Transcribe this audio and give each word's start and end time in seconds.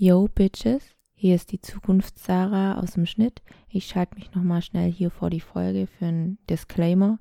Yo, 0.00 0.28
Bitches, 0.32 0.94
hier 1.12 1.34
ist 1.34 1.50
die 1.50 1.60
Zukunft 1.60 2.20
Sarah 2.20 2.78
aus 2.78 2.92
dem 2.92 3.04
Schnitt. 3.04 3.42
Ich 3.68 3.86
schalte 3.86 4.14
mich 4.14 4.32
nochmal 4.32 4.62
schnell 4.62 4.92
hier 4.92 5.10
vor 5.10 5.28
die 5.28 5.40
Folge 5.40 5.88
für 5.88 6.06
einen 6.06 6.38
Disclaimer. 6.48 7.18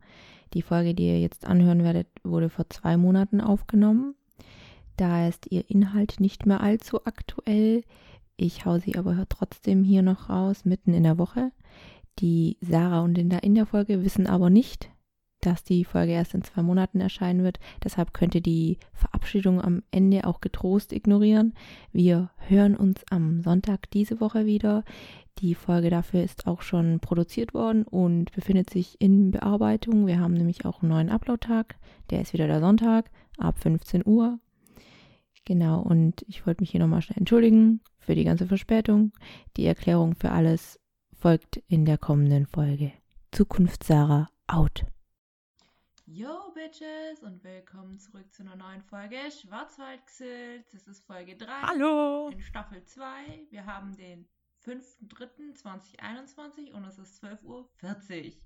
Die 0.54 0.62
Folge, 0.62 0.94
die 0.94 1.08
ihr 1.08 1.20
jetzt 1.20 1.48
anhören 1.48 1.84
werdet, 1.84 2.06
wurde 2.24 2.50
vor 2.50 2.70
zwei 2.70 2.96
Monaten 2.96 3.42
aufgenommen. 3.42 4.14
Da 4.96 5.28
ist 5.28 5.52
ihr 5.52 5.68
Inhalt 5.72 6.20
nicht 6.20 6.46
mehr 6.46 6.62
allzu 6.62 7.04
aktuell. 7.04 7.82
Ich 8.36 8.68
hau 8.68 8.78
sie 8.78 8.96
aber 8.96 9.26
trotzdem 9.28 9.84
hier 9.84 10.04
noch 10.04 10.30
raus, 10.30 10.64
mitten 10.64 10.94
in 10.94 11.02
der 11.02 11.18
Woche. 11.18 11.52
Die 12.20 12.58
Sarah 12.62 13.02
und 13.02 13.16
Linda 13.16 13.40
in 13.40 13.56
der 13.56 13.66
Folge 13.66 14.04
wissen 14.04 14.28
aber 14.28 14.52
nicht, 14.52 14.92
dass 15.48 15.64
die 15.64 15.86
Folge 15.86 16.12
erst 16.12 16.34
in 16.34 16.44
zwei 16.44 16.62
Monaten 16.62 17.00
erscheinen 17.00 17.42
wird. 17.42 17.60
Deshalb 17.82 18.14
könnt 18.14 18.36
ihr 18.36 18.42
die 18.42 18.80
Verabschiedung 18.92 19.62
am 19.62 19.82
Ende 19.92 20.28
auch 20.28 20.42
getrost 20.42 20.92
ignorieren. 20.92 21.54
Wir 21.94 22.32
hören 22.48 22.76
uns 22.76 23.06
am 23.10 23.42
Sonntag 23.42 23.90
diese 23.92 24.20
Woche 24.20 24.46
wieder. 24.46 24.84
Die 25.40 25.56
Folge 25.56 25.90
dafür 25.90 26.22
ist 26.22 26.48
auch 26.48 26.62
schon 26.62 27.00
produziert 27.00 27.54
worden 27.54 27.84
und 27.84 28.34
befindet 28.34 28.70
sich 28.70 29.00
in 29.00 29.32
Bearbeitung. 29.32 30.06
Wir 30.06 30.20
haben 30.20 30.34
nämlich 30.34 30.66
auch 30.66 30.82
einen 30.82 30.90
neuen 30.90 31.10
Upload-Tag. 31.10 31.78
Der 32.10 32.20
ist 32.20 32.34
wieder 32.34 32.48
der 32.48 32.60
Sonntag 32.60 33.10
ab 33.38 33.58
15 33.58 34.06
Uhr. 34.06 34.40
Genau, 35.46 35.80
und 35.80 36.26
ich 36.28 36.46
wollte 36.46 36.62
mich 36.62 36.72
hier 36.72 36.82
nochmal 36.82 37.02
schnell 37.02 37.20
entschuldigen 37.20 37.80
für 38.00 38.16
die 38.16 38.26
ganze 38.26 38.48
Verspätung. 38.48 39.14
Die 39.56 39.66
Erklärung 39.66 40.14
für 40.16 40.32
alles 40.32 40.78
folgt 41.14 41.64
in 41.70 41.86
der 41.86 41.98
kommenden 41.98 42.48
Folge. 42.48 42.92
Zukunft 43.32 43.86
Sarah 43.86 44.28
out. 44.48 44.86
Yo 46.10 46.54
Bitches 46.54 47.22
und 47.22 47.44
willkommen 47.44 48.00
zurück 48.00 48.34
zu 48.34 48.42
einer 48.42 48.56
neuen 48.56 48.82
Folge 48.82 49.18
Schwarzwaldxilz. 49.30 50.72
Das 50.72 50.88
ist 50.88 51.06
Folge 51.06 51.36
3 51.36 51.52
Hallo! 51.52 52.30
in 52.30 52.40
Staffel 52.40 52.82
2. 52.82 53.48
Wir 53.50 53.66
haben 53.66 53.94
den 53.98 54.26
5.3.2021 54.66 56.72
und 56.72 56.86
es 56.86 56.98
ist 56.98 57.22
12.40 57.22 58.38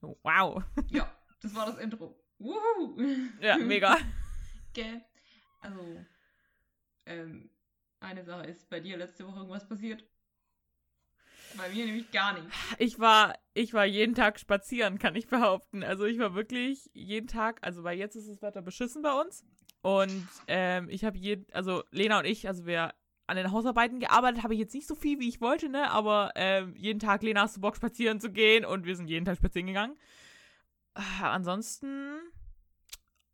Uhr. 0.00 0.16
Wow. 0.22 0.64
Ja, 0.88 1.14
das 1.42 1.54
war 1.54 1.66
das 1.66 1.76
Intro. 1.76 2.18
Wuhu! 2.38 2.96
Ja, 3.42 3.58
mega. 3.58 3.98
Gell? 4.72 5.04
Also, 5.60 6.02
ähm, 7.04 7.50
eine 8.00 8.24
Sache 8.24 8.46
ist, 8.46 8.70
bei 8.70 8.80
dir 8.80 8.96
letzte 8.96 9.26
Woche 9.26 9.40
irgendwas 9.40 9.68
passiert? 9.68 10.02
Bei 11.56 11.68
mir 11.68 11.86
nämlich 11.86 12.10
gar 12.10 12.34
nicht. 12.34 12.46
Ich 12.78 12.98
war, 12.98 13.34
ich 13.54 13.74
war 13.74 13.84
jeden 13.84 14.14
Tag 14.14 14.38
spazieren, 14.38 14.98
kann 14.98 15.16
ich 15.16 15.26
behaupten. 15.26 15.82
Also 15.82 16.04
ich 16.04 16.18
war 16.18 16.34
wirklich 16.34 16.90
jeden 16.92 17.26
Tag, 17.26 17.58
also 17.62 17.82
weil 17.84 17.98
jetzt 17.98 18.16
ist 18.16 18.28
das 18.28 18.42
Wetter 18.42 18.62
beschissen 18.62 19.02
bei 19.02 19.12
uns. 19.12 19.44
Und 19.82 20.26
ähm, 20.46 20.88
ich 20.88 21.04
habe 21.04 21.16
jeden, 21.18 21.46
also 21.52 21.82
Lena 21.90 22.18
und 22.18 22.26
ich, 22.26 22.46
also 22.46 22.66
wir 22.66 22.94
an 23.26 23.36
den 23.36 23.52
Hausarbeiten 23.52 24.00
gearbeitet, 24.00 24.42
habe 24.42 24.54
ich 24.54 24.60
jetzt 24.60 24.74
nicht 24.74 24.88
so 24.88 24.94
viel, 24.96 25.20
wie 25.20 25.28
ich 25.28 25.40
wollte, 25.40 25.68
ne? 25.68 25.90
Aber 25.90 26.32
ähm, 26.34 26.74
jeden 26.76 26.98
Tag, 26.98 27.22
Lena, 27.22 27.42
hast 27.42 27.56
du 27.56 27.60
Bock, 27.60 27.76
spazieren 27.76 28.20
zu 28.20 28.32
gehen? 28.32 28.64
Und 28.64 28.86
wir 28.86 28.96
sind 28.96 29.08
jeden 29.08 29.24
Tag 29.24 29.36
spazieren 29.36 29.68
gegangen. 29.68 29.96
Äh, 30.94 31.22
ansonsten 31.22 32.18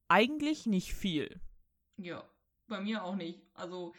eigentlich 0.09 0.67
nicht 0.67 0.95
viel. 0.95 1.41
Ja, 1.97 2.23
bei 2.69 2.81
mir 2.81 3.05
auch 3.05 3.17
nicht. 3.17 3.41
Also, 3.55 3.95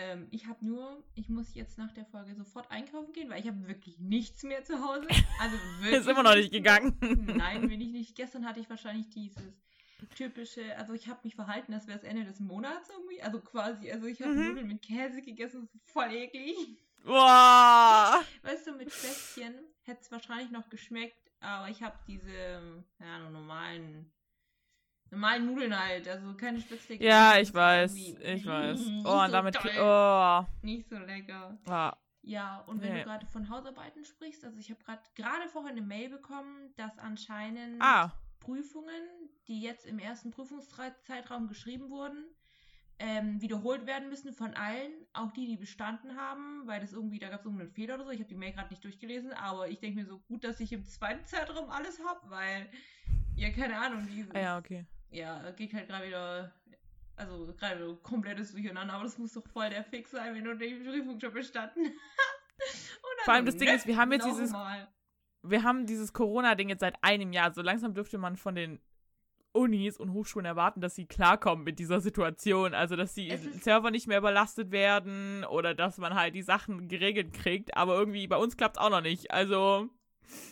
ähm, 0.00 0.28
ich 0.30 0.46
habe 0.46 0.64
nur, 0.64 1.02
ich 1.14 1.28
muss 1.28 1.54
jetzt 1.54 1.76
nach 1.78 1.92
der 1.92 2.06
Folge 2.06 2.34
sofort 2.34 2.70
einkaufen 2.70 3.12
gehen, 3.12 3.28
weil 3.28 3.40
ich 3.40 3.46
habe 3.46 3.66
wirklich 3.68 3.98
nichts 3.98 4.42
mehr 4.42 4.64
zu 4.64 4.80
Hause. 4.80 5.06
Also 5.40 5.56
wirklich. 5.80 6.00
Ist 6.00 6.08
immer 6.08 6.22
noch 6.22 6.34
nicht 6.34 6.52
gegangen. 6.52 6.96
Nein, 7.36 7.68
bin 7.68 7.80
ich 7.80 7.90
nicht. 7.92 8.16
Gestern 8.16 8.46
hatte 8.46 8.60
ich 8.60 8.70
wahrscheinlich 8.70 9.10
dieses 9.10 9.42
typische, 10.16 10.76
also 10.78 10.94
ich 10.94 11.08
habe 11.08 11.20
mich 11.24 11.34
verhalten, 11.34 11.74
als 11.74 11.86
wäre 11.86 11.98
es 11.98 12.04
Ende 12.04 12.24
des 12.24 12.40
Monats 12.40 12.88
irgendwie. 12.88 13.22
Also 13.22 13.40
quasi, 13.40 13.90
also 13.92 14.06
ich 14.06 14.20
habe 14.22 14.32
Mhm. 14.32 14.48
Nudeln 14.48 14.68
mit 14.68 14.82
Käse 14.82 15.20
gegessen, 15.22 15.68
das 15.72 15.92
voll 15.92 16.10
eklig. 16.12 16.56
Boah! 17.04 18.20
Weißt 18.42 18.66
du, 18.66 18.72
mit 18.72 18.92
Schwätzchen 18.92 19.54
hätte 19.82 20.00
es 20.02 20.10
wahrscheinlich 20.10 20.50
noch 20.50 20.68
geschmeckt, 20.68 21.30
aber 21.40 21.68
ich 21.68 21.82
habe 21.82 21.98
diese, 22.06 22.30
ja, 22.98 23.18
nur 23.20 23.30
normalen, 23.30 24.10
normalen 25.10 25.46
Nudeln 25.46 25.78
halt, 25.78 26.08
also 26.08 26.34
keine 26.34 26.60
Spätzle. 26.60 26.96
Ja, 27.02 27.38
ich 27.38 27.52
weiß, 27.52 27.94
ich 27.94 28.46
weiß. 28.46 28.80
Oh, 29.04 29.18
und 29.20 29.26
so 29.26 29.32
damit, 29.32 29.58
oh, 29.78 30.44
Nicht 30.62 30.88
so 30.88 30.98
lecker. 30.98 31.58
ah, 31.66 31.96
Ja, 32.22 32.60
und 32.66 32.80
wenn 32.82 32.92
Nee. 32.92 32.98
du 33.00 33.04
gerade 33.04 33.26
von 33.26 33.48
Hausarbeiten 33.48 34.04
sprichst, 34.04 34.44
also 34.44 34.58
ich 34.58 34.70
habe 34.70 34.82
gerade 34.84 35.02
gerade 35.14 35.48
vorhin 35.48 35.72
eine 35.72 35.82
Mail 35.82 36.10
bekommen, 36.10 36.72
dass 36.76 36.98
anscheinend 36.98 37.80
ah, 37.82 38.12
Prüfungen, 38.40 39.02
die 39.48 39.60
jetzt 39.62 39.86
im 39.86 39.98
ersten 39.98 40.30
Prüfungszeitraum 40.30 41.48
geschrieben 41.48 41.90
wurden, 41.90 42.24
ähm, 42.98 43.40
wiederholt 43.40 43.86
werden 43.86 44.10
müssen 44.10 44.34
von 44.34 44.52
allen, 44.54 44.92
auch 45.14 45.32
die, 45.32 45.46
die 45.46 45.56
bestanden 45.56 46.16
haben, 46.16 46.66
weil 46.66 46.80
das 46.80 46.92
irgendwie, 46.92 47.18
da 47.18 47.30
gab 47.30 47.40
es 47.40 47.46
irgendeinen 47.46 47.70
Fehler 47.72 47.94
oder 47.94 48.04
so. 48.04 48.10
Ich 48.10 48.20
habe 48.20 48.28
die 48.28 48.34
Mail 48.34 48.52
gerade 48.52 48.68
nicht 48.68 48.84
durchgelesen, 48.84 49.32
aber 49.32 49.68
ich 49.68 49.80
denke 49.80 50.00
mir 50.00 50.06
so 50.06 50.18
gut, 50.20 50.44
dass 50.44 50.60
ich 50.60 50.70
im 50.72 50.84
zweiten 50.84 51.24
Zeitraum 51.24 51.70
alles 51.70 51.98
habe, 52.04 52.20
weil, 52.30 52.68
ja, 53.36 53.48
keine 53.50 53.78
Ahnung, 53.78 54.06
dieses, 54.06 54.34
ah 54.34 54.38
ja, 54.38 54.58
okay. 54.58 54.84
Ja, 55.10 55.50
geht 55.52 55.72
halt 55.74 55.88
gerade 55.88 56.06
wieder, 56.06 56.52
also 57.16 57.52
gerade 57.58 57.76
wieder 57.80 57.94
komplettes 58.02 58.52
Durcheinander, 58.52 58.94
aber 58.94 59.04
das 59.04 59.18
muss 59.18 59.32
doch 59.32 59.46
voll 59.48 59.70
der 59.70 59.84
Fix 59.84 60.10
sein, 60.10 60.34
wenn 60.34 60.44
du 60.44 60.56
die 60.56 60.74
Prüfung 60.74 61.20
schon 61.20 61.32
bestanden 61.32 61.84
hast. 61.86 63.00
Vor 63.24 63.34
allem 63.34 63.46
das 63.46 63.56
Ding 63.56 63.68
ist, 63.68 63.86
wir 63.86 63.96
haben 63.96 64.12
jetzt 64.12 64.26
dieses- 64.26 64.52
wir 65.42 65.62
haben 65.62 65.86
dieses 65.86 66.12
Corona-Ding 66.12 66.68
jetzt 66.68 66.80
seit 66.80 67.02
einem 67.02 67.32
Jahr. 67.32 67.52
So 67.54 67.62
langsam 67.62 67.94
dürfte 67.94 68.18
man 68.18 68.36
von 68.36 68.54
den 68.54 68.78
Unis 69.52 69.96
und 69.98 70.12
Hochschulen 70.12 70.44
erwarten, 70.46 70.80
dass 70.82 70.94
sie 70.94 71.06
klarkommen 71.06 71.64
mit 71.64 71.78
dieser 71.78 72.00
Situation. 72.00 72.74
Also, 72.74 72.94
dass 72.94 73.14
die 73.14 73.34
Server 73.60 73.90
nicht 73.90 74.06
mehr 74.06 74.18
überlastet 74.18 74.70
werden 74.70 75.44
oder 75.44 75.74
dass 75.74 75.96
man 75.98 76.14
halt 76.14 76.34
die 76.34 76.42
Sachen 76.42 76.88
geregelt 76.88 77.32
kriegt. 77.32 77.74
Aber 77.76 77.94
irgendwie 77.98 78.26
bei 78.26 78.36
uns 78.36 78.56
klappt 78.58 78.76
es 78.76 78.82
auch 78.82 78.90
noch 78.90 79.00
nicht. 79.00 79.30
Also, 79.30 79.88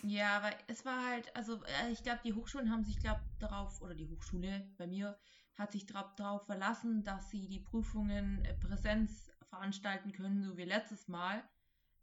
Ja, 0.02 0.36
aber 0.36 0.50
es 0.68 0.84
war 0.84 1.04
halt, 1.04 1.34
also 1.36 1.62
äh, 1.64 1.90
ich 1.92 2.02
glaube, 2.02 2.20
die 2.24 2.32
Hochschulen 2.32 2.70
haben 2.70 2.84
sich, 2.84 2.98
glaube 2.98 3.20
darauf, 3.38 3.80
oder 3.82 3.94
die 3.94 4.08
Hochschule 4.08 4.68
bei 4.76 4.86
mir 4.86 5.18
hat 5.56 5.72
sich 5.72 5.86
darauf 5.86 6.46
verlassen, 6.46 7.02
dass 7.02 7.30
sie 7.30 7.48
die 7.48 7.58
Prüfungen 7.58 8.44
äh, 8.44 8.54
Präsenz 8.54 9.30
veranstalten 9.42 10.12
können, 10.12 10.42
so 10.42 10.56
wie 10.56 10.64
letztes 10.64 11.08
Mal. 11.08 11.42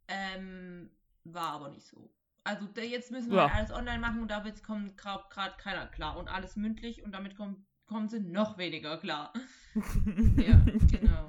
Ähm, 0.08 0.90
war 1.24 1.54
aber 1.54 1.70
nicht 1.70 1.88
so. 1.88 2.14
Also 2.44 2.68
jetzt 2.80 3.12
müssen 3.12 3.32
wir 3.32 3.38
Ja. 3.38 3.50
halt 3.50 3.56
alles 3.56 3.72
online 3.72 4.00
machen 4.00 4.22
und 4.22 4.30
damit 4.30 4.62
kommt 4.62 4.98
gerade 4.98 5.58
keiner 5.58 5.88
klar. 5.88 6.18
Und 6.18 6.28
alles 6.28 6.56
mündlich 6.56 7.02
und 7.04 7.12
damit 7.12 7.36
kommen, 7.36 7.66
kommen 7.86 8.08
sie 8.08 8.20
noch 8.20 8.58
weniger 8.58 8.98
klar. 8.98 9.34
Ja, 10.38 10.64
genau. 10.90 11.28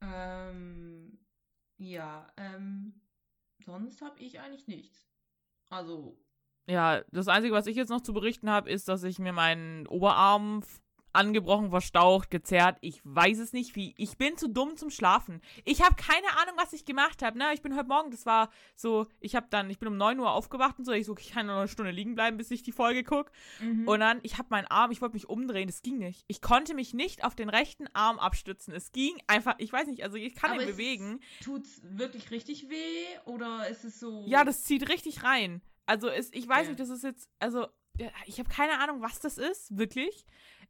ähm, 0.00 1.18
ja, 1.76 2.26
ähm, 2.38 2.94
sonst 3.64 4.00
habe 4.00 4.18
ich 4.20 4.40
eigentlich 4.40 4.66
nichts. 4.68 5.11
Also, 5.72 6.18
ja, 6.68 7.02
das 7.10 7.28
Einzige, 7.28 7.54
was 7.54 7.66
ich 7.66 7.76
jetzt 7.76 7.88
noch 7.88 8.02
zu 8.02 8.12
berichten 8.12 8.50
habe, 8.50 8.70
ist, 8.70 8.88
dass 8.88 9.02
ich 9.04 9.18
mir 9.18 9.32
meinen 9.32 9.86
Oberarm 9.86 10.62
angebrochen, 11.12 11.70
verstaucht, 11.70 12.30
gezerrt. 12.30 12.78
Ich 12.80 13.00
weiß 13.04 13.38
es 13.38 13.52
nicht, 13.52 13.76
wie. 13.76 13.94
Ich 13.98 14.16
bin 14.16 14.36
zu 14.36 14.48
dumm 14.48 14.76
zum 14.76 14.90
Schlafen. 14.90 15.40
Ich 15.64 15.82
habe 15.82 15.94
keine 15.96 16.26
Ahnung, 16.40 16.54
was 16.56 16.72
ich 16.72 16.84
gemacht 16.84 17.22
habe. 17.22 17.38
Ne? 17.38 17.52
Ich 17.54 17.62
bin 17.62 17.76
heute 17.76 17.88
Morgen, 17.88 18.10
das 18.10 18.24
war 18.26 18.50
so, 18.76 19.06
ich 19.20 19.34
habe 19.36 19.46
dann, 19.50 19.68
ich 19.70 19.78
bin 19.78 19.88
um 19.88 19.96
9 19.96 20.18
Uhr 20.18 20.30
aufgewacht 20.30 20.78
und 20.78 20.84
so. 20.84 20.92
Ich 20.92 21.06
so, 21.06 21.16
ich 21.18 21.32
kann 21.32 21.46
noch 21.46 21.58
eine 21.58 21.68
Stunde 21.68 21.90
liegen 21.90 22.14
bleiben, 22.14 22.36
bis 22.36 22.50
ich 22.50 22.62
die 22.62 22.72
Folge 22.72 23.04
gucke. 23.04 23.30
mhm. 23.60 23.86
Und 23.86 24.00
dann, 24.00 24.20
ich 24.22 24.38
habe 24.38 24.48
meinen 24.50 24.66
Arm, 24.66 24.90
ich 24.90 25.00
wollte 25.00 25.14
mich 25.14 25.28
umdrehen, 25.28 25.66
das 25.68 25.82
ging 25.82 25.98
nicht. 25.98 26.24
Ich 26.28 26.40
konnte 26.40 26.74
mich 26.74 26.94
nicht 26.94 27.24
auf 27.24 27.34
den 27.34 27.48
rechten 27.48 27.86
Arm 27.94 28.18
abstützen. 28.18 28.72
Es 28.74 28.92
ging 28.92 29.16
einfach, 29.26 29.54
ich 29.58 29.72
weiß 29.72 29.86
nicht, 29.88 30.02
also 30.04 30.16
ich 30.16 30.34
kann 30.34 30.52
Aber 30.52 30.62
ihn 30.62 30.68
es- 30.68 30.76
bewegen. 30.76 31.20
tut's 31.42 31.80
wirklich 31.84 32.30
richtig 32.30 32.68
weh 32.70 33.04
oder 33.26 33.68
ist 33.68 33.84
es 33.84 34.00
so? 34.00 34.24
Ja, 34.26 34.44
das 34.44 34.64
zieht 34.64 34.88
richtig 34.88 35.24
rein. 35.24 35.62
Also 35.84 36.08
es, 36.08 36.32
ich 36.32 36.48
weiß 36.48 36.60
Okay. 36.60 36.68
nicht, 36.68 36.80
das 36.80 36.88
ist 36.90 37.02
jetzt, 37.02 37.28
also 37.40 37.66
ja, 37.98 38.08
ich 38.24 38.38
habe 38.38 38.48
keine 38.48 38.78
Ahnung, 38.78 39.02
was 39.02 39.20
das 39.20 39.36
ist, 39.36 39.76
wirklich. 39.76 40.24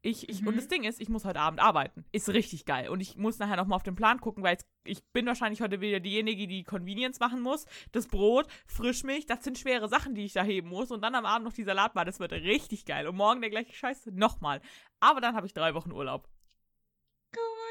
Ich, 0.05 0.29
ich, 0.29 0.41
Und 0.45 0.55
Mhm. 0.55 0.57
das 0.57 0.67
Ding 0.69 0.83
ist, 0.83 1.01
ich 1.01 1.09
muss 1.09 1.25
heute 1.25 1.39
Abend 1.39 1.61
arbeiten. 1.61 2.05
Ist 2.11 2.29
richtig 2.29 2.65
geil. 2.65 2.89
Und 2.89 3.01
ich 3.01 3.17
muss 3.17 3.39
nachher 3.39 3.57
nochmal 3.57 3.77
auf 3.77 3.85
den 3.85 3.95
Plan 3.95 4.21
gucken, 4.21 4.43
weil 4.43 4.59
ich 4.83 5.05
bin 5.13 5.27
wahrscheinlich 5.27 5.61
heute 5.61 5.81
wieder 5.81 6.01
diejenige, 6.01 6.49
die 6.49 6.65
Convenience 6.65 7.21
machen 7.21 7.41
muss. 7.41 7.67
Das 7.93 8.09
Brot, 8.09 8.49
Frischmilch, 8.67 9.27
das 9.27 9.45
sind 9.45 9.59
schwere 9.59 9.89
Sachen, 9.89 10.15
die 10.17 10.25
ich 10.25 10.33
da 10.33 10.43
heben 10.43 10.69
muss. 10.71 10.91
Und 10.91 11.03
dann 11.03 11.15
am 11.15 11.25
Abend 11.25 11.45
noch 11.47 11.53
die 11.53 11.63
Salatbar, 11.63 12.05
das 12.05 12.19
wird 12.19 12.33
richtig 12.33 12.85
geil. 12.85 13.07
Und 13.07 13.15
morgen 13.17 13.41
der 13.41 13.51
gleiche 13.51 13.73
Scheiß 13.75 14.07
nochmal. 14.07 14.61
Aber 14.99 15.21
dann 15.21 15.37
habe 15.37 15.47
ich 15.47 15.55
drei 15.55 15.73
Wochen 15.75 15.93
Urlaub. 15.93 16.29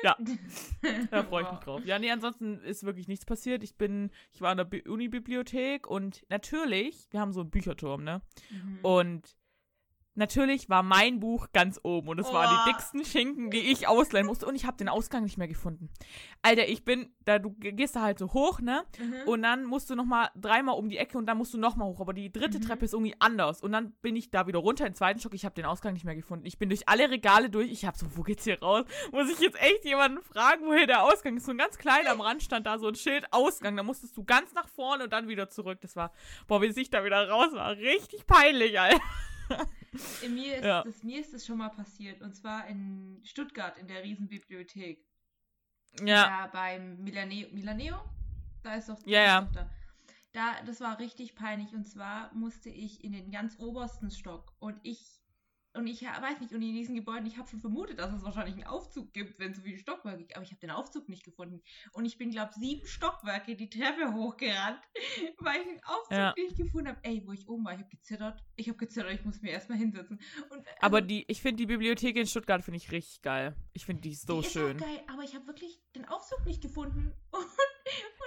Ja, 0.04 0.18
da 1.12 1.24
freue 1.24 1.44
ich 1.44 1.52
mich 1.52 1.60
drauf. 1.60 1.86
Ja, 1.86 2.00
nee, 2.00 2.10
ansonsten 2.10 2.60
ist 2.62 2.84
wirklich 2.84 3.08
nichts 3.08 3.26
passiert. 3.26 3.62
Ich 3.64 3.76
bin, 3.76 4.10
ich 4.32 4.42
war 4.42 4.52
in 4.52 4.58
der 4.58 4.66
Bi- 4.66 4.88
Unibibliothek 4.88 5.86
und 5.86 6.24
natürlich, 6.30 7.08
wir 7.12 7.20
haben 7.20 7.34
so 7.34 7.42
einen 7.42 7.52
Bücherturm, 7.52 8.04
ne? 8.04 8.22
Mhm. 8.50 8.80
Und 8.82 9.36
natürlich 10.16 10.70
war 10.70 10.84
mein 10.84 11.20
Buch 11.20 11.48
ganz 11.54 11.80
oben 11.84 12.10
und 12.10 12.20
es 12.20 12.28
Oh. 12.30 12.34
waren 12.34 12.58
die 12.66 12.72
dicksten 12.72 13.06
Schinken, 13.06 13.50
die 13.52 13.60
ich 13.72 13.88
ausleihen 13.88 14.26
musste 14.28 14.46
und 14.46 14.56
ich 14.56 14.66
habe 14.66 14.78
den 14.78 14.90
Ausgang 14.90 15.24
nicht 15.24 15.38
mehr 15.38 15.48
gefunden. 15.48 15.90
Alter, 16.42 16.68
ich 16.68 16.84
bin, 16.84 17.14
da 17.26 17.40
du 17.40 17.52
gehst 17.52 17.96
da 17.96 18.02
halt 18.02 18.20
so 18.20 18.34
hoch, 18.34 18.60
ne? 18.62 18.84
Mhm. 19.00 19.14
Und 19.28 19.42
dann 19.44 19.66
musst 19.66 19.90
du 19.90 19.96
nochmal 19.96 20.30
dreimal 20.36 20.76
um 20.78 20.90
die 20.90 20.98
Ecke 20.98 21.18
und 21.18 21.26
dann 21.26 21.38
musst 21.38 21.54
du 21.54 21.58
nochmal 21.58 21.88
hoch. 21.88 22.00
Aber 22.02 22.14
die 22.14 22.32
dritte 22.32 22.58
Mhm. 22.60 22.64
Treppe 22.64 22.86
ist 22.86 22.94
irgendwie 22.94 23.16
anders. 23.20 23.62
Und 23.62 23.72
dann 23.72 23.92
bin 24.02 24.16
ich 24.16 24.32
da 24.32 24.48
wieder 24.48 24.60
runter 24.60 24.86
in 24.86 24.92
den 24.92 24.96
zweiten 24.98 25.20
Stock. 25.20 25.34
Ich 25.34 25.46
habe 25.46 25.56
den 25.56 25.66
Ausgang 25.66 25.94
nicht 25.94 26.06
mehr 26.06 26.16
gefunden. 26.16 26.46
Ich 26.46 26.58
bin 26.58 26.70
durch 26.70 26.88
alle 26.90 27.10
Regale 27.10 27.50
durch. 27.50 27.72
Ich 27.72 27.86
habe 27.86 27.98
so, 27.98 28.06
wo 28.18 28.24
geht's 28.24 28.44
hier 28.44 28.60
raus? 28.60 28.86
Muss 29.12 29.30
ich 29.32 29.40
jetzt 29.40 29.62
echt 29.62 29.86
jemanden 29.86 30.22
fragen, 30.24 30.66
woher 30.66 30.88
der 30.88 31.04
Ausgang 31.04 31.38
ist? 31.38 31.46
So 31.46 31.52
ein 31.52 31.58
ganz 31.58 31.78
klein 31.78 32.08
am 32.08 32.22
Rand 32.22 32.42
stand 32.44 32.66
da 32.68 32.80
so 32.80 32.88
ein 32.88 32.96
Schild 32.96 33.28
Ausgang. 33.32 33.76
Da 33.78 33.84
musstest 33.84 34.18
du 34.18 34.24
ganz 34.24 34.54
nach 34.54 34.68
vorne 34.68 35.04
und 35.06 35.14
dann 35.14 35.28
wieder 35.28 35.50
zurück. 35.50 35.80
Das 35.82 35.96
war, 35.96 36.12
boah, 36.48 36.62
wie 36.62 36.72
sich 36.72 36.90
da 36.90 37.04
wieder 37.06 37.30
raus 37.30 37.54
war. 37.54 37.72
Richtig 37.78 38.26
peinlich, 38.26 38.80
Alter. 38.80 39.00
In 40.24 40.32
Äh, 40.32 40.34
mir, 40.34 40.56
ist 40.58 40.64
Ja. 40.66 40.84
das, 40.84 41.04
mir 41.04 41.20
ist 41.20 41.34
das 41.34 41.46
schon 41.46 41.58
mal 41.58 41.70
passiert. 41.70 42.22
Und 42.22 42.36
zwar 42.36 42.68
in 42.68 43.20
Stuttgart 43.24 43.78
in 43.78 43.88
der 43.88 44.04
Riesenbibliothek. 44.04 45.06
Ja. 46.00 46.06
Ja, 46.06 46.48
beim 46.48 47.04
Milaneo. 47.04 47.50
Milaneo? 47.52 47.96
Da 48.64 48.76
ist 48.76 48.88
doch. 48.90 48.98
Ja, 49.06 49.22
ja. 49.24 49.42
doch 49.42 49.52
Da. 49.54 49.70
da. 50.34 50.62
Das 50.66 50.80
war 50.80 51.00
richtig 51.00 51.36
peinlich. 51.36 51.74
Und 51.74 51.86
zwar 51.88 52.34
musste 52.34 52.70
ich 52.70 53.04
in 53.04 53.12
den 53.12 53.32
ganz 53.32 53.60
obersten 53.60 54.12
Stock. 54.12 54.54
Und 54.60 54.80
ich. 54.84 55.21
Und 55.74 55.88
ich 55.88 56.02
weiß 56.02 56.42
nicht, 56.42 56.52
und 56.54 56.62
in 56.62 56.74
diesen 56.74 56.96
Gebäuden, 56.96 57.26
ich 57.26 57.38
habe 57.38 57.48
schon 57.48 57.62
vermutet, 57.62 57.98
dass 57.98 58.12
es 58.12 58.24
wahrscheinlich 58.24 58.56
einen 58.56 58.66
Aufzug 58.66 59.14
gibt, 59.14 59.40
wenn 59.40 59.52
es 59.52 59.58
so 59.58 59.64
viele 59.64 59.78
Stockwerke 59.78 60.18
gibt, 60.20 60.36
aber 60.36 60.44
ich 60.44 60.52
habe 60.52 60.60
den 60.60 60.72
Aufzug 60.72 61.08
nicht 61.08 61.24
gefunden. 61.24 61.62
Und 61.94 62.04
ich 62.06 62.18
bin, 62.18 62.30
glaube 62.32 62.52
sieben 62.60 62.86
Stockwerke 62.86 63.56
die 63.56 63.70
Treppe 63.70 64.14
hochgerannt, 64.14 64.82
weil 65.40 65.62
ich 65.62 65.68
den 65.68 65.84
Aufzug 65.86 66.12
Ja. 66.12 66.34
nicht 66.38 66.58
gefunden 66.58 66.90
habe. 66.90 67.00
Ey, 67.04 67.24
wo 67.26 67.32
ich 67.32 67.48
oben 67.48 67.64
war, 67.64 67.74
ich 67.74 67.80
habe 67.80 67.90
gezittert. 67.90 68.44
Ich 68.58 68.68
habe 68.68 68.78
gezittert, 68.78 69.14
ich 69.14 69.24
muss 69.24 69.42
mir 69.42 69.52
erstmal 69.52 69.78
hinsetzen. 69.78 70.20
Und, 70.50 70.60
also, 70.60 70.70
Aber 70.82 71.02
die, 71.02 71.24
ich 71.28 71.42
finde 71.42 71.58
die 71.58 71.68
Bibliothek 71.68 72.18
in 72.18 72.28
Stuttgart 72.28 72.62
finde 72.64 72.78
ich 72.78 72.92
richtig 72.92 73.22
geil. 73.22 73.56
Ich 73.74 73.86
finde 73.86 74.02
die 74.02 74.14
so 74.14 74.42
die 74.42 74.48
ist 74.48 74.54
schön. 74.54 74.76
Auch 74.76 74.86
geil, 74.86 75.04
aber 75.08 75.24
ich 75.24 75.36
habe 75.36 75.48
wirklich 75.48 75.80
den 75.96 76.06
Aufzug 76.06 76.46
nicht 76.46 76.62
gefunden. 76.62 77.14
Und 77.32 77.46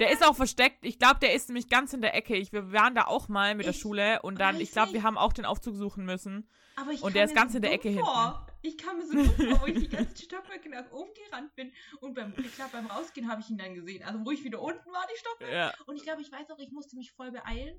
Der 0.00 0.11
ist 0.11 0.26
auch 0.26 0.35
versteckt. 0.35 0.85
Ich 0.85 0.99
glaube, 0.99 1.20
der 1.20 1.35
ist 1.35 1.49
nämlich 1.49 1.69
ganz 1.69 1.93
in 1.93 2.00
der 2.00 2.14
Ecke. 2.14 2.37
Ich, 2.37 2.52
wir 2.52 2.73
waren 2.73 2.94
da 2.94 3.05
auch 3.06 3.29
mal 3.29 3.55
mit 3.55 3.67
der 3.67 3.75
Ich 3.75 3.81
Schule 3.81 4.20
und 4.23 4.41
dann, 4.41 4.61
ich 4.61 4.73
glaube, 4.73 4.93
wir 4.93 5.02
haben 5.02 5.17
auch 5.17 5.32
den 5.32 5.44
Aufzug 5.44 5.76
suchen 5.76 6.05
müssen. 6.05 6.49
Aber 6.76 6.91
ich 6.91 7.02
Und 7.02 7.14
der 7.14 7.25
ist 7.25 7.35
ganz 7.35 7.52
so 7.52 7.58
in 7.58 7.62
der 7.62 7.73
Ecke 7.73 7.93
vor. 7.93 8.46
Ich 8.62 8.79
kam 8.79 8.96
mir 8.96 9.06
so 9.06 9.12
dumm 9.12 9.26
vor, 9.26 9.61
wo 9.62 9.67
ich 9.67 9.79
die 9.79 9.88
ganzen 9.88 10.17
Stockwerke 10.17 10.69
nach 10.70 10.91
oben 10.91 11.11
gerannt 11.14 11.55
bin. 11.55 11.73
Und 12.00 12.14
beim, 12.14 12.32
ich 12.38 12.55
glaube, 12.56 12.73
beim 12.73 12.87
Rausgehen 12.87 13.31
habe 13.31 13.41
ich 13.43 13.50
ihn 13.50 13.58
dann 13.58 13.75
gesehen. 13.75 14.02
Also, 14.02 14.25
wo 14.25 14.31
ich 14.31 14.43
wieder 14.43 14.61
unten 14.61 14.91
war, 14.91 15.06
die 15.12 15.19
Stockwerke. 15.19 15.55
Ja. 15.55 15.75
Und 15.87 15.97
ich 15.97 16.02
glaube, 16.02 16.23
ich 16.23 16.32
weiß 16.32 16.50
auch, 16.50 16.58
ich 16.58 16.73
musste 16.73 16.97
mich 16.97 17.12
voll 17.12 17.31
beeilen, 17.31 17.79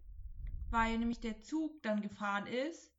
weil 0.69 0.97
nämlich 0.97 1.19
der 1.19 1.41
Zug 1.41 1.81
dann 1.81 2.01
gefahren 2.01 2.47
ist. 2.47 2.91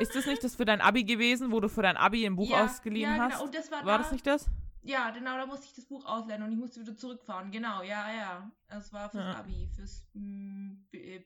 Ist 0.00 0.14
das 0.14 0.26
nicht 0.26 0.42
das 0.42 0.56
für 0.56 0.64
dein 0.64 0.80
Abi 0.80 1.04
gewesen, 1.04 1.52
wo 1.52 1.60
du 1.60 1.68
für 1.68 1.82
dein 1.82 1.96
Abi 1.96 2.26
ein 2.26 2.36
Buch 2.36 2.50
ja, 2.50 2.64
ausgeliehen 2.64 3.14
ja, 3.14 3.24
hast? 3.24 3.32
Genau. 3.34 3.44
Und 3.44 3.54
das 3.54 3.70
war, 3.70 3.84
War 3.84 3.98
da, 3.98 4.02
das 4.02 4.12
nicht 4.12 4.26
das? 4.26 4.46
Ja, 4.86 5.10
genau, 5.10 5.36
da 5.36 5.46
musste 5.46 5.66
ich 5.66 5.74
das 5.74 5.86
Buch 5.86 6.04
ausleihen 6.06 6.42
und 6.44 6.52
ich 6.52 6.58
musste 6.58 6.80
wieder 6.80 6.96
zurückfahren. 6.96 7.50
Genau, 7.50 7.82
ja, 7.82 8.12
ja. 8.12 8.50
Das 8.68 8.92
war 8.92 9.10
fürs 9.10 9.24
Ja. 9.24 9.40
Abi, 9.40 9.68
fürs 9.74 10.06
B- 10.12 11.16
äh, 11.16 11.24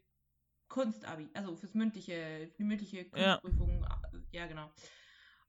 Kunstabi, 0.68 1.28
also 1.34 1.56
fürs 1.56 1.74
mündliche, 1.74 2.50
die 2.58 2.64
mündliche 2.64 3.02
Ja. 3.14 3.36
Kunstprüfung. 3.38 3.84
Ja, 4.32 4.46
genau. 4.46 4.70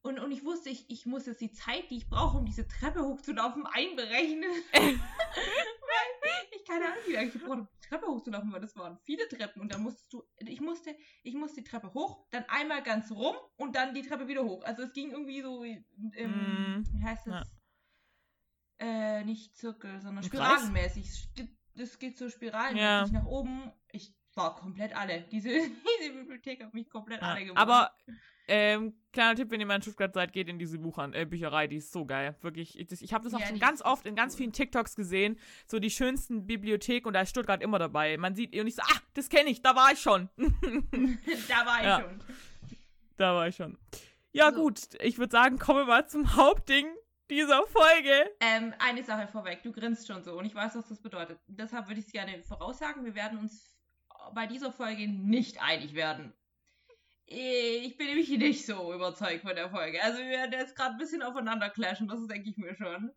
Und, 0.01 0.19
und 0.19 0.31
ich 0.31 0.43
wusste, 0.43 0.69
ich, 0.69 0.89
ich 0.89 1.05
muss 1.05 1.27
jetzt 1.27 1.41
die 1.41 1.51
Zeit, 1.51 1.89
die 1.91 1.97
ich 1.97 2.09
brauche, 2.09 2.37
um 2.37 2.45
diese 2.45 2.67
Treppe 2.67 3.01
hochzulaufen, 3.05 3.65
einberechnen. 3.67 4.49
weil 4.73 6.47
ich 6.51 6.65
keine 6.65 6.85
Ahnung, 6.85 6.97
wie 7.07 7.13
lange 7.13 7.27
ich 7.27 7.33
gebraucht 7.33 7.51
habe, 7.51 7.69
die 7.75 7.87
Treppe 7.87 8.07
hochzulaufen, 8.07 8.51
weil 8.51 8.61
das 8.61 8.75
waren 8.75 8.97
viele 9.03 9.27
Treppen. 9.27 9.61
Und 9.61 9.71
dann 9.71 9.83
musstest 9.83 10.11
du, 10.11 10.23
ich 10.37 10.59
musste, 10.59 10.95
ich 11.23 11.35
musste 11.35 11.61
die 11.61 11.69
Treppe 11.69 11.93
hoch, 11.93 12.25
dann 12.31 12.43
einmal 12.49 12.81
ganz 12.83 13.11
rum 13.11 13.35
und 13.57 13.75
dann 13.75 13.93
die 13.93 14.01
Treppe 14.01 14.27
wieder 14.27 14.43
hoch. 14.43 14.63
Also 14.63 14.83
es 14.83 14.91
ging 14.93 15.11
irgendwie 15.11 15.41
so, 15.41 15.63
ähm, 15.63 16.79
Mm, 16.79 16.83
wie 16.93 17.03
heißt 17.03 17.27
das? 17.27 17.35
ja. 17.35 17.43
Äh, 18.83 19.23
nicht 19.25 19.55
Zirkel, 19.55 20.01
sondern 20.01 20.23
spiralenmäßig. 20.23 21.05
Es 21.77 21.99
geht 21.99 22.17
so 22.17 22.29
spiralenmäßig 22.29 22.81
Ja. 22.81 23.07
nach 23.07 23.25
oben. 23.25 23.71
Ich 23.91 24.13
war 24.33 24.55
komplett 24.55 24.95
alle. 24.95 25.21
Diese, 25.31 25.49
diese 26.01 26.13
Bibliothek 26.13 26.63
hat 26.63 26.73
mich 26.73 26.89
komplett 26.89 27.21
Ja. 27.21 27.27
alle 27.29 27.45
gemacht. 27.45 27.61
Aber 27.61 27.91
ähm, 28.47 28.95
kleiner 29.13 29.35
Tipp, 29.35 29.51
wenn 29.51 29.59
ihr 29.59 29.67
mal 29.67 29.75
in 29.75 29.81
Stuttgart 29.83 30.13
seid, 30.13 30.33
geht 30.33 30.49
in 30.49 30.57
diese 30.57 30.79
Buchern, 30.79 31.13
äh, 31.13 31.25
Bücherei, 31.25 31.67
die 31.67 31.75
ist 31.77 31.91
so 31.91 32.05
geil. 32.05 32.35
Wirklich. 32.41 32.77
Ich, 32.77 32.91
ich 33.03 33.13
habe 33.13 33.23
das 33.23 33.33
auch 33.35 33.39
Ja, 33.39 33.45
schon 33.47 33.59
ganz 33.59 33.81
oft 33.83 34.05
in 34.07 34.15
ganz 34.15 34.35
vielen 34.35 34.51
TikToks 34.51 34.95
gesehen. 34.95 35.37
So 35.67 35.77
die 35.79 35.91
schönsten 35.91 36.47
Bibliotheken 36.47 37.07
und 37.07 37.13
da 37.13 37.21
ist 37.21 37.29
Stuttgart 37.29 37.61
immer 37.61 37.77
dabei. 37.77 38.17
Man 38.17 38.33
sieht 38.35 38.55
und 38.59 38.65
ich 38.67 38.75
so, 38.75 38.81
ah, 38.81 38.99
das 39.13 39.29
kenne 39.29 39.49
ich, 39.51 39.61
da 39.61 39.75
war 39.75 39.91
ich 39.91 39.99
schon. 39.99 40.27
da 40.37 41.65
war 41.65 41.79
ich 41.79 41.85
Ja. 41.85 42.01
schon. 42.01 42.23
da 43.17 43.35
war 43.35 43.47
ich 43.47 43.55
schon. 43.55 43.77
Ja, 44.33 44.51
So. 44.51 44.61
gut. 44.61 44.79
Ich 45.01 45.17
würde 45.19 45.31
sagen, 45.31 45.59
kommen 45.59 45.79
wir 45.79 45.85
mal 45.85 46.07
zum 46.07 46.35
Hauptding 46.35 46.87
dieser 47.31 47.65
Folge. 47.65 48.29
Ähm, 48.41 48.73
eine 48.77 49.03
Sache 49.03 49.27
vorweg, 49.27 49.63
du 49.63 49.71
grinst 49.71 50.05
schon 50.05 50.21
so 50.21 50.37
und 50.37 50.45
ich 50.45 50.53
weiß, 50.53 50.75
was 50.75 50.89
das 50.89 51.01
bedeutet. 51.01 51.39
Deshalb 51.47 51.87
würde 51.87 52.01
ich 52.01 52.07
es 52.07 52.11
gerne 52.11 52.43
voraussagen, 52.43 53.05
wir 53.05 53.15
werden 53.15 53.39
uns 53.39 53.71
bei 54.35 54.45
dieser 54.45 54.71
Folge 54.71 55.07
nicht 55.07 55.61
einig 55.61 55.95
werden. 55.95 56.33
Ich 57.25 57.95
bin 57.95 58.07
nämlich 58.07 58.29
nicht 58.29 58.65
so 58.65 58.93
überzeugt 58.93 59.43
von 59.43 59.55
der 59.55 59.69
Folge. 59.69 60.03
Also 60.03 60.19
wir 60.19 60.29
werden 60.29 60.51
jetzt 60.51 60.75
gerade 60.75 60.91
ein 60.91 60.97
bisschen 60.97 61.23
aufeinander 61.23 61.69
clashen, 61.69 62.09
das 62.09 62.27
denke 62.27 62.49
ich 62.49 62.57
mir 62.57 62.75
schon. 62.75 63.11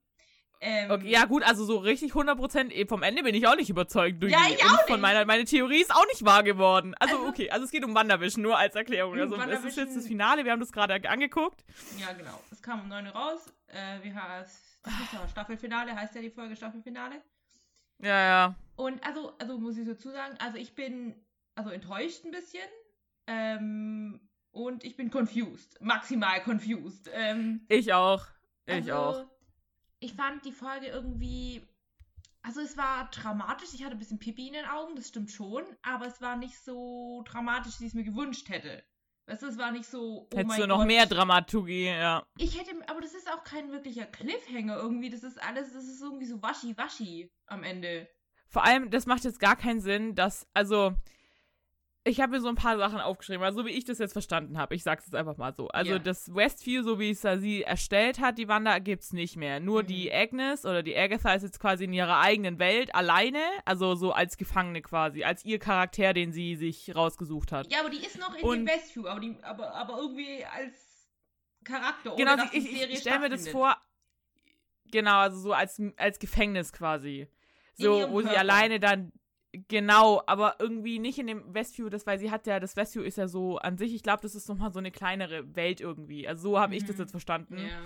Ähm, 0.60 0.90
Okay, 0.90 1.10
ja 1.10 1.24
gut, 1.26 1.42
also 1.42 1.64
so 1.64 1.76
richtig 1.78 2.12
100% 2.12 2.70
eh, 2.70 2.86
vom 2.86 3.02
Ende 3.02 3.22
bin 3.22 3.34
ich 3.34 3.46
auch 3.46 3.56
nicht 3.56 3.68
überzeugt. 3.70 4.22
Durch 4.22 4.32
Ja, 4.32 4.38
ich 4.48 4.64
auch 4.64 4.86
Von 4.86 5.00
meiner, 5.00 5.24
meine 5.24 5.44
Theorie 5.44 5.80
ist 5.82 5.94
auch 5.94 6.06
nicht 6.06 6.24
wahr 6.24 6.42
geworden. 6.42 6.94
Also, 6.98 7.16
Also- 7.16 7.28
okay, 7.28 7.50
also 7.50 7.64
es 7.64 7.70
geht 7.70 7.84
um 7.84 7.94
Wandervision, 7.94 8.42
nur 8.42 8.56
als 8.58 8.74
Erklärung. 8.74 9.14
Mhm, 9.14 9.34
Also 9.34 9.52
es 9.52 9.64
ist 9.64 9.76
jetzt 9.76 9.96
das 9.96 10.06
Finale, 10.06 10.44
wir 10.44 10.52
haben 10.52 10.60
das 10.60 10.72
gerade 10.72 10.94
angeguckt. 11.08 11.64
Ja, 11.98 12.12
genau. 12.12 12.40
Es 12.50 12.62
kam 12.62 12.80
um 12.80 12.88
9 12.88 13.06
Uhr 13.06 13.12
raus. 13.12 13.52
Äh, 13.68 14.02
wie 14.02 14.12
heißt 14.14 14.80
das 14.84 15.30
Staffelfinale, 15.30 15.94
heißt 15.94 16.14
ja 16.14 16.20
die 16.22 16.30
Folge 16.30 16.54
Staffelfinale. 16.56 17.16
Ja, 17.98 18.20
ja. 18.20 18.54
Und 18.76 19.04
also, 19.06 19.32
also 19.38 19.58
muss 19.58 19.76
ich 19.78 19.86
dazu 19.86 20.10
sagen, 20.10 20.36
also 20.38 20.58
ich 20.58 20.74
bin 20.74 21.14
also 21.54 21.70
enttäuscht 21.70 22.24
ein 22.24 22.30
bisschen. 22.30 22.68
Ähm, 23.26 24.20
und 24.50 24.84
ich 24.84 24.96
bin 24.96 25.10
confused. 25.10 25.80
Maximal 25.80 26.40
confused. 26.42 27.10
Ähm, 27.12 27.64
Ich 27.68 27.92
auch. 27.92 28.24
Ich 28.66 28.74
also, 28.74 28.92
auch. 28.94 29.26
Ich 30.04 30.12
fand 30.12 30.44
die 30.44 30.52
Folge 30.52 30.88
irgendwie. 30.88 31.66
Also 32.42 32.60
es 32.60 32.76
war 32.76 33.08
dramatisch, 33.10 33.70
ich 33.72 33.82
hatte 33.82 33.96
ein 33.96 33.98
bisschen 33.98 34.18
Pipi 34.18 34.48
in 34.48 34.52
den 34.52 34.66
Augen, 34.66 34.96
das 34.96 35.08
stimmt 35.08 35.30
schon, 35.30 35.62
aber 35.80 36.06
es 36.06 36.20
war 36.20 36.36
nicht 36.36 36.58
so 36.58 37.22
dramatisch, 37.26 37.80
wie 37.80 37.84
ich 37.84 37.92
es 37.92 37.94
mir 37.94 38.04
gewünscht 38.04 38.50
hätte. 38.50 38.84
Weißt 39.26 39.42
du, 39.42 39.46
es 39.46 39.56
war 39.56 39.72
nicht 39.72 39.86
so. 39.86 40.28
Oh 40.30 40.36
Hättest 40.36 40.58
du 40.58 40.66
noch 40.66 40.80
Gott. 40.80 40.86
mehr 40.86 41.06
Dramaturgie, 41.06 41.86
ja. 41.86 42.26
Ich 42.36 42.60
hätte, 42.60 42.72
aber 42.86 43.00
das 43.00 43.14
ist 43.14 43.32
auch 43.32 43.44
kein 43.44 43.72
wirklicher 43.72 44.04
Cliffhanger 44.04 44.76
irgendwie. 44.76 45.08
Das 45.08 45.22
ist 45.22 45.42
alles, 45.42 45.72
das 45.72 45.84
ist 45.84 46.02
irgendwie 46.02 46.26
so 46.26 46.42
waschi-waschi 46.42 47.32
am 47.46 47.62
Ende. 47.62 48.06
Vor 48.50 48.62
allem, 48.62 48.90
das 48.90 49.06
macht 49.06 49.24
jetzt 49.24 49.40
gar 49.40 49.56
keinen 49.56 49.80
Sinn, 49.80 50.14
dass, 50.14 50.46
also, 50.52 50.92
ich 52.06 52.20
habe 52.20 52.32
mir 52.32 52.40
so 52.40 52.48
ein 52.48 52.54
paar 52.54 52.76
Sachen 52.76 53.00
aufgeschrieben, 53.00 53.42
also 53.42 53.60
so 53.62 53.66
wie 53.66 53.70
ich 53.70 53.84
das 53.86 53.98
jetzt 53.98 54.12
verstanden 54.12 54.58
habe. 54.58 54.74
Ich 54.74 54.82
sag's 54.82 55.06
jetzt 55.06 55.14
einfach 55.14 55.38
mal 55.38 55.54
so. 55.54 55.68
Also 55.68 55.92
Ja. 55.92 55.98
das 55.98 56.34
Westview, 56.34 56.82
so 56.82 56.98
wie 56.98 57.10
es 57.10 57.22
sie 57.22 57.62
erstellt 57.62 58.20
hat, 58.20 58.36
die 58.36 58.46
Wanda, 58.46 58.78
gibt's 58.78 59.12
nicht 59.14 59.36
mehr. 59.36 59.58
Nur 59.58 59.82
Mhm. 59.82 59.86
die 59.86 60.12
Agnes 60.12 60.66
oder 60.66 60.82
die 60.82 60.94
Agatha 60.96 61.32
ist 61.32 61.42
jetzt 61.44 61.58
quasi 61.60 61.84
in 61.84 61.94
ihrer 61.94 62.20
eigenen 62.20 62.58
Welt 62.58 62.94
alleine, 62.94 63.40
also 63.64 63.94
so 63.94 64.12
als 64.12 64.36
Gefangene 64.36 64.82
quasi, 64.82 65.24
als 65.24 65.44
ihr 65.46 65.58
Charakter, 65.58 66.12
den 66.12 66.32
sie 66.32 66.56
sich 66.56 66.94
rausgesucht 66.94 67.52
hat. 67.52 67.72
Ja, 67.72 67.80
aber 67.80 67.88
die 67.90 68.04
ist 68.04 68.18
noch 68.18 68.34
in 68.36 68.44
Und- 68.44 68.58
dem 68.58 68.66
Westview, 68.66 69.06
aber, 69.06 69.20
die, 69.20 69.36
aber, 69.42 69.74
aber 69.74 69.96
irgendwie 69.98 70.44
als 70.44 71.08
Charakter. 71.64 72.12
Ohne 72.12 72.22
genau, 72.22 72.36
dass 72.36 72.52
ich, 72.52 72.64
die 72.64 72.70
ich, 72.70 72.78
Serie 72.80 72.94
ich 72.94 73.00
stelle 73.00 73.20
mir 73.20 73.30
das 73.30 73.48
vor, 73.48 73.76
genau, 74.92 75.18
also 75.20 75.38
so 75.38 75.52
als, 75.54 75.80
als 75.96 76.18
Gefängnis 76.18 76.70
quasi. 76.72 77.28
So, 77.76 78.08
wo 78.10 78.20
sie 78.20 78.26
Körper. 78.26 78.40
alleine 78.40 78.78
dann, 78.78 79.10
genau, 79.68 80.22
aber 80.26 80.56
irgendwie 80.58 80.98
nicht 80.98 81.18
in 81.18 81.26
dem 81.26 81.54
Westview, 81.54 81.88
das, 81.88 82.06
weil 82.06 82.18
sie 82.18 82.30
hat 82.30 82.46
ja, 82.46 82.60
das 82.60 82.76
Westview 82.76 83.02
ist 83.02 83.16
ja 83.18 83.28
so 83.28 83.58
an 83.58 83.76
sich, 83.78 83.94
ich 83.94 84.02
glaube, 84.02 84.22
das 84.22 84.34
ist 84.34 84.48
nochmal 84.48 84.72
so 84.72 84.78
eine 84.78 84.90
kleinere 84.90 85.54
Welt 85.54 85.80
irgendwie. 85.80 86.26
Also 86.28 86.50
so 86.50 86.58
habe 86.60 86.74
ich 86.76 86.84
das 86.84 86.96
Mhm. 86.96 87.02
jetzt 87.02 87.10
verstanden. 87.10 87.58
Ja. 87.58 87.84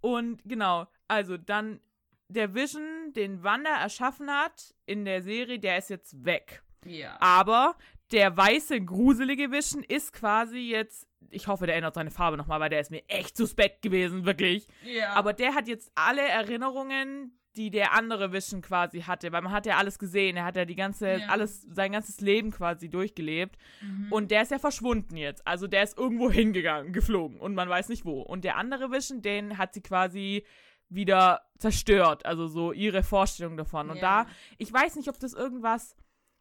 Und 0.00 0.42
genau, 0.44 0.86
also 1.08 1.36
dann 1.36 1.80
der 2.28 2.54
Vision, 2.54 3.12
den 3.14 3.42
Wanda 3.42 3.70
erschaffen 3.80 4.30
hat 4.30 4.74
in 4.84 5.04
der 5.04 5.22
Serie, 5.22 5.58
der 5.58 5.78
ist 5.78 5.90
jetzt 5.90 6.24
weg. 6.24 6.62
Ja. 6.84 7.16
Aber 7.20 7.76
der 8.12 8.36
weiße, 8.36 8.80
gruselige 8.80 9.50
Vision 9.50 9.82
ist 9.82 10.12
quasi 10.12 10.58
jetzt, 10.58 11.08
ich 11.30 11.48
hoffe, 11.48 11.66
der 11.66 11.74
ändert 11.76 11.94
seine 11.94 12.10
Farbe 12.10 12.36
nochmal, 12.36 12.60
weil 12.60 12.70
der 12.70 12.80
ist 12.80 12.90
mir 12.90 13.02
echt 13.08 13.36
suspekt 13.36 13.82
gewesen, 13.82 14.24
wirklich. 14.26 14.68
ja. 14.84 15.12
Aber 15.14 15.32
der 15.32 15.54
hat 15.54 15.66
jetzt 15.68 15.90
alle 15.94 16.22
Erinnerungen, 16.22 17.36
die 17.56 17.70
der 17.70 17.92
andere 17.94 18.32
Vision 18.32 18.60
quasi 18.62 19.00
hatte, 19.02 19.32
weil 19.32 19.42
man 19.42 19.52
hat 19.52 19.66
ja 19.66 19.76
alles 19.76 19.98
gesehen, 19.98 20.36
er 20.36 20.44
hat 20.44 20.56
ja 20.56 20.64
die 20.64 20.76
ganze, 20.76 21.18
Ja. 21.20 21.28
alles, 21.28 21.62
sein 21.70 21.92
ganzes 21.92 22.20
Leben 22.20 22.50
quasi 22.50 22.88
durchgelebt. 22.88 23.56
Mhm. 23.80 24.12
Und 24.12 24.30
der 24.30 24.42
ist 24.42 24.50
ja 24.50 24.58
verschwunden 24.58 25.16
jetzt. 25.16 25.46
Also 25.46 25.66
der 25.66 25.82
ist 25.82 25.96
irgendwo 25.98 26.30
hingegangen, 26.30 26.92
geflogen 26.92 27.40
und 27.40 27.54
man 27.54 27.68
weiß 27.68 27.88
nicht 27.88 28.04
wo. 28.04 28.20
Und 28.20 28.44
der 28.44 28.56
andere 28.56 28.90
Vision, 28.92 29.22
den 29.22 29.58
hat 29.58 29.74
sie 29.74 29.80
quasi 29.82 30.44
wieder 30.88 31.42
zerstört. 31.58 32.24
Also 32.26 32.46
so 32.46 32.72
ihre 32.72 33.02
Vorstellung 33.02 33.56
davon. 33.56 33.90
Und 33.90 33.96
Ja. 33.96 34.24
da, 34.24 34.30
ich 34.58 34.72
weiß 34.72 34.96
nicht, 34.96 35.08
ob 35.08 35.18
das 35.18 35.32
irgendwas, 35.32 35.96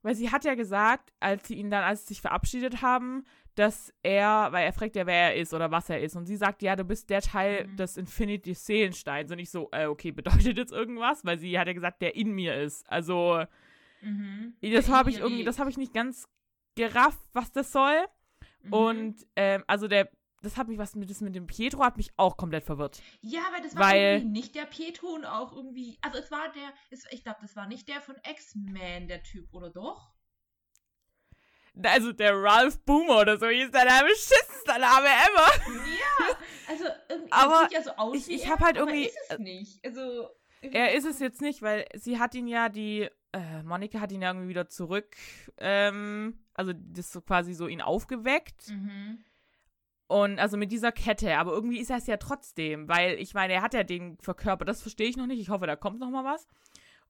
weil 0.05 0.15
sie 0.15 0.29
hat 0.31 0.45
ja 0.45 0.53
gesagt, 0.55 1.12
als 1.19 1.47
sie 1.47 1.55
ihn 1.55 1.71
dann, 1.71 1.83
als 1.83 2.01
sie 2.01 2.13
sich 2.13 2.21
verabschiedet 2.21 2.81
haben, 2.83 3.25
dass 3.55 3.91
er, 4.03 4.50
weil 4.51 4.65
er 4.65 4.74
fragt 4.74 4.95
ja, 4.95 5.05
wer 5.07 5.31
er 5.31 5.35
ist 5.35 5.53
oder 5.53 5.71
was 5.71 5.89
er 5.89 6.00
ist. 6.01 6.15
Und 6.15 6.25
sie 6.25 6.35
sagt, 6.35 6.62
ja, 6.62 6.75
du 6.75 6.83
bist 6.83 7.09
der 7.09 7.21
Teil 7.21 7.65
Mhm. 7.67 7.77
des 7.77 7.97
Infinity 7.97 8.53
Seelensteins. 8.53 9.31
Und 9.31 9.39
ich 9.39 9.50
so, 9.50 9.69
äh, 9.71 9.85
okay, 9.88 10.12
bedeutet 10.12 10.57
jetzt 10.57 10.71
irgendwas? 10.74 11.25
Weil 11.25 11.39
sie 11.39 11.57
hat 11.57 11.65
ja 11.67 11.74
gesagt, 11.74 12.01
der 12.01 12.15
in 12.15 12.31
mir 12.33 12.53
ist. 12.55 12.88
Also, 12.89 13.43
Mhm. 14.01 14.53
das 14.62 14.89
habe 14.89 15.09
ich 15.09 15.19
irgendwie, 15.19 15.43
das 15.43 15.57
habe 15.57 15.69
ich 15.71 15.77
nicht 15.77 15.93
ganz 15.93 16.27
gerafft, 16.75 17.19
was 17.33 17.51
das 17.51 17.71
soll. 17.71 17.97
Mhm. 18.62 18.74
Und, 18.74 19.15
ähm, 19.35 19.63
also 19.67 19.88
der, 19.88 20.09
das 20.45 20.57
hat 20.57 20.67
mich, 20.67 20.77
was 20.77 20.95
mit, 20.95 21.09
das 21.09 21.21
mit 21.21 21.35
dem 21.35 21.47
Pietro 21.47 21.83
hat 21.83 21.97
mich 21.97 22.11
auch 22.17 22.37
komplett 22.37 22.63
verwirrt. 22.63 23.01
Ja, 23.21 23.41
aber 23.51 23.61
das 23.63 23.75
war 23.75 23.89
Weil- 23.91 24.01
irgendwie 24.17 24.29
nicht 24.39 24.55
der 24.55 24.65
Pietro 24.65 25.07
und 25.07 25.25
auch 25.25 25.51
irgendwie. 25.53 25.97
Also 26.01 26.19
es 26.19 26.31
war 26.31 26.51
der, 26.53 26.73
es, 26.91 27.05
ich 27.11 27.23
glaube, 27.23 27.39
das 27.41 27.55
war 27.55 27.67
nicht 27.67 27.87
der 27.87 28.01
von 28.01 28.15
X-Men, 28.29 29.07
der 29.07 29.23
Typ, 29.23 29.53
oder 29.53 29.69
doch? 29.69 30.13
Also 31.83 32.13
der 32.13 32.33
Ralph 32.41 32.79
Boomer 32.85 33.19
oder 33.19 33.37
so 33.37 33.47
hieß 33.47 33.69
der 33.71 33.83
Name, 33.83 34.07
beschissenster 34.07 34.79
Name 34.79 35.07
ever. 35.07 35.73
Ja, 35.89 36.37
also 36.69 36.85
irgendwie 37.09 37.31
Aber 37.33 37.53
er 37.55 37.61
sieht 37.63 37.71
ja 37.73 37.83
so 37.83 37.91
aus 37.97 38.15
ich- 38.15 38.27
wie 38.27 38.33
ich 38.35 38.45
er, 38.45 38.51
hab 38.51 38.59
halt 38.61 38.77
irgendwie- 38.77 39.07
ist 39.07 39.17
es 39.29 39.39
nicht. 39.39 39.85
Also 39.85 40.29
Er 40.61 40.93
ist 40.93 41.05
es 41.05 41.19
jetzt 41.19 41.41
nicht, 41.41 41.61
weil 41.61 41.85
sie 41.95 42.17
hat 42.17 42.33
ihn 42.33 42.47
ja, 42.47 42.69
die, 42.69 43.09
äh, 43.33 43.61
Monika 43.63 43.99
hat 43.99 44.11
ihn 44.13 44.21
ja 44.21 44.29
irgendwie 44.29 44.47
wieder 44.47 44.69
zurück, 44.69 45.17
ähm, 45.57 46.39
also 46.53 46.71
das 46.73 47.11
so 47.11 47.19
quasi 47.21 47.53
so 47.53 47.67
ihn 47.67 47.81
aufgeweckt. 47.81 48.69
Mhm. 48.69 49.23
Und 50.07 50.38
also 50.39 50.55
mit 50.57 50.71
dieser 50.71 50.91
Kette, 50.91 51.35
aber 51.38 51.53
irgendwie 51.53 51.79
ist 51.79 51.89
er 51.89 51.97
es 51.97 52.05
ja 52.07 52.17
trotzdem, 52.17 52.88
weil 52.88 53.19
ich 53.19 53.33
meine, 53.33 53.53
er 53.53 53.62
hat 53.63 53.74
ja 53.74 53.83
den 53.83 54.17
verkörpert, 54.19 54.67
das 54.67 54.81
verstehe 54.81 55.07
ich 55.09 55.17
noch 55.17 55.25
nicht. 55.25 55.39
Ich 55.39 55.50
hoffe, 55.50 55.65
da 55.65 55.75
kommt 55.75 56.00
noch 56.00 56.12
mal 56.12 56.24
was. 56.24 56.47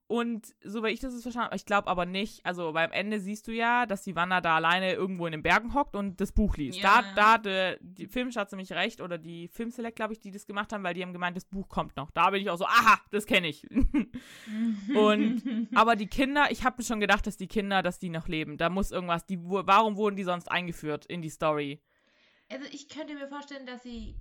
Und 0.08 0.54
so 0.62 0.84
wie 0.84 0.90
ich 0.90 1.00
das 1.00 1.12
jetzt 1.14 1.24
verstanden 1.24 1.46
habe, 1.48 1.56
ich 1.56 1.66
glaube 1.66 1.88
aber 1.88 2.06
nicht, 2.06 2.46
also 2.46 2.74
weil 2.74 2.86
am 2.86 2.92
Ende 2.92 3.18
siehst 3.18 3.48
du 3.48 3.52
ja, 3.52 3.86
dass 3.86 4.02
die 4.04 4.14
Wanda 4.14 4.40
da 4.40 4.54
alleine 4.54 4.92
irgendwo 4.92 5.26
in 5.26 5.32
den 5.32 5.42
Bergen 5.42 5.74
hockt 5.74 5.96
und 5.96 6.20
das 6.20 6.30
Buch 6.30 6.56
liest. 6.56 6.78
Ja. 6.78 7.02
Da, 7.02 7.14
da 7.16 7.32
hatte 7.32 7.76
die 7.80 8.06
Filmstadt 8.06 8.48
ziemlich 8.48 8.72
recht 8.72 9.00
oder 9.00 9.18
die 9.18 9.48
Filmselect, 9.48 9.96
glaube 9.96 10.12
ich, 10.12 10.20
die 10.20 10.30
das 10.30 10.46
gemacht 10.46 10.72
haben, 10.72 10.84
weil 10.84 10.94
die 10.94 11.02
haben 11.02 11.12
gemeint, 11.12 11.36
das 11.36 11.44
Buch 11.44 11.68
kommt 11.68 11.96
noch. 11.96 12.12
Da 12.12 12.30
bin 12.30 12.40
ich 12.40 12.48
auch 12.50 12.56
so, 12.56 12.66
aha, 12.66 13.00
das 13.10 13.26
kenne 13.26 13.48
ich. 13.48 13.66
Und- 14.94 15.68
aber 15.74 15.96
die 15.96 16.06
Kinder, 16.06 16.46
ich 16.50 16.64
habe 16.64 16.76
mir 16.78 16.84
schon 16.84 17.00
gedacht, 17.00 17.26
dass 17.26 17.36
die 17.36 17.48
Kinder, 17.48 17.82
dass 17.82 17.98
die 17.98 18.08
noch 18.10 18.28
leben. 18.28 18.56
Da 18.58 18.70
muss 18.70 18.92
irgendwas, 18.92 19.26
die, 19.26 19.38
warum 19.42 19.96
wurden 19.96 20.16
die 20.16 20.24
sonst 20.24 20.50
eingeführt 20.50 21.06
in 21.06 21.20
die 21.20 21.30
Story? 21.30 21.80
Also 22.50 22.66
ich 22.70 22.88
könnte 22.88 23.14
mir 23.14 23.28
vorstellen, 23.28 23.66
dass 23.66 23.82
sie. 23.82 24.16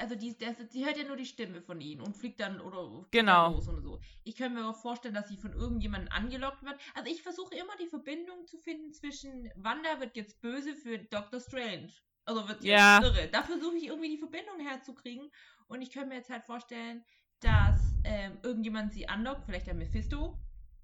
Also 0.00 0.14
die, 0.14 0.36
der, 0.38 0.56
sie 0.70 0.86
hört 0.86 0.96
ja 0.96 1.04
nur 1.04 1.16
die 1.16 1.26
Stimme 1.26 1.60
von 1.60 1.78
ihnen 1.78 2.00
und 2.00 2.16
fliegt 2.16 2.40
dann 2.40 2.58
oder 2.60 3.06
Genau. 3.10 3.50
los 3.50 3.68
und 3.68 3.82
so. 3.82 4.00
Ich 4.24 4.34
könnte 4.34 4.58
mir 4.58 4.66
auch 4.66 4.76
vorstellen, 4.80 5.12
dass 5.14 5.28
sie 5.28 5.36
von 5.36 5.52
irgendjemandem 5.52 6.10
angelockt 6.10 6.62
wird. 6.64 6.80
Also 6.94 7.10
ich 7.12 7.22
versuche 7.22 7.54
immer 7.54 7.76
die 7.78 7.88
Verbindung 7.88 8.46
zu 8.46 8.56
finden 8.56 8.94
zwischen 8.94 9.50
Wanda 9.56 10.00
wird 10.00 10.16
jetzt 10.16 10.40
böse 10.40 10.74
für 10.74 10.98
Doctor 10.98 11.38
Strange. 11.38 11.92
Also 12.24 12.48
wird 12.48 12.64
jetzt 12.64 12.66
Ja. 12.70 13.02
irre. 13.02 13.28
Da 13.30 13.42
versuche 13.42 13.76
ich 13.76 13.88
irgendwie 13.88 14.08
die 14.08 14.16
Verbindung 14.18 14.58
herzukriegen. 14.60 15.30
Und 15.68 15.82
ich 15.82 15.90
könnte 15.90 16.08
mir 16.08 16.14
jetzt 16.16 16.30
halt 16.30 16.44
vorstellen, 16.44 17.04
dass 17.40 17.78
ähm, 18.04 18.38
irgendjemand 18.42 18.94
sie 18.94 19.06
anlockt, 19.06 19.44
vielleicht 19.44 19.66
der 19.66 19.74
Mephisto. 19.74 20.38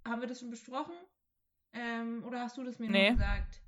Haben 0.06 0.20
wir 0.20 0.28
das 0.28 0.40
schon 0.40 0.50
besprochen? 0.50 0.94
Ähm, 1.72 2.22
oder 2.26 2.40
hast 2.40 2.58
du 2.58 2.64
das 2.64 2.78
mir 2.78 2.90
Nee. 2.90 3.10
nur 3.12 3.18
gesagt? 3.18 3.62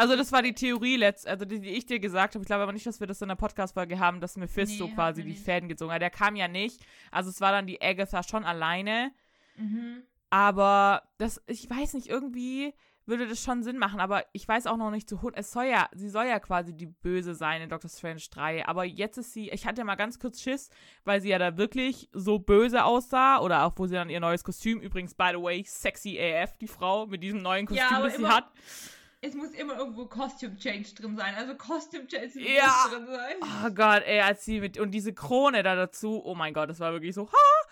Also 0.00 0.16
das 0.16 0.32
war 0.32 0.40
die 0.40 0.54
Theorie 0.54 0.96
letzt, 0.96 1.28
also 1.28 1.44
die, 1.44 1.60
die 1.60 1.68
ich 1.68 1.84
dir 1.84 2.00
gesagt 2.00 2.34
habe. 2.34 2.42
Ich 2.42 2.46
glaube 2.46 2.62
aber 2.62 2.72
nicht, 2.72 2.86
dass 2.86 3.00
wir 3.00 3.06
das 3.06 3.20
in 3.20 3.28
der 3.28 3.34
Podcast-Folge 3.34 3.98
haben, 3.98 4.22
dass 4.22 4.38
Mephisto 4.38 4.86
Nee, 4.86 4.94
quasi 4.94 5.22
die. 5.22 5.34
Fäden 5.34 5.68
gezogen 5.68 5.92
hat. 5.92 6.00
Der 6.00 6.08
kam 6.08 6.36
ja 6.36 6.48
nicht. 6.48 6.80
Also 7.10 7.28
es 7.28 7.42
war 7.42 7.52
dann 7.52 7.66
die 7.66 7.82
Agatha 7.82 8.22
schon 8.22 8.46
alleine. 8.46 9.12
Mhm. 9.58 10.02
Aber 10.30 11.02
das, 11.18 11.42
ich 11.46 11.68
weiß 11.68 11.92
nicht, 11.92 12.06
irgendwie 12.06 12.72
würde 13.04 13.28
das 13.28 13.42
schon 13.42 13.62
Sinn 13.62 13.76
machen. 13.76 14.00
Aber 14.00 14.24
ich 14.32 14.48
weiß 14.48 14.68
auch 14.68 14.78
noch 14.78 14.90
nicht 14.90 15.06
zu. 15.06 15.20
Es 15.34 15.52
soll 15.52 15.66
ja, 15.66 15.90
sie 15.92 16.08
soll 16.08 16.24
ja 16.24 16.40
quasi 16.40 16.74
die 16.74 16.86
Böse 16.86 17.34
sein 17.34 17.60
in 17.60 17.68
Doctor 17.68 17.90
Strange 17.90 18.22
3. 18.30 18.66
Aber 18.66 18.86
jetzt 18.86 19.18
ist 19.18 19.34
sie, 19.34 19.50
ich 19.50 19.66
hatte 19.66 19.84
mal 19.84 19.96
ganz 19.96 20.18
kurz 20.18 20.40
Schiss, 20.40 20.70
weil 21.04 21.20
sie 21.20 21.28
ja 21.28 21.38
da 21.38 21.58
wirklich 21.58 22.08
so 22.14 22.38
böse 22.38 22.84
aussah. 22.84 23.40
Oder 23.40 23.66
auch, 23.66 23.74
wo 23.76 23.86
sie 23.86 23.96
dann 23.96 24.08
ihr 24.08 24.20
neues 24.20 24.44
Kostüm, 24.44 24.80
übrigens, 24.80 25.12
by 25.12 25.32
the 25.34 25.42
way, 25.42 25.62
sexy 25.66 26.18
AF, 26.18 26.56
die 26.56 26.68
Frau, 26.68 27.06
mit 27.06 27.22
diesem 27.22 27.42
neuen 27.42 27.66
Kostüm, 27.66 27.86
Ja, 27.90 28.00
das 28.00 28.16
sie 28.16 28.26
hat. 28.26 28.50
Es 29.22 29.34
muss 29.34 29.50
immer 29.50 29.76
irgendwo 29.76 30.06
Costume 30.06 30.56
Change 30.56 30.94
drin 30.94 31.14
sein. 31.16 31.34
Also 31.34 31.54
Costume 31.54 32.06
Change 32.06 32.38
muss 32.38 32.48
Ja. 32.48 32.86
drin 32.90 33.06
sein. 33.06 33.34
Oh 33.42 33.70
Gott, 33.70 34.02
ey, 34.06 34.20
als 34.20 34.44
sie 34.44 34.60
mit 34.60 34.78
und 34.78 34.92
diese 34.92 35.12
Krone 35.12 35.62
da 35.62 35.74
dazu, 35.74 36.22
oh 36.24 36.34
mein 36.34 36.54
Gott, 36.54 36.70
das 36.70 36.80
war 36.80 36.92
wirklich 36.92 37.14
so, 37.14 37.28
ha! 37.30 37.68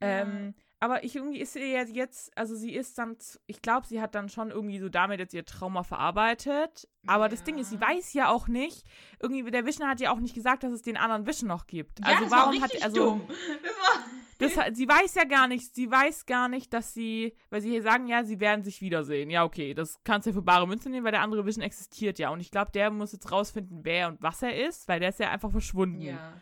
Ähm, 0.00 0.54
aber 0.80 1.02
ich 1.02 1.16
irgendwie 1.16 1.40
ist 1.40 1.54
sie 1.54 1.72
ja 1.72 1.82
jetzt, 1.82 2.36
also 2.36 2.54
sie 2.54 2.74
ist 2.74 2.98
dann, 2.98 3.16
ich 3.46 3.62
glaube, 3.62 3.86
sie 3.86 4.00
hat 4.02 4.14
dann 4.14 4.28
schon 4.28 4.50
irgendwie 4.50 4.78
so 4.78 4.88
damit 4.88 5.18
jetzt 5.18 5.32
ihr 5.34 5.44
Trauma 5.46 5.82
verarbeitet. 5.82 6.86
Aber 7.06 7.28
das 7.28 7.42
Ding 7.42 7.58
ist, 7.58 7.70
sie 7.70 7.76
Ja. 7.76 7.80
weiß 7.88 8.12
ja 8.12 8.28
auch 8.28 8.48
nicht, 8.48 8.84
irgendwie, 9.20 9.50
der 9.50 9.64
Vision 9.66 9.88
hat 9.88 10.00
ja 10.00 10.12
auch 10.12 10.20
nicht 10.20 10.34
gesagt, 10.34 10.62
dass 10.62 10.72
es 10.72 10.82
den 10.82 10.96
anderen 10.96 11.26
Vision 11.26 11.48
noch 11.48 11.66
gibt. 11.66 12.00
Ja, 12.00 12.06
also 12.18 12.30
warum 12.30 12.62
hat, 12.62 12.70
also, 12.82 12.96
dumm. 12.96 13.28
Das 13.62 13.72
war, 13.72 14.04
das, 14.38 14.52
sie 14.72 14.88
weiß 14.88 15.14
ja 15.14 15.24
gar 15.24 15.48
nicht, 15.48 15.74
sie 15.74 15.90
weiß 15.90 16.26
gar 16.26 16.48
nicht, 16.48 16.72
dass 16.72 16.94
sie, 16.94 17.36
weil 17.50 17.60
sie 17.60 17.70
hier 17.70 17.82
sagen, 17.82 18.06
ja, 18.06 18.24
sie 18.24 18.40
werden 18.40 18.64
sich 18.64 18.80
wiedersehen. 18.80 19.30
Ja, 19.30 19.44
okay, 19.44 19.74
das 19.74 20.00
kannst 20.04 20.26
du 20.26 20.30
ja 20.30 20.34
für 20.34 20.42
bare 20.42 20.66
Münze 20.66 20.90
nehmen, 20.90 21.04
weil 21.04 21.12
der 21.12 21.22
andere 21.22 21.46
Vision 21.46 21.62
existiert 21.62 22.18
ja. 22.18 22.30
Und 22.30 22.40
ich 22.40 22.50
glaube, 22.50 22.72
der 22.72 22.90
muss 22.90 23.12
jetzt 23.12 23.30
rausfinden, 23.30 23.80
wer 23.84 24.08
und 24.08 24.22
was 24.22 24.42
er 24.42 24.66
ist, 24.66 24.88
weil 24.88 25.00
der 25.00 25.10
ist 25.10 25.20
ja 25.20 25.30
einfach 25.30 25.50
verschwunden. 25.50 26.00
ja. 26.00 26.34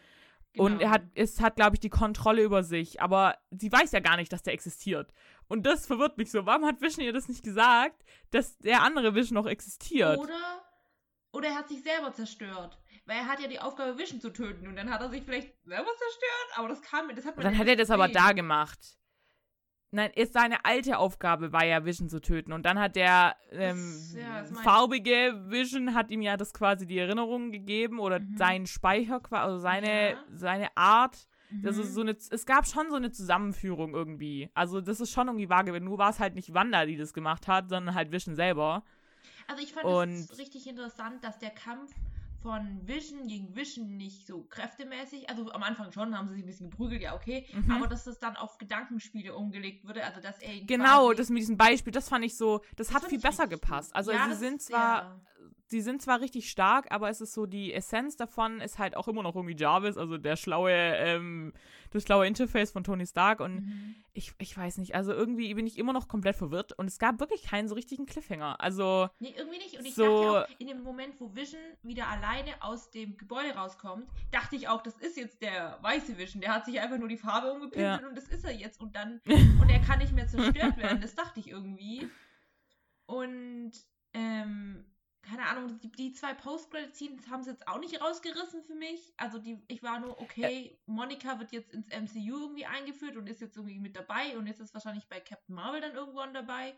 Und 0.57 0.79
genau. 0.79 0.83
er 0.83 0.91
hat, 0.91 1.03
es 1.15 1.41
hat, 1.41 1.57
glaube 1.57 1.77
ich, 1.77 1.81
die 1.81 1.89
Kontrolle 1.89 2.43
über 2.43 2.63
sich. 2.63 3.01
Aber 3.01 3.39
sie 3.51 3.73
weiß 3.73 3.93
ja 3.93 4.01
gar 4.01 4.17
nicht, 4.17 4.33
dass 4.33 4.43
der 4.43 4.53
existiert. 4.53 5.13
Und 5.49 5.65
das 5.65 5.87
verwirrt 5.87 6.19
mich 6.19 6.31
so. 6.31 6.45
Warum 6.47 6.67
hat 6.67 6.81
Vision 6.81 7.05
ihr 7.05 7.13
das 7.13 7.29
nicht 7.29 7.43
gesagt, 7.43 8.05
dass 8.31 8.59
der 8.59 8.83
andere 8.83 9.15
Vision 9.15 9.35
noch 9.35 9.47
existiert? 9.47 10.19
Oder, 10.19 10.63
oder 11.33 11.49
er 11.49 11.55
hat 11.57 11.69
sich 11.69 11.83
selber 11.83 12.13
zerstört. 12.13 12.79
Weil 13.05 13.17
er 13.17 13.27
hat 13.27 13.41
ja 13.41 13.49
die 13.49 13.59
Aufgabe, 13.59 13.99
Vision 13.99 14.21
zu 14.21 14.31
töten. 14.33 14.69
Und 14.69 14.77
dann 14.77 14.91
hat 14.91 15.01
er 15.01 15.11
sich 15.11 15.23
vielleicht 15.25 15.53
selber 15.65 15.91
zerstört. 15.91 16.49
Aber 16.57 16.69
das 16.69 16.81
kam 16.83 17.07
mir, 17.09 17.15
das 17.15 17.25
hat 17.27 17.37
man 17.37 17.45
dann 17.45 17.59
hat 17.59 17.67
er 17.67 17.77
das 17.77 17.91
aber 17.91 18.09
da 18.09 18.33
gemacht. 18.33 18.79
Nein, 19.95 20.11
ist 20.15 20.33
seine 20.33 20.65
alte 20.65 20.97
Aufgabe 20.97 21.53
war 21.53 21.67
ja 21.67 21.85
Vision 21.85 22.09
zu 22.09 22.21
töten. 22.21 22.53
Und 22.53 22.65
dann 22.65 22.79
hat 22.79 22.97
der 22.97 23.37
ähm, 23.51 23.77
Das- 23.77 24.15
ja, 24.15 24.41
das 24.41 24.61
farbige 24.63 25.35
Vision 25.49 25.95
hat 25.95 26.11
ihm 26.11 26.23
ja 26.23 26.37
das 26.39 26.55
quasi 26.55 26.87
die 26.87 26.97
Erinnerungen 26.99 27.53
gegeben 27.53 27.99
oder 28.01 28.21
Mhm. 28.21 28.37
seinen 28.39 28.67
Speicher, 28.67 29.21
qua- 29.21 29.43
also 29.43 29.59
seine, 29.59 30.13
Ja. 30.13 30.25
seine 30.35 30.75
Art. 30.77 31.27
Mhm. 31.51 31.67
Also 31.67 31.83
so 31.83 32.01
eine, 32.01 32.13
es 32.13 32.47
gab 32.47 32.67
schon 32.67 32.89
so 32.89 32.97
eine 32.97 33.11
Zusammenführung 33.11 33.93
irgendwie. 33.95 34.49
Also 34.55 34.81
das 34.81 35.01
ist 35.01 35.11
schon 35.11 35.27
irgendwie 35.27 35.47
gewesen. 35.47 35.85
Nur 35.85 35.99
war 35.99 36.09
es 36.09 36.21
halt 36.21 36.37
nicht 36.37 36.55
Wanda, 36.55 36.87
die 36.87 36.97
das 36.97 37.13
gemacht 37.13 37.47
hat, 37.47 37.69
sondern 37.69 37.95
halt 37.95 38.13
Vision 38.13 38.35
selber. 38.35 38.85
Also 39.47 39.63
ich 39.63 39.75
fand 39.75 39.85
es 40.15 40.39
richtig 40.39 40.67
interessant, 40.69 41.23
dass 41.23 41.39
der 41.39 41.51
Kampf 41.51 41.93
von 42.43 42.87
Vision 42.87 43.27
gegen 43.29 43.55
Vision 43.55 43.97
nicht 43.97 44.27
so 44.27 44.43
kräftemäßig, 44.45 45.31
also 45.31 45.51
am 45.53 45.63
Anfang 45.63 45.93
schon, 45.93 46.17
haben 46.17 46.29
sie 46.29 46.35
sich 46.35 46.43
ein 46.45 46.47
bisschen 46.47 46.71
geprügelt, 46.71 47.01
ja 47.03 47.15
okay, 47.15 47.47
Mhm. 47.53 47.71
aber 47.71 47.87
dass 47.87 48.05
das 48.05 48.19
dann 48.19 48.37
auf 48.37 48.59
Gedankenspiele 48.59 49.35
umgelegt 49.35 49.87
wurde, 49.87 50.05
also 50.05 50.21
dass 50.21 50.39
er 50.41 50.61
Genau, 50.67 51.13
das 51.13 51.31
mit 51.31 51.41
diesem 51.41 51.57
Beispiel, 51.57 51.93
das 51.93 52.09
fand 52.09 52.25
ich 52.25 52.37
so, 52.37 52.61
das, 52.77 52.93
hat 52.93 53.01
fand 53.03 53.11
viel 53.11 53.21
besser 53.21 53.47
gepasst. 53.47 53.95
Also 53.95 54.13
Ja, 54.13 54.25
sie 54.25 54.31
das 54.31 54.39
sind 54.41 54.61
zwar, 54.63 55.01
sehr- 55.03 55.21
sie 55.67 55.81
sind 55.81 56.03
zwar 56.03 56.21
richtig 56.21 56.51
stark, 56.51 56.91
aber 56.91 57.09
es 57.09 57.21
ist 57.21 57.33
so, 57.33 57.47
die 57.47 57.73
Essenz 57.73 58.17
davon 58.17 58.61
ist 58.61 58.79
halt 58.79 58.97
auch 58.97 59.09
immer 59.09 59.23
noch 59.23 59.35
irgendwie 59.37 59.57
Jarvis, 59.57 59.97
also 59.97 60.19
der 60.19 60.37
schlaue, 60.37 60.73
ähm, 60.73 61.53
das 61.93 62.03
schlaue 62.03 62.27
Interface 62.27 62.71
von 62.73 62.85
Tony 62.85 63.07
Stark 63.07 63.41
und 63.41 63.55
Mhm. 63.67 63.95
ich, 64.13 64.33
ich 64.39 64.57
weiß 64.57 64.79
nicht, 64.79 64.95
also 64.95 65.13
irgendwie 65.13 65.53
bin 65.55 65.67
ich 65.67 65.79
immer 65.79 65.93
noch 65.93 66.09
komplett 66.09 66.37
verwirrt 66.37 66.73
und 66.79 66.87
es 66.87 66.99
gab 66.99 67.21
wirklich 67.21 67.45
keinen 67.45 67.69
so 67.69 67.75
richtigen 67.75 68.07
Cliffhanger. 68.07 68.61
Also, 68.61 69.09
Nee, 69.21 69.35
irgendwie 69.37 69.59
nicht. 69.59 69.79
Und 69.79 69.85
ich 69.87 69.95
So- 69.95 70.03
dachte 70.05 70.51
ja 70.51 70.57
auch, 70.57 70.61
in 70.61 70.67
dem 70.69 70.83
Moment, 70.83 71.15
wo 71.21 71.35
Vision 71.35 71.61
wieder 71.83 72.09
alleine 72.09 72.51
aus 72.63 72.91
dem 72.91 73.17
Gebäude 73.17 73.55
rauskommt, 73.55 74.07
dachte 74.31 74.57
ich 74.57 74.69
auch, 74.69 74.83
das 74.83 74.97
ist 74.99 75.17
jetzt 75.17 75.41
der 75.43 75.79
weiße 75.83 76.19
Vision. 76.19 76.41
Der 76.41 76.55
hat 76.55 76.65
sich 76.67 76.81
einfach 76.81 76.99
nur 76.99 77.09
die 77.09 77.17
Farbe 77.17 77.53
umgepinselt 77.53 78.01
Ja. 78.03 78.09
und 78.09 78.17
das 78.17 78.29
ist 78.29 78.45
er 78.45 78.53
jetzt. 78.53 78.81
Und 78.81 78.97
dann, 78.97 79.21
und 79.67 79.71
er 79.71 79.81
kann 79.81 79.99
nicht 79.99 80.13
mehr 80.13 80.27
zerstört 80.29 80.77
werden. 80.77 81.01
Das 81.01 81.15
dachte 81.15 81.41
ich 81.41 81.49
irgendwie. 81.49 82.09
Und, 83.07 83.73
ähm, 84.15 84.85
keine 85.23 85.47
Ahnung, 85.47 85.79
die, 85.81 85.91
die 85.91 86.13
zwei 86.13 86.35
Post-Credit-Scenes 86.35 87.31
haben 87.31 87.43
sie 87.43 87.51
jetzt 87.51 87.67
auch 87.69 87.79
nicht 87.79 88.01
rausgerissen 88.01 88.63
für 88.65 88.75
mich. 88.75 89.13
Also 89.17 89.39
die, 89.39 89.59
ich 89.69 89.83
war 89.83 90.01
nur, 90.01 90.21
okay, 90.21 90.79
Monika 90.87 91.39
wird 91.39 91.53
jetzt 91.53 91.73
ins 91.73 91.87
MCU 91.89 92.41
irgendwie 92.41 92.67
eingeführt 92.67 93.17
und 93.17 93.29
ist 93.29 93.41
jetzt 93.41 93.57
irgendwie 93.57 93.79
mit 93.79 93.97
dabei 93.97 94.37
und 94.37 94.47
ist 94.47 94.59
jetzt 94.61 94.75
wahrscheinlich 94.75 95.07
bei 95.09 95.21
Captain 95.21 95.55
Marvel 95.55 95.81
dann 95.81 95.95
irgendwann 95.95 96.35
dabei. 96.35 96.75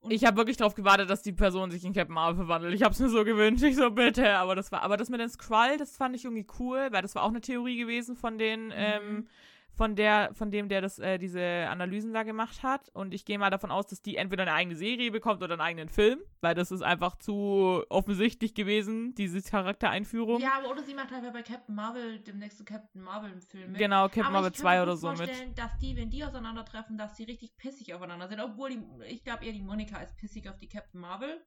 Und 0.00 0.12
ich 0.12 0.24
habe 0.24 0.38
wirklich 0.38 0.56
darauf 0.56 0.74
gewartet, 0.74 1.10
dass 1.10 1.22
die 1.22 1.32
Person 1.32 1.70
sich 1.70 1.84
in 1.84 1.92
Captain 1.92 2.14
Marvel 2.14 2.36
verwandelt. 2.36 2.74
Ich 2.74 2.82
habe 2.82 2.94
es 2.94 3.00
mir 3.00 3.10
so 3.10 3.22
gewünscht, 3.24 3.62
ich 3.64 3.76
so 3.76 3.90
bitte, 3.90 4.34
aber 4.36 4.54
das 4.54 4.72
war, 4.72 4.82
aber 4.82 4.96
das 4.96 5.10
mit 5.10 5.20
den 5.20 5.28
Skrull, 5.28 5.76
das 5.76 5.96
fand 5.96 6.16
ich 6.16 6.24
irgendwie 6.24 6.46
cool, 6.58 6.88
weil 6.90 7.02
das 7.02 7.14
war 7.14 7.22
auch 7.24 7.28
eine 7.28 7.42
Theorie 7.42 7.76
gewesen 7.76 8.16
von 8.16 8.38
den, 8.38 8.68
Mhm. 8.68 8.72
ähm, 8.76 9.28
von 9.74 9.96
der, 9.96 10.30
von 10.34 10.50
dem, 10.50 10.68
der 10.68 10.80
das, 10.80 10.98
äh, 10.98 11.18
diese 11.18 11.66
Analysen 11.68 12.12
da 12.12 12.22
gemacht 12.22 12.62
hat. 12.62 12.88
Und 12.90 13.14
ich 13.14 13.24
gehe 13.24 13.38
mal 13.38 13.50
davon 13.50 13.70
aus, 13.70 13.86
dass 13.86 14.02
die 14.02 14.16
entweder 14.16 14.42
eine 14.42 14.52
eigene 14.52 14.76
Serie 14.76 15.10
bekommt 15.10 15.42
oder 15.42 15.54
einen 15.54 15.60
eigenen 15.62 15.88
Film, 15.88 16.20
weil 16.40 16.54
das 16.54 16.70
ist 16.70 16.82
einfach 16.82 17.16
zu 17.16 17.82
offensichtlich 17.88 18.54
gewesen, 18.54 19.14
diese 19.14 19.42
Charaktereinführung. 19.42 20.40
Ja, 20.40 20.58
aber 20.58 20.70
oder 20.70 20.82
sie 20.82 20.94
macht 20.94 21.10
halt 21.10 21.32
bei 21.32 21.42
Captain 21.42 21.74
Marvel, 21.74 22.18
dem 22.20 22.38
nächsten 22.38 22.64
Captain 22.64 23.02
Marvel-Film 23.02 23.72
mit. 23.72 23.78
Genau, 23.78 24.04
Captain 24.04 24.24
aber 24.24 24.32
Marvel 24.32 24.50
ich 24.50 24.56
kann 24.56 24.62
2 24.62 24.76
mir 24.76 24.82
oder 24.82 24.96
so 24.96 25.08
mit. 25.08 25.18
vorstellen, 25.18 25.54
dass 25.54 25.78
die, 25.78 25.96
wenn 25.96 26.10
die 26.10 26.24
auseinandertreffen, 26.24 26.98
dass 26.98 27.14
die 27.14 27.24
richtig 27.24 27.56
pissig 27.56 27.94
aufeinander 27.94 28.28
sind. 28.28 28.40
Obwohl 28.40 28.70
die, 28.70 28.82
ich 29.06 29.24
glaube 29.24 29.44
eher 29.44 29.52
die 29.52 29.62
Monika 29.62 29.98
ist 30.00 30.16
pissig 30.16 30.48
auf 30.48 30.58
die 30.58 30.68
Captain 30.68 31.00
Marvel. 31.00 31.40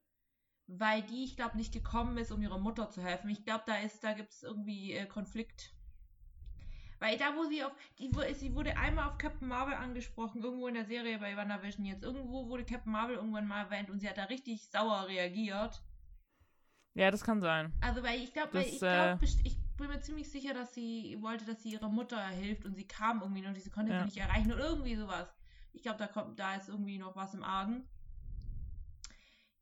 Weil 0.68 1.01
die, 1.01 1.25
ich 1.25 1.36
glaube, 1.36 1.58
nicht 1.58 1.74
gekommen 1.74 2.18
ist, 2.18 2.32
um 2.32 2.42
ihrer 2.42 2.58
Mutter 2.58 2.89
zu 2.89 3.03
helfen. 3.03 3.30
Ich 3.30 3.44
glaube, 3.44 3.63
da 3.68 3.75
ist, 3.80 4.01
da 4.01 4.13
gibt 4.13 4.32
es 4.32 4.44
irgendwie 4.44 4.94
äh, 4.94 5.06
Konflikt. 5.06 5.73
Weil 7.03 7.17
da, 7.17 7.36
wo 7.36 7.43
sie 7.43 7.62
auf, 7.62 7.74
die, 8.00 8.15
wo- 8.15 8.33
sie 8.33 8.55
wurde 8.55 8.77
einmal 8.77 9.10
auf 9.10 9.17
Captain 9.17 9.45
Marvel 9.50 9.74
angesprochen, 9.74 10.41
irgendwo 10.41 10.69
in 10.69 10.75
der 10.75 10.86
Serie 10.86 11.19
bei 11.19 11.36
WandaVision 11.36 11.86
jetzt. 11.86 12.01
Irgendwo 12.01 12.48
wurde 12.48 12.63
Captain 12.63 12.93
Marvel 12.93 13.17
irgendwann 13.17 13.45
mal 13.45 13.63
erwähnt 13.65 13.89
und 13.89 14.00
sie 14.00 14.07
hat 14.07 14.17
da 14.17 14.24
richtig 14.24 14.63
sauer 14.69 15.05
reagiert. 15.10 15.83
Ja, 16.93 17.12
das 17.12 17.22
kann 17.22 17.41
sein. 17.41 17.74
Also, 17.81 18.03
weil 18.03 18.22
ich 18.22 18.31
glaube, 18.31 18.62
ich, 18.62 18.75
äh, 18.75 18.77
glaub, 18.79 19.19
best- 19.19 19.41
ich 19.43 19.57
bin 19.75 19.88
mir 19.88 20.00
ziemlich 20.00 20.31
sicher, 20.31 20.53
dass 20.53 20.74
sie 20.74 21.17
wollte, 21.19 21.43
dass 21.43 21.62
sie 21.62 21.74
ihrer 21.74 21.89
Mutter 21.89 22.25
hilft 22.29 22.63
und 22.63 22.74
sie 22.75 22.88
kam 22.88 23.19
irgendwie 23.22 23.41
noch, 23.41 23.53
sie 23.53 23.69
konnte 23.69 23.91
Ja. 23.91 24.00
sie 24.00 24.05
nicht 24.05 24.17
erreichen 24.17 24.53
oder 24.53 24.63
irgendwie 24.69 24.95
sowas. 24.95 25.27
Ich 25.74 25.81
glaube, 25.81 25.98
da 26.00 26.07
kommt, 26.07 26.39
da 26.39 26.55
ist 26.55 26.69
irgendwie 26.69 27.00
noch 27.00 27.17
was 27.17 27.33
im 27.33 27.43
Argen. 27.43 27.83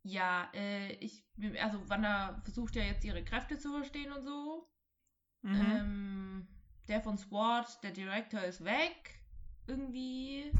Ja, 0.03 0.48
äh, 0.53 0.91
ich, 0.98 1.24
also 1.60 1.89
Wanda 1.89 2.39
versucht 2.43 2.75
ja 2.75 2.83
jetzt 2.83 3.03
ihre 3.03 3.24
Kräfte 3.24 3.57
zu 3.57 3.71
verstehen 3.71 4.12
und 4.12 4.24
so. 4.24 4.67
Mhm. 5.41 5.55
Ähm, 5.55 6.48
der 6.88 7.01
von 7.01 7.17
SWAT, 7.17 7.83
der 7.83 7.91
Director 7.91 8.41
ist 8.43 8.63
weg. 8.63 9.21
Irgendwie. 9.67 10.51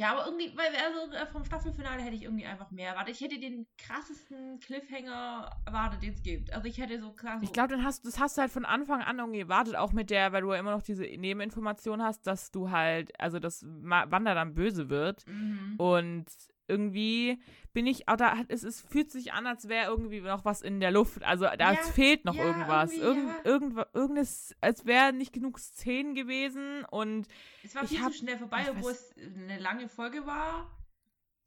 Ja, 0.00 0.12
aber 0.12 0.26
irgendwie, 0.26 0.56
weil 0.56 0.68
also 0.76 1.12
äh, 1.12 1.26
vom 1.26 1.44
Staffelfinale 1.44 2.00
hätte 2.00 2.14
ich 2.14 2.22
irgendwie 2.22 2.46
einfach 2.46 2.70
mehr 2.70 2.90
erwartet. 2.90 3.16
Ich 3.16 3.20
hätte 3.20 3.40
den 3.40 3.66
krassesten 3.78 4.60
Cliffhanger 4.60 5.50
erwartet, 5.66 6.02
den 6.02 6.12
es 6.12 6.22
gibt. 6.22 6.52
Also 6.52 6.68
ich 6.68 6.78
hätte 6.78 7.00
so 7.00 7.10
klar 7.12 7.38
so. 7.38 7.44
Ich 7.44 7.52
glaube, 7.52 7.70
dann 7.70 7.84
hast 7.84 8.06
das 8.06 8.20
hast 8.20 8.36
du 8.36 8.42
halt 8.42 8.52
von 8.52 8.64
Anfang 8.64 9.02
an 9.02 9.18
irgendwie 9.18 9.40
erwartet, 9.40 9.74
auch 9.74 9.92
mit 9.92 10.10
der, 10.10 10.32
weil 10.32 10.42
du 10.42 10.52
ja 10.52 10.60
immer 10.60 10.70
noch 10.70 10.82
diese 10.82 11.02
Nebeninformation 11.02 12.00
hast, 12.00 12.28
dass 12.28 12.52
du 12.52 12.70
halt, 12.70 13.18
also 13.20 13.40
dass 13.40 13.64
Wanda 13.66 14.34
dann 14.34 14.54
böse 14.54 14.88
wird. 14.88 15.26
Mhm. 15.26 15.74
Und 15.78 16.26
irgendwie 16.68 17.40
bin 17.72 17.86
ich, 17.86 18.04
da 18.06 18.36
hat- 18.38 18.46
es, 18.50 18.62
es 18.62 18.80
fühlt 18.80 19.10
sich 19.10 19.32
an, 19.32 19.46
als 19.46 19.68
wäre 19.68 19.88
irgendwie 19.90 20.20
noch 20.20 20.44
was 20.44 20.62
in 20.62 20.80
der 20.80 20.90
Luft. 20.90 21.22
Also 21.24 21.44
da 21.58 21.72
Ja, 21.72 21.76
fehlt 21.76 22.24
noch 22.24 22.34
ja, 22.34 22.44
irgendwas. 22.44 22.92
Irgend, 22.92 23.28
ja. 23.28 23.50
irgendwa- 23.52 23.86
irgendes, 23.94 24.54
als 24.60 24.84
wäre 24.86 25.12
nicht 25.12 25.32
genug 25.32 25.58
Szenen 25.58 26.14
gewesen 26.14 26.84
und 26.90 27.26
Es 27.62 27.74
war 27.74 27.86
viel 27.86 28.00
hab- 28.00 28.12
zu 28.12 28.18
schnell 28.18 28.38
vorbei, 28.38 28.66
obwohl 28.70 28.92
es 28.92 29.14
eine 29.16 29.58
lange 29.58 29.88
Folge 29.88 30.26
war. 30.26 30.70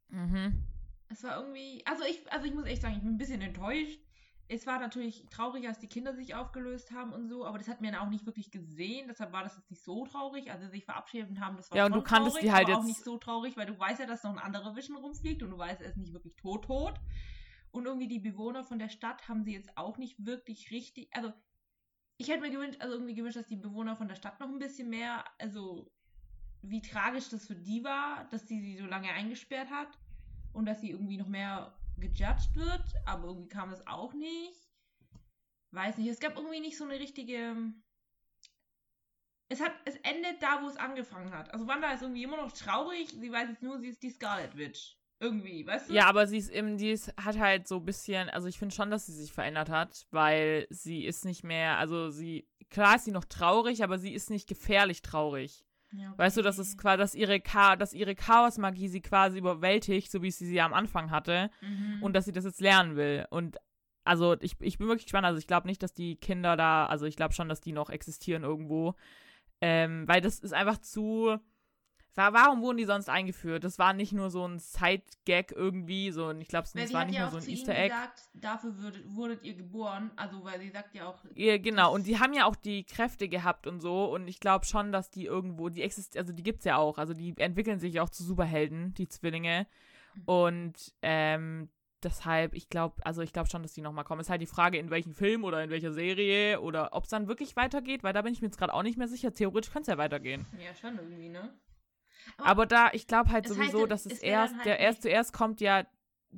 mhm. 0.10 0.64
Es 1.10 1.24
war 1.24 1.38
irgendwie, 1.42 1.82
also 1.86 2.04
ich, 2.06 2.22
also 2.32 2.46
ich 2.46 2.54
muss 2.54 2.66
echt 2.66 2.82
sagen, 2.82 2.96
ich 2.96 3.02
bin 3.02 3.12
ein 3.12 3.18
bisschen 3.18 3.42
enttäuscht. 3.42 4.00
Es 4.54 4.68
war 4.68 4.80
natürlich 4.80 5.26
traurig, 5.30 5.66
als 5.66 5.80
die 5.80 5.88
Kinder 5.88 6.14
sich 6.14 6.36
aufgelöst 6.36 6.92
haben 6.92 7.14
und 7.14 7.30
so, 7.30 7.46
aber 7.46 7.58
das 7.58 7.70
hat 7.70 7.80
man 7.80 7.96
auch 7.96 8.10
nicht 8.10 8.26
wirklich 8.26 8.52
gesehen, 8.52 9.08
deshalb 9.08 9.32
war 9.32 9.44
das 9.44 9.56
jetzt 9.56 9.72
nicht 9.72 9.82
so 9.82 10.06
traurig. 10.06 10.52
Also 10.52 10.68
sich 10.68 10.84
verabschiedet 10.84 11.40
haben, 11.40 11.56
das 11.56 11.72
war 11.72 11.78
Ja, 11.78 11.86
und 11.86 11.94
du 11.96 12.02
kanntest 12.02 12.36
traurig, 12.36 12.42
die 12.44 12.52
halt 12.52 12.66
aber 12.68 12.74
auch 12.74 12.78
jetzt- 12.80 12.88
nicht 12.98 13.04
so 13.06 13.18
traurig, 13.18 13.56
weil 13.56 13.66
du 13.66 13.80
weißt 13.80 14.02
ja, 14.02 14.06
dass 14.06 14.24
noch 14.24 14.32
ein 14.32 14.40
anderer 14.40 14.76
Vision 14.76 14.98
rumfliegt 14.98 15.42
und 15.42 15.52
du 15.52 15.58
weißt, 15.58 15.80
er 15.82 15.88
ist 15.88 15.96
nicht 15.96 16.12
wirklich 16.12 16.36
tot 16.36 16.66
tot. 16.66 17.00
Und 17.72 17.86
irgendwie 17.86 18.10
die 18.10 18.20
Bewohner 18.20 18.66
von 18.66 18.78
der 18.78 18.90
Stadt 18.90 19.30
haben 19.30 19.46
sie 19.46 19.54
jetzt 19.54 19.78
auch 19.78 19.98
nicht 19.98 20.26
wirklich 20.26 20.70
richtig, 20.72 21.08
also 21.16 21.32
ich 22.18 22.28
hätte 22.28 22.42
mir 22.42 22.52
gewünscht, 22.52 22.82
also 22.82 22.96
irgendwie 22.96 23.16
gewünscht, 23.16 23.38
dass 23.38 23.48
die 23.48 23.56
Bewohner 23.56 23.96
von 23.96 24.10
der 24.10 24.16
Stadt 24.16 24.38
noch 24.42 24.50
ein 24.50 24.60
bisschen 24.60 24.90
mehr, 24.90 25.24
also 25.40 25.90
wie 26.62 26.82
tragisch 26.82 27.30
das 27.30 27.48
für 27.48 27.56
die 27.56 27.86
war, 27.86 28.26
dass 28.32 28.46
die 28.46 28.60
sie 28.60 28.78
so 28.78 28.86
lange 28.86 29.10
eingesperrt 29.12 29.70
hat 29.70 29.98
und 30.52 30.66
dass 30.66 30.82
sie 30.82 30.92
irgendwie 30.92 31.16
noch 31.18 31.30
mehr 31.30 31.74
gejudged 32.02 32.56
wird, 32.56 32.84
aber 33.06 33.28
irgendwie 33.28 33.48
kam 33.48 33.72
es 33.72 33.86
auch 33.88 34.14
nicht. 34.14 34.68
Weiß 35.72 35.98
nicht, 35.98 36.10
es 36.10 36.20
gab 36.20 36.36
irgendwie 36.36 36.60
nicht 36.60 36.78
so 36.78 36.84
eine 36.84 37.00
richtige. 37.00 37.56
Es 39.48 39.62
hat, 39.62 39.74
es 39.86 39.96
endet 39.98 40.42
da, 40.42 40.62
wo 40.62 40.68
es 40.68 40.78
angefangen 40.78 41.34
hat. 41.34 41.54
Also 41.54 41.68
Wanda 41.68 41.92
ist 41.92 42.02
irgendwie 42.02 42.24
immer 42.24 42.38
noch 42.38 42.52
traurig. 42.52 43.10
Sie 43.10 43.32
weiß 43.32 43.50
jetzt 43.50 43.64
nur, 43.64 43.80
sie 43.80 43.90
ist 43.90 44.04
die 44.04 44.10
Scarlet 44.10 44.58
Witch. 44.58 44.98
Irgendwie, 45.20 45.66
weißt 45.68 45.90
du? 45.90 45.94
Ja, 45.94 46.08
aber 46.08 46.26
sie 46.26 46.38
ist 46.38 46.50
eben, 46.50 46.78
die 46.78 46.92
ist, 46.92 47.14
hat 47.16 47.38
halt 47.38 47.68
so 47.68 47.78
ein 47.78 47.86
bisschen, 47.86 48.28
also 48.30 48.48
ich 48.48 48.58
finde 48.58 48.74
schon, 48.74 48.90
dass 48.90 49.06
sie 49.06 49.14
sich 49.14 49.32
verändert 49.32 49.70
hat, 49.70 50.08
weil 50.10 50.66
sie 50.72 51.06
ist 51.06 51.26
nicht 51.26 51.44
mehr, 51.44 51.78
also 51.78 52.10
sie, 52.10 52.50
klar 52.72 52.96
ist 52.96 53.06
sie 53.06 53.12
noch 53.12 53.26
traurig, 53.26 53.84
aber 53.84 54.00
sie 54.00 54.14
ist 54.14 54.32
nicht 54.32 54.50
gefährlich 54.50 55.04
traurig. 55.04 55.64
Ja, 55.94 56.14
Weißt 56.18 56.38
du, 56.38 56.42
dass 56.42 56.58
es 56.58 56.78
quasi, 56.78 56.98
dass 56.98 57.16
ihre, 57.16 57.42
Cha 57.42 57.76
dass 57.76 57.94
ihre 57.94 58.16
Chaosmagie 58.16 58.88
sie 58.88 59.02
quasi 59.02 59.38
überwältigt, 59.40 60.10
so 60.12 60.22
wie 60.22 60.32
sie 60.32 60.46
sie 60.46 60.62
am 60.62 60.74
Anfang 60.74 61.12
hatte, 61.12 61.50
Mhm. 61.62 62.02
und 62.02 62.14
dass 62.14 62.26
sie 62.26 62.32
das 62.32 62.46
jetzt 62.46 62.62
lernen 62.62 62.96
will. 62.96 63.26
Und 63.30 63.58
also 64.04 64.36
ich, 64.40 64.56
ich 64.62 64.78
bin 64.78 64.88
wirklich 64.88 65.06
gespannt. 65.06 65.26
Also 65.26 65.38
ich 65.38 65.48
glaube 65.48 65.68
nicht, 65.68 65.84
dass 65.84 65.94
die 65.94 66.16
Kinder 66.16 66.56
da, 66.58 66.86
also 66.86 67.06
ich 67.06 67.16
glaube 67.16 67.34
schon, 67.34 67.50
dass 67.50 67.62
die 67.62 67.72
noch 67.74 67.90
existieren 67.90 68.44
irgendwo. 68.44 68.96
Ähm, 69.62 70.08
weil 70.08 70.22
das 70.22 70.40
ist 70.40 70.54
einfach 70.54 70.80
zu. 70.80 71.38
Wa- 72.16 72.34
Warum 72.34 72.62
wurden 72.62 72.78
die 72.78 72.86
sonst 72.86 73.10
eingeführt? 73.10 73.64
Das 73.64 73.80
war 73.80 73.94
nicht 73.94 74.12
nur 74.12 74.30
so 74.30 74.46
ein 74.46 74.60
Side-Gag 74.60 75.52
irgendwie, 75.54 76.12
so 76.12 76.28
ein, 76.28 76.42
ich 76.42 76.48
glaube, 76.50 76.68
sie 76.68 76.94
war 76.94 77.06
nicht 77.06 77.16
ja 77.16 77.30
nur 77.30 77.32
so 77.32 77.38
ein 77.38 77.50
Easter 77.50 77.74
Egg. 77.76 77.90
gesagt, 77.94 78.22
dafür 78.34 78.78
würdet, 78.80 79.04
wurdet 79.16 79.44
ihr 79.44 79.54
geboren. 79.56 80.12
Also, 80.18 80.44
weil 80.44 80.60
sie 80.60 80.70
sagt 80.70 80.94
ja 80.94 81.08
auch. 81.08 81.24
Ja, 81.36 81.58
genau. 81.58 81.94
Und 81.94 82.08
die 82.08 82.20
haben 82.20 82.34
ja 82.34 82.46
auch 82.46 82.56
die 82.56 82.84
Kräfte 82.84 83.30
gehabt 83.30 83.66
und 83.68 83.80
so. 83.80 84.06
Und 84.14 84.28
ich 84.28 84.40
glaube 84.40 84.66
schon, 84.66 84.92
dass 84.92 85.10
die 85.10 85.26
irgendwo, 85.26 85.70
die 85.70 85.82
existieren, 85.84 86.24
also 86.24 86.34
die 86.34 86.44
gibt's 86.44 86.66
ja 86.66 86.78
auch. 86.78 86.98
Also 86.98 87.14
die 87.14 87.34
entwickeln 87.38 87.80
sich 87.80 88.00
auch 88.02 88.10
zu 88.10 88.24
Superhelden, 88.24 88.94
die 88.96 89.08
Zwillinge. 89.08 89.66
Mhm. 90.16 90.22
Und 90.26 90.94
ähm, 91.02 91.70
deshalb, 92.04 92.56
ich 92.56 92.68
glaube, 92.68 92.96
also 93.06 93.22
ich 93.22 93.32
glaube 93.32 93.48
schon, 93.50 93.62
dass 93.64 93.72
die 93.74 93.82
nochmal 93.82 94.04
kommen. 94.04 94.20
Ist 94.20 94.30
halt 94.30 94.42
die 94.42 94.48
Frage, 94.48 94.78
in 94.80 94.90
welchem 94.90 95.14
Film 95.14 95.46
oder 95.46 95.64
in 95.64 95.70
welcher 95.70 95.94
Serie 95.94 96.60
oder 96.60 96.90
ob 96.94 97.06
es 97.06 97.10
dann 97.10 97.28
wirklich 97.30 97.56
weitergeht, 97.56 98.04
weil 98.04 98.12
da 98.12 98.22
bin 98.22 98.34
ich 98.34 98.42
mir 98.42 98.48
jetzt 98.48 98.58
gerade 98.58 98.74
auch 98.74 98.84
nicht 98.84 98.98
mehr 98.98 99.08
sicher. 99.08 99.34
Theoretisch 99.34 99.72
könnte 99.72 99.84
es 99.92 99.94
ja 99.94 99.98
weitergehen. 99.98 100.46
Ja, 100.60 100.76
schon 100.76 100.98
irgendwie, 100.98 101.30
ne? 101.30 101.54
Aber 102.38 102.66
da, 102.66 102.90
ich 102.94 103.08
glaube 103.08 103.32
halt 103.32 103.46
Es 103.46 103.54
sowieso, 103.56 103.82
heißt 103.82 103.92
dass 103.92 104.06
es 104.06 104.14
es 104.14 104.20
erst, 104.20 104.56
halt 104.56 104.66
der 104.66 104.80
erst 104.80 105.02
zuerst 105.04 105.34
kommt 105.34 105.62
ja, 105.62 105.86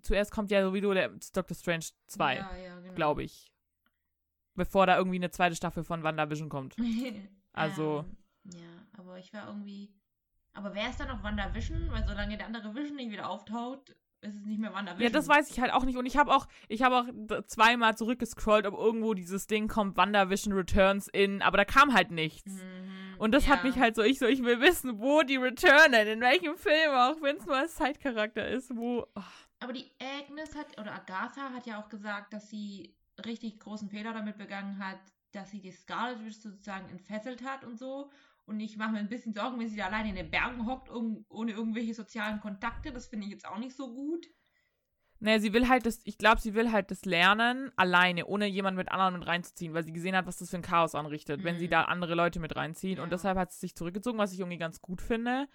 zuerst 0.01 0.31
kommt 0.31 0.51
ja 0.51 0.63
sowieso 0.63 0.93
der 0.93 1.09
Doctor 1.09 1.55
Strange 1.55 1.85
2, 2.07 2.35
Ja, 2.35 2.55
ja, 2.57 2.79
genau. 2.79 2.93
glaube 2.93 3.23
ich. 3.23 3.51
Bevor 4.55 4.85
da 4.85 4.97
irgendwie 4.97 5.17
eine 5.17 5.31
zweite 5.31 5.55
Staffel 5.55 5.83
von 5.83 6.03
WandaVision 6.03 6.49
kommt. 6.49 6.75
Also- 7.55 8.03
Ähm, 8.45 8.53
ja, 8.59 8.85
aber 8.97 9.17
ich 9.19 9.31
war 9.33 9.47
irgendwie. 9.47 9.93
Aber 10.53 10.73
wer 10.73 10.89
ist 10.89 10.99
dann 10.99 11.07
noch 11.07 11.23
WandaVision? 11.23 11.91
Weil 11.91 12.05
solange 12.07 12.35
der 12.37 12.47
andere 12.47 12.73
Vision 12.75 12.95
nicht 12.97 13.11
wieder 13.11 13.29
auftaucht, 13.29 13.91
ist 14.21 14.35
es 14.35 14.45
nicht 14.45 14.59
mehr 14.59 14.73
WandaVision. 14.73 15.03
Ja, 15.03 15.09
das 15.11 15.27
weiß 15.27 15.49
ich 15.51 15.59
halt 15.59 15.71
auch 15.71 15.83
nicht. 15.85 15.97
Und 15.97 16.05
ich 16.07 16.17
habe 16.17 16.33
auch, 16.35 16.47
ich 16.67 16.81
habe 16.81 16.95
auch 16.97 17.43
zweimal 17.45 17.95
zurückgescrollt, 17.95 18.65
ob 18.65 18.73
irgendwo 18.73 19.13
dieses 19.13 19.45
Ding 19.47 19.67
kommt, 19.67 19.97
WandaVision 19.97 20.53
Returns 20.53 21.07
in, 21.07 21.41
aber 21.43 21.57
da 21.57 21.65
kam 21.65 21.93
halt 21.93 22.09
nichts. 22.11 22.51
Mhm, 22.51 22.61
Und 23.23 23.31
das 23.31 23.47
hat 23.47 23.59
ja. 23.59 23.69
mich 23.69 23.79
halt 23.79 23.95
so, 23.95 24.01
ich 24.01 24.19
so, 24.19 24.25
ich 24.25 24.43
will 24.43 24.59
wissen, 24.59 24.99
wo 24.99 25.21
die 25.21 25.37
returnen, 25.37 26.07
in 26.09 26.19
welchem 26.19 26.57
Film, 26.57 26.91
auch 26.91 27.21
wenn 27.21 27.37
es 27.37 27.45
nur 27.45 27.55
als 27.55 27.75
Zeitcharakter 27.75 28.45
ist, 28.49 28.75
wo. 28.75 29.07
oh. 29.15 29.21
Aber 29.61 29.71
die 29.71 29.89
Agnes 29.97 30.53
hat, 30.57 30.77
oder 30.77 30.93
Agatha 30.93 31.53
hat 31.53 31.65
ja 31.65 31.81
auch 31.81 31.87
gesagt, 31.87 32.33
dass 32.33 32.49
sie 32.49 32.97
richtig 33.25 33.61
großen 33.61 33.87
Fehler 33.87 34.11
damit 34.11 34.37
begangen 34.37 34.77
hat, 34.77 34.99
dass 35.31 35.51
sie 35.51 35.61
die 35.61 35.71
Scarlet 35.71 36.25
Witch 36.25 36.35
sozusagen 36.35 36.89
entfesselt 36.89 37.45
hat 37.45 37.63
und 37.63 37.79
so. 37.79 38.11
Und 38.45 38.59
ich 38.59 38.75
mache 38.75 38.91
mir 38.91 38.99
ein 38.99 39.07
bisschen 39.07 39.33
Sorgen, 39.33 39.57
wenn 39.57 39.69
sie 39.69 39.77
da 39.77 39.85
alleine 39.85 40.09
in 40.09 40.15
den 40.15 40.29
Bergen 40.29 40.67
hockt, 40.67 40.89
um, 40.89 41.25
ohne 41.29 41.53
irgendwelche 41.53 41.93
sozialen 41.93 42.41
Kontakte. 42.41 42.91
Das 42.91 43.07
finde 43.07 43.27
ich 43.27 43.31
jetzt 43.31 43.47
auch 43.47 43.57
nicht 43.57 43.77
so 43.77 43.93
gut. 43.93 44.27
Naja, 45.23 45.39
sie 45.39 45.53
will 45.53 45.69
halt 45.69 45.85
das, 45.85 45.99
ich 46.03 46.17
glaube, 46.17 46.41
sie 46.41 46.53
will 46.53 46.71
halt 46.71 46.91
das 46.91 47.05
lernen, 47.05 47.71
alleine, 47.77 48.25
ohne 48.25 48.45
jemanden 48.45 48.77
mit 48.77 48.91
anderen 48.91 49.17
mit 49.19 49.25
reinzuziehen, 49.27 49.73
weil 49.73 49.83
sie 49.85 49.93
gesehen 49.93 50.15
hat, 50.15 50.25
was 50.27 50.37
das 50.37 50.49
für 50.49 50.57
ein 50.57 50.61
Chaos 50.61 50.95
anrichtet, 50.95 51.43
wenn 51.43 51.57
sie 51.59 51.67
Mhm. 51.67 51.71
da 51.71 51.83
andere 51.83 52.13
Leute 52.13 52.39
mit 52.39 52.55
reinziehen. 52.55 52.97
Ja. 52.97 53.03
Und 53.03 53.11
deshalb 53.13 53.37
hat 53.37 53.51
sie 53.53 53.59
sich 53.61 53.75
zurückgezogen, 53.75 54.17
was 54.19 54.33
ich 54.33 54.39
irgendwie 54.39 54.57
ganz 54.57 54.81
gut 54.81 55.01
finde. 55.01 55.47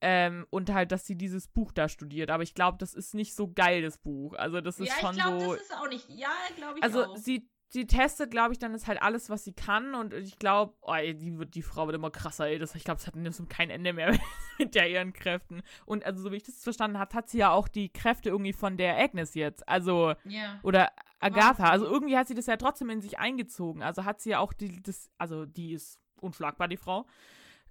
Ähm, 0.00 0.46
und 0.50 0.72
halt, 0.72 0.90
dass 0.92 1.06
sie 1.06 1.16
dieses 1.16 1.48
Buch 1.48 1.72
da 1.72 1.88
studiert. 1.88 2.30
Aber 2.30 2.42
ich 2.42 2.54
glaube, 2.54 2.76
das 2.78 2.92
ist 2.94 3.14
nicht 3.14 3.34
so 3.34 3.50
geil, 3.52 3.80
das 3.82 3.96
Buch. 3.98 4.34
Also, 4.34 4.60
das 4.60 4.80
ist 4.80 4.88
ja, 4.88 4.94
schon 5.00 5.16
ich 5.16 5.22
glaube, 5.22 5.40
so. 5.44 5.52
das 5.54 5.62
ist 5.62 5.74
auch 5.76 5.88
nicht. 5.88 6.08
Ja, 6.10 6.28
glaube 6.56 6.78
ich 6.78 6.82
Also 6.84 7.04
auch. 7.06 7.16
sie, 7.16 7.48
sie 7.74 7.86
testet, 7.88 8.30
glaube 8.30 8.52
ich, 8.52 8.60
dann 8.60 8.72
ist 8.72 8.86
halt 8.86 9.02
alles, 9.02 9.28
was 9.30 9.42
sie 9.42 9.52
kann. 9.52 9.96
Und 9.96 10.14
ich 10.14 10.38
glaube, 10.38 10.74
oh, 10.80 10.94
die, 10.94 11.38
wird- 11.38 11.56
die 11.56 11.62
Frau 11.62 11.86
wird 11.86 11.96
immer 11.96 12.10
krasser, 12.12 12.46
ey. 12.46 12.58
Das, 12.58 12.74
ich 12.76 12.84
glaube, 12.84 13.00
es 13.00 13.06
hat 13.06 13.16
nimmt 13.16 13.50
kein 13.50 13.68
Ende 13.68 13.92
mehr 13.92 14.16
mit 14.58 14.76
der 14.76 14.88
ihren 14.88 15.12
Kräften. 15.12 15.60
Und 15.84 16.06
also, 16.06 16.22
so 16.22 16.30
wie 16.32 16.36
ich 16.36 16.44
das 16.44 16.62
verstanden 16.62 16.98
habe, 17.00 17.12
hat 17.14 17.28
sie 17.28 17.38
ja 17.38 17.50
auch 17.50 17.66
die 17.66 17.92
Kräfte 17.92 18.28
irgendwie 18.30 18.52
von 18.52 18.76
der 18.76 18.96
Agnes 18.96 19.34
jetzt. 19.34 19.68
Also, 19.68 20.14
ja. 20.24 20.60
oder 20.62 20.92
Agatha. 21.18 21.68
Also 21.68 21.86
irgendwie 21.86 22.16
hat 22.16 22.28
sie 22.28 22.34
das 22.34 22.46
ja 22.46 22.56
trotzdem 22.56 22.90
in 22.90 23.02
sich 23.02 23.18
eingezogen. 23.18 23.82
Also 23.82 24.04
hat 24.04 24.20
sie 24.20 24.30
ja 24.30 24.38
auch 24.38 24.52
die, 24.52 24.80
das, 24.80 25.10
also 25.18 25.44
die 25.44 25.72
ist 25.72 25.98
unschlagbar, 26.20 26.68
die 26.68 26.76
Frau. 26.76 27.06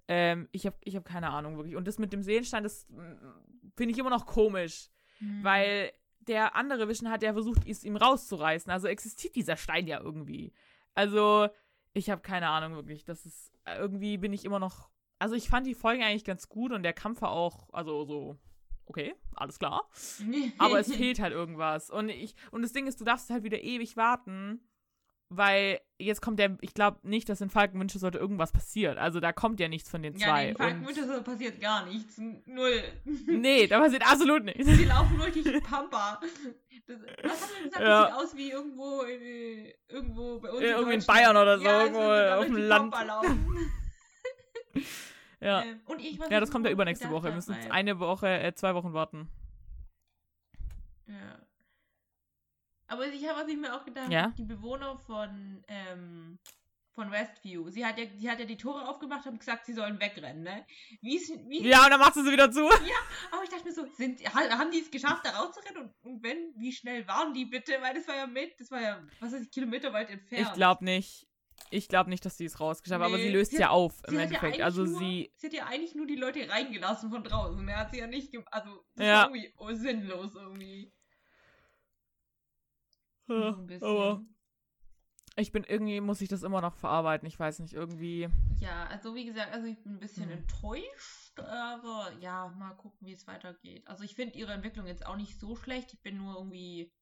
Ähm, 0.06 0.48
ich 0.52 0.66
habe 0.66 0.76
ich 0.84 0.96
hab 0.96 1.06
keine 1.06 1.30
Ahnung 1.30 1.56
wirklich. 1.56 1.76
Und 1.76 1.88
das 1.88 1.98
mit 1.98 2.12
dem 2.12 2.22
Seelenstein, 2.22 2.62
das 2.62 2.86
mm, 2.90 3.72
finde 3.74 3.92
ich 3.92 3.98
immer 3.98 4.10
noch 4.10 4.26
komisch. 4.26 4.90
Hm. 5.18 5.42
Weil 5.42 5.92
der 6.28 6.56
andere 6.56 6.88
Vision 6.88 7.10
hat 7.10 7.22
ja 7.22 7.32
versucht, 7.32 7.66
es 7.66 7.84
ihm 7.84 7.96
rauszureißen. 7.96 8.70
Also 8.70 8.88
existiert 8.88 9.36
dieser 9.36 9.56
Stein 9.56 9.86
ja 9.86 10.00
irgendwie. 10.00 10.52
Also, 10.94 11.48
ich 11.92 12.10
habe 12.10 12.22
keine 12.22 12.48
Ahnung 12.48 12.74
wirklich. 12.74 13.04
Das 13.04 13.26
ist, 13.26 13.52
irgendwie 13.66 14.18
bin 14.18 14.32
ich 14.32 14.44
immer 14.44 14.58
noch 14.58 14.90
also 15.18 15.34
ich 15.36 15.48
fand 15.48 15.66
die 15.66 15.74
Folge 15.74 16.04
eigentlich 16.04 16.24
ganz 16.24 16.48
gut 16.48 16.72
und 16.72 16.82
der 16.82 16.92
Kampf 16.92 17.22
war 17.22 17.30
auch, 17.30 17.72
also 17.72 18.04
so, 18.04 18.38
okay, 18.86 19.14
alles 19.34 19.58
klar. 19.58 19.88
Aber 20.58 20.78
es 20.80 20.94
fehlt 20.94 21.20
halt 21.20 21.32
irgendwas. 21.32 21.90
Und 21.90 22.08
ich, 22.08 22.34
und 22.50 22.62
das 22.62 22.72
Ding 22.72 22.86
ist, 22.86 23.00
du 23.00 23.04
darfst 23.04 23.30
halt 23.30 23.42
wieder 23.42 23.62
ewig 23.62 23.96
warten, 23.96 24.60
weil 25.36 25.80
jetzt 25.98 26.20
kommt 26.20 26.38
der, 26.38 26.56
ich 26.60 26.74
glaube 26.74 26.98
nicht, 27.02 27.28
dass 27.28 27.40
in 27.40 27.50
Falkenwünsche 27.50 27.98
sollte 27.98 28.18
irgendwas 28.18 28.52
passieren. 28.52 28.98
Also 28.98 29.20
da 29.20 29.32
kommt 29.32 29.60
ja 29.60 29.68
nichts 29.68 29.88
von 29.90 30.02
den 30.02 30.16
Ja, 30.16 30.28
zwei. 30.28 30.44
nee, 30.44 30.50
in 30.50 30.56
Falkenwünsche 30.56 31.22
passiert 31.22 31.60
gar 31.60 31.86
nichts. 31.86 32.18
Null. 32.46 32.82
nee, 33.26 33.66
da 33.66 33.80
passiert 33.80 34.06
absolut 34.06 34.44
nichts. 34.44 34.66
Sie 34.66 34.84
laufen 34.84 35.16
durch 35.18 35.62
Pampa. 35.62 36.20
Das, 36.86 36.98
was 37.22 37.50
er 37.50 37.64
gesagt? 37.64 37.80
Ja. 37.80 38.02
Das 38.02 38.08
sieht 38.08 38.16
aus 38.16 38.36
wie 38.36 38.50
irgendwo, 38.50 39.02
in, 39.02 39.72
irgendwo 39.88 40.40
bei 40.40 40.50
uns. 40.50 40.60
Ja, 40.60 40.68
irgendwie 40.76 40.94
in 40.94 41.00
Deutschland. 41.00 41.06
Bayern 41.06 41.36
oder 41.36 41.58
so, 41.58 41.64
Ja, 41.64 41.80
irgendwo 41.82 42.00
wir 42.00 42.38
auf 42.38 42.44
dem 42.46 42.56
die 42.56 42.62
Land. 42.62 42.94
Ja. 45.40 45.62
Ähm, 45.62 45.80
und 45.84 46.00
ich, 46.00 46.18
ja, 46.30 46.40
das 46.40 46.50
kommt 46.50 46.64
ja 46.64 46.72
übernächste 46.72 47.10
Woche. 47.10 47.24
Wir 47.24 47.34
müssen 47.34 47.54
eine 47.70 47.98
Woche, 47.98 48.28
äh, 48.28 48.54
zwei 48.54 48.74
Wochen 48.74 48.94
warten. 48.94 49.28
Ja. 51.06 51.38
Aber 52.86 53.06
ich 53.06 53.26
habe, 53.28 53.40
was 53.40 53.48
ich 53.48 53.56
mir 53.56 53.74
auch 53.74 53.84
gedacht 53.84 54.10
Ja? 54.12 54.32
die 54.36 54.44
Bewohner 54.44 54.98
von, 55.06 55.64
ähm, 55.68 56.38
von 56.92 57.10
Westview, 57.10 57.68
sie 57.70 57.84
hat 57.84 57.98
ja, 57.98 58.04
sie 58.16 58.30
hat 58.30 58.38
ja 58.38 58.44
die 58.44 58.56
Tore 58.56 58.86
aufgemacht 58.88 59.26
und 59.26 59.38
gesagt, 59.40 59.66
sie 59.66 59.72
sollen 59.72 59.98
wegrennen, 60.00 60.42
ne? 60.44 60.64
Wie 61.00 61.18
wie, 61.48 61.66
Ja, 61.66 61.84
und 61.84 61.90
dann 61.90 61.98
machst 61.98 62.16
du 62.16 62.22
sie 62.22 62.30
wieder 62.30 62.50
zu. 62.52 62.64
aber 63.32 63.42
ich 63.42 63.48
dachte 63.50 63.64
mir 63.64 63.72
so, 63.72 63.84
sind, 63.96 64.20
ha- 64.34 64.58
haben 64.58 64.70
die 64.70 64.78
es 64.80 64.90
geschafft, 64.90 65.24
da 65.26 65.30
rauszurennen? 65.30 65.82
Und, 65.82 65.94
und 66.12 66.22
wenn, 66.22 66.52
wie 66.56 66.72
schnell 66.72 67.06
waren 67.08 67.34
die 67.34 67.46
bitte? 67.46 67.72
Weil 67.80 67.94
das 67.94 68.06
war 68.06 68.14
ja 68.16 68.26
mit, 68.26 68.52
das 68.60 68.70
war 68.70 68.80
ja, 68.80 69.02
was 69.20 69.32
weiß 69.32 69.42
ich, 69.42 69.50
kilometerweit 69.50 70.10
entfernt. 70.10 70.46
Ich 70.48 70.52
glaube 70.54 70.84
nicht. 70.84 71.26
Ich 71.70 71.88
glaube 71.88 72.10
nicht, 72.10 72.24
dass 72.24 72.36
sie 72.36 72.44
es 72.44 72.60
rausgeschafft 72.60 73.00
hat, 73.00 73.06
aber 73.08 73.16
Nee, 73.16 73.24
sie 73.28 73.32
löst 73.32 73.52
sie 73.52 73.58
ja 73.58 73.66
hat- 73.68 73.72
auf 73.72 73.94
im 74.06 74.14
ja 74.14 74.20
Endeffekt. 74.22 74.44
eigentlich 74.44 74.64
also 74.64 74.84
nur, 74.84 74.98
sie. 74.98 75.32
Sie 75.36 75.46
hat 75.46 75.54
ja 75.54 75.66
eigentlich 75.66 75.94
nur 75.96 76.06
die 76.06 76.16
Leute 76.16 76.48
reingelassen 76.48 77.10
von 77.10 77.24
draußen. 77.24 77.64
Mehr 77.64 77.78
hat 77.78 77.90
sie 77.90 77.98
ja 77.98 78.06
nicht 78.06 78.30
gemacht. 78.30 78.48
Also, 78.52 78.84
das 78.94 79.06
Ja. 79.06 79.22
irgendwie 79.24 79.52
oh, 79.56 79.72
sinnlos 79.72 80.34
irgendwie. 80.34 80.92
Ein 83.28 83.66
bisschen. 83.66 83.88
Aber 83.88 84.22
ich 85.36 85.50
bin 85.52 85.64
irgendwie, 85.64 86.00
muss 86.00 86.20
ich 86.20 86.28
das 86.28 86.42
immer 86.42 86.60
noch 86.60 86.76
verarbeiten. 86.76 87.26
Ich 87.26 87.38
weiß 87.38 87.58
nicht, 87.60 87.74
irgendwie. 87.74 88.28
Ja, 88.60 88.86
also 88.86 89.14
wie 89.14 89.24
gesagt, 89.24 89.52
also 89.52 89.66
ich 89.66 89.82
bin 89.82 89.94
ein 89.94 89.98
bisschen 90.00 90.30
Hm. 90.30 90.38
enttäuscht, 90.38 91.38
aber 91.40 92.12
ja, 92.20 92.48
mal 92.56 92.74
gucken, 92.74 93.06
wie 93.06 93.12
es 93.12 93.26
weitergeht. 93.26 93.86
Also 93.88 94.04
ich 94.04 94.14
finde 94.14 94.38
ihre 94.38 94.52
Entwicklung 94.52 94.86
jetzt 94.86 95.06
auch 95.06 95.16
nicht 95.16 95.38
so 95.40 95.56
schlecht. 95.56 95.92
Ich 95.92 96.02
bin 96.02 96.18
nur 96.18 96.36
irgendwie. 96.36 96.92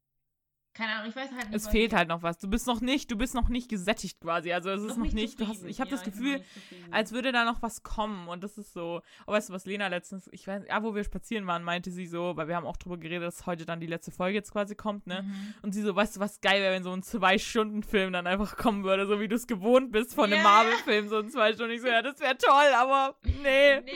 Keine 0.74 0.94
Ahnung, 0.94 1.10
ich 1.10 1.16
weiß 1.16 1.30
halt 1.32 1.50
nicht. 1.50 1.54
Es 1.54 1.68
fehlt 1.68 1.92
halt 1.92 2.08
noch 2.08 2.22
was. 2.22 2.38
Du 2.38 2.48
bist 2.48 2.66
noch 2.66 2.80
nicht, 2.80 3.10
du 3.10 3.16
bist 3.16 3.34
noch 3.34 3.50
nicht 3.50 3.68
gesättigt 3.68 4.20
quasi. 4.20 4.54
Also 4.54 4.70
es 4.70 4.82
ist 4.82 4.96
noch 4.96 5.12
nicht, 5.12 5.38
du 5.38 5.46
hast, 5.46 5.64
ich 5.64 5.80
habe 5.80 5.90
Ja, 5.90 5.96
das 5.96 6.04
Gefühl, 6.04 6.42
als 6.90 7.12
würde 7.12 7.30
da 7.30 7.44
noch 7.44 7.60
was 7.60 7.82
kommen 7.82 8.26
und 8.28 8.42
das 8.42 8.56
ist 8.56 8.72
so. 8.72 9.02
Oh, 9.26 9.32
weißt 9.32 9.50
du, 9.50 9.52
was 9.52 9.66
Lena 9.66 9.88
letztens, 9.88 10.30
ich 10.32 10.46
weiß, 10.46 10.62
ja, 10.66 10.82
wo 10.82 10.94
wir 10.94 11.04
spazieren 11.04 11.46
waren, 11.46 11.62
meinte 11.62 11.90
sie 11.90 12.06
so, 12.06 12.36
weil 12.36 12.48
wir 12.48 12.56
haben 12.56 12.66
auch 12.66 12.78
drüber 12.78 12.96
geredet, 12.96 13.26
dass 13.26 13.44
heute 13.44 13.66
dann 13.66 13.80
die 13.80 13.86
letzte 13.86 14.12
Folge 14.12 14.36
jetzt 14.36 14.50
quasi 14.50 14.74
kommt, 14.74 15.06
ne? 15.06 15.24
Mhm. 15.24 15.54
Und 15.60 15.72
sie 15.72 15.82
so, 15.82 15.94
weißt 15.94 16.16
du, 16.16 16.20
was 16.20 16.40
geil 16.40 16.62
wäre, 16.62 16.74
wenn 16.74 16.84
so 16.84 16.92
ein 16.92 17.02
Zwei-Stunden-Film 17.02 18.12
dann 18.12 18.26
einfach 18.26 18.56
kommen 18.56 18.82
würde, 18.84 19.06
so 19.06 19.20
wie 19.20 19.28
du 19.28 19.36
es 19.36 19.46
gewohnt 19.46 19.92
bist 19.92 20.14
von 20.14 20.24
einem 20.24 20.38
Ja. 20.38 20.42
Marvel-Film, 20.42 21.08
so 21.08 21.18
ein 21.18 21.28
zwei 21.28 21.52
Stunden. 21.52 21.72
Ich 21.74 21.82
so, 21.82 21.88
ja, 21.88 22.00
das 22.00 22.18
wäre 22.18 22.38
toll, 22.38 22.72
aber 22.74 23.16
nee. 23.24 23.80
Nee. 23.80 23.92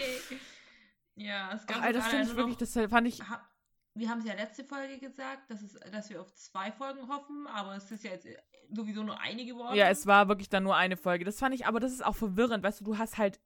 Ja, 1.14 1.52
es 1.54 1.66
gab 1.66 1.78
Ach, 1.78 1.82
Alter, 1.84 2.00
das 2.00 2.08
finde 2.08 2.24
ich 2.24 2.28
nur 2.28 2.36
wirklich, 2.36 2.58
das 2.58 2.90
fand 2.90 3.08
ich. 3.08 3.20
Wir 3.96 4.10
haben 4.10 4.18
es 4.20 4.26
ja 4.26 4.34
letzte 4.34 4.62
Folge 4.64 4.98
gesagt, 4.98 5.50
dass, 5.50 5.62
es, 5.62 5.72
dass 5.90 6.10
wir 6.10 6.20
auf 6.20 6.32
zwei 6.34 6.70
Folgen 6.70 7.08
hoffen, 7.08 7.46
aber 7.46 7.76
es 7.76 7.90
ist 7.90 8.04
ja 8.04 8.10
jetzt 8.10 8.26
sowieso 8.70 9.02
nur 9.02 9.18
eine 9.20 9.44
geworden. 9.46 9.74
Ja, 9.74 9.88
es 9.88 10.06
war 10.06 10.28
wirklich 10.28 10.48
dann 10.50 10.64
nur 10.64 10.76
eine 10.76 10.96
Folge. 10.96 11.24
Das 11.24 11.38
fand 11.38 11.54
ich, 11.54 11.66
aber 11.66 11.80
das 11.80 11.92
ist 11.92 12.04
auch 12.04 12.14
verwirrend, 12.16 12.62
weißt 12.62 12.80
du, 12.80 12.84
du 12.84 12.98
hast 12.98 13.16
halt. 13.18 13.40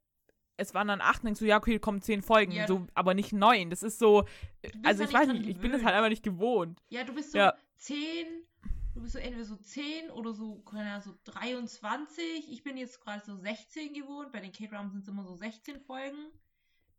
Es 0.57 0.73
waren 0.73 0.89
dann 0.89 1.01
acht, 1.01 1.23
denkst 1.23 1.39
du, 1.39 1.45
ja, 1.45 1.57
okay, 1.57 1.79
kommen 1.79 2.01
zehn 2.01 2.21
Folgen, 2.21 2.51
Ja. 2.51 2.67
so, 2.67 2.85
aber 2.93 3.13
nicht 3.13 3.31
neun. 3.33 3.69
Das 3.69 3.81
ist 3.81 3.97
so. 3.97 4.27
bist 4.61 4.75
Also 4.83 5.03
ich 5.03 5.13
weiß 5.13 5.29
nicht, 5.29 5.47
ich 5.47 5.57
bin 5.59 5.71
das 5.71 5.83
halt 5.83 5.95
einfach 5.95 6.09
nicht 6.09 6.21
gewohnt. 6.23 6.83
Ja, 6.89 7.03
du 7.03 7.13
bist 7.13 7.31
so 7.31 7.37
Ja. 7.37 7.55
10, 7.77 7.97
du 8.93 9.01
bist 9.01 9.13
so 9.13 9.19
entweder 9.19 9.45
so 9.45 9.55
10 9.55 10.11
oder 10.11 10.33
so, 10.33 10.59
keine 10.59 10.91
Ahnung, 10.91 11.01
so 11.01 11.13
23. 11.23 12.51
Ich 12.51 12.63
bin 12.63 12.77
jetzt 12.77 12.99
gerade 13.01 13.23
so 13.25 13.35
16 13.37 13.93
gewohnt. 13.93 14.31
Bei 14.31 14.39
den 14.39 14.51
K-Dramas 14.51 14.91
sind 14.91 15.01
es 15.01 15.07
immer 15.07 15.23
so 15.23 15.33
16 15.35 15.79
Folgen. 15.79 16.27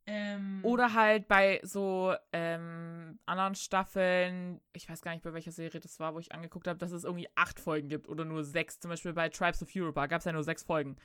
Ähm, 0.07 0.61
Oder 0.65 0.95
halt 0.95 1.29
bei 1.29 1.61
so 1.63 2.15
ähm, 2.33 3.21
anderen 3.25 3.55
Staffeln, 3.55 4.61
ich 4.73 4.89
weiß 4.89 5.01
gar 5.01 5.13
nicht, 5.13 5.23
bei 5.23 5.33
welcher 5.33 5.53
Serie 5.53 5.81
das 5.81 6.01
war, 6.01 6.15
wo 6.15 6.19
ich 6.19 6.33
angeguckt 6.33 6.67
habe, 6.67 6.79
dass 6.79 6.91
es 6.91 7.05
irgendwie 7.05 7.29
acht 7.37 7.61
Folgen 7.61 7.89
gibt 7.89 8.09
oder 8.09 8.25
nur 8.25 8.43
sechs. 8.43 8.81
Zum 8.81 8.89
Beispiel 8.89 9.13
bei 9.13 9.29
Tribes 9.29 9.63
of 9.63 9.69
Europa 9.75 10.07
gab 10.07 10.19
es 10.19 10.25
ja 10.25 10.33
nur 10.33 10.43
sechs 10.43 10.65
Folgen. 10.65 10.97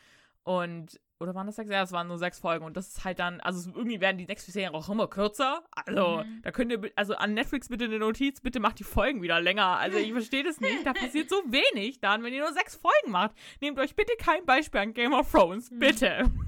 Und, 0.48 0.98
oder 1.20 1.36
waren 1.36 1.46
das 1.48 1.58
sechs? 1.58 1.70
Ja, 1.70 1.82
es 1.84 1.92
waren 1.92 2.08
nur 2.08 2.18
sechs 2.18 2.40
Folgen. 2.40 2.64
Und 2.64 2.78
das 2.78 2.88
ist 2.90 3.04
halt 3.04 3.20
dann, 3.20 3.42
also 3.42 3.70
irgendwie 3.72 4.00
werden 4.00 4.18
die 4.18 4.26
nächsten 4.26 4.52
Serien 4.52 4.74
auch 4.76 4.88
immer 4.88 5.08
kürzer. 5.08 5.64
Also, 5.72 6.24
Mhm. 6.24 6.42
da 6.44 6.52
könnt 6.52 6.72
ihr, 6.72 6.90
also 6.96 7.16
an 7.16 7.34
Netflix 7.34 7.68
bitte 7.68 7.84
eine 7.86 8.00
Notiz, 8.00 8.40
bitte 8.40 8.60
macht 8.62 8.80
die 8.80 8.86
Folgen 8.86 9.22
wieder 9.22 9.42
länger. 9.42 9.66
Also 9.78 9.98
ich 9.98 10.12
verstehe 10.14 10.44
das 10.44 10.62
nicht. 10.62 10.86
Da 10.86 10.94
passiert 10.94 11.30
so 11.30 11.36
wenig 11.48 12.00
dann, 12.00 12.24
wenn 12.24 12.34
ihr 12.34 12.42
nur 12.44 12.54
sechs 12.54 12.76
Folgen 12.76 13.12
macht. 13.12 13.36
Nehmt 13.60 13.78
euch 13.80 13.96
bitte 13.96 14.14
kein 14.20 14.46
Beispiel 14.46 14.80
an 14.80 14.94
Game 14.94 15.14
of 15.14 15.30
Thrones. 15.32 15.70
Mhm. 15.72 15.80
Bitte. 15.80 16.32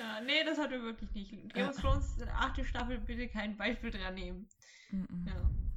Ja, 0.00 0.20
nee, 0.24 0.42
das 0.44 0.58
hat 0.58 0.70
wir 0.70 0.82
wirklich 0.82 1.12
nicht. 1.12 1.54
Game 1.54 1.68
of 1.68 1.76
Thrones, 1.76 2.16
achte 2.36 2.64
Staffel, 2.64 2.98
bitte 2.98 3.28
kein 3.28 3.56
Beispiel 3.56 3.90
dran 3.92 4.14
nehmen. 4.14 4.48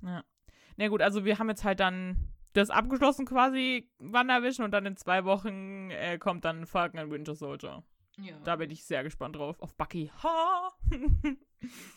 Ja. 0.03 0.23
Na 0.77 0.87
gut, 0.87 1.01
also 1.01 1.25
wir 1.25 1.37
haben 1.37 1.49
jetzt 1.49 1.63
halt 1.63 1.79
dann 1.79 2.17
das 2.53 2.69
abgeschlossen 2.69 3.25
quasi, 3.25 3.89
WandaVision, 3.99 4.65
und 4.65 4.71
dann 4.71 4.85
in 4.85 4.97
zwei 4.97 5.25
Wochen 5.25 5.89
äh, 5.91 6.17
kommt 6.17 6.45
dann 6.45 6.65
Falcon 6.65 6.99
and 6.99 7.11
Winter 7.11 7.35
Soldier. 7.35 7.83
ja. 8.17 8.35
Da 8.43 8.55
bin 8.57 8.69
ich 8.71 8.83
sehr 8.85 9.03
gespannt 9.03 9.35
drauf. 9.35 9.59
Auf 9.61 9.75
Bucky. 9.75 10.11
Ha! 10.23 10.71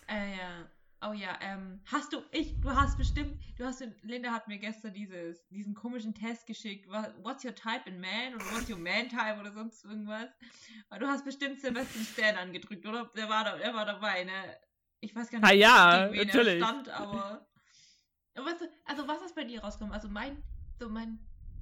Äh, 0.09 0.37
ja. 0.37 0.69
Oh 1.07 1.13
ja, 1.13 1.39
ähm, 1.43 1.81
hast 1.87 2.13
du, 2.13 2.23
ich, 2.33 2.59
du 2.61 2.71
hast 2.71 2.97
bestimmt, 2.97 3.39
du 3.59 3.65
hast, 3.65 3.83
Linda 4.03 4.31
hat 4.31 4.49
mir 4.49 4.59
gestern 4.59 4.95
dieses, 4.95 5.47
diesen 5.49 5.75
komischen 5.75 6.15
Test 6.15 6.47
geschickt, 6.47 6.87
what's 7.23 7.45
your 7.45 7.55
type 7.55 7.83
in 7.87 8.01
man 8.01 8.35
oder 8.35 8.45
what's 8.53 8.71
your 8.71 8.79
man 8.79 9.09
type 9.09 9.39
oder 9.39 9.53
sonst 9.53 9.85
irgendwas. 9.85 10.29
Aber 10.89 11.01
du 11.01 11.07
hast 11.07 11.25
bestimmt 11.25 11.61
Sebastian 11.61 12.05
Stan 12.05 12.37
angedrückt, 12.37 12.87
oder? 12.87 13.11
Der 13.17 13.29
war 13.29 13.45
da, 13.45 13.57
der 13.59 13.75
war 13.75 13.85
dabei, 13.85 14.25
ne? 14.25 14.33
Ich 15.01 15.15
weiß 15.15 15.31
gar 15.31 15.41
nicht, 15.41 15.49
Ah 15.49 15.53
ja, 15.53 16.09
natürlich. 16.09 16.61
er 16.61 16.67
stand, 16.67 16.89
aber. 16.89 17.47
Weißt 18.43 18.63
du, 18.63 18.65
also 18.87 19.07
was 19.07 19.23
ist 19.23 19.35
bei 19.35 19.45
dir 19.45 19.61
rausgekommen? 19.63 19.93
Also 19.95 20.09
mein, 20.09 20.37
so 20.79 20.89
mein 20.89 21.19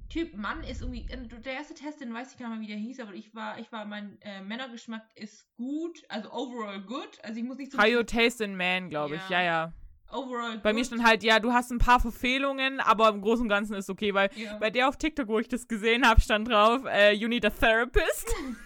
Typ 0.09 0.35
Mann 0.35 0.63
ist 0.63 0.81
irgendwie, 0.81 1.05
äh, 1.11 1.27
der 1.27 1.53
erste 1.53 1.73
Test, 1.73 1.99
den 2.01 2.13
weiß 2.13 2.33
ich 2.33 2.37
gar 2.39 2.49
nicht 2.49 2.59
mehr, 2.59 2.67
wie 2.67 2.71
der 2.71 2.77
hieß, 2.77 2.99
aber 2.99 3.13
ich 3.13 3.33
war, 3.33 3.57
ich 3.59 3.71
war, 3.71 3.85
mein 3.85 4.17
äh, 4.21 4.41
Männergeschmack 4.41 5.03
ist 5.15 5.47
gut, 5.55 6.03
also 6.09 6.31
overall 6.31 6.79
good, 6.81 7.09
also 7.23 7.37
ich 7.39 7.43
muss 7.45 7.57
nicht 7.57 7.71
so 7.71 7.77
How 7.79 7.87
you 7.87 8.03
taste 8.03 8.43
in 8.43 8.55
man, 8.55 8.89
glaube 8.89 9.15
ich. 9.15 9.29
Ja, 9.29 9.41
Ja. 9.41 9.73
overall 10.11 10.59
Bei 10.59 10.71
mir 10.71 10.79
good. 10.81 10.87
stand 10.87 11.03
halt, 11.03 11.23
ja, 11.23 11.39
du 11.39 11.51
hast 11.51 11.71
ein 11.71 11.79
paar 11.79 11.99
Verfehlungen, 11.99 12.79
aber 12.79 13.09
im 13.09 13.21
Großen 13.21 13.43
und 13.43 13.49
Ganzen 13.49 13.73
ist 13.75 13.89
okay, 13.89 14.13
weil 14.13 14.29
Ja. 14.35 14.57
bei 14.59 14.69
der 14.69 14.87
auf 14.87 14.97
TikTok, 14.97 15.27
wo 15.27 15.39
ich 15.39 15.47
das 15.47 15.67
gesehen 15.67 16.07
habe, 16.07 16.21
stand 16.21 16.47
drauf, 16.47 16.85
äh, 16.85 17.13
you 17.13 17.27
need 17.27 17.45
a 17.45 17.49
therapist. 17.49 18.27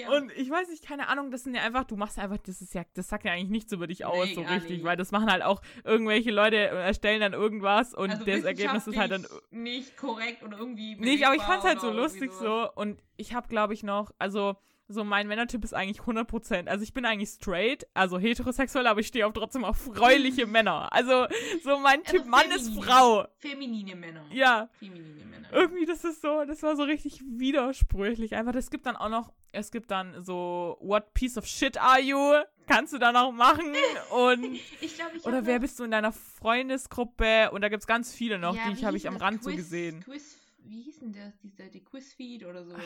ja. 0.00 0.10
Und 0.10 0.32
ich 0.36 0.50
weiß 0.50 0.68
nicht, 0.68 0.84
keine 0.86 1.08
Ahnung, 1.08 1.30
das 1.30 1.44
sind 1.44 1.54
ja 1.54 1.62
einfach, 1.62 1.84
du 1.84 1.96
machst 1.96 2.18
einfach, 2.18 2.38
das 2.38 2.60
ist 2.60 2.74
ja, 2.74 2.82
das 2.94 3.08
sagt 3.08 3.24
ja 3.24 3.32
eigentlich 3.32 3.50
nichts 3.50 3.72
über 3.72 3.86
dich 3.86 4.04
aus, 4.04 4.26
Nee, 4.28 4.34
so 4.34 4.40
richtig, 4.42 4.70
nicht. 4.70 4.84
weil 4.84 4.96
das 4.96 5.10
machen 5.12 5.30
halt 5.30 5.42
auch 5.42 5.62
irgendwelche 5.84 6.30
Leute, 6.30 6.56
äh, 6.56 6.82
erstellen 6.82 7.20
dann 7.20 7.32
irgendwas 7.32 7.94
und 7.94 8.10
also 8.10 8.24
das 8.24 8.44
Ergebnis 8.44 8.86
ist 8.86 8.96
halt 8.96 9.10
dann 9.12 9.26
nicht 9.50 9.96
korrekt 9.96 10.42
oder 10.42 10.58
irgendwie. 10.58 10.96
nicht, 10.96 11.24
aber 11.26 11.36
ich 11.36 11.42
fand's 11.42 11.64
halt 11.64 11.80
so 11.80 11.90
lustig 11.90 12.32
sowas. 12.32 12.70
so 12.74 12.80
und 12.80 13.02
ich 13.16 13.34
habe, 13.34 13.48
glaube 13.48 13.74
ich, 13.74 13.82
noch, 13.82 14.10
also 14.18 14.56
so 14.92 15.04
mein 15.04 15.28
Männertyp 15.28 15.62
ist 15.64 15.72
eigentlich 15.72 16.00
100%, 16.00 16.66
also 16.66 16.82
ich 16.82 16.92
bin 16.92 17.04
eigentlich 17.04 17.28
straight, 17.30 17.86
also 17.94 18.18
heterosexuell, 18.18 18.86
aber 18.88 19.00
ich 19.00 19.06
stehe 19.06 19.26
auch 19.26 19.32
trotzdem 19.32 19.64
auf 19.64 19.76
freuliche 19.76 20.46
Männer. 20.46 20.92
Also 20.92 21.26
so 21.62 21.78
mein 21.78 22.00
Also 22.04 22.16
Typ 22.18 22.26
Mann 22.26 22.50
ist. 22.50 22.74
Frau. 22.74 23.26
Feminine 23.38 23.94
Männer. 23.94 24.24
Ja, 24.32 24.68
Feminine 24.80 25.24
Männer. 25.26 25.48
irgendwie, 25.52 25.86
das 25.86 26.02
ist 26.04 26.20
so, 26.22 26.44
das 26.44 26.62
war 26.64 26.74
so 26.76 26.82
richtig 26.82 27.22
widersprüchlich. 27.24 28.34
Einfach, 28.34 28.54
es 28.56 28.70
gibt 28.70 28.86
dann 28.86 28.96
auch 28.96 29.08
noch, 29.08 29.32
es 29.52 29.70
gibt 29.70 29.90
dann 29.90 30.22
so, 30.24 30.76
what 30.80 31.14
piece 31.14 31.38
of 31.38 31.46
shit 31.46 31.78
are 31.78 32.00
you? 32.00 32.18
Kannst 32.66 32.92
du 32.92 32.98
da 32.98 33.10
noch 33.12 33.32
machen? 33.32 33.72
Und, 34.10 34.44
Ich 34.80 34.94
glaube, 34.96 35.16
ich 35.16 35.24
oder 35.24 35.46
wer 35.46 35.58
bist 35.60 35.78
du 35.78 35.84
in 35.84 35.90
deiner 35.90 36.12
Freundesgruppe? 36.12 37.50
Und 37.52 37.62
da 37.62 37.68
gibt's 37.68 37.86
ganz 37.86 38.12
viele 38.12 38.38
noch, 38.38 38.56
Ja, 38.56 38.70
die 38.70 38.84
habe 38.86 38.96
ich 38.96 39.08
am? 39.08 39.16
Rand 39.16 39.42
so 39.42 39.50
Quiz- 39.50 39.56
gesehen. 39.56 40.00
Quiz, 40.04 40.36
wie 40.64 40.82
hieß 40.82 41.00
denn 41.00 41.12
das? 41.12 41.32
Dieser, 41.42 41.68
die 41.68 41.80
Quizfeed 41.84 42.44
oder 42.44 42.64
sowas? 42.64 42.80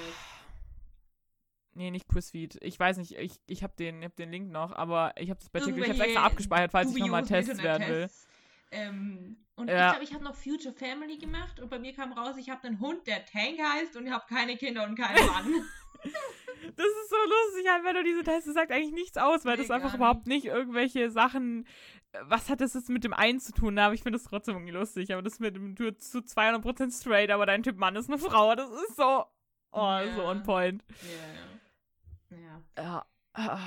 Nee, 1.74 1.90
nicht 1.90 2.08
Quizfeed. 2.08 2.58
Ich 2.62 2.78
weiß 2.78 2.98
nicht, 2.98 3.12
ich, 3.18 3.40
ich 3.46 3.62
habe 3.62 3.74
den, 3.76 3.98
ich 4.00 4.04
hab 4.04 4.16
den 4.16 4.30
Link 4.30 4.50
noch, 4.50 4.72
aber 4.72 5.12
ich 5.18 5.28
habe 5.30 5.40
das 5.40 5.48
bei 5.50 5.60
TikTok. 5.60 5.84
Ich 5.84 5.90
habe 5.90 6.04
extra 6.04 6.24
abgespeichert, 6.26 6.70
falls 6.70 6.90
ich 6.94 6.98
nochmal 6.98 7.24
Tests 7.24 7.62
werden 7.62 7.88
will. 7.88 8.08
Ähm, 8.70 9.36
und 9.56 9.68
Ja. 9.68 9.86
ich 9.86 9.90
glaube, 9.92 10.04
ich 10.04 10.14
habe 10.14 10.24
noch 10.24 10.34
Future 10.34 10.74
Family 10.74 11.18
gemacht 11.18 11.60
und 11.60 11.68
bei 11.70 11.78
mir 11.78 11.92
kam 11.92 12.12
raus, 12.12 12.36
ich 12.38 12.50
habe 12.50 12.66
einen 12.66 12.80
Hund, 12.80 13.06
der 13.06 13.24
Tank 13.24 13.58
heißt 13.60 13.96
und 13.96 14.06
ich 14.06 14.12
habe 14.12 14.24
keine 14.28 14.56
Kinder 14.56 14.84
und 14.84 14.96
keinen 14.96 15.14
Mann. 15.26 15.52
Das 16.76 16.86
ist 16.86 17.10
so 17.10 17.16
lustig, 17.16 17.70
halt, 17.70 17.84
wenn 17.84 17.94
du 17.94 18.02
diese 18.02 18.24
Tests, 18.24 18.46
das 18.46 18.54
sagt 18.54 18.72
eigentlich 18.72 18.92
nichts 18.92 19.16
aus, 19.16 19.44
weil 19.44 19.56
Nee, 19.56 19.62
das 19.62 19.70
einfach 19.70 19.94
überhaupt 19.94 20.26
nicht 20.26 20.46
irgendwelche 20.46 21.10
Sachen, 21.10 21.66
äh, 22.12 22.18
was 22.22 22.48
hat 22.50 22.60
das 22.60 22.74
jetzt 22.74 22.88
mit 22.88 23.04
dem 23.04 23.12
einen 23.12 23.38
zu 23.40 23.52
tun, 23.52 23.78
aber 23.78 23.94
ich 23.94 24.02
finde 24.02 24.18
das 24.18 24.26
trotzdem 24.28 24.54
irgendwie 24.56 24.72
lustig, 24.72 25.12
aber 25.12 25.22
das 25.22 25.38
mit 25.40 25.54
dem, 25.56 25.74
du 25.74 25.96
zu 25.96 26.18
200% 26.18 27.00
straight, 27.00 27.30
aber 27.30 27.46
dein 27.46 27.62
Typ 27.62 27.76
Mann 27.76 27.96
ist 27.96 28.08
eine 28.08 28.18
Frau, 28.18 28.54
das 28.54 28.70
ist 28.70 28.96
so, 28.96 29.24
oh, 29.72 29.78
Ja. 29.80 30.14
so 30.14 30.24
on 30.24 30.42
point. 30.42 30.84
ja, 31.02 31.08
ja. 31.08 31.60
Ja. 32.76 33.04
Ja. 33.36 33.60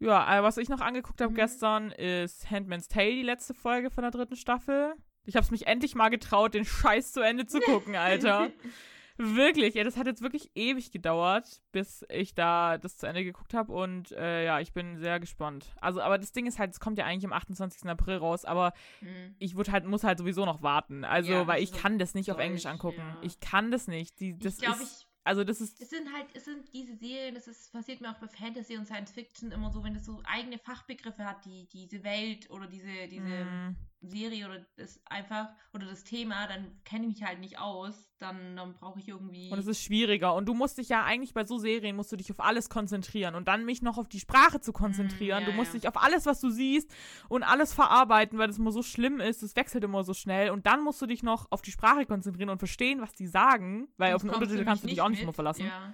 Ja, 0.00 0.38
äh, 0.38 0.42
was 0.42 0.56
ich 0.58 0.68
noch 0.68 0.80
angeguckt 0.80 1.20
habe 1.20 1.32
Mhm. 1.32 1.36
gestern 1.36 1.90
ist 1.92 2.50
Handmaid's 2.50 2.88
Tale, 2.88 3.10
die 3.14 3.22
letzte 3.22 3.54
Folge 3.54 3.90
von 3.90 4.02
der 4.02 4.10
dritten 4.12 4.36
Staffel. 4.36 4.94
Ich 5.24 5.34
habe 5.36 5.44
es 5.44 5.50
mich 5.50 5.66
endlich 5.66 5.94
mal 5.94 6.08
getraut, 6.08 6.54
den 6.54 6.64
Scheiß 6.64 7.12
zu 7.12 7.20
Ende 7.20 7.46
zu 7.46 7.58
gucken, 7.60 7.96
Alter. 7.96 8.50
wirklich, 9.20 9.74
ey, 9.74 9.82
das 9.82 9.96
hat 9.96 10.06
jetzt 10.06 10.22
wirklich 10.22 10.52
ewig 10.54 10.92
gedauert, 10.92 11.60
bis 11.72 12.04
ich 12.08 12.34
da 12.36 12.78
das 12.78 12.96
zu 12.96 13.06
Ende 13.08 13.24
geguckt 13.24 13.52
habe 13.52 13.72
und 13.72 14.12
äh, 14.12 14.44
ja, 14.44 14.60
ich 14.60 14.72
bin 14.72 14.96
sehr 14.98 15.18
gespannt. 15.18 15.74
Also, 15.80 16.00
aber 16.00 16.16
das 16.18 16.30
Ding 16.30 16.46
ist 16.46 16.60
halt, 16.60 16.70
es 16.70 16.78
kommt 16.78 16.96
ja 16.98 17.04
eigentlich 17.04 17.24
am 17.26 17.32
28. 17.32 17.84
April 17.90 18.18
raus, 18.18 18.44
aber 18.44 18.72
Mhm. 19.00 19.34
ich 19.40 19.56
würd 19.56 19.72
halt, 19.72 19.84
muss 19.84 20.04
halt 20.04 20.18
sowieso 20.18 20.44
noch 20.46 20.62
warten. 20.62 21.04
Also, 21.04 21.32
Ja, 21.32 21.46
weil 21.48 21.60
ich 21.60 21.72
ist 21.72 21.80
kann 21.82 21.98
das 21.98 22.14
nicht 22.14 22.30
auf 22.30 22.38
Englisch 22.38 22.66
angucken. 22.66 23.00
ja. 23.00 23.18
Ich 23.22 23.40
kann 23.40 23.72
das 23.72 23.88
nicht. 23.88 24.20
Die, 24.20 24.38
das 24.38 24.54
ich 24.54 24.60
glaube, 24.62 24.80
ist, 24.84 25.00
ich. 25.02 25.07
Also 25.28 25.44
das 25.44 25.60
ist, 25.60 25.78
Es 25.78 25.90
sind 25.90 26.10
halt, 26.10 26.26
es 26.32 26.46
sind 26.46 26.72
diese 26.72 26.96
Serien, 26.96 27.34
das 27.34 27.46
ist, 27.46 27.70
passiert 27.70 28.00
mir 28.00 28.10
auch 28.10 28.18
bei 28.18 28.28
Fantasy 28.28 28.78
und 28.78 28.86
Science 28.86 29.12
Fiction 29.12 29.52
immer 29.52 29.70
so, 29.70 29.84
wenn 29.84 29.92
das 29.92 30.06
so 30.06 30.22
eigene 30.24 30.58
Fachbegriffe 30.58 31.22
hat, 31.22 31.44
die, 31.44 31.68
diese 31.68 32.02
Welt 32.02 32.48
oder 32.50 32.66
diese, 32.66 33.06
diese 33.10 33.44
mm, 33.44 33.76
Serie 34.00 34.46
oder 34.46 34.64
das 34.76 35.00
einfach, 35.06 35.48
oder 35.72 35.86
das 35.86 36.04
Thema, 36.04 36.46
dann 36.46 36.80
kenne 36.84 37.06
ich 37.06 37.18
mich 37.18 37.24
halt 37.24 37.40
nicht 37.40 37.58
aus, 37.58 38.06
dann, 38.18 38.56
dann 38.56 38.74
brauche 38.74 39.00
ich 39.00 39.08
irgendwie. 39.08 39.50
Und 39.50 39.58
es 39.58 39.66
ist 39.66 39.82
schwieriger. 39.82 40.34
Und 40.34 40.46
du 40.46 40.54
musst 40.54 40.78
dich 40.78 40.88
ja 40.88 41.04
eigentlich 41.04 41.34
bei 41.34 41.44
so 41.44 41.58
Serien, 41.58 41.96
musst 41.96 42.12
du 42.12 42.16
dich 42.16 42.30
auf 42.30 42.40
alles 42.40 42.68
konzentrieren. 42.68 43.34
Und 43.34 43.48
dann 43.48 43.64
mich 43.64 43.82
noch 43.82 43.98
auf 43.98 44.08
die 44.08 44.20
Sprache 44.20 44.60
zu 44.60 44.72
konzentrieren. 44.72 45.42
Mm, 45.42 45.46
ja, 45.46 45.50
du 45.50 45.56
musst 45.56 45.74
ja. 45.74 45.80
dich 45.80 45.88
auf 45.88 45.96
alles, 46.02 46.26
was 46.26 46.40
du 46.40 46.50
siehst 46.50 46.90
und 47.28 47.42
alles 47.42 47.72
verarbeiten, 47.72 48.38
weil 48.38 48.46
das 48.46 48.58
immer 48.58 48.72
so 48.72 48.82
schlimm 48.82 49.20
ist. 49.20 49.42
Das 49.42 49.56
wechselt 49.56 49.82
immer 49.84 50.04
so 50.04 50.14
schnell. 50.14 50.50
Und 50.50 50.66
dann 50.66 50.82
musst 50.82 51.02
du 51.02 51.06
dich 51.06 51.22
noch 51.22 51.50
auf 51.50 51.62
die 51.62 51.72
Sprache 51.72 52.06
konzentrieren 52.06 52.50
und 52.50 52.58
verstehen, 52.58 53.00
was 53.00 53.12
die 53.14 53.26
sagen. 53.26 53.88
Weil 53.96 54.14
auf 54.14 54.22
den 54.22 54.30
Untertitel 54.30 54.64
kannst 54.64 54.84
du 54.84 54.88
dich 54.88 55.00
auch 55.00 55.08
nicht 55.08 55.20
mit. 55.20 55.26
mehr 55.26 55.34
verlassen. 55.34 55.66
Ja. 55.66 55.92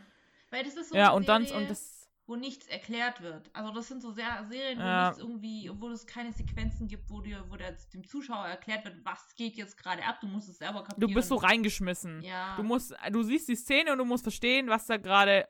Weil 0.51 0.64
das 0.64 0.77
ist 0.77 0.90
so 0.90 0.97
Ja, 0.97 1.11
und 1.11 1.29
dann, 1.29 1.47
Serie, 1.47 1.62
und 1.62 1.71
das, 1.71 2.04
wo 2.27 2.37
nichts 2.37 2.67
erklärt 2.69 3.21
wird. 3.21 3.51
Also 3.53 3.73
das 3.75 3.89
sind 3.89 4.01
so 4.01 4.11
sehr 4.11 4.45
Serien, 4.49 4.79
wo 4.79 4.83
Ja. 4.83 5.09
nichts 5.09 5.23
irgendwie, 5.23 5.71
wo 5.75 5.89
es 5.91 6.07
keine 6.07 6.33
Sequenzen 6.33 6.89
gibt, 6.89 7.11
wo 7.11 7.21
dir, 7.21 7.45
wo 7.51 7.57
der, 7.57 7.73
dem 7.93 8.07
Zuschauer 8.07 8.47
erklärt 8.47 8.85
wird, 8.85 9.05
was 9.05 9.35
geht 9.37 9.57
jetzt 9.57 9.77
gerade 9.77 10.03
ab. 10.05 10.21
Du 10.21 10.27
musst 10.27 10.49
es 10.49 10.59
selber 10.59 10.83
kapieren. 10.85 11.01
du 11.09 11.15
bist 11.15 11.29
so 11.29 11.37
reingeschmissen. 11.37 12.23
Ja. 12.23 12.57
Du 12.57 12.63
musst, 12.63 12.95
du 13.11 13.23
siehst 13.23 13.49
die 13.49 13.57
Szene 13.57 13.93
und 13.93 13.99
du 13.99 14.05
musst 14.05 14.23
verstehen, 14.25 14.69
was 14.69 14.87
da 14.87 14.97
gerade 14.97 15.47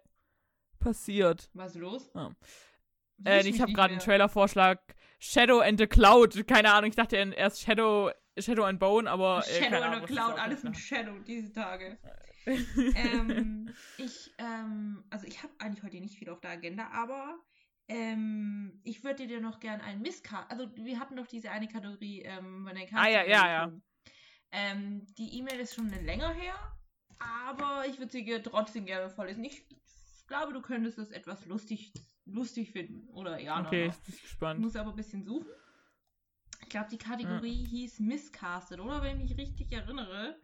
passiert. 0.81 1.49
Was 1.55 1.75
ist 1.75 1.81
los? 1.81 2.11
Ja. 2.15 2.33
Äh, 3.25 3.47
ich 3.49 3.61
habe 3.61 3.73
gerade 3.73 3.93
einen. 3.93 4.01
Trailer-Vorschlag. 4.03 4.81
Shadow 5.21 5.61
and 5.61 5.79
the 5.79 5.87
Cloud. 5.87 6.47
Keine 6.47 6.73
Ahnung, 6.73 6.91
ich 6.91 6.97
dachte 6.97 7.17
erst 7.17 7.61
Shadow, 7.63 8.11
Shadow 8.39 8.65
and 8.65 8.81
Bone, 8.81 9.09
aber. 9.09 9.45
Äh, 9.47 9.63
Shadow 9.63 9.77
in 9.77 9.83
Ahnung, 9.83 10.07
the 10.07 10.13
Cloud, 10.13 10.39
alles 10.39 10.63
mit 10.65 10.77
Shadow 10.77 11.19
diese 11.21 11.53
Tage. 11.53 11.99
Ähm, 12.47 13.71
ich, 13.99 14.33
ähm, 14.39 15.05
also 15.11 15.27
ich 15.27 15.43
habe 15.43 15.53
eigentlich 15.59 15.83
heute 15.83 16.01
nicht 16.01 16.19
viel 16.19 16.29
auf 16.31 16.41
der 16.41 16.51
Agenda, 16.51 16.89
aber 16.93 17.39
ähm, 17.89 18.81
ich 18.85 19.05
würde 19.05 19.27
dir 19.27 19.41
noch 19.41 19.61
gern 19.61 19.81
einen 19.81 20.03
Misscast, 20.03 20.51
also 20.51 20.69
wir 20.77 20.99
hatten 20.99 21.17
doch 21.17 21.27
diese 21.27 21.51
eine 21.51 21.69
Kategorie 21.69 22.23
ähm, 22.23 22.65
bei 22.65 22.73
den 22.73 22.95
Ah, 22.97 23.09
ja, 23.09 23.25
ja, 23.25 23.47
ja. 23.49 23.73
Ähm, 24.53 25.07
die 25.19 25.39
E-Mail 25.39 25.61
ist 25.61 25.75
schon 25.75 25.91
länger 25.91 26.33
her, 26.33 26.55
aber 27.19 27.85
ich 27.89 27.99
würde 27.99 28.13
sie 28.13 28.25
dir 28.25 28.43
trotzdem 28.43 28.87
gerne 28.87 29.11
vorlesen. 29.11 29.45
Ich 29.45 29.67
glaube, 30.27 30.53
du 30.53 30.63
könntest 30.63 30.99
es 30.99 31.11
etwas 31.11 31.45
lustig, 31.47 31.93
lustig 32.25 32.71
finden. 32.73 33.09
Oder 33.11 33.39
ja, 33.41 33.61
Okay, 33.67 33.89
no. 33.89 33.91
ich 33.93 33.99
bin 34.03 34.15
Ich 34.15 34.23
gespannt. 34.23 34.61
muss 34.61 34.77
aber 34.77 34.91
ein 34.91 34.97
bisschen 34.97 35.25
suchen. 35.25 35.49
Ich 36.63 36.69
glaube, 36.69 36.89
die 36.91 36.99
Kategorie 36.99 37.65
hieß 37.67 38.01
Miscasted, 38.01 38.81
oder? 38.81 39.03
Wenn 39.03 39.21
ich 39.21 39.31
mich 39.31 39.39
richtig 39.39 39.73
erinnere. 39.73 40.41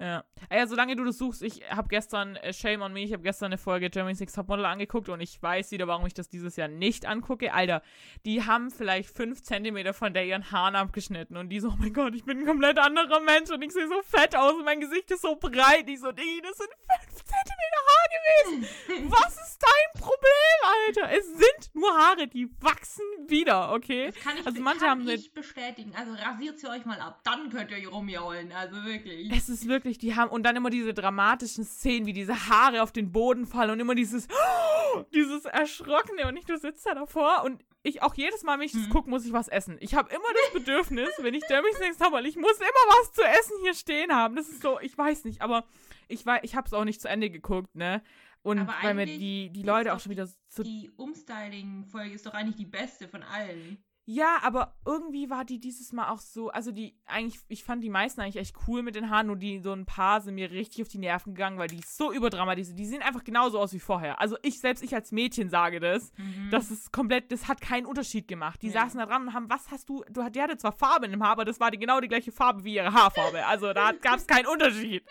Ja. 0.00 0.24
Ja, 0.50 0.66
solange 0.66 0.96
du 0.96 1.04
das 1.04 1.18
suchst, 1.18 1.42
ich 1.42 1.62
habe 1.70 1.88
gestern, 1.88 2.36
äh, 2.36 2.52
Shame 2.52 2.82
on 2.82 2.92
Me, 2.92 3.00
ich 3.04 3.12
habe 3.12 3.22
gestern 3.22 3.46
eine 3.46 3.58
Folge 3.58 3.90
Germany's 3.90 4.18
Next 4.20 4.34
Topmodel 4.34 4.64
angeguckt 4.64 5.08
und 5.08 5.20
ich 5.20 5.40
weiß 5.40 5.70
wieder, 5.70 5.86
warum 5.86 6.04
ich 6.06 6.14
das 6.14 6.28
dieses 6.28 6.56
Jahr 6.56 6.68
nicht 6.68 7.06
angucke. 7.06 7.52
Alter, 7.54 7.80
die 8.26 8.44
haben 8.44 8.70
vielleicht 8.70 9.08
fünf 9.08 9.42
Zentimeter 9.42 9.94
von 9.94 10.12
der 10.12 10.26
ihren 10.26 10.50
Haaren 10.50 10.74
abgeschnitten 10.74 11.36
und 11.36 11.48
die 11.48 11.60
so, 11.60 11.68
oh 11.68 11.76
mein 11.78 11.92
Gott, 11.92 12.14
ich 12.14 12.24
bin 12.24 12.40
ein 12.40 12.46
komplett 12.46 12.78
anderer 12.78 13.20
Mensch 13.20 13.50
und 13.50 13.62
ich 13.62 13.72
sehe 13.72 13.86
so 13.86 14.02
fett 14.02 14.34
aus 14.36 14.54
und 14.54 14.64
mein 14.64 14.80
Gesicht 14.80 15.10
ist 15.12 15.22
so 15.22 15.36
breit. 15.36 15.88
Ich 15.88 16.00
so, 16.00 16.10
Diggi, 16.10 16.42
das 16.42 16.56
sind 16.56 16.70
fünf 16.70 17.24
Zentimeter 17.24 17.80
Haar 17.86 18.08
gewesen. 18.10 19.10
Was 19.10 19.36
ist 19.36 19.62
dein 19.62 20.02
Problem, 20.02 20.58
Alter? 20.86 21.18
Es 21.18 21.26
sind 21.26 21.74
nur 21.74 21.90
Haare, 21.92 22.26
die 22.26 22.50
wachsen 22.60 23.04
wieder, 23.28 23.72
okay? 23.72 24.10
Das 24.12 24.22
kann 24.22 24.36
ich, 24.38 24.46
Also 24.46 24.60
manche 24.60 24.80
kann 24.80 24.90
haben 24.90 25.08
ich 25.08 25.32
bestätigen. 25.32 25.94
Also 25.96 26.12
rasiert 26.14 26.58
sie 26.58 26.68
euch 26.68 26.84
mal 26.84 27.00
ab. 27.00 27.20
Dann 27.24 27.50
könnt 27.50 27.70
ihr 27.70 27.88
rumjaulen. 27.88 28.52
Also 28.52 28.84
wirklich. 28.84 29.30
Es 29.32 29.48
ist 29.48 29.68
wirklich, 29.68 29.83
die 29.84 30.16
haben, 30.16 30.30
und 30.30 30.42
dann 30.44 30.56
immer 30.56 30.70
diese 30.70 30.94
dramatischen 30.94 31.64
Szenen, 31.64 32.06
wie 32.06 32.12
diese 32.12 32.48
Haare 32.48 32.82
auf 32.82 32.92
den 32.92 33.12
Boden 33.12 33.46
fallen 33.46 33.70
und 33.70 33.80
immer 33.80 33.94
dieses, 33.94 34.26
dieses 35.14 35.44
Erschrockene 35.44 36.26
und 36.28 36.36
ich, 36.36 36.44
du 36.44 36.56
sitzt 36.58 36.86
da 36.86 36.94
davor 36.94 37.42
und 37.44 37.64
ich 37.82 38.02
auch 38.02 38.14
jedes 38.14 38.42
Mal, 38.42 38.58
wenn 38.58 38.66
ich 38.66 38.72
das 38.72 38.88
Mhm. 38.88 38.90
gucke, 38.90 39.10
muss 39.10 39.26
ich 39.26 39.32
was 39.32 39.48
essen. 39.48 39.76
Ich 39.80 39.94
habe 39.94 40.08
immer 40.10 40.24
das 40.32 40.52
Bedürfnis, 40.54 41.10
wenn 41.20 41.34
ich 41.34 41.44
Dermy's 41.44 41.78
Next 41.80 42.00
habe, 42.02 42.26
ich 42.26 42.36
muss 42.36 42.56
immer 42.56 42.98
was 43.00 43.12
zu 43.12 43.22
essen 43.22 43.56
hier 43.62 43.74
stehen 43.74 44.12
haben. 44.14 44.36
Das 44.36 44.48
ist 44.48 44.62
so, 44.62 44.80
ich 44.80 44.96
weiß 44.96 45.24
nicht, 45.24 45.42
aber 45.42 45.64
ich 46.08 46.24
weiß, 46.24 46.40
ich 46.44 46.56
habe 46.56 46.66
es 46.66 46.72
auch 46.72 46.84
nicht 46.84 47.00
zu 47.00 47.08
Ende 47.08 47.28
geguckt, 47.30 47.74
ne? 47.74 48.02
Und 48.42 48.58
Aber 48.58 48.74
weil 48.82 48.94
mir 48.94 49.06
die, 49.06 49.50
die 49.50 49.62
Leute 49.62 49.94
auch 49.94 50.00
schon 50.00 50.10
wieder 50.10 50.28
so 50.48 50.62
Die 50.62 50.90
Umstyling-Folge 50.96 52.14
ist 52.14 52.26
doch 52.26 52.34
eigentlich 52.34 52.56
die 52.56 52.66
beste 52.66 53.08
von 53.08 53.22
allen. 53.22 53.82
Ja, 54.06 54.36
aber 54.42 54.74
irgendwie 54.84 55.30
war 55.30 55.46
die 55.46 55.58
dieses 55.58 55.92
Mal 55.92 56.10
auch 56.10 56.18
so, 56.20 56.50
also 56.50 56.72
die 56.72 56.94
eigentlich, 57.06 57.40
ich 57.48 57.64
fand 57.64 57.82
die 57.82 57.88
meisten 57.88 58.20
eigentlich 58.20 58.36
echt 58.36 58.54
cool 58.68 58.82
mit 58.82 58.96
den 58.96 59.08
Haaren, 59.08 59.28
nur 59.28 59.36
die 59.36 59.60
so 59.60 59.72
ein 59.72 59.86
paar 59.86 60.20
sind 60.20 60.34
mir 60.34 60.50
richtig 60.50 60.82
auf 60.82 60.88
die 60.88 60.98
Nerven 60.98 61.34
gegangen, 61.34 61.56
weil 61.58 61.68
die 61.68 61.80
so 61.86 62.12
überdramatisiert, 62.12 62.78
die 62.78 62.84
sehen 62.84 63.00
einfach 63.00 63.24
genauso 63.24 63.58
aus 63.58 63.72
wie 63.72 63.78
vorher. 63.80 64.20
Also 64.20 64.36
ich 64.42 64.60
selbst, 64.60 64.82
ich 64.84 64.94
als 64.94 65.10
Mädchen 65.10 65.48
sage 65.48 65.80
das, 65.80 66.12
das 66.50 66.70
ist 66.70 66.92
komplett, 66.92 67.32
das 67.32 67.48
hat 67.48 67.62
keinen 67.62 67.86
Unterschied 67.86 68.28
gemacht. 68.28 68.60
Die 68.60 68.68
Mhm. 68.68 68.74
Ja. 68.74 68.82
saßen 68.82 68.98
da 69.00 69.06
dran 69.06 69.22
und 69.28 69.32
haben, 69.32 69.48
was 69.48 69.70
hast 69.70 69.88
du, 69.88 70.04
du 70.10 70.28
die 70.28 70.42
hatte 70.42 70.58
zwar 70.58 70.72
Farbe 70.72 71.06
in 71.06 71.12
dem 71.12 71.22
Haar, 71.22 71.30
aber 71.32 71.46
das 71.46 71.58
war 71.58 71.70
die, 71.70 71.78
genau 71.78 71.98
die 72.00 72.08
gleiche 72.08 72.30
Farbe 72.30 72.62
wie 72.62 72.74
ihre 72.74 72.92
Haarfarbe. 72.92 73.46
Also 73.46 73.72
da 73.72 73.92
gab 73.92 74.16
es 74.18 74.26
keinen 74.26 74.46
Unterschied. 74.46 75.02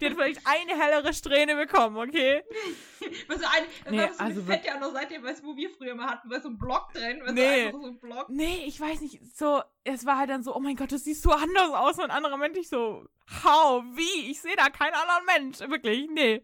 Die 0.00 0.06
hat 0.06 0.14
vielleicht 0.14 0.40
eine 0.46 0.80
hellere 0.80 1.12
Strähne 1.12 1.54
bekommen, 1.54 1.96
okay? 1.98 2.42
Was 3.28 3.38
so 3.40 3.46
ein, 3.46 3.62
Nee, 3.90 3.96
nee, 3.98 4.02
so 4.06 4.08
also 4.08 4.22
also 4.24 4.42
fett 4.42 4.64
ja 4.64 4.78
noch 4.78 4.92
seitdem, 4.92 5.22
weißt 5.22 5.42
du, 5.42 5.46
wo 5.48 5.56
wir 5.56 5.70
früher 5.70 5.94
mal 5.94 6.08
hatten, 6.08 6.28
weil 6.30 6.42
so 6.42 6.48
ein 6.48 6.58
Block 6.58 6.92
drin, 6.92 7.20
weißt 7.22 7.34
Nee. 7.34 7.60
du, 7.62 7.66
einfach 7.68 7.80
so 7.80 7.86
ein 7.86 8.00
Block. 8.00 8.28
Nee, 8.38 8.66
ich 8.66 8.80
weiß 8.80 9.00
nicht, 9.00 9.18
so, 9.36 9.60
es 9.82 10.06
war 10.06 10.16
halt 10.16 10.30
dann 10.30 10.44
so, 10.44 10.54
oh 10.54 10.60
mein 10.60 10.76
Gott, 10.76 10.92
das 10.92 11.02
sieht 11.02 11.16
so 11.16 11.32
anders 11.32 11.72
aus, 11.72 11.98
und 11.98 12.04
ein 12.04 12.12
anderer 12.12 12.36
Mensch, 12.36 12.56
ich 12.56 12.68
so, 12.68 13.04
how, 13.42 13.82
wie, 13.96 14.30
ich 14.30 14.40
sehe 14.40 14.54
da 14.54 14.68
keinen 14.68 14.94
anderen 14.94 15.24
Mensch, 15.26 15.58
wirklich, 15.68 16.08
nee. 16.08 16.40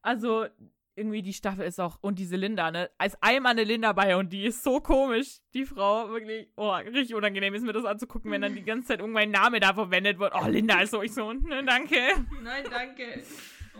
Also, 0.00 0.46
irgendwie 0.94 1.22
die 1.22 1.32
Staffel 1.32 1.66
ist 1.66 1.80
auch, 1.80 1.98
und 2.02 2.20
diese 2.20 2.36
Linda, 2.36 2.70
ne, 2.70 2.88
als 2.98 3.20
einmal 3.20 3.50
eine 3.50 3.64
Linda 3.64 3.92
bei 3.94 4.14
und 4.14 4.32
die 4.32 4.44
ist 4.44 4.62
so 4.62 4.78
komisch, 4.78 5.38
die 5.54 5.66
Frau, 5.66 6.08
wirklich, 6.10 6.50
oh, 6.54 6.70
richtig 6.70 7.16
unangenehm 7.16 7.52
ist 7.54 7.64
mir 7.64 7.72
das 7.72 7.84
anzugucken, 7.84 8.30
wenn 8.30 8.42
dann 8.42 8.54
die 8.54 8.62
ganze 8.62 8.86
Zeit 8.86 9.00
irgendein 9.00 9.32
Name 9.32 9.58
da 9.58 9.74
verwendet 9.74 10.20
wird, 10.20 10.34
oh, 10.40 10.46
Linda 10.46 10.82
ist 10.82 10.92
so, 10.92 11.02
ich 11.02 11.12
so, 11.12 11.32
ne, 11.32 11.64
danke. 11.64 11.96
Nein, 12.44 12.64
danke. 12.70 13.24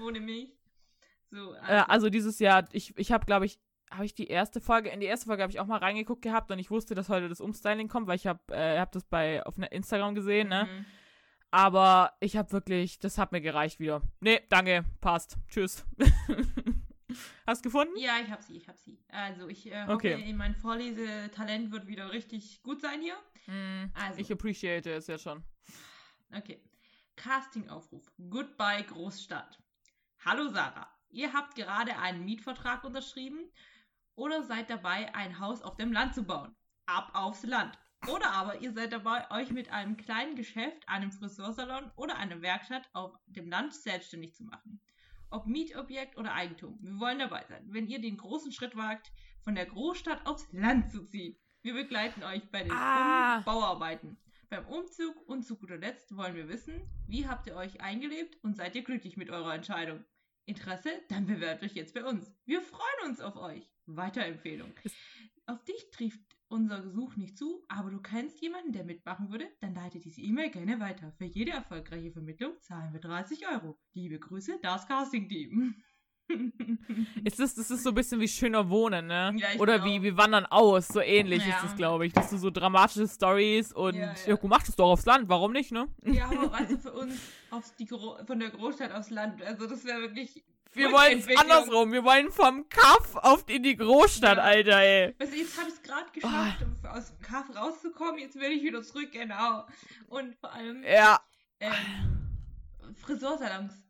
Ohne 0.05 0.19
mich. 0.19 0.53
So, 1.31 1.53
also, 1.53 1.73
Äh, 1.73 1.85
also 1.87 2.11
dieses 2.11 2.41
Jahr, 2.41 2.65
ich, 2.73 2.99
ich 2.99 3.13
habe, 3.13 3.27
glaube 3.27 3.47
ich, 3.47 3.61
habe 3.91 4.05
ich 4.07 4.15
die 4.15 4.27
erste 4.27 4.61
Folge, 4.61 4.89
in 4.91 5.01
die 5.01 5.07
erste 5.07 5.27
Folge 5.27 5.43
habe 5.43 5.53
ich 5.53 5.61
auch 5.61 5.67
mal 5.67 5.79
reingeguckt 5.79 6.23
gehabt 6.23 6.51
und 6.51 6.59
ich 6.59 6.71
wusste, 6.71 6.95
dass 6.95 7.09
heute 7.09 7.29
das 7.29 7.41
Umstyling 7.41 7.89
kommt, 7.89 8.07
weil 8.09 8.17
ich 8.17 8.27
habe 8.27 8.41
äh, 8.55 8.79
hab 8.79 8.93
das 8.93 9.05
bei 9.05 9.45
auf 9.47 9.57
ne- 9.57 9.67
Instagram 9.69 10.15
gesehen, 10.15 10.49
ne? 10.49 10.65
mhm. 10.65 10.87
Aber 11.51 12.13
ich 12.19 12.37
habe 12.37 12.51
wirklich, 12.51 12.99
das 12.99 13.17
hat 13.19 13.31
mir 13.31 13.41
gereicht 13.41 13.79
wieder. 13.79 14.03
Nee, 14.21 14.41
danke, 14.49 14.85
passt. 15.01 15.37
Tschüss. 15.49 15.85
Hast 17.47 17.63
gefunden? 17.63 17.93
Ja, 17.97 18.15
ich 18.25 18.31
hab 18.31 18.43
sie, 18.43 18.57
ich 18.57 18.69
hab 18.69 18.77
sie. 18.79 18.99
Also, 19.09 19.47
ich 19.49 19.71
äh, 19.71 19.83
hoffe, 19.83 19.93
Okay. 19.93 20.33
mein 20.33 20.57
Vorlesetalent 20.57 21.71
wird 21.71 21.87
wieder 21.87 22.11
richtig 22.11 22.63
gut 22.65 22.81
sein 22.81 23.01
hier. 23.01 23.15
Mm, 23.47 23.91
Also. 23.95 24.19
Ich 24.21 24.33
appreciate 24.33 24.91
es 24.91 25.07
ja 25.07 25.17
schon. 25.19 25.45
Okay. 26.37 26.61
Castingaufruf. 27.15 28.11
Goodbye 28.29 28.83
Großstadt. 28.85 29.61
Hallo 30.25 30.49
Sarah. 30.49 30.91
Ihr 31.11 31.33
habt 31.33 31.55
gerade 31.55 31.97
einen 31.99 32.25
Mietvertrag 32.25 32.83
unterschrieben 32.83 33.39
oder 34.17 34.43
seid 34.43 34.71
dabei, 34.71 35.15
ein 35.15 35.39
Haus 35.41 35.63
auf 35.63 35.77
dem 35.77 35.93
Land 35.93 36.15
zu 36.15 36.25
bauen. 36.25 36.55
Ab 36.87 37.11
aufs 37.15 37.43
Land. 37.45 37.79
Oder 38.09 38.33
aber 38.33 38.61
ihr 38.61 38.73
seid 38.73 38.93
dabei, 38.93 39.31
euch 39.31 39.51
mit 39.51 39.71
einem 39.71 39.97
kleinen 39.97 40.37
Geschäft, 40.37 40.87
einem 40.89 41.11
Friseursalon 41.11 41.91
oder 41.97 42.17
einer 42.17 42.43
Werkstatt 42.43 42.89
auf 42.93 43.17
dem 43.27 43.49
Land 43.49 43.75
selbstständig 43.75 44.35
zu 44.35 44.45
machen. 44.45 44.81
Ob 45.31 45.47
Mietobjekt 45.47 46.17
oder 46.19 46.35
Eigentum. 46.35 46.79
Wir 46.83 47.01
wollen 47.01 47.19
dabei 47.19 47.45
sein, 47.49 47.65
wenn 47.71 47.89
ihr 47.89 48.01
den 48.01 48.19
großen 48.19 48.53
Schritt 48.53 48.77
wagt, 48.77 49.11
von 49.43 49.55
der 49.55 49.67
Großstadt 49.67 50.27
aufs 50.27 50.47
Land 50.53 50.93
zu 50.93 51.05
ziehen. 51.05 51.39
Wir 51.63 51.73
begleiten 51.75 52.23
euch 52.23 52.51
bei 52.51 52.63
den 52.63 52.73
Ah. 52.73 53.41
Bauarbeiten. 53.41 54.19
Beim 54.51 54.67
Umzug 54.67 55.17
und 55.27 55.43
zu 55.45 55.57
guter 55.57 55.79
Letzt 55.79 56.15
wollen 56.15 56.37
wir 56.37 56.49
wissen, 56.49 56.83
wie 57.09 57.27
habt 57.27 57.47
ihr 57.47 57.57
euch 57.57 57.81
eingelebt 57.81 58.37
und 58.45 58.55
seid 58.57 58.77
ihr 58.77 58.85
glücklich 58.85 59.17
mit 59.17 59.31
eurer 59.31 59.55
Entscheidung? 59.55 60.05
Interesse? 60.47 60.91
Dann 61.09 61.27
bewerbt 61.27 61.63
euch 61.63 61.75
jetzt 61.75 61.95
bei 61.95 62.05
uns. 62.05 62.33
Wir 62.45 62.61
freuen 62.61 63.11
uns 63.11 63.21
auf 63.21 63.37
euch. 63.37 63.71
Weiterempfehlung. 63.87 64.73
Auf 65.47 65.63
dich 65.65 65.91
trifft 65.91 66.21
unser 66.49 66.81
Gesuch 66.81 67.17
nicht 67.17 67.37
zu, 67.37 67.65
aber 67.69 67.91
du 67.91 68.01
kennst 68.01 68.41
jemanden, 68.41 68.73
der 68.73 68.85
mitmachen 68.85 69.31
würde, 69.31 69.49
dann 69.61 69.75
leite 69.75 70.01
diese 70.01 70.21
E-Mail 70.21 70.51
gerne 70.51 70.81
weiter. 70.81 71.13
Für 71.19 71.25
jede 71.25 71.53
erfolgreiche 71.53 72.13
Vermittlung 72.13 72.59
zahlen 72.61 72.93
wir 72.93 73.01
30 73.01 73.47
Euro. 73.49 73.79
Liebe 73.93 74.19
Grüße, 74.19 74.59
das 74.63 74.87
Casting-Team. 74.87 75.83
Ist 77.25 77.39
das, 77.39 77.55
das 77.55 77.71
ist 77.71 77.83
so 77.83 77.91
ein 77.91 77.95
bisschen 77.95 78.21
wie 78.21 78.29
schöner 78.29 78.69
Wohnen, 78.71 79.07
ne? 79.07 79.33
Ja, 79.37 79.49
Oder 79.59 79.79
glaub. 79.79 79.89
wie 79.91 80.03
wir 80.03 80.17
wandern 80.17 80.47
aus, 80.47 80.89
so 80.89 81.01
ähnlich 81.01 81.45
Ja. 81.47 81.57
ist 81.59 81.65
es, 81.73 81.77
glaube 81.77 82.07
ich. 82.07 82.13
Dass 82.13 82.31
du 82.31 82.39
so 82.39 82.51
dramatische 82.51 83.07
Stories 83.09 83.73
und 83.73 83.95
Ja, 83.95 84.15
ja, 84.27 84.35
ja. 84.35 84.39
mach 84.43 84.63
das 84.63 84.77
doch 84.77 84.91
aufs 84.91 85.05
Land, 85.07 85.29
warum 85.29 85.53
nicht, 85.53 85.73
ne? 85.73 85.87
Ja, 86.05 86.27
aber 86.27 86.51
weißt 86.53 86.73
du, 86.73 86.79
für 86.79 86.93
uns 86.93 87.15
aufs, 87.51 87.75
die 87.77 87.87
Gro 87.87 88.19
von 88.27 88.39
der 88.41 88.51
Großstadt 88.51 88.93
aufs 88.93 89.11
Land, 89.11 89.43
also 89.43 89.67
das 89.67 89.85
wäre 89.85 90.01
wirklich. 90.03 90.43
Wir 90.73 90.91
wollen 90.91 91.19
es 91.21 91.29
andersrum. 91.39 91.93
Wir 91.93 92.03
wollen 92.05 92.33
vom 92.33 92.69
Kaff 92.69 93.15
auf 93.15 93.45
in 93.49 93.63
die 93.63 93.77
Großstadt. 93.77 94.39
Alter, 94.39 94.81
ey. 94.81 95.15
Weißt 95.21 95.33
du, 95.33 95.37
jetzt 95.37 95.57
habe 95.57 95.69
ich 95.69 95.75
es 95.77 95.83
gerade 95.83 96.11
geschafft, 96.13 96.63
um 96.63 96.91
aus 96.91 97.09
dem 97.13 97.21
Kaff 97.21 97.55
rauszukommen, 97.55 98.19
jetzt 98.19 98.35
will 98.35 98.51
ich 98.51 98.65
wieder 98.65 98.83
zurück, 98.83 99.13
genau. 99.13 99.65
Und 100.09 100.35
vor 100.35 100.53
allem 100.53 100.83
Ja. 100.83 101.21
ähm, 101.61 101.71
Friseursalons. 103.03 103.84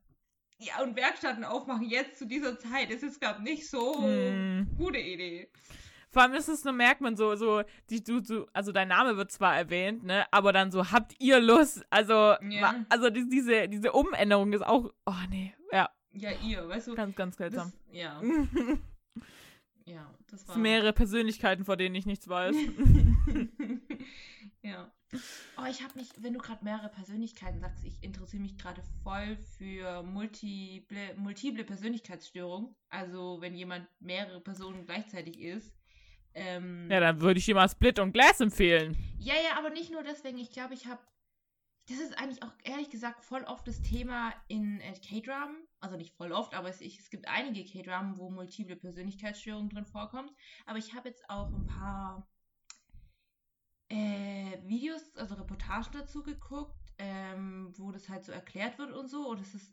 Ja, 0.58 0.82
und 0.82 0.96
Werkstätten 0.96 1.44
aufmachen 1.44 1.88
jetzt 1.88 2.18
zu 2.18 2.26
dieser 2.26 2.58
Zeit 2.58 2.90
ist 2.90 3.02
jetzt, 3.02 3.20
glaube 3.20 3.42
nicht 3.42 3.68
so 3.68 4.02
Hm. 4.02 4.68
gute 4.78 4.98
Idee. 4.98 5.48
Vor 6.10 6.22
allem 6.22 6.34
ist 6.34 6.48
es, 6.48 6.62
so 6.62 6.72
merkt 6.72 7.00
man 7.00 7.16
so, 7.16 7.34
so, 7.34 7.62
die, 7.90 8.02
du, 8.04 8.20
du, 8.20 8.46
also 8.52 8.70
dein 8.70 8.86
Name 8.86 9.16
wird 9.16 9.32
zwar 9.32 9.56
erwähnt, 9.56 10.04
ne, 10.04 10.24
aber 10.30 10.52
dann 10.52 10.70
so, 10.70 10.92
habt 10.92 11.12
ihr 11.18 11.40
Lust? 11.40 11.84
Also, 11.90 12.36
Ja. 12.40 12.84
also 12.88 13.10
die, 13.10 13.28
diese, 13.28 13.68
diese 13.68 13.90
Umänderung 13.92 14.52
ist 14.52 14.64
auch, 14.64 14.92
oh 15.06 15.12
nee, 15.28 15.52
ja, 15.72 15.90
Ja, 16.12 16.30
ihr, 16.44 16.68
weißt 16.68 16.86
du. 16.88 16.94
ganz, 16.94 17.16
ganz 17.16 17.36
seltsam. 17.36 17.72
Das, 17.90 17.98
ja, 17.98 18.22
ja, 19.86 20.08
das 20.30 20.46
war. 20.46 20.54
sind 20.54 20.62
mehrere 20.62 20.92
Persönlichkeiten, 20.92 21.64
vor 21.64 21.76
denen 21.76 21.96
ich 21.96 22.06
nichts 22.06 22.28
weiß. 22.28 22.54
ja. 24.62 24.88
Oh, 25.56 25.64
ich 25.68 25.82
habe 25.82 25.98
mich, 25.98 26.08
wenn 26.18 26.32
du 26.32 26.40
gerade 26.40 26.64
mehrere 26.64 26.88
Persönlichkeiten 26.88 27.60
sagst, 27.60 27.84
ich 27.84 28.02
interessiere 28.02 28.42
mich 28.42 28.58
gerade 28.58 28.82
voll 29.02 29.36
für 29.58 30.02
multiple, 30.02 31.14
multiple 31.16 31.64
Persönlichkeitsstörung. 31.64 32.74
Also 32.88 33.40
wenn 33.40 33.54
jemand 33.54 33.86
mehrere 34.00 34.40
Personen 34.40 34.84
gleichzeitig 34.84 35.40
ist. 35.40 35.74
Ähm, 36.34 36.90
ja, 36.90 37.00
dann 37.00 37.20
würde 37.20 37.38
ich 37.38 37.46
dir 37.46 37.54
mal 37.54 37.68
Split 37.68 37.98
und 37.98 38.12
Glass 38.12 38.40
empfehlen. 38.40 38.96
Ja, 39.18 39.34
ja, 39.34 39.56
aber 39.56 39.70
nicht 39.70 39.92
nur 39.92 40.02
deswegen. 40.02 40.38
Ich 40.38 40.50
glaube, 40.50 40.74
ich 40.74 40.86
habe. 40.86 41.00
Das 41.86 41.98
ist 41.98 42.18
eigentlich 42.18 42.42
auch 42.42 42.52
ehrlich 42.64 42.88
gesagt 42.88 43.22
voll 43.22 43.44
oft 43.44 43.68
das 43.68 43.82
Thema 43.82 44.32
in 44.48 44.80
äh, 44.80 44.94
K-Dramen. 44.94 45.56
Also 45.80 45.96
nicht 45.96 46.14
voll 46.16 46.32
oft, 46.32 46.54
aber 46.54 46.70
es, 46.70 46.80
ich, 46.80 46.98
es 46.98 47.10
gibt 47.10 47.28
einige 47.28 47.62
K-Dramen, 47.62 48.16
wo 48.16 48.30
multiple 48.30 48.74
Persönlichkeitsstörungen 48.74 49.68
drin 49.68 49.84
vorkommt. 49.84 50.32
Aber 50.64 50.78
ich 50.78 50.94
habe 50.94 51.10
jetzt 51.10 51.28
auch 51.28 51.52
ein 51.52 51.66
paar 51.66 52.26
äh, 53.94 54.58
Videos, 54.66 55.14
also 55.16 55.34
Reportagen 55.34 55.92
dazu 55.92 56.22
geguckt, 56.22 56.74
ähm, 56.98 57.72
wo 57.76 57.92
das 57.92 58.08
halt 58.08 58.24
so 58.24 58.32
erklärt 58.32 58.78
wird 58.78 58.92
und 58.92 59.08
so. 59.08 59.28
Und 59.28 59.40
es 59.40 59.54
ist, 59.54 59.72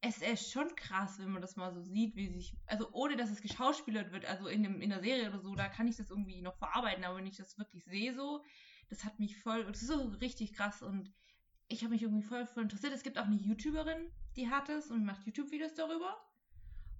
es 0.00 0.22
ist 0.22 0.52
schon 0.52 0.74
krass, 0.76 1.18
wenn 1.18 1.30
man 1.30 1.42
das 1.42 1.56
mal 1.56 1.72
so 1.72 1.82
sieht, 1.82 2.14
wie 2.16 2.28
sich, 2.28 2.56
also 2.66 2.88
ohne 2.92 3.16
dass 3.16 3.30
es 3.30 3.40
geschauspielert 3.40 4.12
wird, 4.12 4.24
also 4.26 4.46
in, 4.46 4.62
dem, 4.62 4.80
in 4.80 4.90
der 4.90 5.00
Serie 5.00 5.28
oder 5.28 5.40
so, 5.40 5.54
da 5.54 5.68
kann 5.68 5.88
ich 5.88 5.96
das 5.96 6.10
irgendwie 6.10 6.42
noch 6.42 6.56
verarbeiten, 6.56 7.04
aber 7.04 7.16
wenn 7.16 7.26
ich 7.26 7.36
das 7.36 7.58
wirklich 7.58 7.84
sehe 7.84 8.14
so, 8.14 8.44
das 8.88 9.04
hat 9.04 9.18
mich 9.18 9.36
voll, 9.36 9.64
das 9.64 9.82
ist 9.82 9.88
so 9.88 10.02
richtig 10.20 10.52
krass 10.52 10.82
und 10.82 11.12
ich 11.68 11.82
habe 11.82 11.92
mich 11.92 12.02
irgendwie 12.02 12.22
voll, 12.22 12.46
voll 12.46 12.62
interessiert. 12.62 12.92
Es 12.92 13.02
gibt 13.02 13.18
auch 13.18 13.24
eine 13.24 13.34
YouTuberin, 13.34 14.10
die 14.36 14.48
hat 14.48 14.68
es 14.68 14.90
und 14.90 15.04
macht 15.04 15.26
YouTube-Videos 15.26 15.74
darüber. 15.74 16.16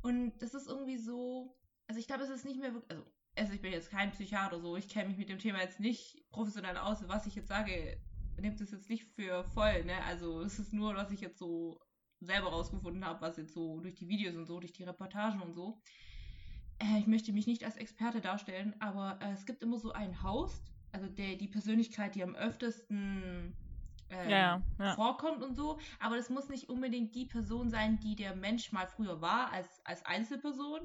Und 0.02 0.37
das 0.38 0.55
ist 0.55 0.66
irgendwie 0.66 0.96
so, 0.96 1.57
also 1.87 2.00
ich 2.00 2.09
glaube, 2.09 2.24
es 2.24 2.31
ist 2.31 2.44
nicht 2.44 2.59
mehr 2.59 2.74
wirklich, 2.74 2.90
also, 2.90 3.07
also 3.37 3.53
ich 3.53 3.61
bin 3.61 3.72
jetzt 3.72 3.90
kein 3.90 4.11
Psychiater 4.12 4.61
so, 4.61 4.77
ich 4.77 4.88
kenne 4.88 5.09
mich 5.09 5.18
mit 5.18 5.29
dem 5.29 5.38
Thema 5.38 5.61
jetzt 5.61 5.81
nicht 5.81 6.25
professionell 6.31 6.77
aus. 6.77 7.07
Was 7.09 7.27
ich 7.27 7.35
jetzt 7.35 7.49
sage, 7.49 7.99
nehmt 8.38 8.61
es 8.61 8.70
jetzt 8.70 8.88
nicht 8.88 9.05
für 9.14 9.44
voll, 9.44 9.85
ne? 9.85 10.03
Also 10.05 10.40
es 10.40 10.59
ist 10.59 10.72
nur, 10.72 10.94
was 10.94 11.11
ich 11.11 11.20
jetzt 11.20 11.38
so 11.38 11.81
selber 12.20 12.49
rausgefunden 12.49 13.05
habe, 13.05 13.20
was 13.20 13.37
jetzt 13.37 13.53
so 13.55 13.81
durch 13.81 13.94
die 13.94 14.09
Videos 14.09 14.37
und 14.37 14.46
so, 14.46 14.59
durch 14.61 14.72
die 14.72 14.85
Reportagen 14.85 15.42
und 15.42 15.55
so. 15.55 15.81
Äh, 16.79 16.99
ich 16.99 17.07
möchte 17.07 17.33
mich 17.33 17.46
nicht 17.46 17.64
als 17.64 17.77
Experte 17.77 18.20
darstellen, 18.20 18.75
aber 18.81 19.18
äh, 19.22 19.33
es 19.33 19.46
gibt 19.46 19.62
immer 19.62 19.79
so 19.79 19.92
einen 19.92 20.22
Host, 20.22 20.72
also 20.92 21.07
der, 21.09 21.37
die 21.37 21.49
Persönlichkeit, 21.49 22.14
die 22.14 22.22
am 22.22 22.35
öftesten 22.35 23.55
ähm, 24.11 24.31
Ja, 24.31 24.38
ja, 24.38 24.62
ja. 24.79 24.94
vorkommt 24.94 25.42
und 25.42 25.55
so. 25.55 25.79
Aber 26.01 26.16
das 26.16 26.31
muss 26.31 26.49
nicht 26.49 26.68
unbedingt 26.68 27.14
die 27.14 27.27
Person 27.27 27.70
sein, 27.70 27.99
die 28.01 28.16
der 28.16 28.35
Mensch 28.37 28.72
mal 28.72 28.87
früher 28.87 29.20
war, 29.20 29.53
als, 29.53 29.81
als 29.85 30.05
Einzelperson. 30.07 30.81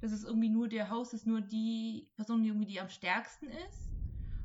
Das 0.00 0.12
ist 0.12 0.24
irgendwie 0.24 0.48
nur, 0.48 0.68
der 0.68 0.90
Host 0.90 1.14
ist 1.14 1.26
nur 1.26 1.40
die 1.40 2.10
Person, 2.16 2.42
die 2.42 2.48
irgendwie 2.48 2.66
die 2.66 2.80
am 2.80 2.88
stärksten 2.88 3.48
ist. 3.48 3.90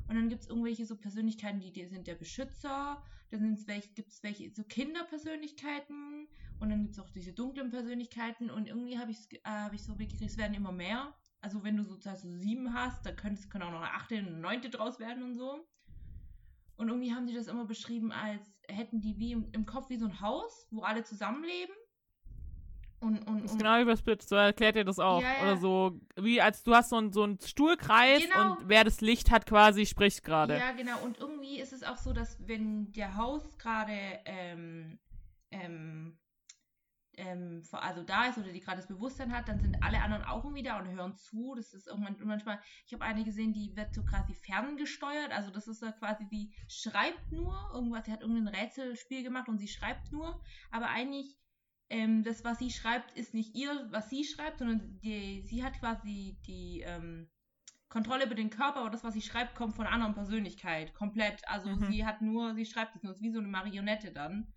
Und 0.08 0.16
dann 0.16 0.28
gibt 0.28 0.42
es 0.42 0.48
irgendwelche 0.48 0.84
so 0.84 0.96
Persönlichkeiten, 0.96 1.60
die, 1.60 1.72
die 1.72 1.86
sind 1.86 2.06
der 2.06 2.14
Beschützer. 2.14 3.02
Dann 3.30 3.56
gibt 3.94 4.12
es 4.12 4.22
welche 4.22 4.50
so 4.50 4.62
Kinderpersönlichkeiten. 4.64 6.28
Und 6.60 6.70
dann 6.70 6.82
gibt 6.82 6.94
es 6.94 7.00
auch 7.00 7.10
diese 7.10 7.32
dunklen 7.32 7.70
Persönlichkeiten. 7.70 8.50
Und 8.50 8.66
irgendwie 8.66 8.98
habe 8.98 9.12
äh, 9.12 9.38
hab 9.44 9.72
ich 9.72 9.82
so 9.82 9.94
mitgekriegt, 9.94 10.30
es 10.30 10.38
werden 10.38 10.54
immer 10.54 10.72
mehr. 10.72 11.14
Also 11.40 11.64
wenn 11.64 11.76
du 11.76 11.84
sozusagen 11.84 12.18
so 12.18 12.30
sieben 12.36 12.74
hast, 12.74 13.04
dann 13.04 13.16
können, 13.16 13.38
können 13.48 13.64
auch 13.64 13.72
noch 13.72 13.80
eine 13.82 13.94
achte, 13.94 14.16
eine 14.16 14.30
neunte 14.30 14.70
draus 14.70 14.98
werden 14.98 15.22
und 15.22 15.34
so. 15.34 15.66
Und 16.76 16.88
irgendwie 16.88 17.12
haben 17.12 17.26
die 17.26 17.34
das 17.34 17.48
immer 17.48 17.64
beschrieben, 17.64 18.12
als 18.12 18.42
hätten 18.68 19.00
die 19.00 19.18
wie 19.18 19.32
im, 19.32 19.50
im 19.52 19.66
Kopf 19.66 19.88
wie 19.90 19.96
so 19.96 20.06
ein 20.06 20.20
Haus, 20.20 20.66
wo 20.70 20.82
alle 20.82 21.04
zusammenleben. 21.04 21.74
Und, 23.02 23.26
und, 23.26 23.50
und 23.50 23.58
genau 23.58 23.80
wie 23.80 23.84
bei 23.84 23.96
Split, 23.96 24.22
so 24.22 24.36
erklärt 24.36 24.76
ihr 24.76 24.84
das 24.84 25.00
auch. 25.00 25.20
Ja, 25.20 25.34
ja. 25.34 25.42
Oder 25.42 25.56
so, 25.56 26.00
wie 26.16 26.40
als 26.40 26.62
du 26.62 26.72
hast 26.72 26.90
so 26.90 26.96
einen 26.96 27.12
so 27.12 27.24
einen 27.24 27.40
Stuhlkreis 27.40 28.22
Genau. 28.22 28.52
und 28.52 28.68
wer 28.68 28.84
das 28.84 29.00
Licht 29.00 29.32
hat, 29.32 29.44
quasi 29.44 29.86
spricht 29.86 30.22
gerade. 30.22 30.56
Ja, 30.56 30.70
genau. 30.70 31.02
Und 31.02 31.18
irgendwie 31.18 31.60
ist 31.60 31.72
es 31.72 31.82
auch 31.82 31.96
so, 31.96 32.12
dass 32.12 32.38
wenn 32.46 32.92
der 32.92 33.16
Haus 33.16 33.58
gerade 33.58 33.92
ähm, 34.24 35.00
ähm, 35.50 36.16
ähm, 37.16 37.62
also 37.72 38.02
da 38.02 38.26
ist 38.26 38.38
oder 38.38 38.52
die 38.52 38.60
gerade 38.60 38.78
das 38.78 38.86
Bewusstsein 38.86 39.32
hat, 39.32 39.48
dann 39.48 39.60
sind 39.60 39.82
alle 39.82 40.00
anderen 40.00 40.24
auch 40.24 40.44
irgendwie 40.44 40.62
da 40.62 40.78
und 40.78 40.88
hören 40.88 41.16
zu. 41.16 41.54
Das 41.56 41.74
ist 41.74 41.86
irgendwann 41.88 42.14
und 42.14 42.24
manchmal, 42.26 42.60
ich 42.86 42.94
habe 42.94 43.04
eine 43.04 43.24
gesehen, 43.24 43.52
die 43.52 43.76
wird 43.76 43.94
so 43.94 44.02
quasi 44.04 44.34
ferngesteuert. 44.34 45.32
Also 45.32 45.50
das 45.50 45.66
ist 45.66 45.80
so 45.80 45.90
quasi, 45.92 46.26
die 46.28 46.54
schreibt 46.68 47.32
nur 47.32 47.54
irgendwas, 47.74 48.06
sie 48.06 48.12
hat 48.12 48.22
irgendein 48.22 48.54
Rätselspiel 48.54 49.22
gemacht 49.22 49.48
und 49.48 49.58
sie 49.58 49.68
schreibt 49.68 50.12
nur, 50.12 50.40
aber 50.70 50.88
eigentlich 50.88 51.36
ähm, 51.92 52.24
das, 52.24 52.42
was 52.44 52.58
sie 52.58 52.70
schreibt, 52.70 53.16
ist 53.16 53.34
nicht 53.34 53.54
ihr, 53.54 53.86
was 53.90 54.10
sie 54.10 54.24
schreibt, 54.24 54.58
sondern 54.58 54.98
die, 55.02 55.42
sie 55.42 55.62
hat 55.62 55.78
quasi 55.78 56.36
die 56.46 56.80
ähm, 56.86 57.28
Kontrolle 57.88 58.24
über 58.26 58.34
den 58.34 58.50
Körper, 58.50 58.80
aber 58.80 58.90
das, 58.90 59.04
was 59.04 59.14
sie 59.14 59.20
schreibt, 59.22 59.54
kommt 59.54 59.76
von 59.76 59.86
einer 59.86 59.94
anderen 59.94 60.14
Persönlichkeit. 60.14 60.94
Komplett. 60.94 61.46
Also 61.46 61.68
Mhm. 61.68 61.90
sie 61.92 62.04
hat 62.06 62.22
nur, 62.22 62.54
sie 62.54 62.64
schreibt 62.64 62.96
es 62.96 63.02
nur, 63.02 63.12
ist 63.12 63.22
wie 63.22 63.30
so 63.30 63.38
eine 63.38 63.48
Marionette 63.48 64.10
dann. 64.12 64.52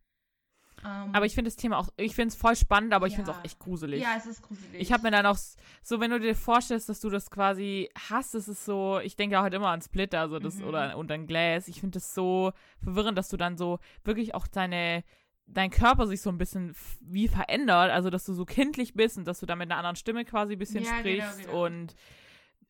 Ähm, 0.83 1.15
Aber 1.15 1.25
ich 1.25 1.33
finde 1.35 1.49
das 1.49 1.55
Thema 1.55 1.77
auch, 1.79 1.89
ich 1.97 2.15
finde 2.15 2.29
es 2.29 2.35
voll 2.35 2.55
spannend, 2.55 2.93
aber 2.93 3.07
ich 3.07 3.15
finde 3.15 3.31
es 3.31 3.37
auch 3.37 3.43
echt 3.43 3.59
gruselig. 3.59 4.01
Ja, 4.01 4.15
es 4.17 4.25
ist 4.25 4.41
gruselig. 4.41 4.79
Ich 4.81 4.91
habe 4.91 5.03
mir 5.03 5.11
dann 5.11 5.25
auch, 5.25 5.37
so 5.81 5.99
wenn 5.99 6.11
du 6.11 6.19
dir 6.19 6.35
vorstellst, 6.35 6.89
dass 6.89 6.99
du 6.99 7.09
das 7.09 7.31
quasi 7.31 7.89
hast, 8.09 8.35
ist 8.35 8.47
es 8.47 8.65
so, 8.65 8.99
ich 8.99 9.15
denke 9.15 9.41
halt 9.41 9.53
immer 9.53 9.69
an 9.69 9.81
Splitter, 9.81 10.19
also 10.19 10.39
das, 10.39 10.55
Mhm. 10.57 10.63
oder 10.65 10.97
und 10.97 11.11
an 11.11 11.27
Glass. 11.27 11.67
Ich 11.67 11.79
finde 11.79 11.95
das 11.95 12.13
so 12.13 12.51
verwirrend, 12.83 13.17
dass 13.17 13.29
du 13.29 13.37
dann 13.37 13.57
so 13.57 13.79
wirklich 14.03 14.35
auch 14.35 14.47
deine, 14.47 15.03
dein 15.47 15.69
Körper 15.69 16.07
sich 16.07 16.21
so 16.21 16.29
ein 16.29 16.37
bisschen 16.37 16.75
wie 17.01 17.27
verändert, 17.27 17.91
also 17.91 18.09
dass 18.09 18.25
du 18.25 18.33
so 18.33 18.45
kindlich 18.45 18.93
bist 18.93 19.17
und 19.17 19.25
dass 19.25 19.39
du 19.39 19.45
dann 19.45 19.57
mit 19.57 19.69
einer 19.69 19.77
anderen 19.77 19.95
Stimme 19.95 20.25
quasi 20.25 20.53
ein 20.53 20.59
bisschen 20.59 20.83
Ja, 20.83 20.91
genau, 20.91 20.99
sprichst 20.99 21.45
genau. 21.45 21.65
und 21.65 21.95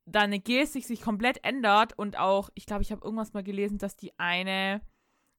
deine 0.05 0.39
Gestik 0.39 0.85
sich 0.85 1.01
komplett 1.01 1.43
ändert 1.43 1.97
und 1.97 2.17
auch, 2.19 2.49
ich 2.53 2.65
glaube, 2.65 2.83
ich 2.83 2.91
habe 2.91 3.03
irgendwas 3.03 3.33
mal 3.33 3.43
gelesen, 3.43 3.77
dass 3.77 3.95
die 3.95 4.17
eine 4.19 4.81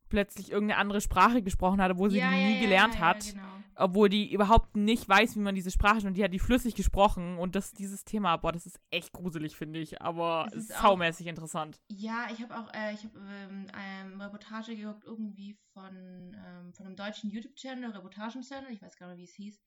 plötzlich 0.09 0.51
irgendeine 0.51 0.81
andere 0.81 1.01
Sprache 1.01 1.43
gesprochen 1.43 1.81
hat, 1.81 1.93
obwohl 1.93 2.11
sie 2.11 2.19
ja, 2.19 2.31
die 2.31 2.37
nie 2.37 2.55
ja, 2.55 2.61
gelernt 2.61 3.01
hat 3.01 3.33
genau. 3.33 3.43
Obwohl 3.77 4.09
die 4.09 4.33
überhaupt 4.33 4.75
nicht 4.77 5.09
weiß, 5.09 5.37
wie 5.37 5.41
man 5.41 5.55
diese 5.55 5.71
Sprache 5.71 6.07
und 6.07 6.15
die 6.15 6.25
hat 6.25 6.33
die 6.33 6.39
flüssig 6.39 6.75
gesprochen 6.75 7.39
und 7.39 7.55
das 7.55 7.73
dieses 7.73 8.05
Thema, 8.05 8.37
boah, 8.39 8.53
das 8.53 8.67
ist 8.67 8.81
echt 8.91 9.13
gruselig, 9.13 9.55
finde 9.57 9.81
ich, 9.81 10.01
aber 10.01 10.47
Es 10.49 10.55
ist 10.71 10.73
saumäßig 10.81 11.27
interessant. 11.27 11.81
Ja, 11.89 12.27
ich 12.33 12.43
habe 12.43 12.57
auch, 12.57 12.73
äh, 12.73 12.95
ich 12.95 13.05
habe 13.05 13.19
ähm, 13.19 13.67
eine 13.73 14.25
Reportage 14.25 14.75
geguckt, 14.77 15.05
irgendwie 15.05 15.59
von, 15.73 15.95
ähm, 15.95 16.73
von 16.73 16.87
einem 16.87 16.97
deutschen 16.97 17.31
YouTube-Channel, 17.31 17.91
Reportagen-Channel, 17.91 18.73
ich 18.73 18.81
weiß 18.81 18.97
gar 18.97 19.09
nicht, 19.09 19.19
wie 19.19 19.25
es 19.25 19.35
hieß, 19.35 19.61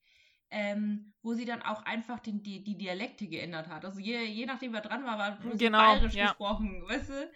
ähm, 0.50 1.12
wo 1.22 1.34
sie 1.34 1.44
dann 1.44 1.62
auch 1.62 1.84
einfach 1.84 2.18
den, 2.18 2.42
die, 2.42 2.64
die 2.64 2.76
Dialekte 2.76 3.28
geändert 3.28 3.68
hat. 3.68 3.84
Also 3.84 4.00
je, 4.00 4.24
je 4.24 4.46
nachdem, 4.46 4.72
wer 4.72 4.80
dran 4.80 5.04
war, 5.04 5.18
war 5.18 5.38
Genau, 5.56 5.78
bayerisch 5.78 6.14
ja. 6.14 6.26
gesprochen, 6.28 6.82
weißt 6.88 7.10
du? 7.10 7.30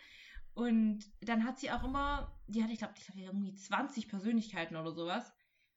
Und 0.54 1.04
dann 1.20 1.44
hat 1.44 1.58
sie 1.58 1.70
auch 1.70 1.84
immer, 1.84 2.37
die 2.48 2.62
hatte, 2.62 2.72
ich 2.72 2.78
glaube, 2.78 2.94
die 2.94 3.02
hatte 3.08 3.20
irgendwie 3.20 3.54
20 3.54 4.08
Persönlichkeiten 4.08 4.76
oder 4.76 4.92
sowas. 4.92 5.32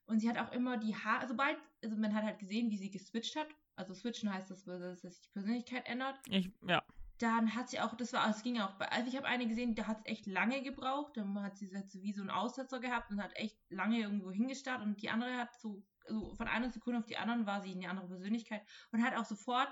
Und 0.07 0.19
sie 0.19 0.29
hat 0.29 0.37
auch 0.37 0.51
immer 0.53 0.77
die 0.77 0.95
Haare, 0.95 1.27
sobald, 1.27 1.57
also 1.83 1.95
man 1.97 2.13
hat 2.15 2.23
halt 2.23 2.39
gesehen, 2.39 2.71
wie 2.71 2.77
sie 2.77 2.89
geswitcht 2.89 3.35
hat. 3.35 3.47
Also 3.75 3.93
switchen 3.93 4.33
heißt, 4.33 4.49
dass, 4.49 4.63
dass 4.63 5.01
sich 5.01 5.21
die 5.21 5.29
Persönlichkeit 5.29 5.85
ändert 5.85 6.17
Ich, 6.29 6.49
ja. 6.67 6.81
dann 7.19 7.53
hat 7.53 7.69
sie 7.69 7.79
auch, 7.79 7.93
das 7.95 8.13
war, 8.13 8.27
es 8.29 8.41
ging 8.41 8.59
auch, 8.59 8.73
bei- 8.79 8.89
also 8.91 9.07
ich 9.09 9.15
habe 9.17 9.27
eine 9.27 9.47
gesehen, 9.47 9.75
da 9.75 9.85
hat 9.85 9.99
es 9.99 10.05
echt 10.05 10.25
lange 10.25 10.63
gebraucht, 10.63 11.15
dann 11.17 11.39
hat 11.43 11.57
sie, 11.57 11.69
hat 11.75 11.91
sie 11.91 12.01
wie 12.01 12.13
so 12.13 12.21
einen 12.21 12.31
Aussetzer 12.31 12.79
gehabt 12.79 13.11
und 13.11 13.21
hat 13.21 13.35
echt 13.35 13.59
lange 13.69 13.99
irgendwo 13.99 14.31
hingestarrt 14.31 14.81
und 14.81 15.01
die 15.01 15.09
andere 15.09 15.35
hat 15.37 15.53
so, 15.59 15.83
also 16.07 16.33
von 16.35 16.47
einer 16.47 16.69
Sekunde 16.71 16.99
auf 16.99 17.05
die 17.05 17.17
anderen 17.17 17.45
war 17.45 17.61
sie 17.61 17.71
eine 17.71 17.89
andere 17.89 18.07
Persönlichkeit 18.07 18.61
und 18.91 19.03
hat 19.03 19.15
auch 19.15 19.25
sofort 19.25 19.69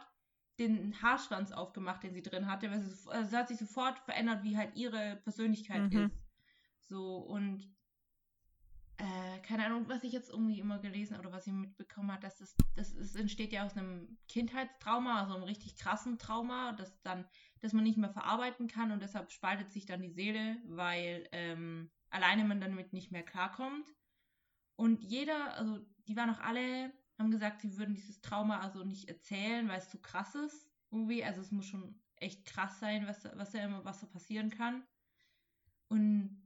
den 0.60 1.02
Haarschwanz 1.02 1.52
aufgemacht, 1.52 2.04
den 2.04 2.13
sie 2.13 2.21
drin 2.21 2.48
hatte, 2.48 2.69
weil 2.71 2.82
sie, 2.82 2.89
so- 2.91 3.10
also 3.10 3.30
sie 3.30 3.38
hat 3.38 3.48
sich 3.48 3.58
sofort 3.58 4.00
verändert, 4.00 4.43
wie 4.43 4.56
halt 4.58 4.76
ihre 4.76 5.15
Persönlichkeit 5.24 5.91
Mhm. 5.91 6.06
ist. 6.06 6.17
So, 6.80 7.17
und 7.17 7.74
äh, 8.97 9.39
keine 9.39 9.65
Ahnung, 9.65 9.88
was 9.88 10.03
ich 10.03 10.13
jetzt 10.13 10.29
irgendwie 10.29 10.60
immer 10.60 10.79
gelesen 10.79 11.17
oder 11.17 11.31
was 11.31 11.48
ich 11.48 11.54
mitbekommen 11.54 12.12
habe, 12.12 12.21
dass 12.21 12.37
das, 12.37 12.56
das 12.75 12.91
ist, 12.93 13.15
entsteht 13.15 13.52
ja 13.52 13.65
aus 13.65 13.75
einem 13.75 14.17
Kindheitstrauma, 14.27 15.21
also 15.21 15.35
einem 15.35 15.43
richtig 15.43 15.75
krassen 15.75 16.17
Trauma, 16.17 16.71
das 16.73 17.02
dann, 17.02 17.25
dass 17.60 17.73
man 17.73 17.83
nicht 17.83 17.98
mehr 17.98 18.10
verarbeiten 18.10 18.67
kann 18.67 18.91
und 18.91 19.02
deshalb 19.02 19.31
spaltet 19.31 19.71
sich 19.71 19.85
dann 19.85 20.02
die 20.02 20.12
Seele, 20.12 20.58
weil 20.65 21.27
ähm, 21.33 21.91
alleine 22.10 22.46
man 22.46 22.62
damit 22.62 22.93
nicht 22.93 23.12
mehr 23.12 23.23
klarkommt. 23.23 23.87
Und 24.77 25.04
jeder, 25.04 25.56
also 25.58 25.79
die 26.08 26.15
waren 26.15 26.29
auch 26.29 26.39
alle, 26.39 26.93
haben 27.17 27.31
gesagt, 27.31 27.62
sie 27.62 27.77
würden 27.77 27.96
dieses 27.96 28.21
Trauma 28.21 28.60
also 28.60 28.83
nicht 28.83 29.10
erzählen, 29.10 29.67
weil 29.67 29.79
es 29.79 29.89
zu 29.89 30.00
krass 30.00 30.35
ist. 30.35 30.69
Irgendwie, 30.91 31.23
also 31.23 31.41
es 31.41 31.52
muss 31.52 31.65
schon 31.65 32.00
echt 32.17 32.46
krass 32.46 32.79
sein, 32.79 33.08
was, 33.08 33.25
was 33.35 33.52
da 33.52 33.60
immer, 33.63 33.83
was 33.83 34.00
da 34.00 34.08
passieren 34.08 34.50
kann. 34.50 34.83
Und 35.89 36.44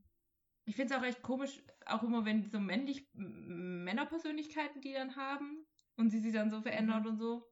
ich 0.69 0.75
finde 0.75 0.93
es 0.93 0.99
auch 0.99 1.03
echt 1.03 1.23
komisch, 1.23 1.63
auch 1.87 2.03
immer 2.03 2.25
wenn 2.25 2.47
so 2.47 2.59
männlich 2.59 3.09
Männerpersönlichkeiten, 3.13 4.81
die 4.81 4.93
dann 4.93 5.15
haben 5.15 5.65
und 5.97 6.11
sie 6.11 6.19
sich 6.19 6.31
dann 6.31 6.51
so 6.51 6.61
verändert 6.61 7.05
mhm. 7.05 7.09
und 7.09 7.17
so. 7.17 7.51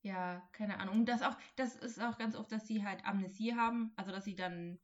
Ja, 0.00 0.48
keine 0.52 0.80
Ahnung. 0.80 1.00
Und 1.00 1.08
das 1.10 1.20
auch, 1.20 1.36
das 1.56 1.76
ist 1.76 2.00
auch 2.00 2.16
ganz 2.16 2.36
oft, 2.36 2.50
dass 2.50 2.66
sie 2.66 2.86
halt 2.86 3.04
Amnesie 3.04 3.54
haben, 3.54 3.92
also 3.96 4.12
dass 4.12 4.24
sie 4.24 4.34
dann 4.34 4.78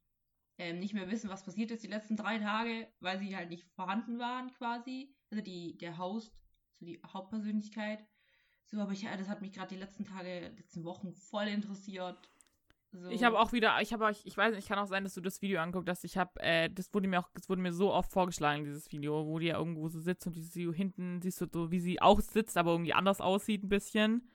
ähm, 0.59 0.79
nicht 0.79 0.93
mehr 0.93 1.11
wissen, 1.11 1.31
was 1.31 1.43
passiert 1.43 1.71
ist 1.71 1.83
die 1.83 1.89
letzten 1.89 2.17
drei 2.17 2.39
Tage, 2.39 2.87
weil 3.01 3.19
sie 3.19 3.35
halt 3.35 3.49
nicht 3.49 3.65
vorhanden 3.71 4.19
waren 4.19 4.53
quasi. 4.53 5.17
Also 5.31 5.43
die, 5.43 5.79
der 5.79 5.97
Host, 5.97 6.39
so 6.81 6.85
die 6.85 7.01
Hauptpersönlichkeit. 7.03 8.07
So, 8.67 8.79
aber 8.79 8.93
ich, 8.93 9.05
das 9.05 9.29
hat 9.29 9.41
mich 9.41 9.53
gerade 9.53 9.75
die 9.75 9.81
letzten 9.81 10.05
Tage, 10.05 10.49
letzten 10.55 10.85
Wochen 10.85 11.15
voll 11.15 11.49
interessiert. 11.49 12.31
So. 12.93 13.09
Ich 13.09 13.23
habe 13.23 13.39
auch 13.39 13.53
wieder, 13.53 13.81
ich 13.81 13.93
habe 13.93 14.11
ich 14.11 14.37
weiß 14.37 14.55
nicht, 14.55 14.67
kann 14.67 14.79
auch 14.79 14.87
sein, 14.87 15.05
dass 15.05 15.15
du 15.15 15.21
das 15.21 15.41
Video 15.43 15.61
anguckt 15.61 15.89
hast. 15.89 16.05
Ich 16.05 16.19
habe, 16.19 16.41
äh, 16.41 16.69
das 16.69 16.93
wurde 16.93 17.07
mir 17.07 17.21
auch, 17.21 17.29
das 17.35 17.49
wurde 17.49 17.63
mir 17.63 17.73
so 17.73 17.93
oft 17.93 18.11
vorgeschlagen, 18.11 18.65
dieses 18.65 18.91
Video, 18.91 19.27
wo 19.27 19.39
die 19.39 19.47
ja 19.47 19.59
irgendwo 19.59 19.89
so 19.89 20.01
sitzt 20.01 20.27
und 20.27 20.35
die 20.35 20.43
sie 20.43 20.73
hinten 20.73 21.23
siehst 21.23 21.41
du 21.41 21.47
so, 21.53 21.71
wie 21.71 21.79
sie 21.79 22.03
auch 22.03 22.21
sitzt, 22.21 22.57
aber 22.57 22.73
irgendwie 22.73 22.93
anders 22.93 23.21
aussieht 23.21 23.63
ein 23.63 23.69
bisschen. 23.69 24.29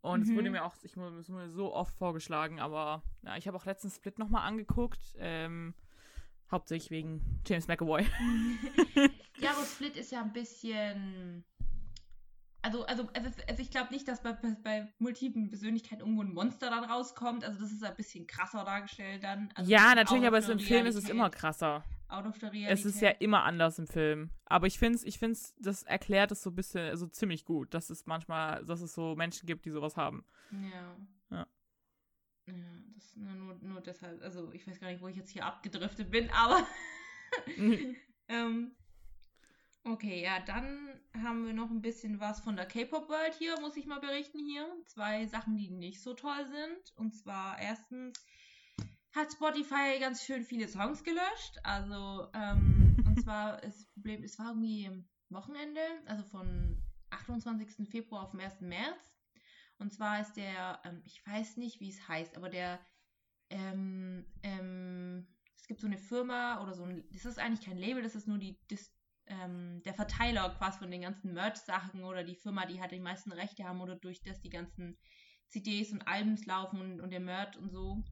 Und 0.00 0.22
es 0.22 0.30
mhm. 0.30 0.36
wurde 0.36 0.50
mir 0.50 0.64
auch, 0.64 0.74
ich 0.82 0.96
wurde 0.96 1.22
mir 1.28 1.50
so 1.50 1.72
oft 1.72 1.94
vorgeschlagen, 1.94 2.58
aber 2.58 3.04
ja, 3.22 3.36
ich 3.36 3.46
habe 3.46 3.56
auch 3.56 3.66
letztens 3.66 3.96
Split 3.96 4.18
nochmal 4.18 4.48
angeguckt. 4.48 5.14
Ähm, 5.18 5.74
hauptsächlich 6.50 6.90
wegen 6.90 7.40
James 7.46 7.68
McAvoy. 7.68 8.02
ja, 9.38 9.52
aber 9.52 9.64
Split 9.64 9.96
ist 9.96 10.10
ja 10.10 10.22
ein 10.22 10.32
bisschen 10.32 11.44
also, 12.62 12.84
also, 12.86 13.08
also, 13.12 13.28
also 13.48 13.62
ich 13.62 13.70
glaube 13.70 13.92
nicht, 13.92 14.06
dass 14.06 14.22
bei, 14.22 14.32
bei 14.62 14.88
multiplen 14.98 15.48
Persönlichkeiten 15.48 16.00
irgendwo 16.00 16.22
ein 16.22 16.32
Monster 16.32 16.70
dann 16.70 16.84
rauskommt. 16.84 17.44
Also 17.44 17.58
das 17.58 17.72
ist 17.72 17.82
ein 17.82 17.96
bisschen 17.96 18.26
krasser 18.26 18.64
dargestellt 18.64 19.24
dann. 19.24 19.50
Also 19.54 19.70
ja, 19.70 19.94
natürlich, 19.94 20.26
aber 20.26 20.38
im 20.38 20.58
Film 20.60 20.86
ist 20.86 20.94
es 20.94 21.08
immer 21.08 21.28
krasser. 21.28 21.84
Out 22.08 22.26
of 22.26 22.36
the 22.36 22.46
Realität. 22.46 22.78
Es 22.78 22.84
ist 22.84 23.00
ja 23.00 23.10
immer 23.10 23.42
anders 23.42 23.78
im 23.78 23.88
Film. 23.88 24.30
Aber 24.44 24.68
ich 24.68 24.78
finde 24.78 24.96
es, 24.96 25.04
ich 25.04 25.18
find's, 25.18 25.54
das 25.58 25.82
erklärt 25.82 26.30
es 26.30 26.42
so 26.42 26.50
ein 26.50 26.54
bisschen, 26.54 26.88
also 26.88 27.06
ziemlich 27.06 27.44
gut, 27.44 27.74
dass 27.74 27.90
es 27.90 28.06
manchmal, 28.06 28.64
dass 28.64 28.80
es 28.80 28.94
so 28.94 29.16
Menschen 29.16 29.46
gibt, 29.46 29.64
die 29.64 29.70
sowas 29.70 29.96
haben. 29.96 30.24
Ja. 30.52 30.96
Ja. 31.30 31.46
Ja, 32.46 32.54
das 32.94 33.16
nur, 33.16 33.54
nur 33.60 33.80
deshalb, 33.80 34.22
also 34.22 34.52
ich 34.52 34.66
weiß 34.66 34.78
gar 34.78 34.88
nicht, 34.88 35.00
wo 35.00 35.08
ich 35.08 35.16
jetzt 35.16 35.30
hier 35.30 35.46
abgedriftet 35.46 36.10
bin, 36.10 36.30
aber 36.30 36.64
ähm, 38.28 38.72
Okay, 39.84 40.22
ja, 40.22 40.38
dann 40.40 41.00
haben 41.22 41.44
wir 41.44 41.52
noch 41.52 41.70
ein 41.70 41.82
bisschen 41.82 42.20
was 42.20 42.40
von 42.40 42.54
der 42.54 42.66
K-Pop-World 42.66 43.34
hier, 43.34 43.60
muss 43.60 43.76
ich 43.76 43.86
mal 43.86 43.98
berichten 43.98 44.38
hier. 44.38 44.64
Zwei 44.86 45.26
Sachen, 45.26 45.56
die 45.56 45.70
nicht 45.70 46.00
so 46.00 46.14
toll 46.14 46.46
sind. 46.46 46.96
Und 46.96 47.16
zwar 47.16 47.58
erstens 47.58 48.24
hat 49.12 49.32
Spotify 49.32 49.98
ganz 49.98 50.22
schön 50.24 50.44
viele 50.44 50.68
Songs 50.68 51.02
gelöscht. 51.02 51.58
Also, 51.64 52.28
ähm, 52.32 52.96
und 53.04 53.20
zwar 53.24 53.60
das 53.60 53.86
Problem, 53.86 54.22
es 54.22 54.38
war 54.38 54.50
irgendwie 54.50 55.04
Wochenende, 55.30 55.80
also 56.06 56.22
von 56.24 56.80
28. 57.10 57.88
Februar 57.88 58.22
auf 58.22 58.30
den 58.30 58.40
1. 58.40 58.60
März. 58.60 59.18
Und 59.78 59.92
zwar 59.92 60.20
ist 60.20 60.34
der, 60.34 60.80
ähm, 60.84 61.02
ich 61.04 61.26
weiß 61.26 61.56
nicht, 61.56 61.80
wie 61.80 61.88
es 61.88 62.06
heißt, 62.06 62.36
aber 62.36 62.48
der, 62.48 62.78
ähm, 63.50 64.26
ähm, 64.44 65.26
es 65.56 65.66
gibt 65.66 65.80
so 65.80 65.88
eine 65.88 65.98
Firma 65.98 66.62
oder 66.62 66.72
so 66.72 66.84
ein, 66.84 67.04
das 67.10 67.24
ist 67.24 67.40
eigentlich 67.40 67.66
kein 67.66 67.78
Label, 67.78 68.02
das 68.02 68.14
ist 68.14 68.28
nur 68.28 68.38
die 68.38 68.60
Dis 68.70 68.92
ähm, 69.26 69.82
der 69.84 69.94
Verteiler 69.94 70.50
quasi 70.58 70.78
von 70.78 70.90
den 70.90 71.02
ganzen 71.02 71.32
Merch-Sachen 71.32 72.04
oder 72.04 72.24
die 72.24 72.34
Firma, 72.34 72.66
die 72.66 72.80
halt 72.80 72.92
die 72.92 73.00
meisten 73.00 73.32
Rechte 73.32 73.64
haben 73.64 73.80
oder 73.80 73.96
durch 73.96 74.22
das 74.22 74.40
die 74.40 74.50
ganzen 74.50 74.98
CDs 75.48 75.92
und 75.92 76.06
Albums 76.08 76.46
laufen 76.46 76.80
und, 76.80 77.00
und 77.00 77.10
der 77.10 77.20
Merch 77.20 77.56
und 77.56 77.70
so. 77.70 78.02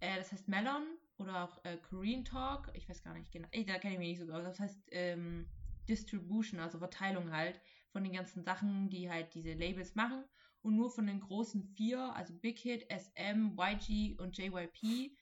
Äh, 0.00 0.16
das 0.16 0.32
heißt 0.32 0.48
Melon 0.48 0.84
oder 1.18 1.44
auch 1.44 1.64
äh, 1.64 1.76
Korean 1.78 2.24
Talk. 2.24 2.70
Ich 2.74 2.88
weiß 2.88 3.02
gar 3.02 3.14
nicht 3.14 3.32
genau. 3.32 3.48
Ey, 3.50 3.64
da 3.64 3.78
kenne 3.78 3.94
ich 3.94 3.98
mich 3.98 4.18
nicht 4.18 4.26
so 4.26 4.32
aus. 4.32 4.44
Das 4.44 4.60
heißt 4.60 4.88
ähm, 4.92 5.46
Distribution, 5.88 6.60
also 6.60 6.78
Verteilung 6.78 7.32
halt 7.32 7.60
von 7.90 8.04
den 8.04 8.12
ganzen 8.12 8.42
Sachen, 8.42 8.88
die 8.90 9.10
halt 9.10 9.34
diese 9.34 9.54
Labels 9.54 9.94
machen. 9.94 10.24
Und 10.62 10.76
nur 10.76 10.90
von 10.90 11.06
den 11.06 11.20
großen 11.20 11.62
vier, 11.62 12.14
also 12.14 12.34
Big 12.34 12.58
Hit, 12.58 12.86
SM, 12.90 13.56
YG 13.56 14.18
und 14.18 14.36
JYP, 14.36 15.16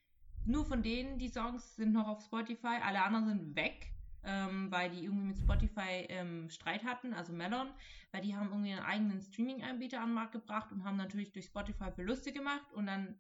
nur 0.46 0.64
von 0.64 0.82
denen 0.82 1.18
die 1.18 1.28
Songs 1.28 1.76
sind 1.76 1.92
noch 1.92 2.08
auf 2.08 2.22
Spotify. 2.22 2.78
Alle 2.82 3.02
anderen 3.02 3.28
sind 3.28 3.56
weg 3.56 3.93
ähm, 4.24 4.70
weil 4.70 4.90
die 4.90 5.04
irgendwie 5.04 5.28
mit 5.28 5.38
Spotify 5.38 6.06
ähm, 6.08 6.48
Streit 6.50 6.84
hatten, 6.84 7.12
also 7.12 7.32
Melon, 7.32 7.68
weil 8.12 8.22
die 8.22 8.34
haben 8.34 8.48
irgendwie 8.48 8.72
einen 8.72 8.84
eigenen 8.84 9.20
Streaming-Anbieter 9.20 10.00
an 10.00 10.10
den 10.10 10.14
Markt 10.14 10.32
gebracht 10.32 10.72
und 10.72 10.84
haben 10.84 10.96
natürlich 10.96 11.32
durch 11.32 11.46
Spotify 11.46 11.90
Verluste 11.92 12.32
gemacht 12.32 12.72
und 12.72 12.86
dann 12.86 13.18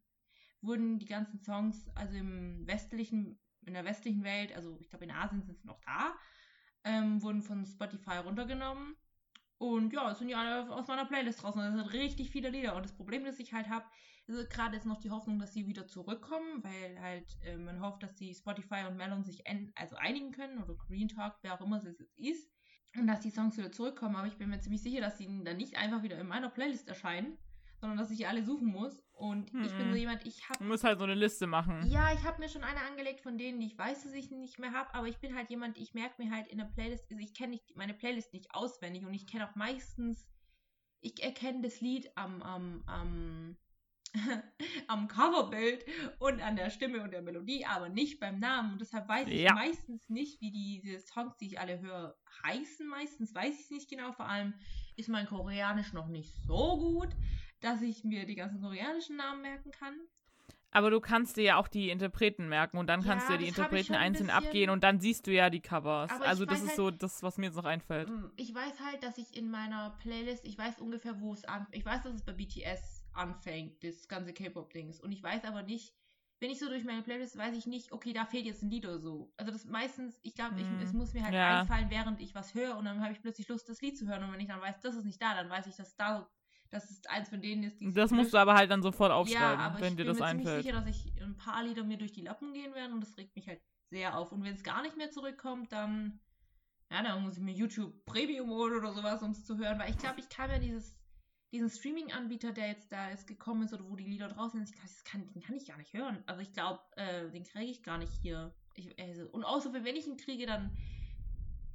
wurden 0.62 0.98
die 0.98 1.06
ganzen 1.06 1.40
Songs, 1.40 1.88
also 1.94 2.16
im 2.16 2.66
westlichen, 2.66 3.38
in 3.66 3.74
der 3.74 3.84
westlichen 3.84 4.24
Welt, 4.24 4.54
also 4.54 4.76
ich 4.80 4.88
glaube 4.88 5.04
in 5.04 5.10
Asien 5.10 5.42
sind 5.42 5.58
sie 5.58 5.66
noch 5.66 5.80
da, 5.80 6.14
ähm, 6.84 7.22
wurden 7.22 7.42
von 7.42 7.66
Spotify 7.66 8.18
runtergenommen. 8.18 8.96
Und 9.58 9.92
ja, 9.92 10.10
es 10.10 10.18
sind 10.18 10.28
ja 10.28 10.40
alle 10.40 10.70
aus 10.70 10.88
meiner 10.88 11.06
Playlist 11.06 11.42
draußen. 11.42 11.60
Das 11.60 11.72
sind 11.72 11.92
richtig 11.92 12.30
viele 12.30 12.50
Lieder. 12.50 12.76
Und 12.76 12.84
das 12.84 12.92
Problem, 12.92 13.24
das 13.24 13.38
ich 13.38 13.52
halt 13.52 13.68
habe, 13.68 13.84
ist 14.26 14.50
gerade 14.50 14.76
jetzt 14.76 14.86
noch 14.86 15.00
die 15.00 15.10
Hoffnung, 15.10 15.38
dass 15.38 15.52
sie 15.52 15.66
wieder 15.66 15.86
zurückkommen, 15.86 16.62
weil 16.62 17.00
halt 17.00 17.26
äh, 17.42 17.56
man 17.56 17.80
hofft, 17.80 18.02
dass 18.02 18.14
die 18.14 18.34
Spotify 18.34 18.84
und 18.88 18.96
Melon 18.96 19.22
sich 19.22 19.44
also 19.74 19.96
einigen 19.96 20.32
können 20.32 20.62
oder 20.62 20.74
Green 20.74 21.08
Talk, 21.08 21.36
wer 21.42 21.54
auch 21.54 21.60
immer 21.60 21.76
es 21.76 21.84
jetzt 21.84 22.02
ist. 22.16 22.50
Und 22.96 23.08
dass 23.08 23.20
die 23.20 23.30
Songs 23.30 23.56
wieder 23.56 23.72
zurückkommen. 23.72 24.16
Aber 24.16 24.28
ich 24.28 24.38
bin 24.38 24.48
mir 24.48 24.60
ziemlich 24.60 24.82
sicher, 24.82 25.00
dass 25.00 25.18
sie 25.18 25.26
dann 25.44 25.56
nicht 25.56 25.76
einfach 25.76 26.02
wieder 26.02 26.18
in 26.18 26.28
meiner 26.28 26.48
Playlist 26.48 26.88
erscheinen, 26.88 27.36
sondern 27.80 27.98
dass 27.98 28.10
ich 28.10 28.26
alle 28.28 28.44
suchen 28.44 28.68
muss. 28.68 29.02
Und 29.12 29.52
hm. 29.52 29.64
ich 29.64 29.72
bin 29.72 29.86
so 29.86 29.90
mhm. 29.90 29.96
jemand, 29.96 30.26
ich 30.26 30.48
habe. 30.48 30.58
Du 30.58 30.64
musst 30.64 30.84
halt 30.84 30.98
so 30.98 31.04
eine 31.04 31.14
Liste 31.14 31.46
machen. 31.46 31.84
Ja, 31.86 32.12
ich 32.12 32.22
habe 32.24 32.40
mir 32.40 32.48
schon 32.48 32.64
eine 32.64 32.80
angelegt 32.80 33.20
von 33.20 33.36
denen, 33.36 33.60
die 33.60 33.66
ich 33.66 33.78
weiß, 33.78 34.04
dass 34.04 34.12
ich 34.12 34.30
nicht 34.30 34.58
mehr 34.58 34.72
habe, 34.72 34.94
aber 34.94 35.06
ich 35.06 35.18
bin 35.18 35.34
halt 35.34 35.50
jemand, 35.50 35.76
ich 35.76 35.92
merke 35.92 36.22
mir 36.22 36.30
halt 36.30 36.46
in 36.48 36.58
der 36.58 36.64
Playlist, 36.64 37.10
also 37.10 37.22
ich 37.22 37.34
kenne 37.34 37.60
meine 37.74 37.94
Playlist 37.94 38.32
nicht 38.32 38.54
auswendig 38.54 39.04
und 39.04 39.12
ich 39.12 39.26
kenne 39.26 39.48
auch 39.48 39.54
meistens, 39.54 40.26
ich 41.00 41.22
erkenne 41.22 41.62
das 41.62 41.80
Lied 41.80 42.10
am, 42.16 42.42
am, 42.42 42.82
am 42.86 43.56
am 44.88 45.08
Coverbild 45.08 45.84
und 46.18 46.40
an 46.40 46.56
der 46.56 46.70
Stimme 46.70 47.02
und 47.02 47.12
der 47.12 47.22
Melodie, 47.22 47.66
aber 47.66 47.88
nicht 47.88 48.20
beim 48.20 48.38
Namen. 48.38 48.72
Und 48.72 48.80
deshalb 48.80 49.08
weiß 49.08 49.28
ich 49.28 49.40
ja. 49.40 49.54
meistens 49.54 50.08
nicht, 50.08 50.40
wie 50.40 50.50
diese 50.50 51.00
Songs, 51.00 51.36
die 51.36 51.46
ich 51.46 51.60
alle 51.60 51.80
höre, 51.80 52.16
heißen. 52.44 52.86
Meistens 52.86 53.34
weiß 53.34 53.54
ich 53.54 53.64
es 53.64 53.70
nicht 53.70 53.90
genau. 53.90 54.12
Vor 54.12 54.28
allem 54.28 54.54
ist 54.96 55.08
mein 55.08 55.26
Koreanisch 55.26 55.92
noch 55.92 56.08
nicht 56.08 56.32
so 56.46 56.78
gut, 56.78 57.08
dass 57.60 57.82
ich 57.82 58.04
mir 58.04 58.26
die 58.26 58.36
ganzen 58.36 58.60
koreanischen 58.60 59.16
Namen 59.16 59.42
merken 59.42 59.70
kann. 59.70 59.94
Aber 60.74 60.90
du 60.90 61.00
kannst 61.00 61.36
dir 61.36 61.44
ja 61.44 61.56
auch 61.56 61.68
die 61.68 61.88
Interpreten 61.88 62.48
merken 62.48 62.78
und 62.78 62.88
dann 62.88 63.02
ja, 63.02 63.06
kannst 63.06 63.28
du 63.28 63.34
ja 63.34 63.38
die 63.38 63.46
Interpreten 63.46 63.94
einzeln 63.94 64.28
ein 64.28 64.44
abgehen 64.44 64.70
und 64.70 64.82
dann 64.82 64.98
siehst 64.98 65.24
du 65.28 65.32
ja 65.32 65.48
die 65.48 65.60
Covers. 65.60 66.10
Also 66.20 66.44
das 66.44 66.62
ist 66.62 66.70
halt, 66.70 66.76
so 66.76 66.90
das, 66.90 67.22
was 67.22 67.38
mir 67.38 67.46
jetzt 67.46 67.54
noch 67.54 67.64
einfällt. 67.64 68.10
Mm, 68.10 68.32
ich 68.34 68.52
weiß 68.52 68.80
halt, 68.80 69.04
dass 69.04 69.16
ich 69.16 69.36
in 69.36 69.52
meiner 69.52 69.90
Playlist, 70.00 70.44
ich 70.44 70.58
weiß 70.58 70.80
ungefähr, 70.80 71.20
wo 71.20 71.32
es 71.32 71.44
an. 71.44 71.68
Ich 71.70 71.86
weiß, 71.86 72.02
dass 72.02 72.14
es 72.14 72.22
bei 72.24 72.32
BTS 72.32 72.93
anfängt, 73.14 73.82
das 73.82 74.08
ganze 74.08 74.32
K-Pop-Dings. 74.32 75.00
Und 75.00 75.12
ich 75.12 75.22
weiß 75.22 75.44
aber 75.44 75.62
nicht, 75.62 75.94
wenn 76.40 76.50
ich 76.50 76.58
so 76.58 76.68
durch 76.68 76.84
meine 76.84 77.02
Playlist 77.02 77.38
weiß 77.38 77.56
ich 77.56 77.66
nicht, 77.66 77.92
okay, 77.92 78.12
da 78.12 78.26
fehlt 78.26 78.44
jetzt 78.44 78.62
ein 78.62 78.70
Lied 78.70 78.84
oder 78.84 78.98
so. 78.98 79.32
Also 79.36 79.52
das 79.52 79.64
meistens, 79.64 80.18
ich 80.22 80.34
glaube, 80.34 80.56
mm. 80.56 80.80
es 80.82 80.92
muss 80.92 81.14
mir 81.14 81.22
halt 81.22 81.34
ja. 81.34 81.60
einfallen, 81.60 81.90
während 81.90 82.20
ich 82.20 82.34
was 82.34 82.54
höre 82.54 82.76
und 82.76 82.84
dann 82.84 83.00
habe 83.00 83.12
ich 83.12 83.20
plötzlich 83.20 83.48
Lust, 83.48 83.68
das 83.68 83.80
Lied 83.80 83.96
zu 83.96 84.06
hören. 84.06 84.24
Und 84.24 84.32
wenn 84.32 84.40
ich 84.40 84.48
dann 84.48 84.60
weiß, 84.60 84.80
das 84.80 84.96
ist 84.96 85.04
nicht 85.04 85.22
da, 85.22 85.34
dann 85.34 85.48
weiß 85.48 85.66
ich, 85.66 85.76
dass 85.76 85.96
da 85.96 86.28
dass 86.70 86.90
es 86.90 87.06
eins 87.06 87.28
von 87.28 87.40
denen 87.40 87.62
ist, 87.62 87.80
die 87.80 87.92
Das 87.92 88.10
musst 88.10 88.34
du 88.34 88.38
aber 88.38 88.54
halt 88.54 88.68
dann 88.68 88.82
sofort 88.82 89.12
aufschreiben, 89.12 89.60
ja, 89.60 89.76
wenn 89.78 89.96
dir 89.96 90.04
das 90.04 90.20
einfällt. 90.20 90.66
Ich 90.66 90.72
bin 90.72 90.74
mir 90.74 90.82
sicher, 90.84 91.06
dass 91.06 91.14
ich 91.16 91.22
ein 91.22 91.36
paar 91.36 91.62
Lieder 91.62 91.84
mir 91.84 91.98
durch 91.98 92.10
die 92.10 92.22
Lappen 92.22 92.52
gehen 92.52 92.74
werden 92.74 92.94
und 92.94 93.00
das 93.00 93.16
regt 93.16 93.36
mich 93.36 93.46
halt 93.46 93.60
sehr 93.90 94.18
auf. 94.18 94.32
Und 94.32 94.42
wenn 94.42 94.54
es 94.54 94.64
gar 94.64 94.82
nicht 94.82 94.96
mehr 94.96 95.10
zurückkommt, 95.12 95.70
dann 95.70 96.18
ja, 96.90 97.02
dann 97.02 97.22
muss 97.22 97.36
ich 97.36 97.42
mir 97.42 97.52
YouTube 97.52 98.04
Premium 98.04 98.50
holen 98.50 98.76
oder 98.76 98.92
sowas, 98.92 99.22
um 99.22 99.30
es 99.30 99.44
zu 99.44 99.56
hören, 99.58 99.78
weil 99.78 99.90
ich 99.90 99.98
glaube, 99.98 100.20
ich 100.20 100.28
kann 100.28 100.50
mir 100.50 100.60
dieses 100.60 100.96
diesen 101.54 101.70
Streaming-Anbieter, 101.70 102.52
der 102.52 102.66
jetzt 102.66 102.90
da 102.90 103.10
ist 103.10 103.28
gekommen 103.28 103.62
ist 103.62 103.72
oder 103.72 103.88
wo 103.88 103.94
die 103.94 104.04
Lieder 104.04 104.28
draußen 104.28 104.66
sind, 104.66 104.76
das 104.82 105.04
kann, 105.04 105.24
den 105.32 105.40
kann 105.40 105.54
ich 105.54 105.66
gar 105.66 105.78
nicht 105.78 105.92
hören. 105.92 106.22
Also 106.26 106.42
ich 106.42 106.52
glaube, 106.52 106.80
äh, 106.96 107.30
den 107.30 107.44
kriege 107.44 107.70
ich 107.70 107.84
gar 107.84 107.96
nicht 107.96 108.12
hier. 108.20 108.52
Ich, 108.74 108.98
also, 108.98 109.26
und 109.28 109.44
außer 109.44 109.72
wenn 109.72 109.94
ich 109.94 110.06
ihn 110.08 110.16
kriege, 110.16 110.46
dann 110.46 110.76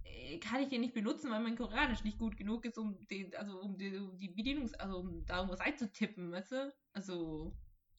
äh, 0.04 0.38
kann 0.40 0.62
ich 0.62 0.68
den 0.68 0.82
nicht 0.82 0.94
benutzen, 0.94 1.32
weil 1.32 1.40
mein 1.40 1.56
Koreanisch 1.56 2.04
nicht 2.04 2.20
gut 2.20 2.36
genug 2.36 2.66
ist, 2.66 2.78
um 2.78 3.00
den, 3.08 3.34
also 3.36 3.62
um 3.62 3.78
die, 3.78 3.96
um 3.96 4.18
die 4.18 4.30
Bedienungs-, 4.30 4.76
also 4.76 4.98
um 4.98 5.26
da 5.26 5.38
irgendwas 5.38 5.62
einzutippen, 5.62 6.34
weißt 6.34 6.52
du? 6.52 6.74
Also, 6.92 7.56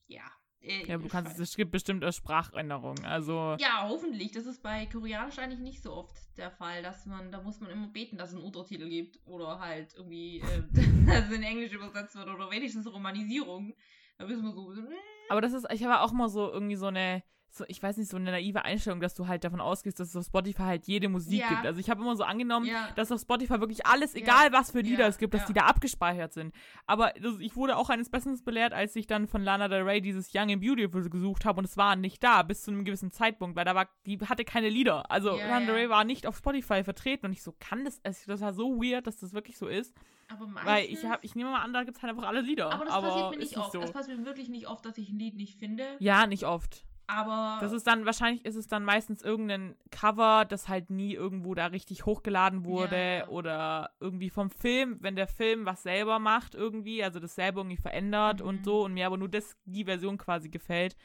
ja. 0.07 0.31
Äh, 0.63 0.87
Ja, 0.87 0.99
du 0.99 1.09
kannst, 1.09 1.39
es 1.39 1.57
gibt 1.57 1.71
bestimmt 1.71 2.05
auch 2.05 2.13
Sprachänderungen. 2.13 3.05
Also, 3.05 3.57
Ja, 3.59 3.87
hoffentlich. 3.89 4.33
Das 4.33 4.47
ist 4.47 4.63
bei 4.63 4.87
Koreanisch 4.87 5.39
eigentlich 5.39 5.61
nicht 5.61 5.83
so 5.83 5.93
oft 5.93 6.17
der 6.37 6.51
Fall, 6.51 6.83
dass 6.83 7.07
man, 7.07 7.31
da 7.33 7.43
muss 7.43 7.61
man 7.61 7.71
immer 7.71 7.89
beten, 7.89 8.17
dass 8.19 8.31
es 8.31 8.37
einen 8.37 8.45
Untertitel 8.45 8.89
gibt 8.89 9.19
oder 9.27 9.59
halt 9.59 9.95
irgendwie, 9.97 10.41
äh, 10.41 10.63
dass 11.07 11.27
es 11.29 11.33
in 11.33 11.43
Englisch 11.43 11.73
übersetzt 11.73 12.15
wird 12.15 12.29
oder 12.29 12.51
wenigstens 12.51 12.93
Romanisierung. 12.93 13.75
Da 14.19 14.29
wissen 14.29 14.45
wir 14.45 14.53
so, 14.53 14.69
mm, 14.69 14.95
aber 15.31 15.41
das 15.41 15.53
ist, 15.53 15.67
ich 15.73 15.83
habe 15.85 16.01
auch 16.01 16.13
immer 16.13 16.29
so 16.29 16.53
irgendwie 16.53 16.77
so 16.77 16.87
eine, 16.87 17.23
so, 17.57 17.65
ich 17.69 17.83
weiß 17.83 17.97
nicht, 17.97 18.11
so 18.11 18.17
eine 18.17 18.31
naive 18.31 18.65
Einstellung, 18.65 19.01
dass 19.01 19.15
du 19.15 19.27
halt 19.29 19.45
davon 19.45 19.61
ausgehst, 19.61 19.99
dass 19.99 20.09
es 20.11 20.17
auf 20.17 20.25
Spotify 20.27 20.63
halt 20.63 20.87
jede 20.87 21.09
Musik 21.09 21.41
Ja. 21.41 21.49
gibt. 21.49 21.67
Also 21.67 21.81
ich 21.81 21.91
habe 21.91 22.01
immer 22.01 22.15
so 22.17 22.23
angenommen, 22.25 22.67
ja, 22.67 22.89
dass 22.95 23.11
auf 23.11 23.21
Spotify 23.21 23.61
wirklich 23.61 23.87
alles, 23.87 24.15
Ja. 24.15 24.21
egal 24.21 24.53
was 24.53 24.71
für 24.71 24.81
Lieder 24.81 25.07
es 25.09 25.19
gibt, 25.19 25.35
dass 25.35 25.47
die 25.47 25.53
da 25.53 25.63
abgespeichert 25.63 26.33
sind. 26.33 26.55
Aber 26.87 27.13
das, 27.21 27.39
ich 27.41 27.57
wurde 27.57 27.77
auch 27.77 27.91
eines 27.91 28.09
Besseren 28.11 28.39
belehrt, 28.45 28.73
als 28.73 28.95
ich 28.97 29.07
dann 29.07 29.27
von 29.27 29.43
Lana 29.43 29.69
Del 29.69 29.83
Rey 29.83 30.01
dieses 30.01 30.31
Young 30.35 30.51
and 30.53 30.61
Beautiful 30.63 31.09
gesucht 31.11 31.45
habe 31.45 31.59
und 31.59 31.65
es 31.65 31.77
war 31.77 31.97
nicht 31.97 32.23
da 32.23 32.43
bis 32.43 32.63
zu 32.63 32.71
einem 32.71 32.85
gewissen 32.85 33.11
Zeitpunkt, 33.11 33.57
weil 33.57 33.65
da 33.65 33.75
war, 33.75 33.89
die 34.07 34.19
hatte 34.21 34.45
keine 34.45 34.69
Lieder. 34.69 35.11
Also 35.11 35.31
Lana 35.37 35.67
Del. 35.67 35.75
Rey 35.75 35.89
war 35.91 36.05
nicht 36.05 36.27
auf 36.27 36.37
Spotify 36.37 36.85
vertreten 36.85 37.27
und 37.27 37.33
ich 37.33 37.43
so, 37.43 37.55
kann 37.59 37.85
das, 37.85 38.01
das 38.03 38.41
war 38.41 38.53
so 38.53 38.81
weird, 38.83 39.07
dass 39.07 39.19
das 39.19 39.33
wirklich 39.33 39.59
so 39.59 39.67
ist. 39.67 39.95
aber 40.29 40.47
meistens, 40.47 40.67
Weil 40.71 40.85
ich 40.85 41.05
habe, 41.05 41.19
ich 41.25 41.35
nehme 41.35 41.51
mal 41.51 41.63
an, 41.63 41.73
da 41.73 41.83
gibt 41.83 41.97
es 41.97 42.03
halt 42.03 42.13
einfach 42.13 42.29
alle 42.29 42.41
Lieder. 42.43 42.71
aber 42.73 42.85
das 42.85 42.95
passiert 43.01 43.31
mir 43.31 43.39
nicht 43.39 43.57
oft. 43.57 43.73
so. 43.73 43.81
Das 43.81 43.93
passiert 43.93 44.19
mir 44.19 44.25
wirklich 44.27 44.49
nicht 44.49 44.69
oft, 44.69 44.85
dass 44.85 44.97
ich 44.99 45.09
ein 45.11 45.19
Lied 45.19 45.35
nicht 45.35 45.59
finde. 45.59 45.85
Ja, 45.99 46.27
nicht 46.29 46.45
oft. 46.45 46.85
Aber 47.13 47.59
Das 47.61 47.73
ist 47.73 47.87
dann, 47.87 48.07
wahrscheinlich 48.07 48.45
ist 48.45 48.55
es 48.57 48.69
dann 48.69 48.85
meistens 48.85 49.23
irgendein 49.23 49.75
Cover, 49.91 50.45
das 50.49 50.69
halt 50.69 50.91
nie 50.91 51.15
irgendwo 51.15 51.55
da 51.55 51.67
richtig 51.67 52.07
hochgeladen 52.07 52.65
wurde 52.65 53.19
Ja. 53.21 53.29
oder 53.29 53.91
irgendwie 54.01 54.31
vom 54.31 54.51
Film, 54.51 54.99
wenn 55.01 55.17
der 55.17 55.27
Film 55.27 55.67
was 55.67 55.83
selber 55.83 56.19
macht 56.19 56.55
irgendwie, 56.55 57.03
also 57.03 57.19
das 57.21 57.35
selber 57.35 57.61
irgendwie 57.61 57.77
verändert 57.77 58.41
Mhm. 58.41 58.47
und 58.47 58.65
so 58.65 58.85
und 58.85 58.95
mir 58.95 59.07
aber 59.07 59.17
nur 59.17 59.29
das, 59.29 59.57
die 59.65 59.85
Version 59.85 60.19
quasi 60.19 60.49
gefällt, 60.49 60.97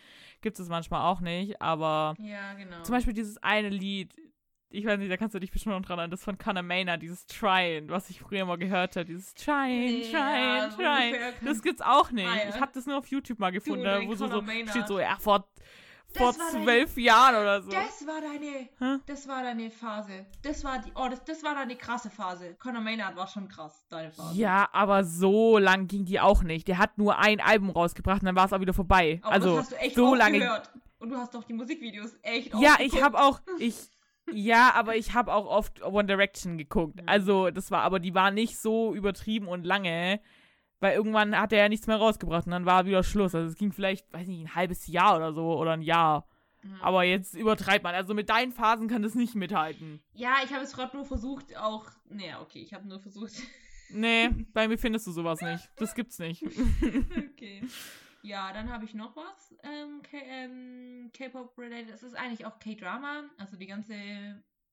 gibt 0.42 0.60
es 0.60 0.70
manchmal 0.70 1.02
auch 1.02 1.22
nicht, 1.22 1.62
aber 1.62 2.16
ja, 2.20 2.54
genau. 2.54 2.84
zum 2.84 2.94
Beispiel 2.94 3.14
dieses 3.14 3.38
eine 3.42 3.70
Lied, 3.70 4.14
ich 4.70 4.86
weiß 4.86 5.00
nicht, 5.00 5.10
da 5.12 5.16
kannst 5.16 5.34
du 5.34 5.40
dich 5.40 5.52
bestimmt 5.52 5.74
noch 5.76 5.82
dran 5.84 6.00
erinnern, 6.00 6.12
das 6.12 6.24
von 6.24 6.38
Conor 6.38 6.62
Maynard, 6.64 7.02
dieses 7.02 7.26
Tryin, 7.28 7.90
was 7.90 8.10
ich 8.10 8.20
früher 8.20 8.44
mal 8.46 8.58
gehört 8.58 8.96
habe, 8.98 9.06
dieses 9.06 9.34
Tryin, 9.34 9.80
Nee, 9.80 10.02
Tryin, 10.02 10.14
ja, 10.14 10.70
so 10.70 10.78
Tryin. 10.78 11.14
kann- 11.16 11.46
Das 11.46 11.62
gibt's 11.62 11.82
auch 11.82 12.12
nicht. 12.12 12.28
Ah, 12.28 12.36
ja. 12.44 12.50
Ich 12.50 12.60
habe 12.60 12.72
das 12.74 12.86
nur 12.86 12.98
auf 12.98 13.08
YouTube 13.08 13.40
mal 13.40 13.52
gefunden, 13.52 13.86
da 13.86 14.00
den 14.00 14.10
wo 14.10 14.16
so, 14.16 14.28
so 14.28 14.42
Maynard. 14.42 14.70
steht 14.72 14.88
so, 14.88 15.00
ja, 15.00 15.16
vor, 16.18 16.34
zwölf 16.34 16.98
Jahren 16.98 17.36
oder 17.36 17.62
so. 17.62 17.72
Das 17.72 18.06
war 18.08 18.22
deine, 18.22 18.70
Hä? 18.80 19.00
das 19.06 19.28
war 19.28 19.44
deine 19.44 19.70
Phase. 19.70 20.26
Das 20.42 20.64
war 20.64 20.80
die, 20.80 20.92
oh, 20.96 21.08
das, 21.10 21.24
das 21.24 21.44
war 21.44 21.56
deine 21.56 21.76
krasse 21.76 22.10
Phase. 22.10 22.56
Conor 22.56 22.82
Maynard 22.82 23.16
war 23.16 23.28
schon 23.28 23.48
krass, 23.48 23.86
deine 23.90 24.12
Phase. 24.12 24.36
Ja, 24.38 24.70
aber 24.72 25.04
so 25.04 25.58
lang 25.58 25.88
ging 25.88 26.06
die 26.06 26.20
auch 26.20 26.44
nicht. 26.44 26.68
Der 26.68 26.78
hat 26.78 26.98
nur 26.98 27.18
ein 27.20 27.40
Album 27.40 27.70
rausgebracht 27.70 28.22
und 28.22 28.28
dann 28.28 28.36
war 28.36 28.46
es 28.46 28.54
auch 28.54 28.62
wieder 28.62 28.74
vorbei. 28.74 29.20
Aber 29.24 29.34
also 29.34 29.56
das 29.56 29.66
hast 29.66 29.72
du 29.72 29.76
echt 29.78 29.96
so 29.96 30.16
lange. 30.16 30.40
gehört. 30.40 30.72
Und 30.98 31.10
du 31.10 31.18
hast 31.18 31.36
doch 31.36 31.44
die 31.44 31.54
Musikvideos 31.54 32.16
echt 32.22 32.54
oft 32.54 32.64
Ja, 32.64 32.78
ich 32.80 33.02
habe 33.02 33.20
auch 33.20 33.42
ich 33.60 33.76
ja, 34.32 34.74
aber 34.74 34.96
ich 34.96 35.14
habe 35.14 35.34
auch 35.34 35.46
oft 35.46 35.84
One 35.84 36.06
Direction 36.06 36.58
geguckt. 36.58 37.00
Also, 37.06 37.52
das 37.52 37.70
war 37.70 37.82
aber 37.82 38.00
die 38.00 38.16
war 38.16 38.32
nicht 38.32 38.58
so 38.58 38.96
übertrieben 38.96 39.48
und 39.48 39.66
lange, 39.66 40.20
weil 40.86 40.96
irgendwann 40.96 41.36
hat 41.36 41.52
er 41.52 41.64
ja 41.64 41.70
nichts 41.70 41.88
mehr 41.88 41.98
rausgebracht 41.98 42.46
und 42.46 42.52
dann 42.52 42.68
war 42.68 42.86
wieder 42.86 43.04
Schluss. 43.04 43.34
Also, 43.34 43.50
es 43.50 43.58
ging 43.58 43.72
vielleicht, 43.72 44.14
weiß 44.14 44.28
nicht, 44.28 44.42
ein 44.42 44.54
halbes 44.54 44.86
Jahr 44.86 45.18
oder 45.18 45.34
so 45.34 45.58
oder 45.58 45.72
ein 45.72 45.82
Jahr. 45.82 46.28
Mhm. 46.62 46.76
Aber 46.80 47.04
jetzt 47.04 47.34
übertreibt 47.34 47.84
man. 47.84 47.96
Also 47.96 48.14
mit 48.14 48.30
deinen 48.30 48.52
Phasen 48.52 48.88
kann 48.88 49.02
das 49.02 49.16
nicht 49.16 49.34
mithalten. 49.34 50.00
Ja, 50.14 50.36
ich 50.44 50.54
habe 50.54 50.64
es 50.64 50.74
gerade 50.74 50.96
nur 50.96 51.06
versucht, 51.06 51.58
auch. 51.58 51.88
Naja, 52.08 52.40
okay, 52.40 52.60
ich 52.60 52.74
habe 52.74 52.88
nur 52.88 53.00
versucht. 53.00 53.34
Nee, 53.90 54.30
bei 54.52 54.68
mir 54.68 54.80
findest 54.80 55.06
du 55.06 55.12
sowas 55.12 55.40
nicht. 55.42 55.70
Das 55.76 55.94
gibt's 55.94 56.18
nicht. 56.18 56.44
okay. 57.32 57.64
Ja, 58.24 58.52
dann 58.52 58.74
habe 58.74 58.84
ich 58.84 58.96
noch 58.96 59.16
was. 59.16 59.56
Ähm, 59.62 60.02
ähm, 60.12 61.12
K-Pop-related. 61.14 61.94
Es 61.94 62.02
ist 62.02 62.16
eigentlich 62.16 62.48
auch 62.48 62.58
K-Drama. 62.58 63.26
Also 63.38 63.58
die 63.58 63.68
ganze 63.68 63.94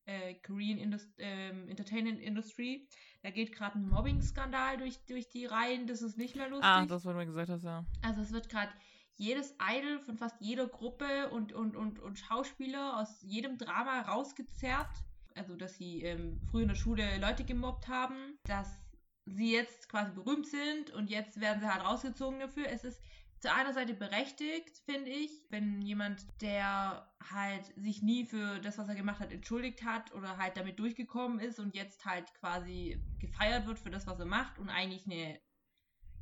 äh, 0.07 0.35
Korean 0.35 0.79
Indus 0.79 1.09
ähm, 1.19 1.69
Entertainment 1.69 2.21
Industry. 2.21 2.89
Da 3.23 3.31
geht 3.31 3.53
gerade 3.53 3.79
ein 3.79 3.89
Mobbing-Skandal 3.89 4.79
durch, 4.79 4.99
durch 5.07 5.29
die 5.29 5.47
Reihen. 5.47 5.87
Das 5.87 6.03
ist 6.03 6.19
nicht 6.19 6.37
mehr 6.37 6.49
lustig. 6.49 6.67
ah, 6.67 6.87
das, 6.87 7.05
was 7.05 7.13
du 7.13 7.19
mir 7.19 7.27
gesagt 7.27 7.51
hast, 7.51 7.65
ja. 7.65 7.85
Also 8.03 8.21
es 8.21 8.33
wird 8.33 8.49
gerade 8.49 8.73
jedes 9.15 9.55
Idol 9.61 10.01
von 10.01 10.17
fast 10.17 10.37
jeder 10.41 10.67
Gruppe 10.67 11.31
und, 11.31 11.53
und, 11.53 11.77
und, 11.77 11.99
und 12.01 12.19
Schauspieler 12.19 12.99
aus 12.99 13.23
jedem 13.23 13.59
Drama 13.59 14.01
rausgezerrt. 14.03 14.91
Also 15.35 15.57
dass 15.57 15.77
sie 15.77 16.03
ähm, 16.03 16.41
früher 16.51 16.63
in 16.63 16.69
der 16.69 16.75
Schule 16.75 17.19
Leute 17.19 17.45
gemobbt 17.45 17.89
haben, 17.89 18.39
dass 18.45 18.79
sie 19.25 19.53
jetzt 19.53 19.89
quasi 19.89 20.13
berühmt 20.13 20.47
sind 20.47 20.91
und 20.91 21.09
jetzt 21.09 21.41
werden 21.41 21.61
sie 21.61 21.73
halt 21.73 21.85
rausgezogen 21.85 22.41
dafür. 22.41 22.67
Es 22.69 22.85
ist 22.85 23.01
zu 23.43 23.53
einer 23.53 23.73
Seite 23.73 23.95
berechtigt, 23.95 24.79
finde 24.85 25.11
ich, 25.11 25.31
wenn 25.51 25.83
jemand, 25.83 26.25
der 26.41 27.13
halt 27.33 27.67
sich 27.77 28.01
nie 28.01 28.25
für 28.25 28.61
das, 28.61 28.79
was 28.79 28.89
er 28.89 28.95
gemacht 28.95 29.19
hat, 29.19 29.33
entschuldigt 29.33 29.83
hat 29.83 30.15
oder 30.15 30.39
halt 30.39 30.57
damit 30.57 30.79
durchgekommen 30.79 31.41
ist 31.41 31.59
und 31.59 31.75
jetzt 31.75 32.05
halt 32.05 32.33
quasi 32.35 33.03
gefeiert 33.19 33.67
wird 33.67 33.81
für 33.81 33.91
das, 33.91 34.07
was 34.07 34.21
er 34.21 34.27
macht 34.27 34.61
und 34.61 34.69
eigentlich 34.69 35.07
eine 35.07 35.41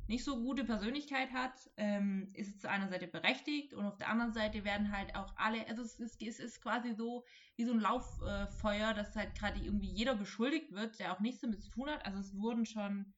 nicht 0.07 0.23
so 0.23 0.35
gute 0.41 0.63
Persönlichkeit 0.63 1.31
hat, 1.31 1.69
ähm, 1.77 2.31
ist 2.33 2.55
es 2.55 2.59
zu 2.59 2.67
einer 2.67 2.89
Seite 2.89 3.05
berechtigt 3.05 3.75
und 3.75 3.85
auf 3.85 3.97
der 3.97 4.09
anderen 4.09 4.33
Seite 4.33 4.63
werden 4.65 4.91
halt 4.91 5.15
auch 5.15 5.31
alle, 5.37 5.67
also 5.67 5.83
es 5.83 5.99
ist, 5.99 6.19
es 6.23 6.39
ist 6.39 6.59
quasi 6.59 6.93
so 6.95 7.23
wie 7.55 7.65
so 7.65 7.71
ein 7.71 7.79
Lauffeuer, 7.79 8.95
dass 8.95 9.15
halt 9.15 9.35
gerade 9.35 9.59
irgendwie 9.59 9.91
jeder 9.91 10.15
beschuldigt 10.15 10.71
wird, 10.71 10.97
der 10.99 11.13
auch 11.13 11.19
nichts 11.19 11.41
damit 11.41 11.61
zu 11.61 11.69
tun 11.69 11.87
hat. 11.87 12.03
Also 12.03 12.17
es 12.17 12.35
wurden 12.35 12.65
schon 12.65 13.13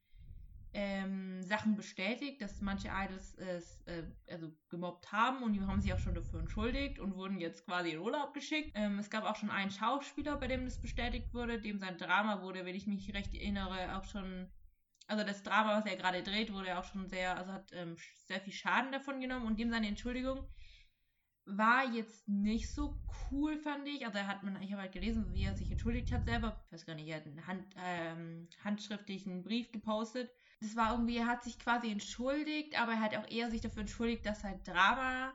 ähm, 0.74 1.44
Sachen 1.44 1.76
bestätigt, 1.76 2.42
dass 2.42 2.62
manche 2.62 2.90
Idols 2.90 3.36
es 3.36 3.82
äh, 3.86 4.04
also 4.30 4.52
gemobbt 4.70 5.12
haben 5.12 5.44
und 5.44 5.54
die 5.54 5.62
haben 5.62 5.82
sich 5.82 5.94
auch 5.94 6.00
schon 6.00 6.16
dafür 6.16 6.40
entschuldigt 6.40 7.00
und 7.00 7.16
wurden 7.16 7.40
jetzt 7.40 7.66
quasi 7.66 7.92
in 7.92 8.00
Urlaub 8.00 8.34
geschickt. 8.34 8.72
Ähm, 8.76 9.00
es 9.00 9.10
gab 9.10 9.24
auch 9.24 9.36
schon 9.36 9.52
einen 9.52 9.72
Schauspieler, 9.72 10.38
bei 10.38 10.48
dem 10.48 10.66
das 10.66 10.82
bestätigt 10.82 11.34
wurde, 11.34 11.62
dem 11.62 11.80
sein 11.80 11.98
Drama 11.98 12.42
wurde, 12.42 12.66
wenn 12.66 12.76
ich 12.76 12.88
mich 12.88 13.14
recht 13.14 13.34
erinnere, 13.34 13.98
auch 13.98 14.04
schon 14.06 14.52
also 15.08 15.24
das 15.24 15.44
Drama, 15.44 15.78
was 15.78 15.86
er 15.86 15.98
gerade 15.98 16.24
dreht, 16.24 16.54
wurde 16.54 16.78
auch 16.78 16.86
schon 16.86 17.08
sehr, 17.08 17.38
also 17.38 17.52
hat 17.52 17.72
ähm, 17.74 17.98
sehr 18.26 18.40
viel 18.40 18.54
Schaden 18.54 18.92
davon 18.92 19.20
genommen 19.20 19.46
und 19.46 19.60
dem 19.60 19.70
seine 19.70 19.88
Entschuldigung 19.88 20.48
war 21.46 21.86
jetzt 21.94 22.28
nicht 22.28 22.72
so 22.72 22.98
cool, 23.32 23.58
fand 23.58 23.88
ich. 23.88 24.06
Also 24.06 24.18
er 24.18 24.28
hat 24.28 24.44
man, 24.44 24.62
ich 24.62 24.72
habe 24.72 24.84
halt 24.84 24.94
gelesen, 24.94 25.34
wie 25.34 25.44
er 25.44 25.56
sich 25.56 25.70
entschuldigt 25.72 26.12
hat 26.12 26.26
selber. 26.26 26.62
Ich 26.66 26.74
weiß 26.74 26.86
gar 26.86 26.96
nicht, 26.96 27.08
er 27.08 27.18
hat 27.18 27.26
einen 27.26 27.48
Hand, 27.48 27.66
ähm, 27.78 28.48
handschriftlichen 28.64 29.44
Brief 29.44 29.72
gepostet. 29.72 30.32
Das 30.62 30.76
war 30.76 30.92
irgendwie, 30.92 31.18
er 31.18 31.28
hat 31.28 31.44
sich 31.44 31.60
quasi 31.60 31.92
entschuldigt, 31.92 32.80
aber 32.80 32.94
er 32.94 33.02
hat 33.02 33.18
auch 33.18 33.30
eher 33.30 33.52
sich 33.52 33.62
dafür 33.62 33.82
entschuldigt, 33.82 34.26
dass 34.26 34.42
sein 34.42 34.62
Drama 34.64 35.34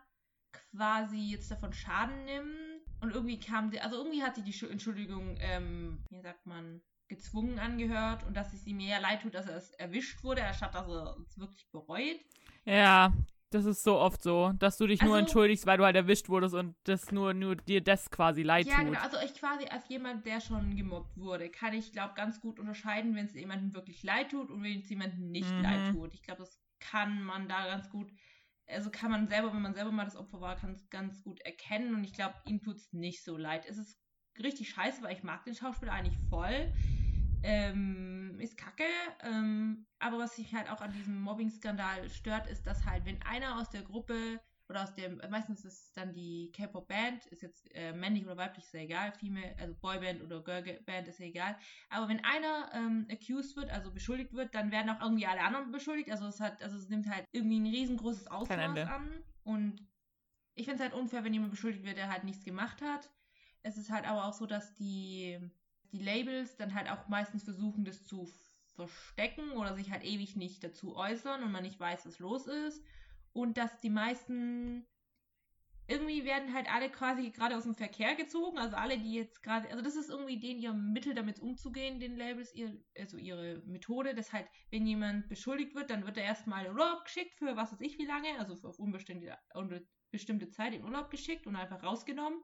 quasi 0.52 1.30
jetzt 1.30 1.50
davon 1.50 1.72
Schaden 1.72 2.24
nimmt. 2.24 2.82
Und 3.00 3.12
irgendwie 3.12 3.38
kam 3.38 3.70
sie, 3.70 3.80
also 3.80 3.96
irgendwie 3.96 4.22
hat 4.22 4.34
sich 4.34 4.44
die 4.44 4.52
Schu- 4.52 4.66
Entschuldigung, 4.66 5.36
ähm, 5.40 6.02
wie 6.10 6.20
sagt 6.20 6.46
man, 6.46 6.80
gezwungen 7.08 7.58
angehört 7.58 8.24
und 8.24 8.36
dass 8.36 8.52
es 8.52 8.66
ihm 8.66 8.80
eher 8.80 9.00
leid 9.00 9.22
tut, 9.22 9.34
dass 9.34 9.46
er 9.46 9.56
es 9.56 9.70
erwischt 9.72 10.22
wurde, 10.24 10.44
anstatt 10.44 10.74
dass 10.74 10.88
er 10.88 11.16
es 11.26 11.38
wirklich 11.38 11.66
bereut. 11.70 12.20
Ja, 12.64 13.12
das 13.50 13.64
ist 13.64 13.82
so 13.82 13.98
oft 13.98 14.22
so, 14.22 14.52
dass 14.58 14.76
du 14.76 14.86
dich 14.86 15.00
nur 15.00 15.14
Also- 15.14 15.20
entschuldigst, 15.24 15.66
weil 15.66 15.78
du 15.78 15.84
halt 15.84 15.96
erwischt 15.96 16.28
wurdest 16.28 16.54
und 16.54 16.76
das 16.84 17.10
nur, 17.12 17.32
nur 17.34 17.56
dir 17.56 17.82
das 17.82 18.10
quasi 18.10 18.42
leid 18.42 18.66
ja, 18.66 18.76
tut. 18.76 18.86
genau. 18.86 19.00
Also 19.00 19.16
ich 19.24 19.34
quasi 19.34 19.66
als 19.66 19.88
jemand, 19.88 20.26
der 20.26 20.40
schon 20.40 20.76
gemobbt 20.76 21.16
wurde, 21.16 21.48
kann 21.48 21.72
ich, 21.72 21.92
glaube 21.92 22.14
ganz 22.14 22.40
gut 22.40 22.58
unterscheiden, 22.60 23.14
wenn 23.16 23.26
es 23.26 23.34
jemandem 23.34 23.74
wirklich 23.74 24.02
leid 24.02 24.30
tut 24.30 24.50
und 24.50 24.62
wenn 24.62 24.80
es 24.80 24.88
jemandem 24.90 25.30
nicht 25.30 25.50
Mhm. 25.50 25.62
leid 25.62 25.92
tut. 25.94 26.14
Ich 26.14 26.22
glaube, 26.22 26.40
das 26.40 26.60
kann 26.80 27.22
man 27.22 27.48
da 27.48 27.66
ganz 27.66 27.88
gut, 27.90 28.10
also 28.66 28.90
kann 28.90 29.10
man 29.10 29.28
selber, 29.28 29.52
wenn 29.54 29.62
man 29.62 29.74
selber 29.74 29.92
mal 29.92 30.04
das 30.04 30.16
Opfer 30.16 30.40
war, 30.40 30.56
kann 30.56 30.72
es 30.72 30.88
ganz 30.90 31.22
gut 31.22 31.40
erkennen 31.40 31.94
und 31.94 32.04
ich 32.04 32.12
glaube, 32.12 32.34
ihm 32.44 32.60
tut 32.60 32.76
es 32.76 32.92
nicht 32.92 33.24
so 33.24 33.36
leid. 33.36 33.64
Es 33.66 33.78
ist 33.78 33.98
richtig 34.38 34.68
scheiße, 34.70 35.02
weil 35.02 35.16
ich 35.16 35.22
mag 35.24 35.42
den 35.44 35.54
Schauspieler 35.54 35.92
eigentlich 35.92 36.18
voll. 36.28 36.72
Ähm, 37.42 38.38
ist 38.40 38.56
kacke. 38.56 38.84
Ähm, 39.22 39.86
aber 39.98 40.18
was 40.18 40.36
sich 40.36 40.54
halt 40.54 40.70
auch 40.70 40.80
an 40.80 40.92
diesem 40.92 41.20
Mobbing-Skandal 41.20 42.08
stört, 42.10 42.46
ist, 42.48 42.66
dass 42.66 42.84
halt, 42.86 43.04
wenn 43.04 43.22
einer 43.22 43.58
aus 43.58 43.70
der 43.70 43.82
Gruppe 43.82 44.40
oder 44.68 44.82
aus 44.82 44.94
dem, 44.94 45.20
meistens 45.30 45.64
ist 45.64 45.86
es 45.86 45.92
dann 45.92 46.12
die 46.12 46.52
K-Pop-Band, 46.52 47.26
ist 47.26 47.42
jetzt 47.42 47.74
äh, 47.74 47.92
männlich 47.92 48.26
oder 48.26 48.36
weiblich, 48.36 48.64
ist 48.66 48.74
ja 48.74 48.80
egal, 48.80 49.12
Female, 49.12 49.56
also 49.58 49.74
Boyband 49.80 50.22
oder 50.22 50.42
Girlband 50.42 51.08
ist 51.08 51.20
ja 51.20 51.26
egal. 51.26 51.56
Aber 51.88 52.08
wenn 52.08 52.22
einer 52.22 52.70
ähm, 52.74 53.06
accused 53.10 53.56
wird, 53.56 53.70
also 53.70 53.90
beschuldigt 53.90 54.34
wird, 54.34 54.54
dann 54.54 54.70
werden 54.70 54.90
auch 54.90 55.00
irgendwie 55.00 55.26
alle 55.26 55.40
anderen 55.40 55.72
beschuldigt. 55.72 56.10
Also 56.10 56.26
es 56.26 56.40
hat, 56.40 56.62
also 56.62 56.76
es 56.76 56.88
nimmt 56.90 57.08
halt 57.08 57.24
irgendwie 57.32 57.60
ein 57.60 57.66
riesengroßes 57.66 58.26
Ausmaß 58.26 58.58
an. 58.88 59.24
Und 59.44 59.86
ich 60.54 60.66
finde 60.66 60.82
es 60.82 60.90
halt 60.90 61.00
unfair, 61.00 61.24
wenn 61.24 61.32
jemand 61.32 61.52
beschuldigt 61.52 61.84
wird, 61.84 61.96
der 61.96 62.10
halt 62.10 62.24
nichts 62.24 62.44
gemacht 62.44 62.82
hat. 62.82 63.08
Es 63.62 63.78
ist 63.78 63.90
halt 63.90 64.04
aber 64.06 64.26
auch 64.26 64.34
so, 64.34 64.44
dass 64.44 64.74
die, 64.74 65.38
die 65.92 66.02
Labels 66.02 66.56
dann 66.56 66.74
halt 66.74 66.90
auch 66.90 67.08
meistens 67.08 67.44
versuchen, 67.44 67.84
das 67.84 68.04
zu 68.04 68.28
verstecken 68.74 69.52
oder 69.52 69.74
sich 69.74 69.90
halt 69.90 70.04
ewig 70.04 70.36
nicht 70.36 70.62
dazu 70.62 70.96
äußern 70.96 71.42
und 71.42 71.52
man 71.52 71.64
nicht 71.64 71.80
weiß, 71.80 72.06
was 72.06 72.18
los 72.18 72.46
ist. 72.46 72.82
Und 73.32 73.56
dass 73.56 73.80
die 73.80 73.90
meisten 73.90 74.86
irgendwie 75.90 76.24
werden 76.24 76.52
halt 76.52 76.70
alle 76.70 76.90
quasi 76.90 77.30
gerade 77.30 77.56
aus 77.56 77.62
dem 77.62 77.74
Verkehr 77.74 78.14
gezogen. 78.14 78.58
Also 78.58 78.76
alle, 78.76 78.98
die 78.98 79.14
jetzt 79.14 79.42
gerade, 79.42 79.70
also 79.70 79.82
das 79.82 79.96
ist 79.96 80.10
irgendwie 80.10 80.38
denen 80.38 80.60
ihr 80.60 80.74
Mittel, 80.74 81.14
damit 81.14 81.40
umzugehen, 81.40 81.98
den 81.98 82.16
Labels, 82.16 82.54
ihr, 82.54 82.78
also 82.96 83.16
ihre 83.16 83.62
Methode, 83.64 84.14
dass 84.14 84.32
halt, 84.32 84.46
wenn 84.70 84.86
jemand 84.86 85.28
beschuldigt 85.30 85.74
wird, 85.74 85.88
dann 85.90 86.04
wird 86.04 86.18
er 86.18 86.24
erstmal 86.24 86.66
in 86.66 86.72
Urlaub 86.72 87.04
geschickt 87.04 87.34
für 87.38 87.56
was 87.56 87.72
weiß 87.72 87.80
ich 87.80 87.98
wie 87.98 88.04
lange, 88.04 88.38
also 88.38 88.54
für 88.54 88.68
auf 88.68 88.78
unbestimmte, 88.78 89.34
unbe- 89.54 89.86
bestimmte 90.10 90.50
Zeit 90.50 90.74
in 90.74 90.84
Urlaub 90.84 91.10
geschickt 91.10 91.46
und 91.46 91.56
einfach 91.56 91.82
rausgenommen. 91.82 92.42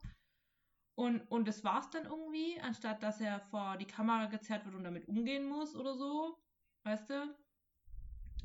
Und, 0.96 1.20
und 1.30 1.48
das 1.48 1.64
war's 1.64 1.90
dann 1.90 2.04
irgendwie, 2.04 2.60
anstatt 2.60 3.02
dass 3.02 3.20
er 3.20 3.40
vor 3.40 3.76
die 3.76 3.86
Kamera 3.86 4.26
gezerrt 4.26 4.64
wird 4.64 4.76
und 4.76 4.84
damit 4.84 5.08
umgehen 5.08 5.48
muss 5.48 5.74
oder 5.74 5.94
so. 5.94 6.38
Weißt 6.84 7.10
du? 7.10 7.34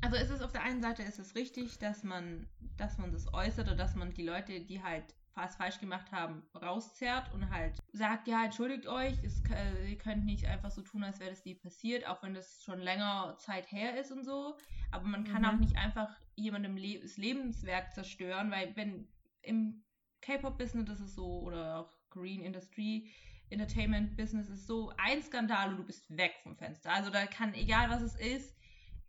Also 0.02 0.16
ist 0.16 0.30
es 0.30 0.42
auf 0.42 0.52
der 0.52 0.62
einen 0.62 0.80
Seite 0.80 1.02
ist 1.02 1.18
es 1.18 1.34
richtig, 1.34 1.78
dass 1.78 2.02
man, 2.02 2.48
dass 2.76 2.98
man 2.98 3.12
das 3.12 3.32
äußert 3.32 3.68
oder 3.68 3.76
dass 3.76 3.94
man 3.94 4.12
die 4.14 4.24
Leute, 4.24 4.60
die 4.60 4.82
halt 4.82 5.14
was 5.34 5.56
falsch 5.56 5.78
gemacht 5.78 6.10
haben, 6.10 6.42
rauszerrt 6.60 7.32
und 7.32 7.50
halt 7.50 7.78
sagt, 7.92 8.26
ja, 8.26 8.44
entschuldigt 8.44 8.86
euch, 8.86 9.14
es, 9.22 9.42
äh, 9.50 9.90
ihr 9.90 9.98
könnt 9.98 10.24
nicht 10.24 10.46
einfach 10.46 10.70
so 10.70 10.82
tun, 10.82 11.04
als 11.04 11.20
wäre 11.20 11.30
das 11.30 11.44
nie 11.44 11.54
passiert, 11.54 12.06
auch 12.06 12.22
wenn 12.22 12.34
das 12.34 12.62
schon 12.64 12.80
länger 12.80 13.36
Zeit 13.38 13.70
her 13.70 13.98
ist 13.98 14.10
und 14.10 14.24
so. 14.24 14.56
Aber 14.90 15.06
man 15.06 15.24
kann 15.24 15.42
mhm. 15.42 15.48
auch 15.48 15.58
nicht 15.58 15.76
einfach 15.76 16.18
jemandem 16.34 16.76
Le 16.76 16.98
das 17.00 17.16
Lebenswerk 17.16 17.92
zerstören, 17.94 18.50
weil 18.50 18.74
wenn 18.76 19.08
im 19.42 19.84
K-Pop-Business 20.20 20.90
ist 20.90 21.00
es 21.00 21.14
so, 21.14 21.40
oder 21.40 21.78
auch 21.78 21.99
Green 22.10 22.42
Industry, 22.42 23.08
Entertainment 23.50 24.16
Business 24.16 24.48
ist 24.48 24.66
so, 24.66 24.92
ein 24.96 25.22
Skandal 25.22 25.70
und 25.70 25.78
du 25.78 25.84
bist 25.84 26.04
weg 26.16 26.34
vom 26.42 26.56
Fenster. 26.56 26.92
Also 26.92 27.10
da 27.10 27.26
kann, 27.26 27.54
egal 27.54 27.90
was 27.90 28.02
es 28.02 28.14
ist, 28.16 28.56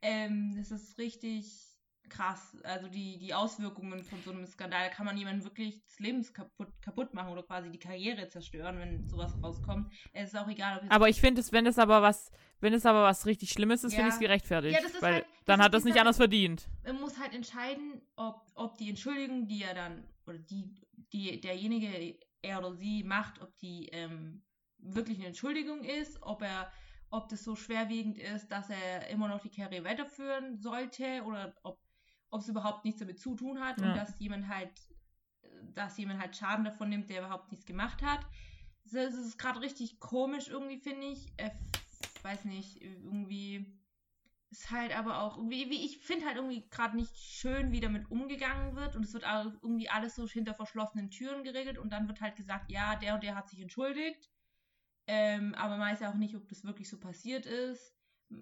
ähm, 0.01 0.55
das 0.57 0.71
ist 0.71 0.97
richtig 0.97 1.71
krass. 2.11 2.57
Also 2.63 2.87
die, 2.87 3.17
die 3.17 3.33
Auswirkungen 3.33 4.03
von 4.03 4.19
so 4.23 4.31
einem 4.31 4.45
Skandal, 4.45 4.89
da 4.89 4.89
kann 4.89 5.05
man 5.05 5.17
jemanden 5.17 5.43
wirklich 5.43 5.83
das 5.85 5.99
Leben 5.99 6.21
kaputt, 6.33 6.67
kaputt 6.81 7.13
machen 7.13 7.31
oder 7.31 7.43
quasi 7.43 7.71
die 7.71 7.79
Karriere 7.79 8.27
zerstören, 8.27 8.77
wenn 8.79 9.07
sowas 9.07 9.33
rauskommt. 9.41 9.91
Es 10.13 10.29
ist 10.29 10.35
auch 10.35 10.47
egal, 10.47 10.81
ob 10.83 10.91
Aber 10.91 11.09
ich 11.09 11.21
finde 11.21 11.41
es, 11.41 11.51
wenn 11.51 11.65
es 11.65 11.79
aber 11.79 12.01
was, 12.01 12.31
wenn 12.59 12.73
es 12.73 12.85
aber 12.85 13.03
was 13.03 13.25
richtig 13.25 13.49
Schlimmes 13.51 13.83
ist, 13.83 13.93
ja. 13.93 13.97
finde 13.97 14.09
ich 14.09 14.15
es 14.15 14.19
gerechtfertigt. 14.19 14.75
Ja, 14.75 14.81
das 14.81 14.93
ist 14.93 15.01
weil 15.01 15.13
halt, 15.15 15.25
dann 15.45 15.61
hat 15.61 15.73
das 15.73 15.83
nicht 15.83 15.99
anders 15.99 16.17
verdient. 16.17 16.67
Man 16.83 16.99
muss 16.99 17.17
halt 17.17 17.33
entscheiden, 17.33 18.01
ob, 18.15 18.45
ob 18.55 18.77
die 18.77 18.89
Entschuldigung, 18.89 19.47
die 19.47 19.63
er 19.63 19.73
dann, 19.73 20.03
oder 20.25 20.37
die, 20.37 20.75
die 21.13 21.39
derjenige, 21.39 22.17
er 22.41 22.59
oder 22.59 22.73
sie 22.73 23.03
macht, 23.03 23.41
ob 23.41 23.57
die 23.59 23.87
ähm, 23.89 24.43
wirklich 24.77 25.17
eine 25.17 25.27
Entschuldigung 25.27 25.83
ist, 25.83 26.21
ob 26.21 26.41
er 26.41 26.71
ob 27.13 27.27
das 27.27 27.43
so 27.43 27.57
schwerwiegend 27.57 28.17
ist, 28.17 28.47
dass 28.47 28.69
er 28.69 29.09
immer 29.09 29.27
noch 29.27 29.41
die 29.41 29.49
Karriere 29.49 29.83
weiterführen 29.83 30.57
sollte 30.57 31.23
oder 31.25 31.53
ob 31.63 31.77
ob 32.31 32.41
es 32.41 32.47
überhaupt 32.47 32.85
nichts 32.85 32.99
damit 32.99 33.19
zu 33.19 33.35
tun 33.35 33.59
hat 33.59 33.79
ja. 33.79 33.89
und 33.89 33.97
dass 33.97 34.17
jemand 34.19 34.47
halt, 34.47 34.71
dass 35.73 35.97
jemand 35.97 36.19
halt 36.19 36.35
Schaden 36.35 36.65
davon 36.65 36.89
nimmt, 36.89 37.09
der 37.09 37.19
überhaupt 37.19 37.51
nichts 37.51 37.65
gemacht 37.65 38.01
hat. 38.01 38.25
Das 38.85 39.13
ist 39.13 39.37
gerade 39.37 39.61
richtig 39.61 39.99
komisch 39.99 40.47
irgendwie, 40.47 40.77
finde 40.77 41.07
ich. 41.07 41.27
Äh, 41.37 41.51
weiß 42.23 42.45
nicht, 42.45 42.81
irgendwie 42.81 43.65
ist 44.51 44.69
halt 44.69 44.95
aber 44.95 45.21
auch 45.21 45.37
irgendwie, 45.37 45.69
wie 45.69 45.85
ich 45.85 45.99
finde 45.99 46.25
halt 46.25 46.35
irgendwie 46.35 46.67
gerade 46.69 46.95
nicht 46.95 47.15
schön, 47.17 47.71
wie 47.71 47.79
damit 47.79 48.11
umgegangen 48.11 48.75
wird 48.75 48.95
und 48.95 49.05
es 49.05 49.13
wird 49.13 49.25
auch 49.25 49.45
irgendwie 49.61 49.89
alles 49.89 50.15
so 50.15 50.27
hinter 50.27 50.53
verschlossenen 50.53 51.09
Türen 51.09 51.43
geregelt 51.43 51.77
und 51.77 51.91
dann 51.91 52.07
wird 52.07 52.21
halt 52.21 52.35
gesagt, 52.35 52.69
ja, 52.69 52.95
der 52.97 53.15
und 53.15 53.23
der 53.23 53.35
hat 53.35 53.49
sich 53.49 53.61
entschuldigt, 53.61 54.29
ähm, 55.07 55.55
aber 55.55 55.77
man 55.77 55.91
weiß 55.91 56.01
ja 56.01 56.11
auch 56.11 56.15
nicht, 56.17 56.35
ob 56.35 56.47
das 56.49 56.63
wirklich 56.63 56.89
so 56.89 56.99
passiert 56.99 57.45
ist 57.45 57.95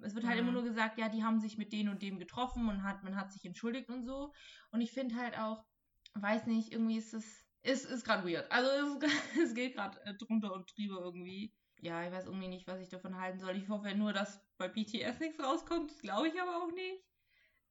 es 0.03 0.15
wird 0.15 0.25
halt 0.25 0.35
mhm. 0.35 0.43
immer 0.43 0.51
nur 0.53 0.63
gesagt, 0.63 0.97
ja, 0.97 1.09
die 1.09 1.23
haben 1.23 1.39
sich 1.39 1.57
mit 1.57 1.73
denen 1.73 1.89
und 1.89 2.01
dem 2.01 2.19
getroffen 2.19 2.67
und 2.69 2.83
hat, 2.83 3.03
man 3.03 3.15
hat 3.15 3.31
sich 3.31 3.45
entschuldigt 3.45 3.89
und 3.89 4.03
so. 4.03 4.33
Und 4.71 4.81
ich 4.81 4.91
finde 4.91 5.15
halt 5.15 5.37
auch, 5.37 5.65
weiß 6.13 6.47
nicht, 6.47 6.71
irgendwie 6.71 6.97
ist 6.97 7.13
es, 7.13 7.45
ist, 7.63 7.85
ist 7.85 8.05
gerade 8.05 8.27
weird. 8.27 8.51
Also 8.51 8.69
es, 8.69 9.11
es 9.43 9.53
geht 9.53 9.75
gerade 9.75 9.99
äh, 10.05 10.13
drunter 10.15 10.53
und 10.53 10.71
drüber 10.75 11.01
irgendwie. 11.01 11.53
Ja, 11.81 12.03
ich 12.05 12.11
weiß 12.11 12.25
irgendwie 12.25 12.47
nicht, 12.47 12.67
was 12.67 12.79
ich 12.79 12.89
davon 12.89 13.19
halten 13.19 13.39
soll. 13.39 13.55
Ich 13.55 13.69
hoffe 13.69 13.95
nur, 13.95 14.13
dass 14.13 14.41
bei 14.57 14.67
BTS 14.67 15.19
nichts 15.19 15.41
rauskommt. 15.41 15.91
Das 15.91 16.01
glaube 16.01 16.27
ich 16.27 16.41
aber 16.41 16.57
auch 16.57 16.71
nicht. 16.71 17.03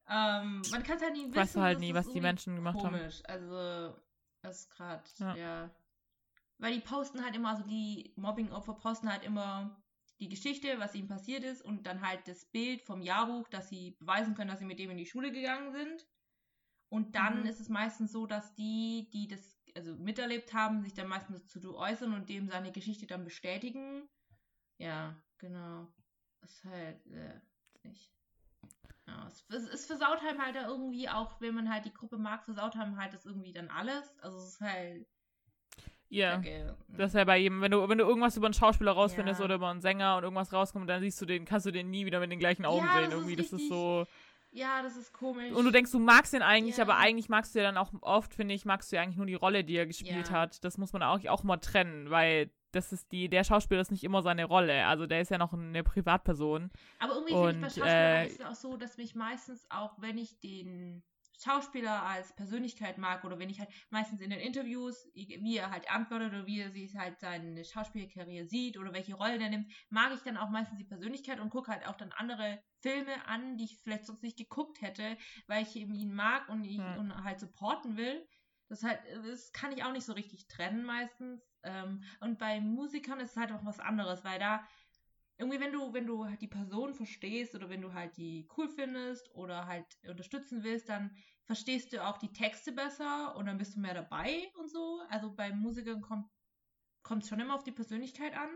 Ähm, 0.07 0.61
man 0.71 0.83
kann 0.83 0.97
es 0.97 1.03
halt 1.03 1.13
nie 1.13 1.25
wissen. 1.25 1.35
Weißt 1.35 1.55
du 1.55 1.61
halt 1.61 1.79
nie, 1.79 1.93
was 1.93 2.09
die 2.09 2.21
Menschen 2.21 2.55
gemacht 2.55 2.79
komisch. 2.79 3.21
haben. 3.27 3.43
Also, 3.43 3.95
das 4.41 4.61
ist 4.61 4.71
gerade, 4.71 5.03
ja. 5.19 5.35
ja. 5.35 5.69
Weil 6.57 6.73
die 6.73 6.81
posten 6.81 7.23
halt 7.23 7.35
immer, 7.35 7.49
also 7.49 7.63
die 7.63 8.13
Mobbing-Opfer 8.15 8.73
posten 8.73 9.11
halt 9.11 9.23
immer 9.23 9.81
die 10.19 10.27
Geschichte, 10.29 10.79
was 10.79 10.95
ihnen 10.95 11.07
passiert 11.07 11.43
ist 11.43 11.61
und 11.61 11.85
dann 11.85 12.01
halt 12.01 12.27
das 12.27 12.45
Bild 12.45 12.81
vom 12.81 13.01
Jahrbuch, 13.01 13.47
dass 13.49 13.69
sie 13.69 13.91
beweisen 13.99 14.35
können, 14.35 14.49
dass 14.49 14.59
sie 14.59 14.65
mit 14.65 14.79
dem 14.79 14.89
in 14.89 14.97
die 14.97 15.05
Schule 15.05 15.31
gegangen 15.31 15.71
sind. 15.71 16.07
Und 16.89 17.15
dann 17.15 17.41
mhm. 17.41 17.45
ist 17.45 17.59
es 17.59 17.69
meistens 17.69 18.11
so, 18.11 18.25
dass 18.25 18.53
die, 18.55 19.09
die 19.13 19.27
das 19.27 19.58
also 19.79 19.95
miterlebt 19.95 20.53
haben, 20.53 20.83
sich 20.83 20.93
dann 20.93 21.07
meistens 21.07 21.47
dazu 21.47 21.77
äußern 21.77 22.13
und 22.13 22.29
dem 22.29 22.49
seine 22.49 22.71
Geschichte 22.71 23.07
dann 23.07 23.23
bestätigen. 23.23 24.07
Ja, 24.77 25.15
genau. 25.37 25.87
Das 26.41 26.51
ist 26.51 26.65
halt 26.65 27.05
äh, 27.07 27.39
nicht. 27.83 28.11
Ja, 29.07 29.27
es, 29.27 29.45
es, 29.49 29.69
es 29.69 29.85
versaut 29.85 30.21
halt 30.21 30.37
halt 30.39 30.55
irgendwie 30.55 31.09
auch, 31.09 31.41
wenn 31.41 31.55
man 31.55 31.73
halt 31.73 31.85
die 31.85 31.93
Gruppe 31.93 32.17
mag, 32.17 32.45
versaut 32.45 32.75
halt 32.75 32.95
halt 32.95 33.13
das 33.13 33.25
irgendwie 33.25 33.53
dann 33.53 33.69
alles. 33.69 34.17
Also 34.19 34.37
es 34.37 34.53
ist 34.53 34.61
halt 34.61 35.07
ja. 36.09 36.39
Okay. 36.39 36.65
Das 36.89 37.11
ist 37.11 37.15
ja 37.15 37.23
bei 37.23 37.37
jedem, 37.37 37.61
wenn 37.61 37.71
du, 37.71 37.87
wenn 37.87 37.97
du 37.97 38.03
irgendwas 38.03 38.35
über 38.35 38.47
einen 38.47 38.53
Schauspieler 38.53 38.91
rausfindest 38.91 39.39
ja. 39.39 39.45
oder 39.45 39.55
über 39.55 39.69
einen 39.69 39.81
Sänger 39.81 40.17
und 40.17 40.23
irgendwas 40.23 40.51
rauskommt, 40.51 40.89
dann 40.89 41.01
siehst 41.01 41.21
du 41.21 41.25
den, 41.25 41.45
kannst 41.45 41.67
du 41.67 41.71
den 41.71 41.89
nie 41.89 42.05
wieder 42.05 42.19
mit 42.19 42.31
den 42.31 42.39
gleichen 42.39 42.65
Augen 42.65 42.85
ja, 42.85 43.01
sehen. 43.01 43.11
Irgendwie, 43.11 43.35
das 43.35 43.53
ist 43.53 43.69
so. 43.69 44.07
Ja, 44.51 44.81
das 44.81 44.97
ist 44.97 45.13
komisch. 45.13 45.53
Und 45.53 45.65
du 45.65 45.71
denkst, 45.71 45.91
du 45.91 45.99
magst 45.99 46.33
ihn 46.33 46.41
eigentlich, 46.41 46.77
ja. 46.77 46.83
aber 46.83 46.97
eigentlich 46.97 47.29
magst 47.29 47.53
du 47.53 47.59
ja 47.59 47.65
dann 47.65 47.77
auch 47.77 47.91
oft, 48.01 48.33
finde 48.33 48.55
ich, 48.55 48.65
magst 48.65 48.91
du 48.91 48.95
ja 48.95 49.03
eigentlich 49.03 49.17
nur 49.17 49.27
die 49.27 49.35
Rolle, 49.35 49.63
die 49.63 49.75
er 49.75 49.85
gespielt 49.85 50.29
ja. 50.29 50.33
hat. 50.33 50.63
Das 50.63 50.77
muss 50.77 50.91
man 50.91 51.03
auch, 51.03 51.23
auch 51.27 51.43
mal 51.43 51.57
trennen, 51.57 52.09
weil 52.09 52.49
das 52.71 52.91
ist 52.93 53.11
die, 53.11 53.29
der 53.29 53.43
Schauspieler 53.43 53.81
ist 53.81 53.91
nicht 53.91 54.03
immer 54.03 54.21
seine 54.21 54.45
Rolle. 54.45 54.85
Also 54.85 55.05
der 55.05 55.21
ist 55.21 55.31
ja 55.31 55.37
noch 55.37 55.53
eine 55.53 55.83
Privatperson. 55.83 56.71
Aber 56.99 57.13
irgendwie 57.13 57.33
finde 57.33 57.51
ich 57.51 57.61
bei 57.61 57.69
Schauspielern 57.69 58.23
äh, 58.23 58.27
ist 58.27 58.39
es 58.39 58.45
auch 58.45 58.55
so, 58.55 58.77
dass 58.77 58.97
mich 58.97 59.15
meistens 59.15 59.65
auch, 59.69 59.93
wenn 59.99 60.17
ich 60.17 60.39
den 60.39 61.03
Schauspieler 61.41 62.03
als 62.03 62.35
Persönlichkeit 62.35 62.97
mag 62.97 63.23
oder 63.23 63.39
wenn 63.39 63.49
ich 63.49 63.59
halt 63.59 63.69
meistens 63.89 64.21
in 64.21 64.29
den 64.29 64.39
Interviews, 64.39 65.09
wie 65.13 65.57
er 65.57 65.71
halt 65.71 65.89
antwortet 65.89 66.33
oder 66.33 66.45
wie 66.45 66.59
er 66.59 66.71
sich 66.71 66.97
halt 66.97 67.19
seine 67.19 67.63
Schauspielkarriere 67.63 68.45
sieht 68.45 68.77
oder 68.77 68.93
welche 68.93 69.15
Rolle 69.15 69.39
er 69.39 69.49
nimmt, 69.49 69.71
mag 69.89 70.13
ich 70.13 70.21
dann 70.21 70.37
auch 70.37 70.49
meistens 70.49 70.77
die 70.77 70.83
Persönlichkeit 70.83 71.39
und 71.39 71.49
gucke 71.49 71.71
halt 71.71 71.87
auch 71.87 71.95
dann 71.95 72.11
andere 72.11 72.61
Filme 72.81 73.25
an, 73.25 73.57
die 73.57 73.65
ich 73.65 73.79
vielleicht 73.81 74.05
sonst 74.05 74.23
nicht 74.23 74.37
geguckt 74.37 74.81
hätte, 74.81 75.17
weil 75.47 75.63
ich 75.63 75.75
eben 75.75 75.93
ihn 75.93 76.13
mag 76.13 76.49
und 76.49 76.63
ihn 76.65 76.81
und 76.97 77.23
halt 77.23 77.39
supporten 77.39 77.97
will. 77.97 78.27
Das 78.67 78.83
halt, 78.83 78.99
das 79.25 79.51
kann 79.51 79.71
ich 79.71 79.83
auch 79.83 79.91
nicht 79.91 80.05
so 80.05 80.13
richtig 80.13 80.47
trennen 80.47 80.83
meistens. 80.83 81.41
Ähm, 81.63 82.03
und 82.19 82.37
bei 82.37 82.59
Musikern 82.61 83.19
ist 83.19 83.31
es 83.31 83.37
halt 83.37 83.51
auch 83.51 83.65
was 83.65 83.79
anderes, 83.79 84.23
weil 84.23 84.39
da 84.39 84.67
irgendwie, 85.39 85.59
wenn 85.61 85.71
du, 85.71 85.93
wenn 85.93 86.05
du 86.05 86.25
halt 86.25 86.41
die 86.41 86.47
Person 86.47 86.93
verstehst 86.93 87.55
oder 87.55 87.69
wenn 87.69 87.81
du 87.81 87.93
halt 87.93 88.17
die 88.17 88.47
cool 88.57 88.67
findest 88.69 89.33
oder 89.33 89.65
halt 89.67 89.85
unterstützen 90.07 90.63
willst, 90.63 90.89
dann 90.89 91.15
verstehst 91.45 91.93
du 91.93 92.05
auch 92.05 92.17
die 92.17 92.33
Texte 92.33 92.73
besser 92.73 93.35
und 93.35 93.45
dann 93.47 93.57
bist 93.57 93.75
du 93.75 93.79
mehr 93.79 93.93
dabei 93.93 94.51
und 94.59 94.69
so. 94.69 95.01
Also 95.09 95.35
bei 95.35 95.51
Musikern 95.53 96.01
kommt 96.01 97.23
es 97.23 97.29
schon 97.29 97.39
immer 97.39 97.55
auf 97.55 97.63
die 97.63 97.71
Persönlichkeit 97.71 98.35
an. 98.35 98.49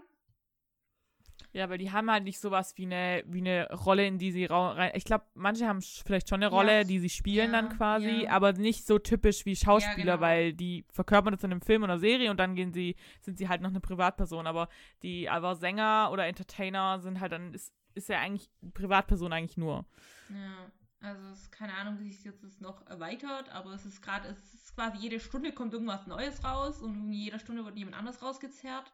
Ja, 1.52 1.70
weil 1.70 1.78
die 1.78 1.92
haben 1.92 2.10
halt 2.10 2.24
nicht 2.24 2.40
sowas 2.40 2.74
wie 2.78 2.86
eine, 2.86 3.24
wie 3.28 3.40
eine 3.40 3.72
Rolle, 3.72 4.08
in 4.08 4.18
die 4.18 4.32
sie 4.32 4.46
rein. 4.46 4.92
Ich 4.96 5.04
glaube, 5.04 5.26
manche 5.36 5.68
haben 5.68 5.82
vielleicht 5.82 6.28
schon 6.28 6.42
eine 6.42 6.50
Rolle, 6.50 6.80
ja. 6.80 6.84
die 6.84 6.98
sie 6.98 7.10
spielen 7.10 7.52
ja, 7.54 7.62
dann 7.62 7.78
quasi, 7.78 8.24
ja. 8.24 8.32
aber 8.32 8.54
nicht 8.54 8.88
so 8.88 8.98
typisch 8.98 9.46
wie 9.46 9.56
Schauspieler, 9.56 10.16
genau. 10.16 10.22
weil 10.22 10.54
die 10.54 10.84
verkörpern 10.90 11.34
das 11.34 11.44
in 11.44 11.52
einem 11.52 11.62
Film 11.62 11.84
oder 11.84 12.00
Serie 12.00 12.32
und 12.32 12.38
dann 12.40 12.56
gehen 12.56 12.74
sie, 12.74 12.96
sind 13.22 13.38
sie 13.38 13.50
halt 13.50 13.62
noch 13.62 13.70
eine 13.70 13.82
Privatperson. 13.82 14.48
Aber 14.48 14.68
die 15.04 15.30
aber 15.30 15.56
Sänger 15.56 16.10
oder 16.12 16.26
Entertainer 16.26 17.00
sind 17.00 17.20
halt 17.20 17.32
dann, 17.32 17.54
ist, 17.54 17.72
ist 17.94 18.10
ja 18.10 18.20
eigentlich 18.20 18.50
Privatperson 18.74 19.32
eigentlich 19.32 19.58
nur. 19.58 19.86
Ja. 20.30 20.72
Also 21.04 21.28
es 21.28 21.42
ist 21.42 21.52
keine 21.52 21.74
Ahnung, 21.74 22.00
wie 22.00 22.10
sich 22.10 22.24
jetzt 22.24 22.46
das 22.46 22.62
noch 22.62 22.88
erweitert, 22.88 23.50
aber 23.50 23.74
es 23.74 23.86
ist 23.86 24.02
gerade, 24.02 24.30
es 24.30 24.54
ist 24.54 24.74
quasi 24.74 25.00
jede 25.00 25.20
Stunde 25.20 25.52
kommt 25.52 25.74
irgendwas 25.74 26.08
Neues 26.08 26.46
raus 26.46 26.82
und 26.82 26.96
in 26.96 27.12
jeder 27.12 27.40
Stunde 27.40 27.66
wird 27.66 27.78
jemand 27.78 27.98
anders 27.98 28.22
rausgezerrt. 28.22 28.94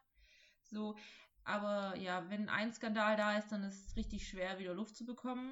So, 0.64 0.96
aber 1.44 1.96
ja, 1.96 2.28
wenn 2.28 2.48
ein 2.48 2.72
Skandal 2.72 3.16
da 3.16 3.36
ist, 3.36 3.50
dann 3.50 3.62
ist 3.64 3.88
es 3.88 3.96
richtig 3.96 4.28
schwer, 4.28 4.58
wieder 4.58 4.74
Luft 4.74 4.96
zu 4.96 5.04
bekommen. 5.04 5.50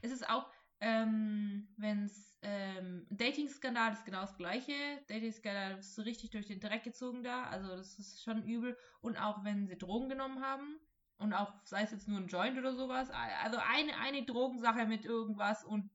Es 0.00 0.10
ist 0.10 0.28
auch, 0.28 0.46
ähm, 0.80 1.68
wenn 1.76 2.04
es 2.04 2.36
ähm, 2.42 3.06
Dating-Skandal 3.10 3.92
ist 3.92 4.04
genau 4.04 4.22
das 4.22 4.36
gleiche. 4.36 4.72
Dating-Skandal 5.08 5.78
ist 5.78 5.94
so 5.94 6.02
richtig 6.02 6.30
durch 6.30 6.46
den 6.46 6.60
Dreck 6.60 6.82
gezogen 6.82 7.22
da. 7.22 7.44
Also 7.44 7.68
das 7.76 7.98
ist 7.98 8.22
schon 8.22 8.42
übel. 8.42 8.76
Und 9.00 9.16
auch 9.16 9.44
wenn 9.44 9.66
sie 9.66 9.78
Drogen 9.78 10.08
genommen 10.08 10.42
haben. 10.42 10.80
Und 11.18 11.34
auch, 11.34 11.54
sei 11.62 11.82
es 11.82 11.92
jetzt 11.92 12.08
nur 12.08 12.18
ein 12.18 12.26
Joint 12.26 12.58
oder 12.58 12.74
sowas. 12.74 13.10
Also 13.10 13.58
eine, 13.58 13.96
eine 13.98 14.24
Drogensache 14.24 14.86
mit 14.86 15.04
irgendwas 15.04 15.62
und 15.62 15.88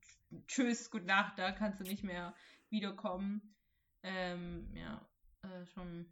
tschüss, 0.48 0.90
gut 0.90 1.06
Nacht, 1.06 1.38
da 1.38 1.52
kannst 1.52 1.82
du 1.82 1.84
nicht 1.84 2.04
mehr 2.04 2.34
wiederkommen. 2.70 3.56
Ähm, 4.04 4.74
ja, 4.74 5.06
äh, 5.42 5.66
schon 5.66 6.06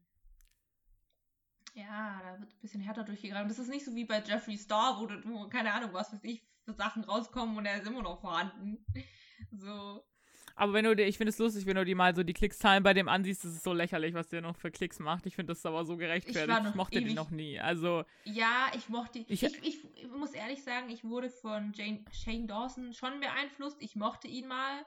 ja, 1.76 2.22
da 2.24 2.40
wird 2.40 2.50
ein 2.52 2.62
bisschen 2.62 2.82
härter 2.82 3.04
durchgegangen. 3.04 3.50
Das 3.50 3.60
ist 3.60 3.70
nicht 3.70 3.86
so 3.86 3.94
wie 3.94 4.06
bei 4.06 4.22
Jeffree 4.22 4.58
Star, 4.58 5.00
wo, 5.00 5.06
du, 5.06 5.22
wo 5.26 5.48
keine 5.50 5.74
Ahnung, 5.74 5.92
was 5.94 6.12
weiß 6.12 6.24
ich, 6.24 6.42
für 6.64 6.74
Sachen 6.74 7.04
rauskommen 7.04 7.58
und 7.58 7.66
er 7.66 7.78
ist 7.78 7.88
immer 7.88 8.02
noch 8.02 8.20
vorhanden. 8.20 8.84
So. 9.52 10.04
Aber 10.56 10.74
wenn 10.74 10.86
du 10.86 10.96
dir, 10.96 11.06
ich 11.06 11.18
finde 11.18 11.30
es 11.30 11.38
lustig, 11.38 11.66
wenn 11.66 11.76
du 11.76 11.84
dir 11.84 11.96
mal 11.96 12.16
so 12.16 12.24
die 12.24 12.34
Klickszahlen 12.34 12.84
bei 12.84 12.94
dem 12.94 13.10
ansiehst, 13.10 13.44
das 13.44 13.52
ist 13.52 13.64
so 13.64 13.74
lächerlich, 13.74 14.14
was 14.14 14.30
der 14.30 14.42
noch 14.42 14.56
für 14.56 14.72
Klicks 14.72 15.00
macht. 15.00 15.26
Ich 15.26 15.36
finde 15.36 15.52
das 15.54 15.66
aber 15.66 15.86
so 15.86 15.98
gerechtfertigt. 15.98 16.60
Ich, 16.62 16.70
ich 16.70 16.76
mochte 16.76 16.96
ewig, 16.96 17.10
die 17.10 17.14
noch 17.14 17.30
nie. 17.30 17.60
Also. 17.60 18.06
Ja, 18.24 18.72
ich 18.76 18.88
mochte. 18.90 19.20
Ich, 19.20 19.44
ich, 19.44 19.64
ich, 19.64 19.84
ich 19.96 20.10
muss 20.10 20.32
ehrlich 20.32 20.64
sagen, 20.64 20.90
ich 20.90 21.04
wurde 21.04 21.30
von 21.30 21.74
Jane, 21.74 22.06
Shane 22.12 22.48
Dawson 22.48 22.94
schon 22.94 23.20
beeinflusst. 23.20 23.78
Ich 23.82 23.96
mochte 23.96 24.28
ihn 24.28 24.48
mal. 24.48 24.86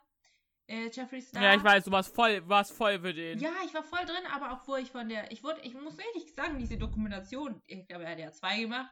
Äh, 0.68 0.88
Jeffree 0.90 1.20
Star. 1.20 1.42
Ja, 1.42 1.54
ich 1.54 1.64
weiß, 1.64 1.84
du 1.84 1.90
warst 1.90 2.14
voll, 2.14 2.46
warst 2.48 2.72
voll 2.72 3.00
für 3.00 3.12
den. 3.12 3.38
Ja, 3.38 3.50
ich 3.64 3.74
war 3.74 3.82
voll 3.82 4.04
drin, 4.04 4.24
aber 4.32 4.52
auch 4.52 4.68
wo 4.68 4.76
ich 4.76 4.90
von 4.90 5.08
der, 5.08 5.32
ich 5.32 5.42
wurde, 5.42 5.60
ich 5.62 5.74
muss 5.74 5.98
ehrlich 5.98 6.32
sagen, 6.34 6.58
diese 6.58 6.78
Dokumentation, 6.78 7.60
ich 7.66 7.86
glaube, 7.88 8.04
er 8.04 8.12
hat 8.12 8.18
ja 8.18 8.30
zwei 8.30 8.60
gemacht, 8.60 8.90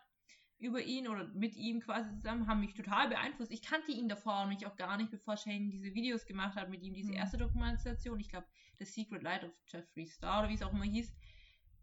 über 0.59 0.81
ihn 0.81 1.07
oder 1.07 1.29
mit 1.35 1.55
ihm 1.55 1.81
quasi 1.81 2.11
zusammen, 2.17 2.47
haben 2.47 2.61
mich 2.61 2.73
total 2.75 3.09
beeinflusst. 3.09 3.53
Ich 3.53 3.61
kannte 3.63 3.93
ihn 3.93 4.09
davor 4.09 4.43
und 4.43 4.49
mich 4.49 4.67
auch 4.67 4.75
gar 4.77 4.97
nicht, 4.97 5.11
bevor 5.11 5.37
Shane 5.37 5.71
diese 5.71 5.93
Videos 5.95 6.25
gemacht 6.25 6.57
hat 6.57 6.71
mit 6.71 6.83
ihm, 6.83 6.95
diese 6.95 7.11
Mhm. 7.13 7.19
erste 7.19 7.37
Dokumentation, 7.37 8.19
ich 8.19 8.31
glaube, 8.31 8.47
The 8.79 8.87
Secret 8.87 9.23
Light 9.23 9.45
of 9.45 9.51
Jeffree 9.67 10.07
Star 10.07 10.41
oder 10.41 10.49
wie 10.49 10.55
es 10.55 10.63
auch 10.63 10.73
immer 10.73 10.85
hieß, 10.85 11.15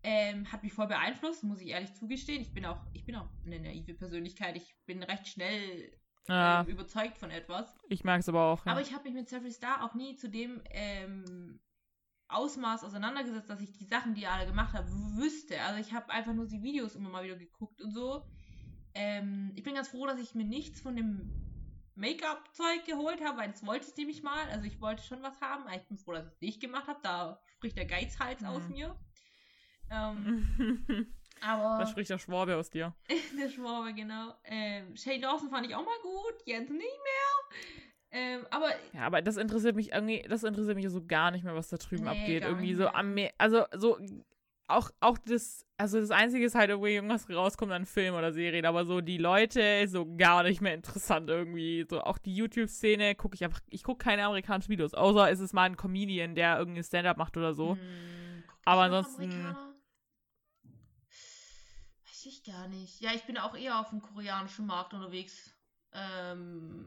ähm, 0.01 0.51
hat 0.51 0.63
mich 0.63 0.73
voll 0.73 0.87
beeinflusst, 0.87 1.43
muss 1.43 1.61
ich 1.61 1.67
ehrlich 1.69 1.93
zugestehen. 1.93 2.41
Ich 2.41 2.53
bin 2.53 2.65
auch, 2.65 2.81
ich 2.93 3.05
bin 3.05 3.15
auch 3.15 3.29
eine 3.45 3.59
naive 3.59 3.93
Persönlichkeit. 3.93 4.57
Ich 4.57 4.75
bin 4.85 5.01
recht 5.03 5.27
schnell 5.27 5.95
Ja, 6.27 6.61
ähm, 6.61 6.67
überzeugt 6.67 7.17
von 7.17 7.29
etwas. 7.31 7.75
ich 7.89 8.03
merke 8.03 8.21
es 8.21 8.29
aber 8.29 8.43
auch. 8.45 8.65
Ja. 8.65 8.71
Aber 8.71 8.81
ich 8.81 8.93
habe 8.93 9.03
mich 9.03 9.13
mit 9.13 9.29
Jeffree 9.29 9.51
Star 9.51 9.83
auch 9.83 9.93
nie 9.93 10.15
zu 10.15 10.29
dem 10.29 10.61
ähm, 10.71 11.59
Ausmaß 12.29 12.83
auseinandergesetzt, 12.85 13.49
dass 13.49 13.59
ich 13.61 13.73
die 13.77 13.85
Sachen, 13.85 14.13
die 14.15 14.23
er 14.23 14.31
alle 14.33 14.45
gemacht 14.47 14.73
hat, 14.73 14.85
wüsste. 14.89 15.61
Also 15.61 15.79
ich 15.81 15.93
habe 15.93 16.09
einfach 16.11 16.33
nur 16.33 16.47
die 16.47 16.63
Videos 16.63 16.95
immer 16.95 17.09
mal 17.09 17.23
wieder 17.25 17.35
geguckt 17.35 17.81
und 17.81 17.91
so. 17.91 18.25
Ähm, 18.95 19.51
ich 19.55 19.63
bin 19.63 19.75
ganz 19.75 19.89
froh, 19.89 20.05
dass 20.07 20.19
ich 20.19 20.33
mir 20.33 20.45
nichts 20.45 20.79
von 20.81 20.95
dem 20.95 21.29
Make-up-Zeug 21.95 22.85
geholt 22.85 23.23
habe, 23.23 23.37
weil 23.39 23.51
das 23.51 23.65
wollte 23.65 23.87
ich 23.89 23.95
nämlich 23.97 24.23
mal. 24.23 24.47
Also 24.49 24.65
ich 24.65 24.79
wollte 24.81 25.03
schon 25.03 25.21
was 25.21 25.39
haben, 25.41 25.63
aber 25.67 25.75
ich 25.75 25.87
bin 25.87 25.97
froh, 25.97 26.13
dass 26.13 26.25
ich 26.25 26.33
es 26.33 26.41
nicht 26.41 26.61
gemacht 26.61 26.87
habe. 26.87 26.99
Da 27.03 27.39
spricht 27.57 27.77
der 27.77 27.85
Geizhals 27.85 28.41
Mhm. 28.41 28.47
aus 28.47 28.67
mir. 28.69 28.95
Ähm, 29.91 31.13
aber 31.45 31.79
da 31.79 31.87
spricht 31.87 32.09
der 32.09 32.17
Schwabe 32.19 32.55
aus 32.55 32.69
dir. 32.69 32.93
der 33.39 33.49
Schwabe, 33.49 33.93
genau. 33.93 34.33
Ähm, 34.45 34.95
Shane 34.95 35.21
Dawson 35.21 35.49
fand 35.49 35.65
ich 35.67 35.75
auch 35.75 35.85
mal 35.85 35.99
gut, 36.01 36.35
jetzt 36.45 36.69
nicht 36.69 36.79
mehr. 36.79 37.57
Ähm, 38.11 38.45
aber 38.51 38.69
Ja, 38.93 39.01
aber 39.07 39.21
das 39.21 39.37
interessiert 39.37 39.75
mich 39.75 39.91
irgendwie, 39.91 40.21
das 40.29 40.43
interessiert 40.43 40.75
mich 40.75 40.87
so 40.89 41.03
gar 41.05 41.31
nicht 41.31 41.43
mehr, 41.43 41.55
was 41.55 41.69
da 41.69 41.77
drüben 41.77 42.03
Nee, 42.03 42.09
abgeht. 42.09 42.43
Irgendwie 42.43 42.75
so 42.75 42.87
am 42.87 43.13
Meer, 43.15 43.31
also 43.37 43.65
so 43.75 43.97
auch, 44.67 44.89
auch 45.01 45.17
das, 45.25 45.65
also 45.77 45.99
das 45.99 46.09
Einzige 46.11 46.45
ist 46.45 46.55
halt 46.55 46.69
irgendwie 46.69 46.93
irgendwas 46.93 47.29
rauskommt 47.29 47.71
an 47.73 47.85
Film 47.85 48.15
oder 48.15 48.31
Serien, 48.31 48.65
aber 48.65 48.85
so 48.85 49.01
die 49.01 49.17
Leute 49.17 49.61
ist 49.61 49.91
so 49.91 50.05
gar 50.15 50.43
nicht 50.43 50.61
mehr 50.61 50.73
interessant 50.73 51.29
irgendwie. 51.29 51.85
So 51.89 52.01
auch 52.01 52.17
die 52.17 52.33
YouTube-Szene 52.35 53.15
gucke 53.15 53.35
ich 53.35 53.43
einfach, 53.43 53.59
ich 53.69 53.83
gucke 53.83 54.03
keine 54.03 54.23
amerikanischen 54.25 54.69
Videos, 54.69 54.93
außer 54.93 55.29
ist 55.31 55.39
es 55.41 55.51
mal 55.53 55.63
ein 55.63 55.75
Comedian, 55.75 56.33
der 56.35 56.57
irgendwie 56.59 56.83
Stand-up 56.83 57.17
macht 57.17 57.35
oder 57.35 57.53
so. 57.53 57.71
Hm, 57.71 58.43
Aber 58.63 58.81
ansonsten- 58.83 59.23
Amerikaner? 59.23 59.72
Ich 62.43 62.51
gar 62.51 62.67
nicht. 62.67 62.99
Ja, 63.01 63.11
ich 63.13 63.23
bin 63.23 63.37
auch 63.37 63.55
eher 63.55 63.79
auf 63.79 63.89
dem 63.89 64.01
koreanischen 64.01 64.65
Markt 64.65 64.93
unterwegs. 64.93 65.53
Ähm. 65.93 66.85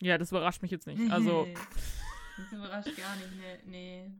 Ja, 0.00 0.18
das 0.18 0.30
überrascht 0.30 0.62
mich 0.62 0.70
jetzt 0.70 0.86
nicht. 0.86 1.10
Also, 1.10 1.46
das 2.36 2.52
überrascht 2.52 2.96
gar 2.96 3.16
nicht, 3.16 3.36
ne, 3.36 3.58
nee. 3.66 4.10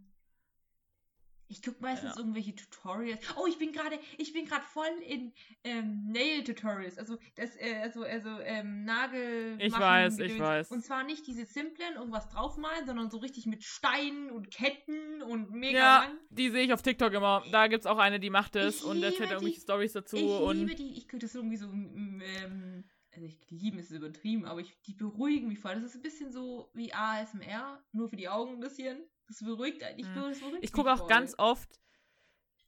Ich 1.50 1.62
gucke 1.62 1.78
meistens 1.80 2.10
Ja. 2.14 2.18
irgendwelche 2.18 2.54
Tutorials. 2.54 3.20
Oh, 3.38 3.46
ich 3.46 3.56
bin 3.58 3.72
gerade, 3.72 3.98
ich 4.18 4.32
bin 4.34 4.44
gerade 4.44 4.64
voll 4.64 4.86
in 5.06 5.32
ähm, 5.64 6.04
Nail 6.12 6.44
Tutorials. 6.44 6.98
Also 6.98 7.18
das, 7.36 7.56
äh, 7.56 7.76
also, 7.82 8.02
also 8.02 8.28
ähm, 8.40 8.84
Nagel. 8.84 9.56
Ich 9.60 9.72
weiß, 9.72 10.18
ich 10.18 10.38
weiß. 10.38 10.70
Und 10.70 10.84
zwar 10.84 11.04
nicht 11.04 11.26
diese 11.26 11.46
simplen, 11.46 11.94
irgendwas 11.94 12.28
draufmalen, 12.28 12.84
sondern 12.86 13.10
so 13.10 13.16
richtig 13.18 13.46
mit 13.46 13.64
Steinen 13.64 14.30
und 14.30 14.50
Ketten 14.50 15.22
und 15.22 15.50
mega 15.50 15.78
ja, 15.78 15.98
lang. 16.04 16.18
die 16.30 16.50
sehe 16.50 16.64
ich 16.66 16.72
auf 16.72 16.82
TikTok 16.82 17.12
immer. 17.14 17.42
Da 17.50 17.66
gibt 17.68 17.80
es 17.80 17.86
auch 17.86 17.98
eine, 17.98 18.20
die 18.20 18.30
macht 18.30 18.54
es 18.56 18.82
und 18.82 19.02
erzählt 19.02 19.20
liebe 19.20 19.32
irgendwelche 19.32 19.56
die- 19.56 19.62
Stories 19.62 19.92
dazu 19.94 20.16
Ich 20.16 20.22
und 20.24 20.56
liebe 20.58 20.74
die, 20.74 20.98
ich 20.98 21.08
könnte 21.08 21.26
das 21.26 21.34
irgendwie 21.34 21.56
so, 21.56 21.66
ähm, 21.72 22.84
also 23.14 23.26
ich 23.26 23.40
lieben 23.50 23.78
ist 23.78 23.90
übertrieben, 23.90 24.44
aber 24.44 24.60
ich, 24.60 24.78
die 24.82 24.92
beruhigen 24.94 25.48
mich 25.48 25.58
voll. 25.58 25.74
Das 25.74 25.82
ist 25.84 25.96
ein 25.96 26.02
bisschen 26.02 26.30
so 26.30 26.70
wie 26.74 26.92
ASMR, 26.92 27.82
nur 27.92 28.08
für 28.10 28.16
die 28.16 28.28
Augen 28.28 28.54
ein 28.54 28.60
bisschen. 28.60 28.98
Das 29.28 29.38
beruhigt 29.44 29.82
eigentlich. 29.82 30.06
Mhm. 30.08 30.14
Das 30.14 30.40
beruhigt 30.40 30.64
Ich 30.64 30.72
gucke 30.72 30.92
auch 30.92 30.98
voll. 30.98 31.08
ganz 31.08 31.34
oft, 31.38 31.80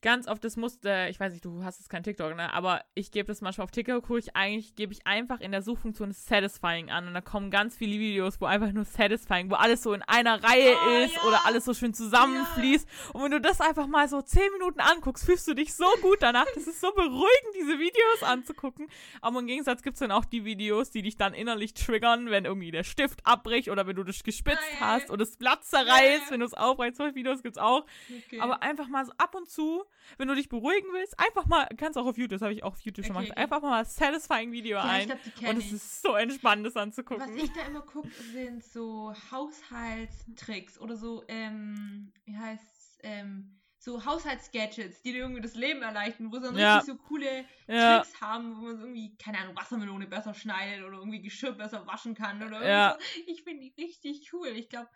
ganz 0.02 0.26
oft 0.28 0.42
das 0.44 0.56
Muster, 0.56 1.08
ich 1.10 1.20
weiß 1.20 1.32
nicht, 1.32 1.44
du 1.44 1.62
hast 1.62 1.78
jetzt 1.78 1.88
kein 1.88 2.02
TikTok, 2.02 2.34
ne? 2.36 2.52
Aber 2.54 2.82
ich 2.94 3.10
gebe 3.10 3.26
das 3.26 3.40
manchmal 3.40 3.64
auf 3.64 3.70
TikTok, 3.70 4.04
gucke 4.06 4.18
ich 4.18 4.34
eigentlich, 4.34 4.74
gebe 4.74 4.92
ich 4.92 5.06
einfach 5.06 5.40
in 5.40 5.52
der 5.52 5.62
Suchfunktion 5.62 6.12
Satisfying 6.12 6.90
an 6.90 7.06
und 7.08 7.14
da 7.14 7.20
kommen 7.20 7.50
ganz 7.50 7.76
viele 7.76 7.98
Videos, 7.98 8.40
wo 8.40 8.46
einfach 8.46 8.72
nur 8.72 8.84
Satisfying, 8.84 9.50
wo 9.50 9.54
alles 9.56 9.82
so 9.82 9.92
in 9.92 10.02
einer 10.02 10.42
Reihe 10.42 10.74
Oh, 10.86 11.04
ist 11.04 11.14
ja. 11.16 11.22
oder 11.24 11.44
alles 11.46 11.64
so 11.64 11.74
schön 11.74 11.92
zusammenfließt. 11.94 12.88
Und 13.12 13.22
wenn 13.24 13.30
du 13.32 13.40
das 13.40 13.60
einfach 13.60 13.86
mal 13.86 14.08
so 14.08 14.22
zehn 14.22 14.50
Minuten 14.52 14.80
anguckst, 14.80 15.24
fühlst 15.24 15.46
du 15.48 15.54
dich 15.54 15.74
so 15.74 15.86
gut 16.00 16.18
danach. 16.20 16.46
Das 16.54 16.66
ist 16.66 16.80
so 16.80 16.90
beruhigend, 16.92 17.54
diese 17.54 17.78
Videos 17.78 18.22
anzugucken. 18.22 18.88
Aber 19.20 19.40
im 19.40 19.46
Gegensatz 19.46 19.82
gibt 19.82 19.94
es 19.94 20.00
dann 20.00 20.12
auch 20.12 20.24
die 20.24 20.44
Videos, 20.44 20.90
die 20.90 21.02
dich 21.02 21.16
dann 21.16 21.34
innerlich 21.34 21.74
triggern, 21.74 22.30
wenn 22.30 22.44
irgendwie 22.44 22.70
der 22.70 22.84
Stift 22.84 23.20
abbricht 23.26 23.68
oder 23.68 23.86
wenn 23.86 23.96
du 23.96 24.04
dich 24.04 24.22
gespitzt 24.24 24.58
ja, 24.80 24.86
hast 24.86 25.08
ja. 25.08 25.10
oder 25.10 25.24
das 25.24 25.36
Blatt 25.36 25.64
zerreißt, 25.64 26.24
Ja. 26.26 26.30
wenn 26.30 26.40
du 26.40 26.46
es 26.46 26.54
aufreißt. 26.54 26.96
Solche 26.96 27.14
Videos 27.14 27.42
gibt's 27.42 27.58
auch. 27.58 27.84
Okay. 28.26 28.40
Aber 28.40 28.62
einfach 28.62 28.88
mal 28.88 29.04
so 29.04 29.12
ab 29.18 29.34
und 29.34 29.48
zu, 29.48 29.84
wenn 30.18 30.28
du 30.28 30.34
dich 30.34 30.48
beruhigen 30.48 30.88
willst, 30.92 31.18
einfach 31.18 31.46
mal, 31.46 31.68
kannst 31.76 31.98
auch 31.98 32.06
auf 32.06 32.16
YouTube, 32.16 32.30
das 32.32 32.42
habe 32.42 32.52
ich 32.52 32.62
auch 32.62 32.72
auf 32.72 32.80
YouTube 32.80 33.04
schon 33.06 33.16
Okay, 33.16 33.26
gemacht, 33.26 33.38
okay. 33.38 33.42
einfach 33.42 33.62
mal 33.62 33.80
ein 33.80 33.84
satisfying 33.84 34.52
Video 34.52 34.78
ja, 34.78 34.84
ich 34.84 34.90
ein. 34.90 35.06
glaube, 35.06 35.20
die 35.24 35.46
Und 35.46 35.56
es 35.58 35.66
ich. 35.66 35.72
ist 35.72 36.02
so 36.02 36.14
entspannend, 36.14 36.66
das 36.66 36.74
Was 36.74 36.82
anzugucken. 36.82 37.36
ich 37.36 37.52
da 37.52 37.62
immer 37.62 37.82
gucke, 37.82 38.08
sind 38.32 38.64
so 38.64 39.14
Haushaltstricks 39.30 40.78
oder 40.78 40.96
so, 40.96 41.24
ähm, 41.28 42.12
wie 42.24 42.36
heißt 42.36 43.00
ähm, 43.02 43.56
so 43.78 44.04
Haushaltsgadgets, 44.04 45.02
die 45.02 45.12
dir 45.12 45.20
irgendwie 45.20 45.40
das 45.40 45.54
Leben 45.54 45.80
erleichtern, 45.82 46.30
wo 46.30 46.36
sie 46.36 46.42
dann 46.42 46.56
Ja. 46.56 46.76
richtig 46.78 46.86
so 46.86 47.02
coole 47.02 47.44
Ja. 47.66 48.00
Tricks 48.02 48.20
haben, 48.20 48.56
wo 48.58 48.66
man 48.66 48.78
irgendwie, 48.80 49.16
keine 49.16 49.38
Ahnung, 49.38 49.56
Wassermelone 49.56 50.06
besser 50.06 50.34
schneidet 50.34 50.84
oder 50.84 50.98
irgendwie 50.98 51.22
Geschirr 51.22 51.52
besser 51.52 51.86
waschen 51.86 52.14
kann 52.14 52.42
oder 52.42 52.62
Ja. 52.62 52.90
irgendwie 52.90 53.04
so. 53.24 53.30
Ich 53.32 53.42
finde 53.42 53.62
die 53.62 53.82
richtig 53.82 54.30
cool. 54.34 54.48
Ich 54.48 54.68
glaube, 54.68 54.88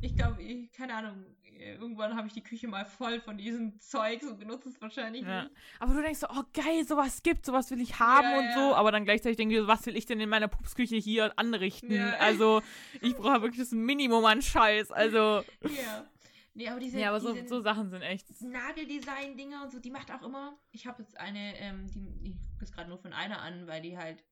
ich 0.00 0.16
glaube, 0.16 0.42
ich- 0.42 0.70
keine 0.72 0.94
Ahnung, 0.94 1.24
irgendwann 1.42 2.14
habe 2.16 2.28
ich 2.28 2.32
die 2.34 2.42
Küche 2.42 2.68
mal 2.68 2.84
voll 2.84 3.20
von 3.20 3.36
diesem 3.36 3.80
Zeug 3.80 4.22
und 4.22 4.38
benutze 4.38 4.68
es 4.68 4.80
wahrscheinlich 4.80 5.22
Ja. 5.22 5.42
nicht. 5.44 5.54
Aber 5.80 5.92
du 5.94 6.02
denkst 6.02 6.20
so, 6.20 6.28
oh 6.30 6.44
geil, 6.54 6.84
sowas 6.86 7.22
gibt, 7.22 7.44
sowas 7.44 7.68
will 7.72 7.80
ich 7.80 7.98
haben 7.98 8.22
Ja, 8.30 8.38
und 8.38 8.44
ja. 8.44 8.54
so, 8.54 8.74
aber 8.76 8.92
dann 8.92 9.04
gleichzeitig 9.04 9.36
denkst 9.36 9.56
du, 9.56 9.66
was 9.66 9.84
will 9.86 9.96
ich 9.96 10.06
denn 10.06 10.20
in 10.20 10.28
meiner 10.28 10.46
Pupsküche 10.48 10.96
hier 10.96 11.32
anrichten? 11.36 11.98
Also, 12.20 12.62
ich 13.00 13.14
brauche 13.16 13.42
wirklich 13.42 13.58
das 13.58 13.72
Minimum 13.72 14.24
an 14.24 14.40
Scheiß. 14.42 14.92
Also, 14.92 15.42
Ja. 15.62 16.06
Nee, 16.54 16.68
aber 16.68 16.80
diese, 16.80 16.98
ja, 16.98 17.10
aber 17.10 17.20
so, 17.20 17.32
diese 17.32 17.46
so 17.46 17.60
Sachen 17.60 17.88
sind 17.90 18.02
echt. 18.02 18.26
Nageldesign-Dinger 18.40 19.62
und 19.62 19.70
so, 19.70 19.78
die 19.78 19.90
macht 19.90 20.10
auch 20.10 20.22
immer. 20.22 20.58
Ich 20.72 20.86
habe 20.86 21.02
jetzt 21.02 21.16
eine, 21.18 21.56
ähm, 21.60 21.86
die, 21.92 22.30
ich 22.30 22.36
gucke 22.52 22.64
es 22.64 22.72
gerade 22.72 22.88
nur 22.88 22.98
von 22.98 23.12
einer 23.12 23.40
an, 23.42 23.66
weil 23.66 23.80
die 23.82 23.96
halt 23.96 24.24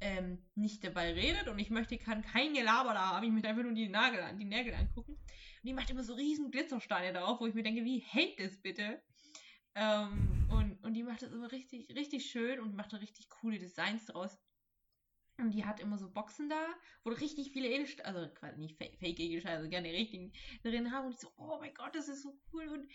ähm, 0.00 0.38
nicht 0.54 0.84
dabei 0.84 1.12
redet 1.12 1.48
und 1.48 1.58
ich 1.58 1.70
möchte, 1.70 1.96
kann 1.98 2.22
kein 2.22 2.52
Gelaber 2.54 2.92
da 2.94 3.10
haben. 3.10 3.24
Ich 3.24 3.30
möchte 3.32 3.48
einfach 3.48 3.62
nur 3.62 3.72
die 3.72 3.88
Nagel 3.88 4.20
an, 4.20 4.38
die 4.38 4.44
Nägel 4.44 4.74
angucken. 4.74 5.12
Und 5.12 5.20
die 5.62 5.72
macht 5.72 5.90
immer 5.90 6.04
so 6.04 6.14
riesen 6.14 6.50
Glitzersteine 6.50 7.12
drauf, 7.18 7.40
wo 7.40 7.46
ich 7.46 7.54
mir 7.54 7.62
denke, 7.62 7.84
wie 7.84 7.98
hält 7.98 8.38
das 8.38 8.56
bitte? 8.60 9.00
Ähm, 9.74 10.46
und, 10.50 10.82
und 10.84 10.94
die 10.94 11.02
macht 11.02 11.22
das 11.22 11.32
immer 11.32 11.50
richtig, 11.50 11.94
richtig 11.94 12.26
schön 12.30 12.60
und 12.60 12.76
macht 12.76 12.92
da 12.92 12.98
richtig 12.98 13.28
coole 13.28 13.58
Designs 13.58 14.06
draus. 14.06 14.38
Und 15.38 15.50
die 15.50 15.64
hat 15.64 15.80
immer 15.80 15.98
so 15.98 16.08
Boxen 16.08 16.48
da, 16.48 16.74
wo 17.02 17.10
richtig 17.10 17.50
viele 17.50 17.68
Edelsteine, 17.68 18.06
also 18.06 18.32
quasi 18.34 18.60
nicht 18.60 18.76
Fa- 18.78 18.96
Fake 19.00 19.18
Edelsteine, 19.18 19.56
also 19.56 19.68
gerne 19.68 19.88
richtigen 19.92 20.32
drin 20.62 20.92
haben. 20.92 21.06
Und 21.06 21.14
ich 21.14 21.18
so, 21.18 21.28
oh 21.36 21.56
mein 21.58 21.74
Gott, 21.74 21.94
das 21.94 22.08
ist 22.08 22.22
so 22.22 22.38
cool. 22.52 22.68
Und 22.68 22.88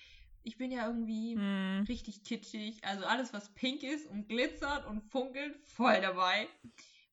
ich 0.43 0.57
bin 0.57 0.71
ja 0.71 0.87
irgendwie 0.87 1.35
Hm. 1.35 1.83
richtig 1.89 2.23
kitschig. 2.23 2.81
Also 2.85 3.03
alles, 3.03 3.33
was 3.33 3.53
pink 3.55 3.83
ist 3.83 4.05
und 4.05 4.29
glitzert 4.29 4.85
und 4.85 5.01
funkelt, 5.01 5.57
voll 5.65 5.99
dabei. 5.99 6.47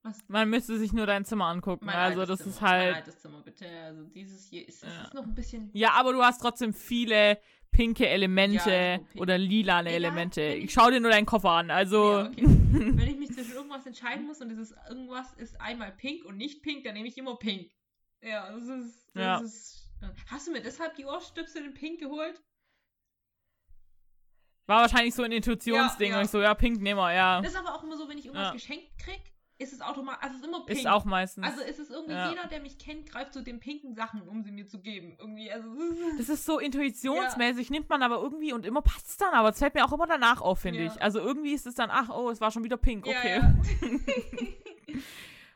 Was 0.06 0.18
Man 0.28 0.48
müsste 0.50 0.78
sich 0.78 0.92
nur 0.92 1.06
dein 1.06 1.24
Zimmer 1.24 1.46
angucken. 1.46 1.84
mein 1.86 1.96
also, 1.96 2.24
das 2.24 2.38
Zimmer, 2.38 2.50
ist 2.50 2.60
Mein 2.62 2.70
halt. 2.70 2.94
altes 2.96 3.18
Zimmer, 3.20 3.40
bitte. 3.42 3.66
Also 3.84 4.04
dieses 4.04 4.48
hier 4.48 4.66
ist, 4.68 4.82
Ja. 4.84 5.02
ist 5.04 5.14
noch 5.14 5.24
ein 5.24 5.34
bisschen. 5.34 5.70
Ja, 5.72 5.92
aber 5.92 6.12
du 6.12 6.22
hast 6.22 6.40
trotzdem 6.40 6.72
viele 6.72 7.38
pinke 7.72 8.08
Elemente 8.08 8.70
Ja, 8.70 8.94
okay. 8.96 9.18
oder 9.20 9.36
lilane 9.36 9.88
Egal, 9.90 10.04
Elemente. 10.04 10.42
Ich 10.42 10.72
schau 10.72 10.90
dir 10.90 11.00
nur 11.00 11.10
deinen 11.10 11.26
Koffer 11.26 11.50
an. 11.50 11.70
Also. 11.70 12.20
Ja, 12.20 12.26
okay. 12.26 12.42
Wenn 12.46 13.08
ich 13.08 13.16
mich 13.18 13.32
zwischen 13.32 13.52
irgendwas 13.54 13.84
entscheiden 13.86 14.26
muss 14.26 14.40
und 14.40 14.48
dieses 14.48 14.72
irgendwas 14.88 15.32
ist 15.34 15.60
einmal 15.60 15.90
pink 15.92 16.24
und 16.24 16.36
nicht 16.36 16.62
pink, 16.62 16.84
dann 16.84 16.94
nehme 16.94 17.08
ich 17.08 17.18
immer 17.18 17.36
pink. 17.36 17.70
Ja, 18.22 18.50
das 18.52 18.62
ist. 18.64 19.10
Das 19.14 19.22
Ja. 19.22 19.38
ist 19.38 19.90
hast 20.30 20.46
du 20.46 20.52
mir 20.52 20.60
deshalb 20.62 20.94
die 20.96 21.04
Ohrstöpsel 21.04 21.64
in 21.64 21.74
pink 21.74 21.98
geholt? 22.00 22.40
War 24.66 24.82
wahrscheinlich 24.82 25.14
so 25.14 25.22
ein 25.22 25.32
Intuitionsding. 25.32 26.08
Ja, 26.08 26.14
ja. 26.14 26.18
Und 26.18 26.24
ich 26.24 26.30
so, 26.30 26.40
ja, 26.40 26.54
pink 26.54 26.80
nehmen 26.80 26.98
wir, 26.98 27.12
ja. 27.14 27.40
Das 27.40 27.52
ist 27.52 27.58
aber 27.58 27.74
auch 27.74 27.82
immer 27.84 27.96
so, 27.96 28.08
wenn 28.08 28.18
ich 28.18 28.26
irgendwas 28.26 28.48
Ja. 28.48 28.52
geschenkt 28.52 28.98
krieg, 28.98 29.20
ist 29.58 29.72
es 29.72 29.80
automatisch. 29.80 30.22
Also 30.22 30.36
es 30.36 30.42
ist 30.42 30.48
immer 30.48 30.66
pink. 30.66 30.78
Ist 30.78 30.86
auch 30.86 31.04
meistens. 31.06 31.44
Also 31.46 31.62
ist 31.62 31.78
es 31.78 31.88
irgendwie 31.90 32.12
Ja. 32.14 32.28
jeder, 32.30 32.46
der 32.46 32.60
mich 32.60 32.76
kennt, 32.78 33.08
greift 33.10 33.32
zu 33.32 33.42
den 33.42 33.58
pinken 33.58 33.94
Sachen, 33.94 34.22
um 34.22 34.42
sie 34.42 34.50
mir 34.52 34.66
zu 34.68 34.80
geben. 34.80 35.16
Irgendwie, 35.18 35.50
also 35.50 35.68
es 36.12 36.18
Das 36.18 36.28
ist 36.28 36.44
so 36.44 36.58
intuitionsmäßig, 36.58 37.70
nimmt 37.70 37.88
man 37.88 38.02
aber 38.02 38.16
irgendwie 38.22 38.52
und 38.52 38.66
immer 38.66 38.82
passt 38.82 39.08
es 39.08 39.16
dann, 39.16 39.32
aber 39.32 39.48
es 39.50 39.58
fällt 39.58 39.74
mir 39.74 39.84
auch 39.86 39.92
immer 39.92 40.06
danach 40.06 40.40
auf, 40.42 40.58
finde 40.60 40.82
Ja. 40.84 40.92
ich. 40.92 41.00
Also 41.02 41.20
irgendwie 41.20 41.52
ist 41.52 41.66
es 41.66 41.74
dann, 41.74 41.90
ach, 41.90 42.10
oh, 42.10 42.28
es 42.30 42.40
war 42.40 42.50
schon 42.50 42.64
wieder 42.64 42.76
pink, 42.76 43.06
Ja, 43.06 43.18
okay. 43.18 43.36
ja. 43.40 43.54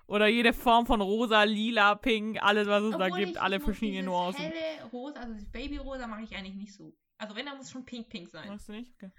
Oder 0.06 0.26
jede 0.26 0.52
Form 0.52 0.86
von 0.86 1.00
rosa, 1.00 1.44
lila, 1.44 1.94
pink, 1.94 2.42
alles, 2.42 2.66
was 2.66 2.82
es 2.82 2.90
da 2.96 3.04
Obwohl 3.06 3.18
gibt, 3.18 3.30
ich- 3.32 3.40
alle 3.40 3.60
verschiedene 3.60 4.02
Nuancen. 4.02 4.42
helle 4.42 4.90
Rosa, 4.92 5.20
also 5.20 5.34
das 5.34 5.44
Babyrosa 5.46 6.06
mag 6.08 6.22
ich 6.24 6.34
eigentlich 6.36 6.56
nicht 6.56 6.72
so. 6.72 6.92
Also 7.16 7.36
wenn, 7.36 7.46
dann 7.46 7.58
muss 7.58 7.70
schon 7.70 7.84
pink 7.84 8.08
pink 8.08 8.28
sein. 8.28 8.48
Magst 8.48 8.68
du 8.68 8.72
nicht? 8.72 8.92
Okay. 8.96 9.12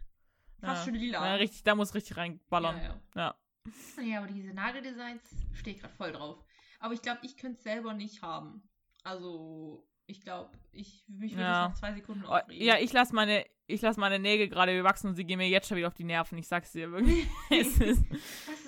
Fast 0.59 0.85
ja. 0.85 0.91
schon 0.91 0.99
lila. 0.99 1.25
Ja, 1.25 1.35
richtig, 1.35 1.63
da 1.63 1.75
muss 1.75 1.93
richtig 1.95 2.17
reinballern. 2.17 2.99
Ja, 3.15 3.35
ja. 4.01 4.19
Aber 4.19 4.27
diese 4.27 4.53
Nageldesigns 4.53 5.21
stehe 5.53 5.75
ich 5.75 5.81
gerade 5.81 5.93
voll 5.95 6.11
drauf. 6.11 6.37
Aber 6.79 6.93
ich 6.93 7.01
glaube, 7.01 7.19
ich 7.23 7.37
könnte 7.37 7.57
es 7.57 7.63
selber 7.63 7.93
nicht 7.93 8.21
haben. 8.21 8.63
Also, 9.03 9.87
ich 10.07 10.21
glaube, 10.21 10.49
ich 10.71 11.03
mich 11.07 11.33
würde 11.33 11.43
Ja. 11.43 11.67
nach 11.69 11.75
zwei 11.75 11.93
Sekunden 11.93 12.23
Oh, 12.25 12.29
aufregen. 12.35 12.63
ja, 12.65 12.77
ich 12.79 12.91
lasse 12.91 13.13
meine, 13.15 13.45
ich 13.67 13.81
lass 13.81 13.97
meine 13.97 14.19
Nägel 14.19 14.49
gerade 14.49 14.83
wachsen 14.83 15.07
und 15.07 15.15
sie 15.15 15.23
gehen 15.23 15.37
mir 15.37 15.47
jetzt 15.47 15.67
schon 15.67 15.77
wieder 15.77 15.87
auf 15.87 15.93
die 15.93 16.03
Nerven. 16.03 16.37
Ich 16.37 16.47
sag's 16.47 16.71
dir 16.71 16.91
wirklich. 16.91 17.27
ist, 17.49 18.03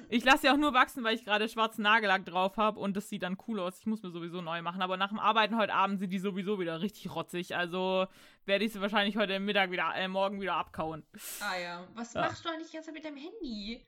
ich 0.09 0.23
lasse 0.23 0.41
sie 0.43 0.49
auch 0.49 0.57
nur 0.57 0.73
wachsen, 0.73 1.03
weil 1.03 1.15
ich 1.15 1.25
gerade 1.25 1.49
schwarzen 1.49 1.81
Nagellack 1.81 2.25
drauf 2.25 2.57
habe 2.57 2.79
und 2.79 2.95
das 2.95 3.09
sieht 3.09 3.23
dann 3.23 3.37
cool 3.47 3.59
aus. 3.59 3.79
Ich 3.79 3.85
muss 3.87 4.01
mir 4.03 4.11
sowieso 4.11 4.41
neu 4.41 4.61
machen. 4.61 4.81
Aber 4.81 4.95
nach 4.97 5.09
dem 5.09 5.19
Arbeiten 5.19 5.57
heute 5.57 5.73
Abend 5.73 5.99
sind 5.99 6.11
die 6.11 6.19
sowieso 6.19 6.59
wieder 6.59 6.81
richtig 6.81 7.13
rotzig. 7.13 7.55
Also 7.55 8.07
werde 8.45 8.65
ich 8.65 8.73
sie 8.73 8.81
wahrscheinlich 8.81 9.17
heute 9.17 9.39
Mittag 9.39 9.71
wieder, 9.71 9.91
äh, 9.95 10.07
morgen 10.07 10.39
wieder 10.39 10.55
abkauen. 10.55 11.03
ah 11.41 11.57
ja. 11.57 11.87
Was 11.95 12.13
Ja. 12.13 12.21
machst 12.21 12.45
du 12.45 12.49
eigentlich 12.49 12.71
Zeit 12.71 12.93
mit 12.93 13.03
deinem 13.03 13.17
Handy? 13.17 13.85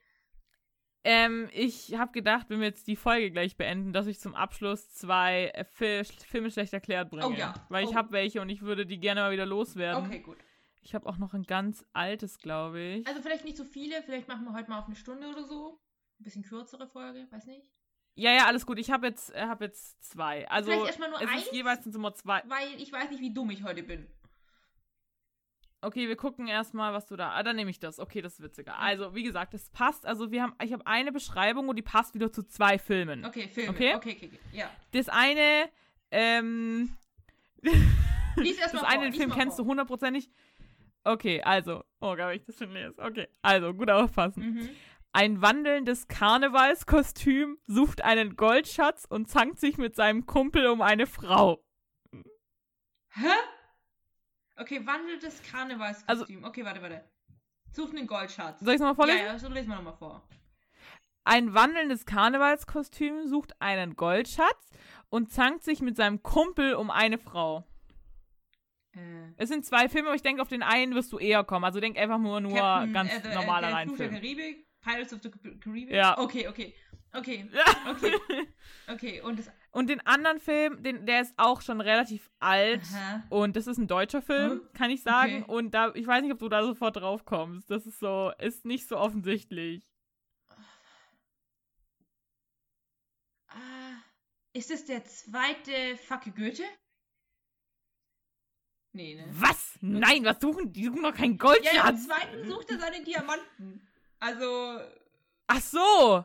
Ähm, 1.08 1.48
ich 1.52 1.94
habe 1.96 2.10
gedacht, 2.10 2.46
wenn 2.50 2.58
wir 2.58 2.66
jetzt 2.66 2.88
die 2.88 2.96
Folge 2.96 3.30
gleich 3.30 3.56
beenden, 3.56 3.92
dass 3.92 4.08
ich 4.08 4.18
zum 4.18 4.34
Abschluss 4.34 4.90
zwei 4.90 5.52
äh, 5.54 5.64
Fil 5.64 6.04
Filme 6.04 6.50
schlecht 6.50 6.72
erklärt 6.72 7.10
bringe. 7.10 7.26
Oh 7.26 7.30
ja. 7.32 7.54
Weil 7.68 7.84
ich 7.84 7.90
Oh. 7.90 7.94
habe 7.94 8.10
welche 8.10 8.40
und 8.40 8.48
ich 8.48 8.62
würde 8.62 8.86
die 8.86 8.98
gerne 8.98 9.20
mal 9.20 9.30
wieder 9.30 9.46
loswerden. 9.46 10.04
Okay, 10.06 10.18
gut. 10.18 10.36
Ich 10.82 10.94
habe 10.96 11.06
auch 11.08 11.16
noch 11.16 11.32
ein 11.32 11.44
ganz 11.44 11.84
altes, 11.92 12.38
glaube 12.38 12.80
ich. 12.80 13.06
Also 13.06 13.20
vielleicht 13.22 13.44
nicht 13.44 13.56
so 13.56 13.64
viele, 13.64 14.02
vielleicht 14.02 14.26
machen 14.28 14.44
wir 14.46 14.52
heute 14.52 14.68
mal 14.70 14.80
auf 14.80 14.86
eine 14.86 14.96
Stunde 14.96 15.28
oder 15.28 15.44
so. 15.44 15.78
Ein 16.20 16.24
bisschen 16.24 16.42
kürzere 16.42 16.88
Folge, 16.88 17.26
weiß 17.30 17.46
nicht. 17.46 17.62
Ja, 18.16 18.32
ja, 18.32 18.46
alles 18.46 18.64
gut. 18.66 18.78
Ich 18.78 18.90
habe 18.90 19.06
jetzt, 19.08 19.32
äh, 19.34 19.42
hab 19.42 19.60
jetzt 19.60 20.02
zwei. 20.02 20.48
Also 20.48 20.70
Vielleicht 20.70 20.86
erstmal 20.86 21.10
nur 21.10 21.20
es 21.20 21.28
eins? 21.28 21.42
ist 21.42 21.52
jeweils 21.52 21.82
sind 21.84 21.90
es 21.90 21.96
immer 21.96 22.14
zwei. 22.14 22.42
Weil 22.46 22.80
ich 22.80 22.90
weiß 22.90 23.10
nicht, 23.10 23.20
wie 23.20 23.32
dumm 23.34 23.50
ich 23.50 23.62
heute 23.62 23.82
bin. 23.82 24.06
Okay, 25.82 26.08
wir 26.08 26.16
gucken 26.16 26.48
erstmal, 26.48 26.92
was 26.92 27.06
du 27.06 27.16
da. 27.16 27.30
Ah, 27.32 27.42
dann 27.42 27.56
nehme 27.56 27.70
ich 27.70 27.78
das. 27.78 28.00
Okay, 28.00 28.22
das 28.22 28.34
ist 28.34 28.42
witziger. 28.42 28.78
Also, 28.78 29.14
wie 29.14 29.22
gesagt, 29.22 29.54
es 29.54 29.70
passt. 29.70 30.06
Also, 30.06 30.30
wir 30.30 30.42
haben, 30.42 30.54
ich 30.62 30.72
habe 30.72 30.86
eine 30.86 31.12
Beschreibung 31.12 31.68
und 31.68 31.76
die 31.76 31.82
passt 31.82 32.14
wieder 32.14 32.32
zu 32.32 32.42
zwei 32.44 32.78
Filmen. 32.78 33.24
Okay, 33.24 33.48
Filme. 33.48 33.70
Okay. 33.70 33.94
Okay, 33.94 34.16
okay, 34.16 34.30
okay. 34.32 34.40
Ja. 34.52 34.70
Das 34.92 35.08
eine, 35.08 35.68
ähm, 36.10 36.96
Lies 38.36 38.58
erst 38.58 38.74
das 38.74 38.82
eine 38.82 39.04
den 39.10 39.12
Film 39.12 39.30
kennst 39.30 39.58
du 39.58 39.62
vor. 39.62 39.70
hundertprozentig. 39.70 40.30
Okay, 41.04 41.42
also. 41.42 41.84
Oh, 42.00 42.16
Gott, 42.16 42.34
ich 42.34 42.44
das 42.44 42.58
schon 42.58 42.72
lese. 42.72 42.94
Okay, 42.98 43.28
also, 43.42 43.72
gut 43.74 43.90
aufpassen. 43.90 44.54
Mhm. 44.54 44.68
Ein 45.12 45.40
wandelndes 45.40 46.08
Karnevalskostüm 46.08 47.58
sucht 47.66 48.02
einen 48.02 48.36
Goldschatz 48.36 49.06
und 49.08 49.30
zankt 49.30 49.60
sich 49.60 49.78
mit 49.78 49.94
seinem 49.94 50.26
Kumpel 50.26 50.66
um 50.66 50.82
eine 50.82 51.06
Frau. 51.06 51.64
Hä? 53.14 53.32
Okay, 54.56 54.86
wandelndes 54.86 55.42
Karnevalskostüm. 55.50 56.44
okay, 56.44 56.64
warte, 56.64 56.82
warte. 56.82 57.04
Sucht 57.72 57.94
einen 57.96 58.06
Goldschatz. 58.06 58.60
Soll 58.60 58.70
ich 58.70 58.74
es 58.76 58.80
nochmal 58.80 58.94
vorlesen? 58.94 59.18
Ja, 59.20 59.26
ja, 59.32 59.38
so 59.38 59.48
lesen 59.48 59.68
wir 59.68 59.76
nochmal 59.76 59.96
vor. 59.96 60.26
Ein 61.24 61.52
wandelndes 61.54 62.06
Karnevalskostüm 62.06 63.26
sucht 63.26 63.60
einen 63.60 63.96
Goldschatz 63.96 64.70
und 65.10 65.30
zankt 65.32 65.64
sich 65.64 65.80
mit 65.82 65.96
seinem 65.96 66.22
Kumpel 66.22 66.74
um 66.74 66.90
eine 66.90 67.18
Frau. 67.18 67.66
Äh, 68.94 69.32
Es 69.36 69.48
sind 69.48 69.66
zwei 69.66 69.88
Filme, 69.88 70.08
aber 70.08 70.16
ich 70.16 70.22
denke, 70.22 70.40
auf 70.40 70.48
den 70.48 70.62
einen 70.62 70.94
wirst 70.94 71.12
du 71.12 71.18
eher 71.18 71.44
kommen. 71.44 71.64
Also 71.64 71.80
denk 71.80 71.98
einfach 71.98 72.18
nur, 72.18 72.40
nur 72.40 72.54
Captain, 72.54 72.92
ganz 72.92 73.12
äh, 73.12 73.34
normaler 73.34 73.68
der 73.68 73.78
Fluch 73.86 73.96
der. 73.98 74.08
Karibik, 74.10 74.66
Pirates 74.80 75.12
of 75.12 75.20
the 75.22 75.30
Caribbean. 75.30 75.94
Ja. 75.96 76.18
Okay, 76.18 76.48
okay. 76.48 76.74
Okay, 77.12 77.48
Ja. 77.52 77.90
okay, 77.90 78.14
okay. 78.88 79.20
Und 79.22 79.38
das. 79.38 79.50
Und 79.76 79.88
den 79.90 80.00
anderen 80.06 80.40
Film, 80.40 80.82
den, 80.82 81.04
der 81.04 81.20
ist 81.20 81.34
auch 81.36 81.60
schon 81.60 81.82
relativ 81.82 82.30
alt. 82.38 82.80
Aha. 82.94 83.22
Und 83.28 83.56
das 83.56 83.66
ist 83.66 83.76
ein 83.76 83.86
deutscher 83.86 84.22
Film, 84.22 84.52
Hm? 84.52 84.68
kann 84.72 84.90
ich 84.90 85.02
sagen. 85.02 85.42
Okay. 85.42 85.52
Und 85.52 85.72
da, 85.74 85.92
ich 85.94 86.06
weiß 86.06 86.22
nicht, 86.22 86.32
ob 86.32 86.38
du 86.38 86.48
da 86.48 86.62
sofort 86.64 86.96
drauf 86.96 87.26
kommst. 87.26 87.70
Das 87.70 87.84
ist 87.86 87.98
so, 88.00 88.32
ist 88.38 88.64
nicht 88.64 88.88
so 88.88 88.96
offensichtlich. 88.96 89.84
Ah, 93.48 93.96
ist 94.54 94.70
es 94.70 94.86
der 94.86 95.04
zweite 95.04 95.96
Facke 95.98 96.30
Goethe? 96.30 96.64
Nee, 98.92 99.14
ne? 99.16 99.26
Was? 99.30 99.76
Nein, 99.82 100.24
was 100.24 100.40
suchen 100.40 100.72
die? 100.72 100.80
Die 100.80 100.86
suchen 100.86 101.02
doch 101.02 101.14
keinen 101.14 101.36
Goldschatz. 101.36 101.74
ja, 101.74 101.88
im 101.90 101.98
zweiten 101.98 102.48
sucht 102.48 102.70
er 102.70 102.78
seine 102.78 103.04
Diamanten. 103.04 103.86
Also, 104.20 104.80
Ach 105.48 105.60
so. 105.60 106.24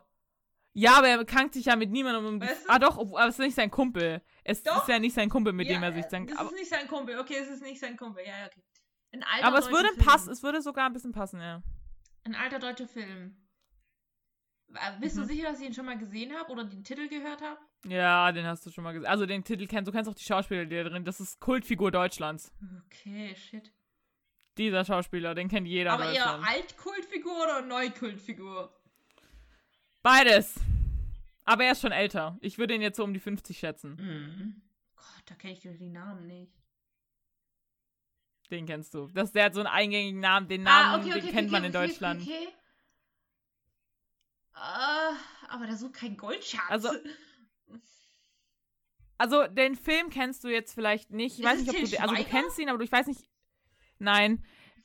Ja, 0.74 0.98
aber 0.98 1.10
er 1.10 1.26
krankt 1.26 1.54
sich 1.54 1.66
ja 1.66 1.76
mit 1.76 1.92
niemandem 1.92 2.26
um. 2.26 2.42
Weißt 2.42 2.66
du? 2.66 2.70
Ah 2.70 2.80
doch, 2.80 2.98
aber 2.98 3.28
es 3.28 3.36
ist 3.36 3.40
nicht 3.40 3.56
sein 3.56 3.70
Kumpel. 3.70 4.22
Es 4.44 4.64
Doch. 4.64 4.78
ist 4.84 4.88
ja 4.88 5.00
nicht 5.00 5.14
sein 5.14 5.30
Kumpel, 5.30 5.52
mit 5.54 5.68
ja, 5.68 5.74
dem 5.74 5.84
er 5.84 5.92
sich 5.92 6.06
äh, 6.06 6.10
dann. 6.10 6.32
Aber, 6.38 6.50
ist 6.50 6.56
nicht 6.56 6.70
sein 6.70 6.88
Kumpel. 6.88 7.20
Okay, 7.20 7.36
es 7.40 7.50
ist 7.50 7.62
nicht 7.62 7.80
sein 7.80 7.98
Kumpel. 7.98 8.24
Ja, 8.26 8.46
okay. 8.46 8.64
Ein 9.14 9.24
alter 9.24 9.48
aber 9.48 9.58
es 9.60 9.70
würde 9.70 9.90
passen, 9.98 10.32
es 10.32 10.42
würde 10.42 10.62
sogar 10.62 10.86
ein 10.86 10.94
bisschen 10.94 11.12
passen, 11.12 11.42
ja. 11.42 11.62
Ein 12.24 12.36
alter 12.36 12.60
deutscher 12.60 12.88
Film. 12.88 13.36
Äh, 14.74 15.00
Bist 15.02 15.18
du 15.18 15.22
Mhm. 15.22 15.26
sicher, 15.26 15.50
dass 15.52 15.60
ich 15.60 15.68
ihn 15.68 15.74
schon 15.74 15.86
mal 15.86 15.98
gesehen 15.98 16.34
habe 16.34 16.50
oder 16.52 16.64
den 16.64 16.84
Titel 16.86 17.10
gehört 17.10 17.42
habe? 17.42 17.60
Ja, 17.88 18.32
den 18.32 18.46
hast 18.46 18.66
du 18.66 18.72
schon 18.72 18.84
mal 18.86 18.94
gesehen. 18.94 19.10
Also 19.10 19.26
den 19.26 19.44
Titel 19.44 19.68
kennst 19.68 19.88
du, 19.88 19.92
kennst 19.92 20.10
auch 20.10 20.16
die 20.16 20.24
Schauspieler, 20.24 20.66
die 20.66 20.76
da 20.78 20.84
drin. 20.84 21.04
Das 21.04 21.20
ist 21.20 21.42
Kultfigur 21.42 21.92
Deutschlands. 21.92 22.54
Okay, 22.86 23.36
shit. 23.36 23.74
Dieser 24.58 24.86
Schauspieler, 24.86 25.36
den 25.36 25.50
kennt 25.50 25.68
jeder 25.68 25.94
Aber 25.94 26.12
eher. 26.14 26.42
Altkultfigur 26.44 27.34
oder 27.44 27.62
Neukultfigur? 27.64 28.74
Beides. 30.04 30.56
Aber 31.46 31.64
er 31.64 31.74
ist 31.74 31.82
schon 31.82 31.92
älter. 31.92 32.38
Ich 32.42 32.58
würde 32.58 32.74
ihn 32.74 32.82
jetzt 32.82 32.98
so 32.98 33.04
um 33.04 33.14
die 33.14 33.20
50 33.20 33.58
schätzen. 33.58 33.96
Mhm. 33.96 34.62
Gott, 34.96 35.24
da 35.26 35.36
kenne 35.36 35.54
ich 35.54 35.60
die 35.62 35.90
Namen 35.90 36.28
nicht. 36.28 36.54
Den 38.50 38.66
kennst 38.66 38.94
du. 38.94 39.08
Das, 39.08 39.32
der 39.32 39.46
hat 39.46 39.54
so 39.54 39.62
einen 39.62 39.68
eingängigen 39.68 40.20
Namen. 40.20 40.48
Den 40.48 40.64
Namen, 40.64 40.90
ah, 40.90 40.98
okay, 40.98 41.12
okay, 41.12 41.22
den 41.22 41.32
kennt 41.32 41.48
okay, 41.48 41.52
man 41.52 41.64
in 41.64 41.72
Deutschland. 41.72 42.22
Okay. 42.22 42.48
Ah, 44.54 45.14
aber 45.48 45.68
da 45.68 45.76
sucht 45.76 45.94
kein 45.94 46.18
Goldschatz. 46.18 46.70
Also, 46.70 46.90
Also, 49.22 49.46
den 49.46 49.76
Film 49.76 50.10
kennst 50.10 50.44
du 50.44 50.48
jetzt 50.48 50.74
vielleicht 50.74 51.12
nicht. 51.12 51.34
Ich 51.34 51.42
Ist 51.42 51.46
weiß 51.46 51.60
nicht, 51.60 51.70
ob 51.70 51.76
du 51.76 51.88
den, 51.88 52.02
Also, 52.02 52.16
du 52.16 52.24
kennst 52.24 52.58
ihn, 52.58 52.70
aber 52.70 52.80
du, 52.80 52.84
ich 52.84 52.92
weiß 52.92 53.06
nicht. 53.06 53.30
Nein. 54.00 54.44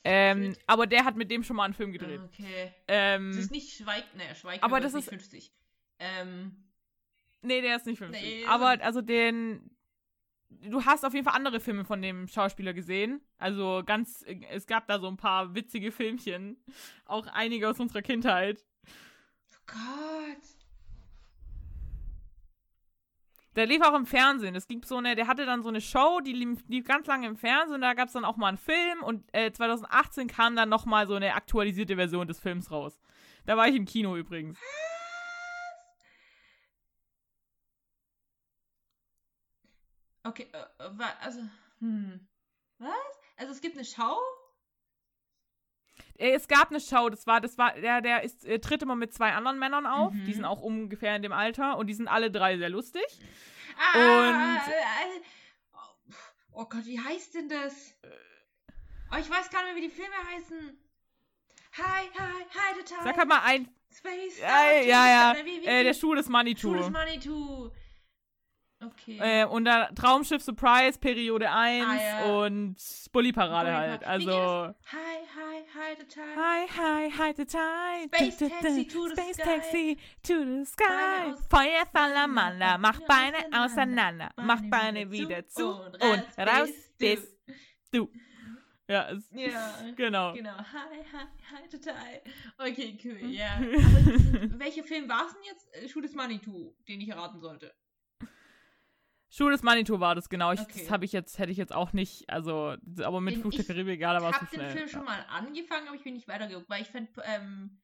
Ähm, 0.08 0.56
aber 0.66 0.86
der 0.86 1.04
hat 1.04 1.16
mit 1.16 1.30
dem 1.30 1.42
schon 1.42 1.56
mal 1.56 1.64
einen 1.64 1.74
Film 1.74 1.92
gedreht. 1.92 2.20
Okay. 2.24 2.72
Ähm, 2.88 3.30
Das 3.32 3.38
ist 3.44 3.50
nicht 3.50 3.76
Schweig, 3.76 4.04
ne, 4.14 4.34
Schweig, 4.34 4.62
aber 4.62 4.80
das 4.80 4.94
ist 4.94 5.00
ist- 5.06 5.12
nicht 5.12 5.20
50. 5.22 5.52
Ähm, 5.98 6.56
nee, 7.42 7.60
der 7.60 7.76
ist 7.76 7.86
nicht 7.86 7.98
50. 7.98 8.22
Nee, 8.22 8.44
aber, 8.46 8.76
so- 8.76 8.82
also, 8.82 9.00
den. 9.02 9.70
Du 10.48 10.84
hast 10.84 11.04
auf 11.04 11.12
jeden 11.12 11.24
Fall 11.24 11.34
andere 11.34 11.58
Filme 11.58 11.84
von 11.84 12.00
dem 12.00 12.28
Schauspieler 12.28 12.72
gesehen. 12.72 13.20
Also, 13.38 13.82
ganz. 13.84 14.24
Es 14.50 14.66
gab 14.66 14.86
da 14.86 15.00
so 15.00 15.08
ein 15.08 15.16
paar 15.16 15.54
witzige 15.54 15.90
Filmchen. 15.90 16.56
Auch 17.04 17.26
einige 17.26 17.68
aus 17.68 17.80
unserer 17.80 18.02
Kindheit. 18.02 18.64
oh 18.86 19.56
Gott. 19.66 20.42
Der 23.56 23.64
lief 23.64 23.80
auch 23.80 23.94
im 23.94 24.04
Fernsehen. 24.04 24.54
Es 24.54 24.68
gibt 24.68 24.86
so 24.86 24.98
eine, 24.98 25.16
der 25.16 25.26
hatte 25.26 25.46
dann 25.46 25.62
so 25.62 25.70
eine 25.70 25.80
Show, 25.80 26.20
die 26.20 26.34
lief, 26.34 26.62
lief 26.68 26.86
ganz 26.86 27.06
lange 27.06 27.26
im 27.26 27.36
Fernsehen. 27.36 27.80
Da 27.80 27.94
gab 27.94 28.08
es 28.08 28.12
dann 28.12 28.26
auch 28.26 28.36
mal 28.36 28.48
einen 28.48 28.58
Film 28.58 29.02
und 29.02 29.24
äh, 29.32 29.50
2018 29.50 30.28
kam 30.28 30.54
dann 30.54 30.68
noch 30.68 30.84
mal 30.84 31.06
so 31.06 31.14
eine 31.14 31.34
aktualisierte 31.34 31.96
Version 31.96 32.28
des 32.28 32.38
Films 32.38 32.70
raus. 32.70 33.00
Da 33.46 33.56
war 33.56 33.66
ich 33.66 33.74
im 33.74 33.86
Kino 33.86 34.14
übrigens. 34.14 34.58
Okay, 40.22 40.48
äh, 40.52 40.84
äh, 40.84 41.04
also, 41.22 41.40
hm. 41.78 42.28
Was? 42.78 42.90
Also 43.36 43.52
es 43.52 43.60
gibt 43.60 43.76
eine 43.76 43.84
Schau? 43.84 44.18
Äh, 46.18 46.32
Es 46.34 46.48
gab 46.48 46.70
eine 46.70 46.80
Show, 46.80 47.08
das 47.10 47.26
war, 47.26 47.40
das 47.40 47.56
war, 47.58 47.72
der, 47.74 48.00
der 48.00 48.22
ist, 48.22 48.44
äh, 48.44 48.58
tritt 48.58 48.82
immer 48.82 48.96
mit 48.96 49.12
zwei 49.14 49.32
anderen 49.32 49.58
Männern 49.58 49.86
auf. 49.86 50.12
Mhm. 50.12 50.24
Die 50.24 50.32
sind 50.34 50.44
auch 50.44 50.60
ungefähr 50.62 51.16
in 51.16 51.22
dem 51.22 51.32
Alter 51.32 51.76
und 51.78 51.86
die 51.86 51.94
sind 51.94 52.08
alle 52.08 52.30
drei 52.30 52.56
sehr 52.58 52.68
lustig. 52.70 53.04
Ah, 53.78 53.98
Und- 53.98 54.34
äh, 54.34 55.16
äh, 55.16 55.20
oh, 55.74 56.12
oh 56.52 56.64
Gott, 56.64 56.86
wie 56.86 56.98
heißt 57.00 57.34
denn 57.34 57.48
das? 57.48 57.94
Oh, 59.12 59.16
ich 59.20 59.30
weiß 59.30 59.50
gar 59.50 59.62
nicht 59.64 59.74
mehr, 59.74 59.76
wie 59.76 59.88
die 59.88 59.94
Filme 59.94 60.14
heißen. 60.34 60.78
Hi, 61.78 62.08
hi, 62.18 62.44
hi, 62.54 62.74
the 62.78 62.84
time. 62.84 63.02
Sag 63.04 63.18
halt 63.18 63.28
mal 63.28 63.42
ein, 63.44 63.68
Space. 63.94 64.38
ja, 64.40 64.48
Star, 64.48 64.72
ja, 64.82 65.06
ja, 65.34 65.36
Wie, 65.44 65.62
wie, 65.62 65.66
äh, 65.66 65.84
der 65.84 65.94
Schuh 65.94 66.14
des 66.14 66.26
Schuh 66.26 66.32
Manitou. 66.32 66.74
des 66.74 66.90
Manitou. 66.90 67.70
Okay. 68.84 69.18
Äh, 69.20 69.44
und 69.46 69.64
dann 69.64 69.94
Traumschiff 69.94 70.42
Surprise, 70.42 70.98
Periode 70.98 71.50
1 71.50 71.86
Ah, 71.86 71.94
ja. 71.96 72.24
und 72.44 72.76
Bulli-Parade 73.12 73.72
halt. 73.74 74.00
Bulli-Parade. 74.00 74.24
Wie 74.24 74.30
Also. 74.30 74.74
Hi, 74.92 75.18
hi, 75.76 75.90
hi, 75.90 75.94
the. 75.94 76.04
Hi, 76.36 76.66
hi, 76.66 77.08
hi, 77.08 77.32
the 77.32 77.44
tide. 77.44 78.08
Space 78.14 78.36
Du. 78.38 78.48
Taxi 78.48 78.84
to 78.84 79.08
the 79.08 79.14
Space 79.16 79.34
sky. 79.36 79.44
Taxi 79.44 79.98
to 80.22 80.44
the 80.44 80.64
sky. 80.64 81.34
Feuer 81.50 81.84
salamander, 81.92 82.78
mach 82.78 83.00
Beine 83.06 83.38
auseinander, 83.52 84.30
mach 84.36 84.60
Beine 84.70 85.10
wieder 85.10 85.46
zu 85.48 85.68
und 85.68 86.22
raus 86.38 86.70
bist 86.98 87.28
du. 87.92 88.08
Ja, 88.88 89.10
es, 89.10 89.24
Ja. 89.32 89.74
genau. 89.96 90.32
Genau. 90.32 90.56
Hi, 90.58 91.02
hi, 91.12 91.26
hi, 91.50 91.68
total. 91.68 92.22
Okay, 92.56 92.96
cool, 93.04 93.18
Hm. 93.20 93.30
ja. 93.32 93.56
Aber 93.56 94.60
welcher 94.60 94.84
Film 94.84 95.08
war 95.08 95.26
es 95.26 95.32
denn 95.32 95.42
jetzt? 95.42 95.66
Äh, 95.74 95.88
Schuh 95.88 96.00
des 96.00 96.14
Manitou, 96.14 96.72
den 96.86 97.00
ich 97.00 97.08
erraten 97.08 97.40
sollte. 97.40 97.74
Schuh 99.36 99.50
des 99.50 99.62
Manitou 99.62 100.00
war 100.00 100.14
das, 100.14 100.30
genau. 100.30 100.52
Ich, 100.52 100.60
Okay. 100.60 100.80
Das 100.80 100.90
habe 100.90 101.04
ich 101.04 101.12
jetzt, 101.12 101.38
hätte 101.38 101.52
ich 101.52 101.58
jetzt 101.58 101.74
auch 101.74 101.92
nicht, 101.92 102.28
also, 102.30 102.74
aber 103.02 103.20
mit 103.20 103.36
Fluch 103.36 103.50
der 103.50 103.60
ich 103.60 103.66
Karibik, 103.66 104.00
ja, 104.00 104.14
da 104.14 104.22
war 104.22 104.30
Ich 104.30 104.36
es 104.36 104.50
zu 104.50 104.56
habe 104.56 104.68
den. 104.68 104.70
Film 104.70 104.88
schon 104.88 105.04
mal 105.04 105.26
angefangen, 105.28 105.88
aber 105.88 105.96
ich 105.96 106.02
bin 106.02 106.14
nicht 106.14 106.26
weitergeguckt, 106.26 106.70
weil 106.70 106.80
ich 106.80 106.88
fand 106.88 107.10
ähm, 107.24 107.78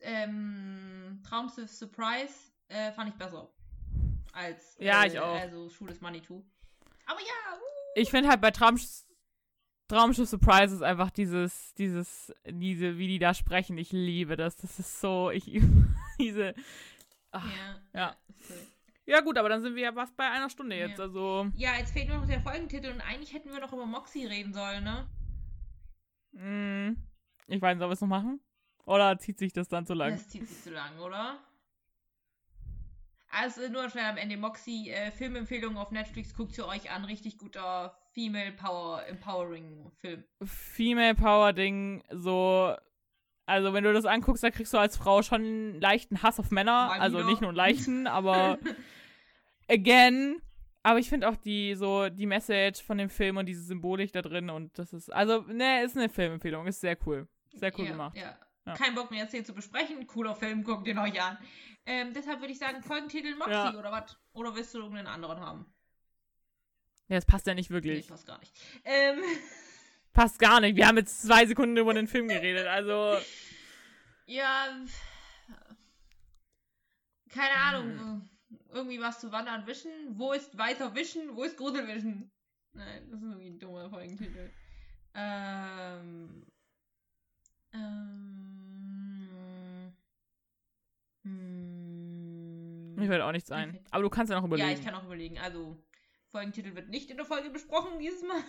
ähm, 0.00 1.22
Traumschiff 1.22 1.70
Surprise 1.70 2.34
äh, 2.66 2.90
fand 2.92 3.10
ich 3.10 3.14
besser. 3.14 3.48
Als 4.32 4.76
Ja, 4.80 5.04
äh, 5.04 5.06
ich 5.06 5.20
auch. 5.20 5.38
Also 5.38 5.68
Schuh 5.68 5.86
des 5.86 6.00
Manitou. 6.00 6.44
Aber 7.06 7.20
ja, 7.20 7.54
uh. 7.54 7.60
Ich 7.94 8.10
finde 8.10 8.28
halt 8.28 8.40
bei 8.40 8.50
Traumsch 8.50 8.84
Traumschiff 9.86 10.28
Surprises 10.28 10.82
einfach 10.82 11.10
dieses, 11.10 11.74
dieses, 11.74 12.34
diese, 12.44 12.98
wie 12.98 13.06
die 13.06 13.18
da 13.20 13.34
sprechen. 13.34 13.78
Ich 13.78 13.92
liebe 13.92 14.36
das. 14.36 14.56
Das 14.56 14.78
ist 14.80 15.00
so, 15.00 15.30
ich, 15.30 15.44
diese, 16.18 16.54
ach, 17.30 17.46
ja. 17.46 17.80
ja. 17.94 18.16
ist 18.28 18.50
cool. 18.50 18.56
Ja 19.08 19.22
gut, 19.22 19.38
aber 19.38 19.48
dann 19.48 19.62
sind 19.62 19.74
wir 19.74 19.84
ja 19.84 19.92
fast 19.92 20.14
bei 20.18 20.30
einer 20.30 20.50
Stunde 20.50 20.76
jetzt. 20.76 20.98
Ja. 20.98 21.04
Also, 21.04 21.46
Ja, 21.56 21.70
jetzt 21.78 21.92
fehlt 21.92 22.08
nur 22.08 22.18
noch 22.18 22.26
der 22.26 22.40
Folgentitel 22.40 22.90
und 22.92 23.00
eigentlich 23.00 23.32
hätten 23.32 23.50
wir 23.50 23.58
noch 23.58 23.72
über 23.72 23.86
Moxie 23.86 24.26
reden 24.26 24.52
sollen, 24.52 24.84
ne? 24.84 25.08
mh, 26.32 26.94
ich 27.46 27.62
weiß 27.62 27.74
nicht, 27.74 27.78
sollen 27.78 27.90
wir 27.90 27.94
es 27.94 28.00
noch 28.02 28.08
machen? 28.08 28.40
Oder 28.84 29.18
zieht 29.18 29.38
sich 29.38 29.54
das 29.54 29.68
dann 29.68 29.86
zu 29.86 29.94
lang? 29.94 30.10
Das 30.10 30.28
zieht 30.28 30.46
sich 30.46 30.62
zu 30.62 30.70
lang, 30.70 30.98
oder? 30.98 31.38
Also 33.30 33.68
nur 33.68 33.88
schnell 33.88 34.04
am 34.04 34.18
Ende 34.18 34.36
Moxie 34.36 34.90
äh, 34.90 35.10
Filmempfehlung 35.10 35.78
auf 35.78 35.90
Netflix 35.90 36.34
guckt 36.34 36.56
ihr 36.58 36.66
euch 36.66 36.90
an, 36.90 37.06
richtig 37.06 37.38
guter 37.38 37.98
Female 38.12 38.52
Power 38.52 39.06
Empowering 39.06 39.90
Film. 39.96 40.24
Female 40.44 41.14
Power 41.14 41.54
Ding, 41.54 42.02
so. 42.10 42.74
Also, 43.46 43.72
wenn 43.72 43.84
du 43.84 43.92
das 43.94 44.04
anguckst, 44.04 44.42
da 44.42 44.50
kriegst 44.50 44.74
du 44.74 44.78
als 44.78 44.98
Frau 44.98 45.22
schon 45.22 45.40
einen 45.40 45.80
leichten 45.80 46.22
Hass 46.22 46.38
auf 46.38 46.50
Männer. 46.50 46.88
Mal 46.88 47.00
also 47.00 47.18
wieder. 47.18 47.26
nicht 47.28 47.40
nur 47.40 47.48
einen 47.50 47.56
leichten, 47.56 48.06
aber 48.06 48.58
again. 49.68 50.40
Aber 50.82 50.98
ich 50.98 51.08
finde 51.08 51.28
auch 51.28 51.36
die, 51.36 51.74
so, 51.74 52.08
die 52.08 52.26
Message 52.26 52.82
von 52.82 52.98
dem 52.98 53.10
Film 53.10 53.36
und 53.36 53.46
diese 53.46 53.62
Symbolik 53.62 54.12
da 54.12 54.22
drin 54.22 54.48
und 54.48 54.78
das 54.78 54.92
ist, 54.92 55.12
also, 55.12 55.42
ne, 55.42 55.82
ist 55.82 55.96
eine 55.96 56.08
Filmempfehlung, 56.08 56.66
ist 56.66 56.80
sehr 56.80 56.96
cool. 57.06 57.28
Sehr 57.52 57.72
cool 57.78 57.84
ja, 57.84 57.90
gemacht. 57.90 58.16
Ja. 58.16 58.38
Ja. 58.64 58.74
Kein 58.74 58.94
Bock 58.94 59.10
mehr 59.10 59.22
jetzt 59.22 59.32
hier 59.32 59.44
zu 59.44 59.54
besprechen. 59.54 60.06
Cooler 60.06 60.34
Film, 60.34 60.62
guckt 60.62 60.86
ihn 60.86 60.98
euch 60.98 61.20
an. 61.20 61.38
Ähm, 61.86 62.12
deshalb 62.14 62.40
würde 62.40 62.52
ich 62.52 62.58
sagen, 62.58 62.82
Folgentitel 62.82 63.34
Moxie 63.34 63.52
Ja. 63.52 63.74
oder 63.78 63.90
was? 63.90 64.18
Oder 64.34 64.54
willst 64.54 64.74
du 64.74 64.78
irgendeinen 64.78 65.06
anderen 65.06 65.40
haben? 65.40 65.72
Ja, 67.08 67.16
das 67.16 67.24
passt 67.24 67.46
ja 67.46 67.54
nicht 67.54 67.70
Nee, 67.70 67.74
wirklich. 67.76 68.06
passt 68.08 68.26
gar 68.26 68.38
nicht. 68.38 68.52
Ähm, 68.84 69.20
Passt 70.12 70.38
gar 70.38 70.60
nicht. 70.60 70.74
Wir 70.76 70.86
haben 70.88 70.96
jetzt 70.96 71.22
zwei 71.22 71.46
Sekunden 71.46 71.76
über 71.76 71.94
den 71.94 72.08
Film 72.08 72.28
geredet, 72.28 72.66
also. 72.66 73.16
ja. 74.26 74.66
Keine 77.30 77.54
Ahnung. 77.54 78.28
Irgendwie 78.70 79.00
was 79.00 79.20
zu 79.20 79.32
wandern 79.32 79.66
wischen. 79.66 79.90
Wo 80.10 80.32
ist 80.32 80.58
weiter 80.58 80.94
wischen? 80.94 81.34
Wo 81.34 81.42
ist 81.42 81.56
Gruselwischen? 81.56 82.30
Nein, 82.72 83.08
das 83.10 83.20
ist 83.20 83.26
irgendwie 83.26 83.48
ein 83.48 83.58
dummer 83.58 83.88
Folgentitel. 83.88 84.50
Ähm. 85.14 86.46
Ähm. 87.72 89.28
Hm. 91.22 92.94
Mir 92.96 93.06
fällt 93.06 93.22
auch 93.22 93.32
nichts 93.32 93.50
ein. 93.50 93.78
Aber 93.90 94.02
du 94.02 94.10
kannst 94.10 94.30
ja 94.30 94.38
noch 94.38 94.46
überlegen. 94.46 94.68
Ja, 94.68 94.74
ich 94.74 94.84
kann 94.84 94.94
auch 94.94 95.04
überlegen. 95.04 95.38
Also, 95.38 95.76
Folgentitel 96.30 96.74
wird 96.74 96.88
nicht 96.88 97.10
in 97.10 97.16
der 97.16 97.26
Folge 97.26 97.50
besprochen 97.50 97.98
dieses 97.98 98.22
Mal. 98.22 98.42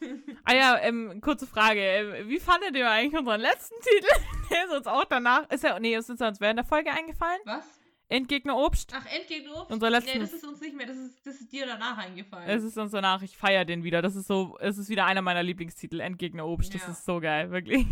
Ah 0.44 0.54
ja, 0.54 0.78
ähm, 0.78 1.20
kurze 1.20 1.44
Frage. 1.44 1.80
Ähm, 1.80 2.28
wie 2.28 2.38
fandet 2.38 2.76
ihr 2.76 2.88
eigentlich 2.88 3.18
unseren 3.18 3.40
letzten 3.40 3.74
Titel? 3.80 4.06
Der 4.50 4.66
ist 4.66 4.72
uns 4.72 4.86
auch 4.86 5.04
danach. 5.04 5.50
Ist 5.50 5.64
ja, 5.64 5.78
nee, 5.80 5.96
ist 5.96 6.08
uns 6.08 6.20
während 6.20 6.58
der 6.58 6.64
Folge 6.64 6.92
eingefallen? 6.92 7.40
Was? 7.44 7.80
Entgegner 8.10 8.56
Obst. 8.56 8.92
Ach, 8.94 9.04
Endgegner? 9.06 9.70
Unser 9.70 9.90
letzten- 9.90 10.12
Nee, 10.14 10.18
das 10.20 10.32
ist 10.32 10.44
uns 10.46 10.60
nicht 10.60 10.74
mehr. 10.74 10.86
Das 10.86 10.96
ist, 10.96 11.26
das 11.26 11.40
ist 11.40 11.52
dir 11.52 11.66
danach 11.66 11.98
eingefallen. 11.98 12.48
Es 12.48 12.62
ist 12.64 12.78
uns 12.78 12.92
danach, 12.92 13.20
ich 13.22 13.36
feiere 13.36 13.64
den 13.66 13.84
wieder. 13.84 14.00
Das 14.00 14.16
ist 14.16 14.26
so, 14.26 14.56
es 14.60 14.78
ist 14.78 14.88
wieder 14.88 15.04
einer 15.04 15.20
meiner 15.20 15.42
Lieblingstitel. 15.42 16.00
Endgegner 16.00 16.46
Obst. 16.46 16.72
Das 16.74 16.82
Ja. 16.82 16.88
ist 16.92 17.04
so 17.04 17.20
geil, 17.20 17.50
wirklich. 17.50 17.86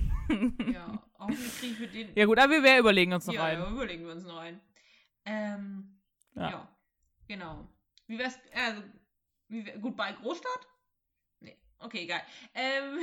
ja, 0.72 1.02
hoffentlich 1.18 1.58
kriege 1.58 1.72
ich 1.72 1.78
für 1.78 1.86
den. 1.88 2.08
Ja 2.16 2.24
gut, 2.24 2.38
aber 2.38 2.50
wir, 2.52 2.62
wir 2.62 2.78
überlegen 2.78 3.12
uns 3.12 3.26
noch 3.26 3.34
ja, 3.34 3.44
ein. 3.44 3.58
ja, 3.58 3.70
überlegen 3.70 4.04
wir 4.06 4.12
uns 4.12 4.24
noch 4.24 4.38
ein. 4.38 4.60
Ähm, 5.26 5.98
Ja. 6.34 6.50
ja. 6.50 6.76
genau. 7.28 7.68
Wie 8.06 8.18
wär's, 8.18 8.38
also, 8.54 8.82
wie 9.48 9.66
wär, 9.66 9.78
gut, 9.78 9.96
bei 9.96 10.12
Großstadt? 10.12 10.66
Nee, 11.40 11.58
okay, 11.78 12.04
egal. 12.04 12.22
Ähm, 12.54 12.98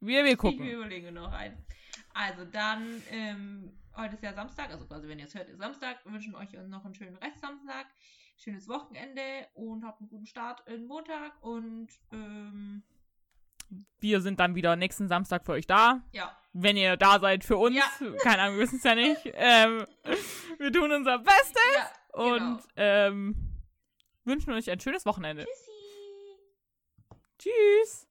Wir, 0.00 0.18
wir 0.18 0.24
wir 0.30 0.36
gucken. 0.36 0.68
überlegen 0.68 1.14
noch 1.14 1.32
ein. 1.32 1.64
Also 2.12 2.44
dann, 2.44 3.02
ähm, 3.10 3.78
heute 3.96 4.14
ist 4.14 4.22
ja 4.22 4.32
Samstag, 4.32 4.70
also 4.70 4.86
quasi 4.86 5.08
wenn 5.08 5.18
ihr 5.18 5.26
es 5.26 5.34
hört, 5.34 5.48
ist 5.48 5.58
Samstag. 5.58 6.04
Wir 6.04 6.12
wünschen 6.12 6.34
euch 6.34 6.52
noch 6.52 6.84
einen 6.84 6.94
schönen 6.94 7.16
Restsamstag, 7.16 7.86
schönes 8.36 8.68
Wochenende 8.68 9.20
und 9.54 9.84
habt 9.84 10.00
einen 10.00 10.08
guten 10.08 10.26
Start 10.26 10.66
in 10.68 10.86
Montag 10.86 11.32
und 11.42 11.88
ähm, 12.12 12.82
Wir 14.00 14.20
sind 14.20 14.38
dann 14.40 14.54
wieder 14.54 14.76
nächsten 14.76 15.08
Samstag 15.08 15.44
für 15.44 15.52
euch 15.52 15.66
da. 15.66 16.02
ja, 16.12 16.36
Wenn 16.52 16.76
ihr 16.76 16.96
da 16.96 17.18
seid 17.18 17.44
für 17.44 17.56
uns. 17.56 17.76
Ja. 17.76 17.84
Keine 18.22 18.42
Ahnung, 18.42 18.56
wir 18.56 18.62
wissen 18.62 18.76
es 18.76 18.84
ja 18.84 18.94
nicht. 18.94 19.20
Ähm, 19.34 19.86
wir 20.58 20.72
tun 20.72 20.92
unser 20.92 21.18
Bestes 21.18 21.62
ja 21.74 21.90
und 22.22 22.38
genau. 22.38 22.60
ähm, 22.76 23.34
wünschen 24.24 24.52
euch 24.52 24.70
ein 24.70 24.80
schönes 24.80 25.04
Wochenende. 25.06 25.44
Tschüssi. 25.44 25.70
Tschüss. 27.38 28.04